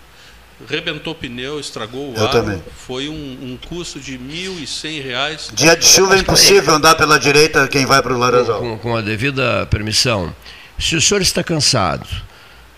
rebentou 0.68 1.12
o 1.12 1.16
pneu, 1.16 1.58
estragou 1.58 2.12
o 2.12 2.16
eu 2.16 2.24
ar. 2.24 2.30
Também. 2.30 2.62
Foi 2.86 3.08
um, 3.08 3.12
um 3.12 3.58
custo 3.68 3.98
de 3.98 4.12
R$ 4.12 4.18
1.100. 4.18 5.54
Dia 5.54 5.76
de 5.76 5.84
chuva 5.84 6.16
é 6.16 6.18
impossível 6.20 6.74
andar 6.74 6.94
pela 6.94 7.18
direita 7.18 7.66
quem 7.68 7.86
vai 7.86 8.02
para 8.02 8.14
o 8.14 8.18
Laranjal. 8.18 8.60
Com, 8.60 8.78
com 8.78 8.96
a 8.96 9.00
devida 9.00 9.66
permissão. 9.66 10.34
Se 10.78 10.96
o 10.96 11.00
senhor 11.00 11.20
está 11.20 11.42
cansado, 11.42 12.06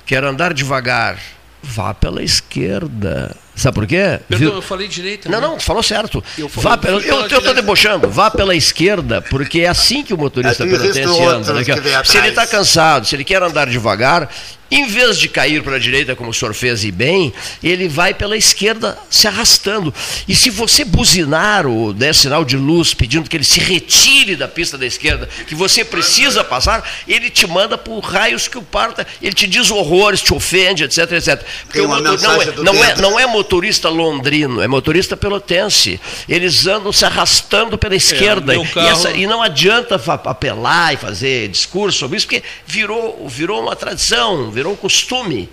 quer 0.04 0.24
andar 0.24 0.52
devagar, 0.52 1.18
vá 1.62 1.94
pela 1.94 2.22
esquerda. 2.22 3.36
Sabe 3.54 3.74
por 3.74 3.86
quê? 3.86 4.18
Perdão, 4.28 4.48
Viu? 4.48 4.54
eu 4.54 4.62
falei 4.62 4.88
direita. 4.88 5.28
Não, 5.28 5.40
né? 5.40 5.46
não, 5.46 5.60
falou 5.60 5.82
certo. 5.82 6.24
Eu 6.38 6.48
vá 6.48 6.76
pela, 6.76 7.00
eu 7.00 7.26
estou 7.26 7.54
debochando. 7.54 8.08
Vá 8.08 8.30
pela 8.30 8.56
esquerda, 8.56 9.20
porque 9.22 9.60
é 9.60 9.68
assim 9.68 10.02
que 10.02 10.14
o 10.14 10.18
motorista 10.18 10.64
é, 10.64 10.66
pelotense 10.66 11.22
anda. 11.22 11.52
Né? 11.52 11.62
Se 12.04 12.16
ele 12.16 12.28
está 12.28 12.46
cansado, 12.46 13.06
se 13.06 13.14
ele 13.14 13.24
quer 13.24 13.42
andar 13.42 13.68
devagar, 13.68 14.28
em 14.72 14.86
vez 14.86 15.18
de 15.18 15.28
cair 15.28 15.62
para 15.62 15.76
a 15.76 15.78
direita, 15.78 16.16
como 16.16 16.30
o 16.30 16.34
senhor 16.34 16.54
fez 16.54 16.82
e 16.82 16.90
bem, 16.90 17.32
ele 17.62 17.88
vai 17.88 18.14
pela 18.14 18.36
esquerda 18.36 18.98
se 19.10 19.28
arrastando. 19.28 19.92
E 20.26 20.34
se 20.34 20.48
você 20.48 20.82
buzinar 20.82 21.66
ou 21.66 21.92
der 21.92 22.14
sinal 22.14 22.42
de 22.42 22.56
luz 22.56 22.94
pedindo 22.94 23.28
que 23.28 23.36
ele 23.36 23.44
se 23.44 23.60
retire 23.60 24.34
da 24.34 24.48
pista 24.48 24.78
da 24.78 24.86
esquerda, 24.86 25.28
que 25.46 25.54
você 25.54 25.84
precisa 25.84 26.42
passar, 26.42 26.90
ele 27.06 27.28
te 27.28 27.46
manda 27.46 27.76
por 27.76 28.00
raios 28.00 28.48
que 28.48 28.56
o 28.56 28.62
parta, 28.62 29.06
ele 29.20 29.34
te 29.34 29.46
diz 29.46 29.70
horrores, 29.70 30.22
te 30.22 30.32
ofende, 30.32 30.84
etc, 30.84 31.12
etc. 31.12 31.44
Porque 31.64 31.80
o 31.80 31.88
motor, 31.88 32.20
não, 32.22 32.40
é, 32.40 32.46
não, 32.56 32.84
é, 32.84 32.96
não 32.96 33.20
é 33.20 33.26
motorista 33.26 33.90
londrino, 33.90 34.62
é 34.62 34.66
motorista 34.66 35.18
pelotense. 35.18 36.00
Eles 36.26 36.66
andam 36.66 36.92
se 36.92 37.04
arrastando 37.04 37.76
pela 37.76 37.92
é, 37.92 37.98
esquerda. 37.98 38.54
É, 38.54 38.64
carro... 38.64 38.86
e, 38.86 38.90
essa, 38.90 39.10
e, 39.10 39.26
não 39.26 39.42
adianta 39.42 40.00
apelar 40.24 40.94
e 40.94 40.96
fazer 40.96 41.48
discurso 41.48 41.98
sobre 41.98 42.16
isso, 42.16 42.26
porque 42.26 42.42
virou, 42.66 43.28
virou 43.28 43.60
uma 43.60 43.76
tradição, 43.76 44.50
virou 44.50 44.61
virou 44.62 44.72
um 44.72 44.76
costume. 44.76 45.48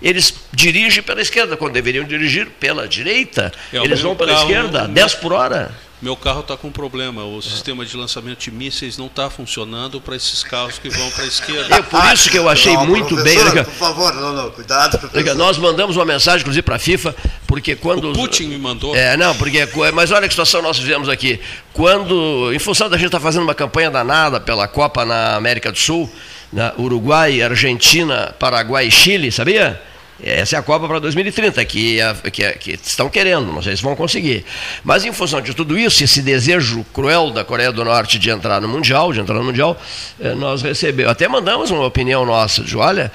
Eles 0.00 0.34
dirigem 0.52 1.02
pela 1.02 1.20
esquerda, 1.20 1.56
quando 1.56 1.72
deveriam 1.72 2.04
dirigir 2.04 2.48
pela 2.60 2.86
direita. 2.86 3.52
É, 3.72 3.78
eles 3.78 4.00
vão 4.00 4.14
pela 4.14 4.32
carro, 4.32 4.42
esquerda, 4.42 4.86
10 4.86 5.14
por 5.16 5.32
hora. 5.32 5.74
Meu 6.00 6.16
carro 6.16 6.40
está 6.40 6.56
com 6.56 6.68
um 6.68 6.72
problema. 6.72 7.24
O 7.24 7.42
sistema 7.42 7.84
de 7.84 7.96
lançamento 7.96 8.38
de 8.38 8.52
mísseis 8.52 8.96
não 8.96 9.06
está 9.06 9.28
funcionando 9.28 10.00
para 10.00 10.14
esses 10.14 10.44
carros 10.44 10.78
que 10.78 10.88
vão 10.88 11.10
para 11.10 11.24
a 11.24 11.26
esquerda. 11.26 11.74
É 11.74 11.82
por 11.82 12.04
isso 12.12 12.30
que 12.30 12.38
eu 12.38 12.48
achei 12.48 12.72
não, 12.74 12.86
muito 12.86 13.16
bem. 13.16 13.36
Por 13.64 13.64
favor, 13.72 14.14
não, 14.14 14.32
não, 14.32 14.50
cuidado. 14.52 15.00
nós 15.34 15.58
mandamos 15.58 15.96
uma 15.96 16.04
mensagem, 16.04 16.42
inclusive, 16.42 16.62
para 16.62 16.76
a 16.76 16.78
FIFA, 16.78 17.16
porque 17.48 17.74
quando. 17.74 18.10
O 18.10 18.12
Putin 18.12 18.44
me 18.44 18.58
mandou. 18.58 18.94
É, 18.94 19.16
não, 19.16 19.34
porque. 19.34 19.68
Mas 19.92 20.12
olha 20.12 20.28
que 20.28 20.34
situação 20.34 20.62
nós 20.62 20.78
vivemos 20.78 21.08
aqui. 21.08 21.40
Quando, 21.72 22.52
em 22.52 22.58
função 22.60 22.88
da 22.88 22.96
gente 22.96 23.06
estar 23.06 23.18
tá 23.18 23.24
fazendo 23.24 23.42
uma 23.42 23.54
campanha 23.54 23.90
danada 23.90 24.40
pela 24.40 24.68
Copa 24.68 25.04
na 25.04 25.34
América 25.34 25.72
do 25.72 25.78
Sul, 25.78 26.08
na 26.52 26.72
Uruguai, 26.78 27.42
Argentina, 27.42 28.34
Paraguai 28.38 28.86
e 28.86 28.90
Chile, 28.90 29.30
sabia? 29.30 29.80
Essa 30.20 30.56
é 30.56 30.58
a 30.58 30.62
Copa 30.62 30.88
para 30.88 30.98
2030, 30.98 31.64
que, 31.64 32.00
é, 32.00 32.14
que, 32.30 32.42
é, 32.42 32.52
que, 32.52 32.72
estão 32.72 33.08
querendo, 33.08 33.52
não 33.52 33.62
sei 33.62 33.76
se 33.76 33.82
vão 33.82 33.94
conseguir. 33.94 34.44
Mas 34.82 35.04
em 35.04 35.12
função 35.12 35.40
de 35.40 35.54
tudo 35.54 35.78
isso, 35.78 36.02
esse 36.02 36.20
desejo 36.22 36.84
cruel 36.92 37.30
da 37.30 37.44
Coreia 37.44 37.70
do 37.70 37.84
Norte 37.84 38.18
de 38.18 38.28
entrar 38.28 38.60
no 38.60 38.66
Mundial, 38.66 39.12
de 39.12 39.20
entrar 39.20 39.36
no 39.36 39.44
Mundial, 39.44 39.80
eh, 40.18 40.34
nós 40.34 40.60
recebemos, 40.60 41.12
até 41.12 41.28
mandamos 41.28 41.70
uma 41.70 41.86
opinião 41.86 42.26
nossa, 42.26 42.64
de 42.64 42.76
olha, 42.76 43.12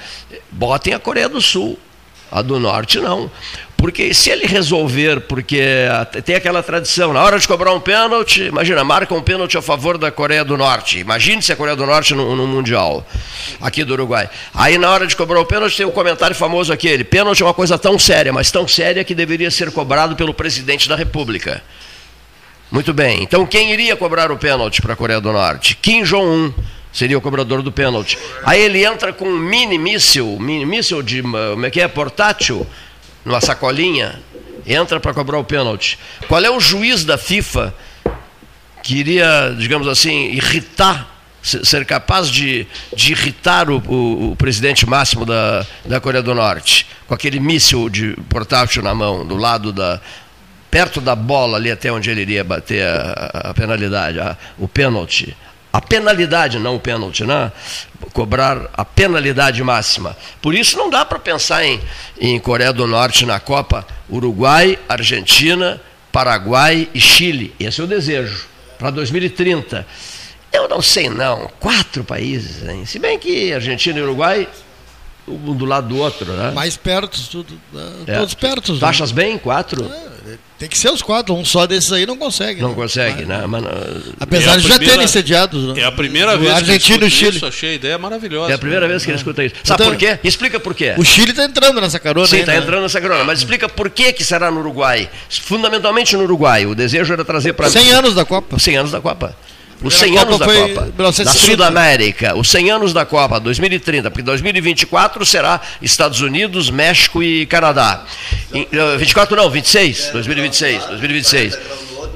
botem 0.50 0.94
a 0.94 1.00
Coreia 1.00 1.28
do 1.28 1.42
Sul, 1.42 1.78
a 2.32 2.42
do 2.42 2.58
Norte 2.58 3.00
não. 3.00 3.30
Porque 3.84 4.14
se 4.14 4.30
ele 4.30 4.46
resolver, 4.46 5.20
porque 5.20 5.62
tem 6.24 6.36
aquela 6.36 6.64
tradição, 6.64 7.12
na 7.12 7.22
hora 7.22 7.38
de 7.38 7.46
cobrar 7.46 7.74
um 7.74 7.82
pênalti, 7.82 8.44
imagina, 8.44 8.82
marca 8.82 9.14
um 9.14 9.22
pênalti 9.22 9.58
a 9.58 9.62
favor 9.62 9.98
da 9.98 10.10
Coreia 10.10 10.46
do 10.46 10.56
Norte. 10.56 11.00
Imagine 11.00 11.42
se 11.42 11.52
a 11.52 11.56
Coreia 11.58 11.76
do 11.76 11.86
Norte 11.86 12.16
no, 12.16 12.34
no, 12.34 12.48
Mundial, 12.48 13.06
aqui 13.60 13.84
do 13.84 13.92
Uruguai. 13.92 14.30
Aí 14.54 14.78
na 14.78 14.90
hora 14.90 15.06
de 15.06 15.18
cobrar 15.18 15.38
o 15.42 15.46
pênalti 15.46 15.76
tem 15.76 15.86
um 15.86 15.92
comentário 15.92 16.34
famoso 16.34 16.72
aquele, 16.72 17.04
pênalti 17.04 17.44
é 17.44 17.46
uma 17.46 17.54
coisa 17.54 17.78
tão 17.78 18.00
séria, 18.00 18.32
mas 18.32 18.50
tão 18.50 18.66
séria 18.66 19.04
que 19.04 19.14
deveria 19.14 19.52
ser 19.52 19.70
cobrado 19.70 20.16
pelo 20.16 20.34
presidente 20.34 20.88
da 20.88 20.96
República. 20.96 21.62
Muito 22.72 22.94
bem, 22.94 23.22
então 23.22 23.46
quem 23.46 23.74
iria 23.74 23.98
cobrar 23.98 24.32
o 24.32 24.38
pênalti 24.38 24.82
para 24.82 24.94
a 24.94 24.96
Coreia 24.96 25.20
do 25.20 25.34
Norte? 25.34 25.76
Kim 25.76 26.04
Jong-un 26.04 26.54
seria 26.94 27.18
o 27.18 27.22
cobrador 27.22 27.62
do 27.62 27.70
pênalti. 27.70 28.18
Aí 28.46 28.62
ele 28.62 28.86
entra 28.86 29.12
com 29.12 29.26
um 29.26 29.38
mini 29.38 29.78
míssil, 29.78 30.38
mini 30.40 30.66
míssil 30.66 31.04
de, 31.04 31.22
como 31.22 31.66
é 31.66 31.70
que 31.70 31.82
é, 31.82 31.88
portátil, 31.90 32.66
numa 33.26 33.42
sacolinha, 33.42 34.20
entra 34.66 35.00
para 35.00 35.14
cobrar 35.14 35.38
o 35.38 35.44
pênalti. 35.44 35.98
Qual 36.28 36.44
é 36.44 36.50
o 36.50 36.60
juiz 36.60 37.04
da 37.04 37.18
FIFA 37.18 37.74
que 38.82 38.96
iria, 38.96 39.56
digamos 39.58 39.88
assim, 39.88 40.32
irritar, 40.32 41.10
ser 41.42 41.86
capaz 41.86 42.30
de, 42.30 42.68
de 42.96 43.12
irritar 43.14 43.70
o, 43.70 43.78
o, 43.88 44.32
o, 44.32 44.36
presidente 44.36 44.88
máximo 44.88 45.26
da, 45.26 45.66
da 45.86 46.00
Coreia 46.00 46.22
do 46.22 46.36
Norte, 46.36 46.86
com 47.08 47.14
aquele 47.14 47.40
míssil 47.40 47.90
de 47.90 48.16
portátil 48.30 48.84
na 48.84 48.94
mão, 48.94 49.26
do 49.26 49.36
lado 49.38 49.72
da. 49.72 50.02
perto 50.70 51.00
da 51.00 51.16
bola 51.16 51.58
ali 51.58 51.72
até 51.72 51.92
onde 51.92 52.10
ele 52.10 52.22
iria 52.22 52.44
bater 52.44 52.86
a, 52.86 53.50
a 53.50 53.54
penalidade, 53.54 54.20
a, 54.20 54.38
o 54.58 54.68
pênalti 54.68 55.36
a 55.74 55.82
penalidade, 55.82 56.60
não 56.60 56.76
o 56.76 56.80
pênalti, 56.80 57.26
né? 57.26 57.52
cobrar 58.14 58.70
a 58.74 58.86
penalidade 58.86 59.64
máxima. 59.64 60.16
Por 60.40 60.54
isso 60.54 60.78
não 60.78 60.88
dá 60.88 61.04
para 61.04 61.18
pensar 61.18 61.66
em, 61.66 61.82
em 62.20 62.40
Coreia 62.40 62.72
do 62.72 62.86
Norte 62.86 63.26
na 63.26 63.40
Copa, 63.40 63.86
Uruguai, 64.08 64.78
Argentina, 64.88 65.82
Paraguai 66.12 66.88
e 66.94 67.00
Chile. 67.00 67.56
Esse 67.60 67.82
é 67.82 67.84
o 67.84 67.88
desejo 67.88 68.46
para 68.78 68.92
2030. 68.92 69.86
Eu 70.52 70.70
não 70.70 70.80
sei 70.80 71.10
não, 71.10 71.50
quatro 71.60 72.04
países, 72.04 72.70
hein? 72.70 72.86
se 72.86 73.00
bem 73.00 73.18
que 73.18 73.52
Argentina 73.52 73.98
e 73.98 74.04
Uruguai 74.04 74.48
um 75.28 75.56
do 75.56 75.66
lado 75.66 75.88
do 75.88 75.98
outro, 75.98 76.34
né? 76.34 76.52
Mais 76.52 76.76
perto, 76.76 77.20
tudo, 77.30 77.54
né? 77.72 77.92
é. 78.08 78.18
todos 78.18 78.34
perto. 78.34 78.78
Tu 78.78 78.86
né? 78.86 79.14
bem 79.14 79.38
quatro? 79.38 79.84
É, 79.84 80.38
tem 80.60 80.70
que 80.70 80.78
ser 80.78 80.90
os 80.90 81.02
quatro, 81.02 81.36
um 81.36 81.44
só 81.44 81.66
desses 81.66 81.92
aí 81.92 82.06
não 82.06 82.16
consegue. 82.16 82.62
Não 82.62 82.70
né? 82.70 82.76
consegue, 82.76 83.26
né? 83.26 83.46
Mas, 83.48 83.64
Apesar 84.20 84.54
é 84.54 84.58
de 84.58 84.68
já 84.68 84.80
terem 84.80 85.08
sediados. 85.08 85.76
Né? 85.76 85.82
É 85.82 85.86
a 85.86 85.92
primeira 85.92 86.38
vez 86.38 86.54
Argentina 86.54 87.00
que 87.00 87.04
eu 87.06 87.10
Chile. 87.10 87.38
isso, 87.38 87.46
achei 87.46 87.72
a 87.72 87.74
ideia 87.74 87.98
maravilhosa. 87.98 88.52
É 88.52 88.56
a 88.56 88.58
primeira 88.58 88.88
vez 88.88 89.04
que 89.04 89.12
ele 89.12 89.18
escuta 89.18 89.44
isso. 89.44 89.56
Sabe 89.64 89.84
então, 89.84 89.94
por 89.94 90.00
quê? 90.00 90.20
Explica 90.24 90.60
por 90.60 90.74
quê. 90.74 90.94
O 90.98 91.04
Chile 91.04 91.32
está 91.32 91.44
entrando 91.44 91.82
nessa 91.82 92.00
carona. 92.00 92.28
Sim, 92.28 92.40
está 92.40 92.54
né? 92.54 92.60
entrando 92.60 92.84
nessa 92.84 93.02
carona. 93.02 93.24
Mas 93.26 93.40
explica 93.40 93.68
por 93.68 93.90
que, 93.90 94.14
que 94.14 94.24
será 94.24 94.50
no 94.50 94.62
Uruguai. 94.62 95.10
Fundamentalmente 95.30 96.16
no 96.16 96.24
Uruguai. 96.24 96.66
O 96.66 96.74
desejo 96.74 97.12
era 97.12 97.26
trazer 97.26 97.54
para... 97.54 97.70
100 97.70 97.92
anos 97.92 98.16
da 98.16 98.24
Copa. 98.24 98.58
100 98.58 98.78
anos 98.78 98.92
da 98.92 99.02
Copa. 99.02 99.36
Os 99.84 99.96
100 99.96 100.18
anos 100.18 100.40
da 100.40 100.46
Copa, 100.46 100.92
da 100.92 101.12
Sudamérica, 101.12 102.36
os 102.38 102.50
100 102.50 102.72
anos 102.72 102.94
da 102.94 103.06
Copa, 103.06 103.40
2030, 103.40 104.10
porque 104.10 104.24
2024 104.24 105.26
será 105.26 105.60
Estados 105.82 106.22
Unidos, 106.22 106.70
México 106.70 107.22
e 107.22 107.46
Canadá. 107.46 108.06
Em, 108.54 108.66
24 108.98 109.36
não, 109.36 109.50
26, 109.50 110.10
2026, 110.12 110.86
2026. 110.86 111.60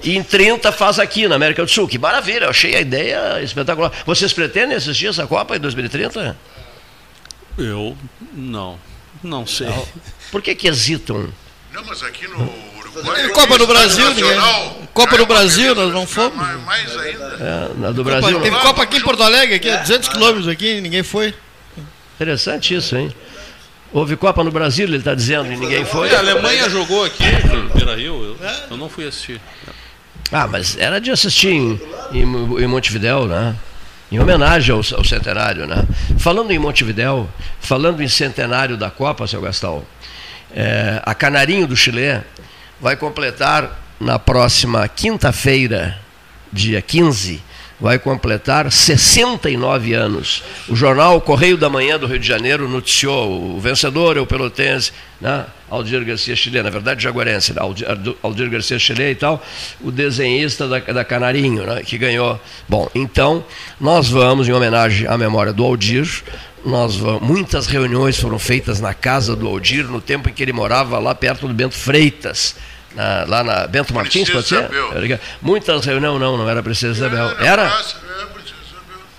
E 0.04 0.16
em 0.16 0.24
30 0.24 0.72
faz 0.72 1.00
aqui 1.00 1.28
na 1.28 1.36
América 1.36 1.64
do 1.66 1.70
Sul. 1.70 1.88
Que 1.88 1.98
maravilha, 1.98 2.46
eu 2.46 2.50
achei 2.50 2.76
a 2.76 2.82
ideia 2.82 3.42
espetacular. 3.44 3.92
Vocês 4.06 4.32
pretendem 4.32 4.78
assistir 4.78 5.08
essa 5.08 5.28
Copa 5.28 5.58
em 5.58 5.60
2030? 5.60 6.38
Eu 7.58 7.98
não, 8.34 8.80
não 9.22 9.46
sei. 9.46 9.68
Não. 9.68 9.88
Por 10.32 10.42
que, 10.42 10.56
que 10.56 10.68
hesitam? 10.68 11.28
Não, 11.74 11.84
mas 11.84 12.02
aqui 12.04 12.28
no 12.28 12.50
é, 13.16 13.30
Copa 13.30 13.58
do 13.58 13.68
Brasil, 13.68 14.14
ninguém. 14.14 14.40
Copa 14.94 15.18
do 15.18 15.26
Brasil, 15.26 15.76
nós 15.76 15.94
não 15.94 16.08
fomos. 16.08 16.36
Mais 16.66 16.98
ainda. 16.98 17.26
É, 17.40 17.80
na 17.80 17.92
do 17.92 18.04
Brasil. 18.04 18.34
Copa, 18.34 18.44
teve 18.44 18.60
Copa 18.60 18.84
aqui 18.84 18.98
em 18.98 19.02
Porto 19.02 19.24
Alegre, 19.24 19.56
aqui 19.56 19.70
a 19.70 19.78
200 19.78 20.10
quilômetros 20.10 20.48
aqui, 20.48 20.82
ninguém 20.82 21.04
foi. 21.04 21.34
Interessante 22.16 22.76
isso, 22.76 22.96
hein? 22.98 23.14
Houve 23.94 24.18
Copa 24.18 24.44
no 24.44 24.52
Brasil, 24.52 24.86
ele 24.86 24.98
está 24.98 25.14
dizendo, 25.14 25.52
e 25.52 25.56
ninguém 25.56 25.86
foi. 25.86 26.14
A 26.14 26.20
Alemanha 26.20 26.70
jogou 26.70 27.06
aqui 27.06 27.24
Beira 27.74 27.96
Rio, 27.96 28.24
eu, 28.24 28.38
eu 28.72 28.78
não 28.78 28.90
fui 28.90 29.08
assistir. 29.08 29.40
Ah, 30.32 30.48
mas 30.48 30.78
era 30.78 31.00
de 31.00 31.10
assistir 31.10 31.50
em, 31.50 31.80
em, 32.12 32.22
em 32.24 32.68
Montevidéu, 32.68 33.26
né? 33.28 33.56
Em 34.12 34.20
homenagem 34.20 34.74
ao, 34.74 34.82
ao, 34.98 35.04
centenário, 35.04 35.68
né? 35.68 35.86
Falando 36.18 36.52
em 36.52 36.60
Montevidéu, 36.60 37.30
falando 37.60 38.02
em 38.02 38.08
centenário 38.08 38.76
da 38.76 38.90
Copa, 38.90 39.28
seu 39.28 39.42
Gastão, 39.42 39.84
é, 40.54 41.02
a 41.06 41.14
Canarinho 41.14 41.68
do 41.68 41.76
Chile 41.76 42.22
vai 42.80 42.96
completar 42.96 43.80
na 44.00 44.20
próxima 44.20 44.88
quinta-feira, 44.88 46.00
dia 46.52 46.82
15, 46.82 47.42
vai 47.80 48.00
completar 48.00 48.72
69 48.72 49.94
anos. 49.94 50.44
O 50.68 50.76
jornal 50.76 51.20
Correio 51.22 51.58
da 51.58 51.70
Manhã 51.70 51.98
do 51.98 52.08
Rio 52.08 52.20
de 52.20 52.28
Janeiro 52.28 52.68
noticiou 52.68 53.56
o 53.56 53.60
vencedor 53.60 54.18
é 54.18 54.20
o 54.20 54.26
pelotense, 54.26 54.92
né? 55.20 55.46
Aldir 55.70 56.04
Garcia 56.06 56.36
Chile, 56.36 56.62
na 56.62 56.70
verdade 56.70 57.04
jaguarense, 57.04 57.54
né? 57.54 57.62
Aldir, 57.62 57.88
Aldir 58.24 58.50
Garcia 58.50 58.80
Chile 58.80 59.12
e 59.12 59.16
tal, 59.16 59.44
o 59.82 59.92
desenhista 59.92 60.68
da, 60.68 60.80
da 60.80 61.04
Canarinho, 61.04 61.66
né? 61.66 61.82
que 61.84 61.98
ganhou. 61.98 62.40
Bom, 62.68 62.90
então 62.96 63.44
nós 63.80 64.10
vamos, 64.10 64.48
em 64.48 64.54
homenagem 64.54 65.08
à 65.08 65.18
memória 65.18 65.52
do 65.52 65.64
Aldir, 65.64 66.24
nós 66.66 66.96
vamos, 66.96 67.22
muitas 67.22 67.68
reuniões 67.68 68.18
foram 68.18 68.40
feitas 68.40 68.80
na 68.80 68.94
casa 68.94 69.36
do 69.36 69.48
Aldir 69.48 69.86
no 69.86 70.02
tempo 70.02 70.30
em 70.30 70.34
que 70.34 70.42
ele 70.42 70.54
morava 70.54 71.00
lá 71.00 71.14
perto 71.14 71.48
do 71.48 71.54
Bento 71.54 71.76
Freitas 71.76 72.56
na, 72.96 73.26
lá 73.26 73.44
na 73.44 73.68
Bento 73.68 73.94
Martins, 73.94 74.30
pode 74.30 74.48
ser? 74.48 74.70
Isabel. 74.72 75.20
Muitas 75.42 75.86
reuniões, 75.86 76.20
não, 76.20 76.38
não 76.38 76.50
era 76.50 76.64
Princesa 76.64 76.94
Isabel. 76.94 77.38
Era? 77.40 77.66
É 77.66 78.28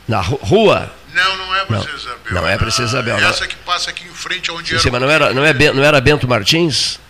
na 0.08 0.20
rua? 0.20 0.90
Não, 1.18 1.36
não 1.36 1.56
é 1.56 1.64
Princesa 1.64 1.96
Isabel. 1.96 2.32
Não 2.32 2.48
é 2.48 2.56
Princesa 2.56 2.88
Isabel. 2.88 3.18
Essa 3.18 3.46
que 3.46 3.56
passa 3.56 3.90
aqui 3.90 4.04
em 4.06 4.14
frente 4.14 4.50
onde 4.50 4.78
Sim, 4.78 4.90
mas 4.90 5.00
não 5.00 5.10
era, 5.10 5.34
não, 5.34 5.44
é, 5.44 5.52
não 5.72 5.82
era 5.82 6.00
Bento 6.00 6.28
Martins? 6.28 7.00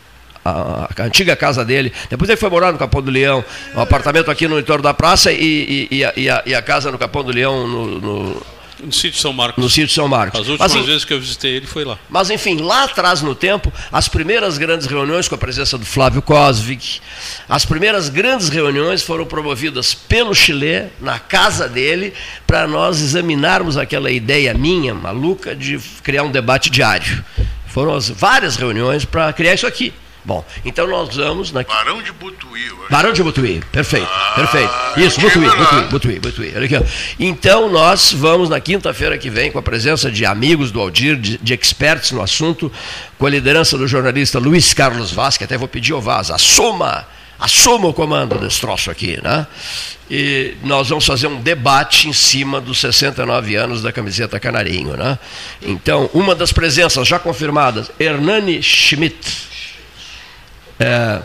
A, 0.44 0.88
a, 0.96 1.02
antiga 1.02 1.36
casa 1.36 1.64
dele. 1.64 1.92
Depois 2.08 2.30
ele 2.30 2.38
foi 2.38 2.48
morar 2.48 2.72
no 2.72 2.78
Capão 2.78 3.02
do 3.02 3.10
Leão, 3.10 3.44
um 3.74 3.80
apartamento 3.80 4.30
aqui 4.30 4.48
no 4.48 4.58
entorno 4.58 4.82
da 4.82 4.94
praça 4.94 5.30
e, 5.30 5.88
e, 5.90 6.04
a, 6.04 6.12
e 6.16 6.30
a, 6.30 6.42
e 6.46 6.54
a, 6.54 6.62
casa 6.62 6.90
no 6.90 6.96
Capão 6.96 7.22
do 7.22 7.32
Leão 7.32 7.66
no, 7.66 8.00
no 8.00 8.46
no 8.82 8.92
sítio 8.92 9.20
São 9.20 9.32
Marcos. 9.32 9.62
No 9.62 9.70
sítio 9.70 9.94
São 9.94 10.08
Marcos. 10.08 10.40
As 10.40 10.48
últimas 10.48 10.74
mas, 10.74 10.86
vezes 10.86 11.04
que 11.04 11.12
eu 11.12 11.20
visitei 11.20 11.56
ele 11.56 11.66
foi 11.66 11.84
lá. 11.84 11.98
Mas 12.08 12.30
enfim, 12.30 12.58
lá 12.58 12.84
atrás 12.84 13.22
no 13.22 13.34
tempo, 13.34 13.72
as 13.92 14.08
primeiras 14.08 14.58
grandes 14.58 14.86
reuniões 14.86 15.28
com 15.28 15.34
a 15.34 15.38
presença 15.38 15.76
do 15.76 15.84
Flávio 15.84 16.22
Cosvig, 16.22 17.00
as 17.48 17.64
primeiras 17.64 18.08
grandes 18.08 18.48
reuniões 18.48 19.02
foram 19.02 19.26
promovidas 19.26 19.94
pelo 19.94 20.34
Chile, 20.34 20.86
na 21.00 21.18
casa 21.18 21.68
dele, 21.68 22.12
para 22.46 22.66
nós 22.66 23.00
examinarmos 23.00 23.76
aquela 23.76 24.10
ideia 24.10 24.54
minha, 24.54 24.94
maluca, 24.94 25.54
de 25.54 25.78
criar 26.02 26.22
um 26.22 26.30
debate 26.30 26.70
diário. 26.70 27.24
Foram 27.66 27.94
as 27.94 28.08
várias 28.08 28.56
reuniões 28.56 29.04
para 29.04 29.32
criar 29.32 29.54
isso 29.54 29.66
aqui. 29.66 29.92
Bom, 30.28 30.44
então 30.62 30.86
nós 30.86 31.16
vamos 31.16 31.52
na. 31.52 31.62
Barão 31.62 32.02
de 32.02 32.12
Butuí. 32.12 32.70
Barão 32.90 33.14
de 33.14 33.22
Butuí, 33.22 33.62
perfeito, 33.72 34.06
ah, 34.12 34.32
perfeito. 34.36 34.70
Isso, 34.98 35.18
Butuí, 35.18 35.48
Butuí, 35.48 35.82
Butuí, 35.88 36.20
Butuí. 36.20 36.52
Olha 36.54 36.66
aqui, 36.66 36.90
Então 37.18 37.70
nós 37.70 38.12
vamos 38.12 38.50
na 38.50 38.60
quinta-feira 38.60 39.16
que 39.16 39.30
vem, 39.30 39.50
com 39.50 39.58
a 39.58 39.62
presença 39.62 40.10
de 40.10 40.26
amigos 40.26 40.70
do 40.70 40.82
Aldir, 40.82 41.16
de, 41.16 41.38
de, 41.38 41.54
experts 41.54 42.12
no 42.12 42.20
assunto, 42.20 42.70
com 43.16 43.24
a 43.24 43.30
liderança 43.30 43.78
do 43.78 43.88
jornalista 43.88 44.38
Luiz 44.38 44.74
Carlos 44.74 45.10
Vaz, 45.12 45.38
que 45.38 45.44
até 45.44 45.56
vou 45.56 45.66
pedir 45.66 45.94
ao 45.94 46.02
Vaz, 46.02 46.30
assuma, 46.30 47.06
assuma 47.40 47.88
o 47.88 47.94
comando 47.94 48.38
desse 48.38 48.60
troço 48.60 48.90
aqui, 48.90 49.18
né? 49.22 49.46
E 50.10 50.56
nós 50.62 50.90
vamos 50.90 51.06
fazer 51.06 51.26
um 51.26 51.40
debate 51.40 52.06
em 52.06 52.12
cima 52.12 52.60
dos 52.60 52.80
69 52.80 53.56
anos 53.56 53.80
da 53.80 53.92
camiseta 53.92 54.38
Canarinho, 54.38 54.94
né? 54.94 55.18
Então, 55.62 56.10
uma 56.12 56.34
das 56.34 56.52
presenças 56.52 57.08
já 57.08 57.18
confirmadas, 57.18 57.90
Hernani 57.98 58.62
Schmidt 58.62 59.48
é, 60.78 61.20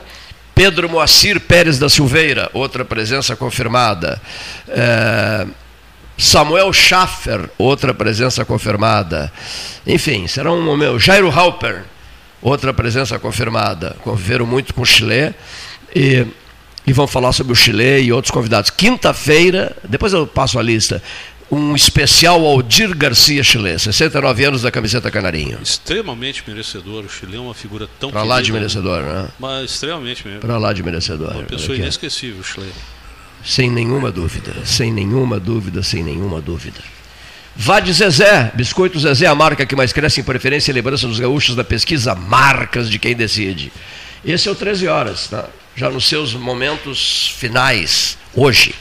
Pedro 0.56 0.88
Moacir 0.90 1.40
Pérez 1.40 1.80
da 1.80 1.90
Silveira, 1.90 2.50
outra 2.54 2.86
presença 2.86 3.36
confirmada. 3.36 4.22
É, 4.68 5.48
Samuel 6.18 6.72
Schaffer, 6.72 7.50
outra 7.58 7.94
presença 7.94 8.46
confirmada. 8.46 9.32
Enfim, 9.86 10.28
será 10.28 10.52
um 10.52 10.62
momento. 10.62 11.00
Jairo 11.00 11.30
Halper, 11.30 11.84
outra 12.42 12.74
presença 12.74 13.18
confirmada. 13.18 13.96
Conviveram 14.04 14.46
muito 14.46 14.74
com 14.74 14.82
o 14.82 14.86
Chile 14.86 15.34
e, 15.96 16.26
e 16.86 16.94
vão 16.94 17.08
falar 17.08 17.32
sobre 17.32 17.54
o 17.54 17.56
Chile 17.56 18.02
e 18.02 18.14
outros 18.14 18.32
convidados. 18.32 18.70
Quinta-feira, 18.70 19.76
depois 19.84 20.14
eu 20.14 20.28
passo 20.28 20.60
a 20.60 20.62
lista. 20.62 21.02
Um 21.54 21.76
especial 21.76 22.46
Aldir 22.46 22.96
Garcia 22.96 23.44
Chile, 23.44 23.78
69 23.78 24.46
anos 24.46 24.62
da 24.62 24.72
camiseta 24.72 25.12
Canarinho. 25.12 25.60
Extremamente 25.62 26.44
merecedor. 26.48 27.06
O 27.06 27.10
Chile 27.10 27.36
é 27.36 27.40
uma 27.40 27.54
figura 27.54 27.88
tão 28.00 28.12
Para 28.12 28.24
lá 28.24 28.42
de 28.42 28.52
merecedor, 28.52 29.04
né? 29.04 29.28
Mas 29.40 29.72
extremamente 29.72 30.26
mesmo. 30.28 30.42
Para 30.42 30.58
lá 30.58 30.74
de 30.74 30.82
merecedor. 30.82 31.32
Uma 31.32 31.44
pessoa 31.44 31.78
inesquecível, 31.78 32.42
o 32.42 32.44
Chile. 32.44 32.72
Sem 33.44 33.70
nenhuma 33.70 34.12
dúvida, 34.12 34.54
sem 34.66 34.92
nenhuma 34.92 35.40
dúvida, 35.40 35.84
sem 35.84 36.04
nenhuma 36.04 36.42
dúvida. 36.42 36.80
Vá 37.56 37.80
de 37.80 37.94
Zezé, 37.94 38.52
Biscoito 38.56 39.00
Zezé, 39.00 39.28
a 39.28 39.36
marca 39.36 39.66
que 39.66 39.76
mais 39.76 39.94
cresce 39.94 40.22
em 40.22 40.24
preferência 40.24 40.72
e 40.72 40.74
lembrança 40.74 41.08
dos 41.08 41.20
gaúchos 41.20 41.56
da 41.56 41.64
pesquisa 41.64 42.16
Marcas 42.16 42.90
de 42.90 42.98
Quem 42.98 43.16
Decide. 43.16 43.72
Esse 44.26 44.48
é 44.48 44.52
o 44.52 44.56
13 44.56 44.88
horas, 44.88 45.28
tá? 45.28 45.48
já 45.76 45.90
nos 45.90 46.06
seus 46.06 46.34
momentos 46.34 47.34
finais, 47.38 48.18
hoje. 48.34 48.74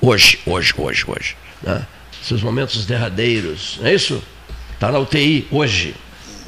Hoje, 0.00 0.38
hoje, 0.44 0.74
hoje, 0.76 1.04
hoje. 1.06 1.36
Né? 1.62 1.86
Seus 2.22 2.42
momentos 2.42 2.86
derradeiros, 2.86 3.78
não 3.80 3.86
é 3.86 3.94
isso? 3.94 4.22
Está 4.74 4.90
na 4.90 4.98
UTI 4.98 5.46
hoje. 5.50 5.94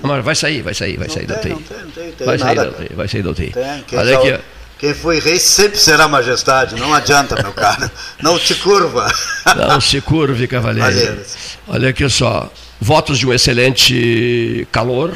Mas 0.02 0.24
vai 0.24 0.34
sair, 0.34 0.60
vai 0.60 0.74
sair, 0.74 0.96
vai 0.98 1.08
sair 1.08 1.26
da 1.26 1.36
UTI. 1.36 1.48
Não 1.50 1.62
tem, 1.62 1.78
não 1.78 1.90
tem, 1.90 2.12
tem 2.12 2.26
Vai 2.26 2.38
sair 2.38 2.56
da. 2.56 2.68
UTI, 2.68 2.94
vai 2.94 3.08
sair 3.08 3.22
da 3.22 3.30
UTI. 3.30 3.50
Tem, 3.52 3.82
quem, 3.86 3.98
Olha 3.98 4.18
aqui, 4.18 4.44
quem 4.78 4.92
foi 4.92 5.18
rei 5.18 5.38
sempre 5.38 5.78
será 5.78 6.06
majestade, 6.06 6.74
não 6.74 6.92
adianta, 6.92 7.40
meu 7.42 7.52
caro. 7.52 7.90
Não 8.20 8.38
te 8.38 8.54
curva. 8.56 9.10
Não 9.56 9.80
se 9.80 10.00
curve, 10.00 10.46
cavaleiro. 10.46 11.24
Olha 11.66 11.88
aqui 11.88 12.08
só. 12.08 12.52
Votos 12.80 13.18
de 13.18 13.26
um 13.26 13.32
excelente 13.32 14.66
calor, 14.70 15.14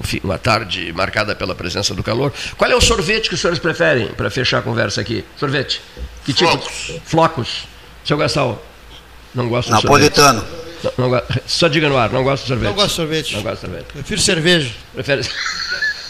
enfim, 0.00 0.18
uma 0.24 0.38
tarde 0.38 0.92
marcada 0.92 1.36
pela 1.36 1.54
presença 1.54 1.94
do 1.94 2.02
calor. 2.02 2.32
Qual 2.56 2.68
é 2.68 2.74
o 2.74 2.80
sorvete 2.80 3.28
que 3.28 3.34
os 3.34 3.40
senhores 3.40 3.60
preferem 3.60 4.08
para 4.08 4.28
fechar 4.30 4.58
a 4.58 4.62
conversa 4.62 5.02
aqui? 5.02 5.24
Sorvete? 5.36 5.80
Que 6.24 6.32
tipo? 6.32 6.50
Flocos. 6.50 6.92
Flocos. 7.04 7.68
Seu 8.04 8.16
Gastal, 8.16 8.60
não 9.36 9.48
gosta 9.48 9.70
de 9.76 9.82
Napolitano. 9.82 10.40
sorvete? 10.40 10.66
Não, 10.82 10.92
não, 10.98 11.10
go- 11.10 11.26
só 11.46 11.68
diga 11.68 11.88
no 11.88 11.96
ar, 11.96 12.10
não 12.10 12.24
gosta 12.24 12.42
de 12.44 12.48
sorvete. 12.48 12.68
Não 12.68 12.74
gosto 12.74 12.88
de 12.88 12.94
sorvete. 12.94 13.34
Não 13.34 13.42
gosta 13.42 13.56
de 13.56 13.60
sorvete. 13.72 13.92
Prefiro 13.92 14.20
cerveja. 14.20 14.70
Prefere... 14.94 15.22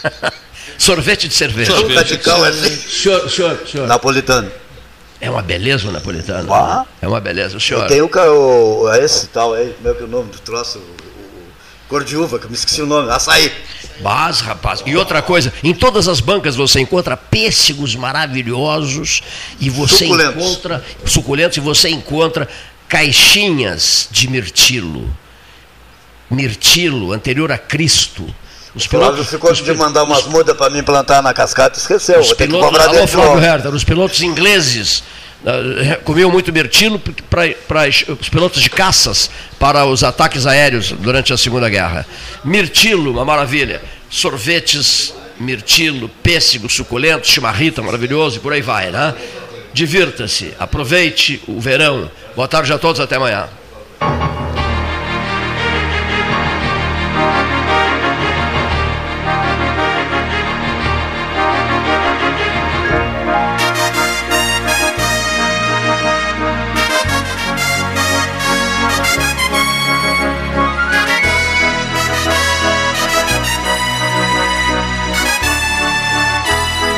sorvete 0.77 1.27
de 1.27 1.33
cerveja. 1.33 1.71
Sorvete 1.71 1.89
de 1.89 1.95
Radical, 2.13 2.45
é 2.45 2.49
assim. 2.49 2.75
Senhor, 2.75 3.29
senhor, 3.29 3.67
senhor. 3.67 3.87
Napolitano. 3.87 4.51
É 5.19 5.29
uma 5.29 5.41
beleza 5.41 5.87
o 5.87 5.91
napolitano. 5.91 6.53
Ah. 6.53 6.85
É 7.01 7.07
uma 7.07 7.19
beleza. 7.19 7.57
O 7.57 7.59
senhor. 7.59 7.87
Tem 7.87 8.01
o, 8.01 8.09
o 8.83 8.93
esse 8.93 9.27
tal 9.27 9.53
aí, 9.53 9.73
como 9.77 9.89
é 9.89 9.93
que 9.97 10.03
é 10.03 10.05
o 10.05 10.09
nome 10.09 10.31
do 10.31 10.37
troço? 10.39 10.79
Cor 11.89 12.03
de 12.03 12.17
uva, 12.17 12.37
que 12.37 12.45
eu 12.45 12.49
me 12.49 12.55
esqueci 12.55 12.81
o 12.81 12.85
nome. 12.85 13.09
Açaí. 13.09 13.51
Mas, 14.01 14.41
rapaz, 14.41 14.83
e 14.85 14.95
outra 14.95 15.21
coisa, 15.23 15.51
em 15.63 15.73
todas 15.73 16.07
as 16.07 16.19
bancas 16.19 16.55
você 16.55 16.79
encontra 16.79 17.17
pêssegos 17.17 17.95
maravilhosos 17.95 19.23
e 19.59 19.69
você 19.69 20.05
Suculentos. 20.05 20.35
encontra 20.43 20.85
suculentos 21.05 21.57
e 21.57 21.61
você 21.61 21.89
encontra 21.89 22.47
caixinhas 22.87 24.07
de 24.11 24.29
mirtilo. 24.29 25.09
Mirtilo, 26.29 27.13
anterior 27.13 27.51
a 27.51 27.57
Cristo. 27.57 28.23
Os 28.75 28.85
O 28.85 28.89
Flávio 28.89 29.07
pilotos, 29.09 29.29
ficou 29.29 29.51
os 29.51 29.57
de 29.57 29.73
mandar 29.73 30.03
umas 30.03 30.25
mudas 30.25 30.55
para 30.55 30.69
mim 30.69 30.83
plantar 30.83 31.23
na 31.23 31.33
cascata, 31.33 31.79
esqueceu. 31.79 32.19
os 32.19 32.33
que 32.33 32.45
pilotos, 32.45 32.67
cobrar 32.67 32.89
alô, 32.89 33.07
Flávio. 33.07 33.43
Herta, 33.43 33.69
os 33.69 33.83
pilotos 33.83 34.21
ingleses 34.21 35.03
eh, 35.45 35.99
comiam 36.03 36.29
muito 36.29 36.51
mirtilo 36.51 37.01
para 37.29 37.87
os 37.87 38.29
pilotos 38.29 38.61
de 38.61 38.69
caças 38.69 39.29
para 39.59 39.85
os 39.85 40.03
ataques 40.03 40.45
aéreos 40.45 40.91
durante 40.91 41.31
a 41.31 41.37
Segunda 41.37 41.69
Guerra. 41.69 42.05
Mirtilo, 42.43 43.11
uma 43.11 43.25
maravilha. 43.25 43.81
Sorvetes, 44.09 45.13
mirtilo, 45.39 46.09
pêssego, 46.21 46.69
suculento, 46.69 47.27
chimarrita, 47.27 47.81
maravilhoso 47.81 48.37
e 48.37 48.39
por 48.39 48.53
aí 48.53 48.61
vai, 48.61 48.91
né? 48.91 49.13
Divirta-se, 49.77 50.55
aproveite 50.57 51.39
o 51.47 51.61
verão. 51.61 52.09
Boa 52.35 52.47
tarde 52.47 52.73
a 52.73 52.79
todos, 52.79 52.99
até 52.99 53.15
amanhã. 53.15 53.47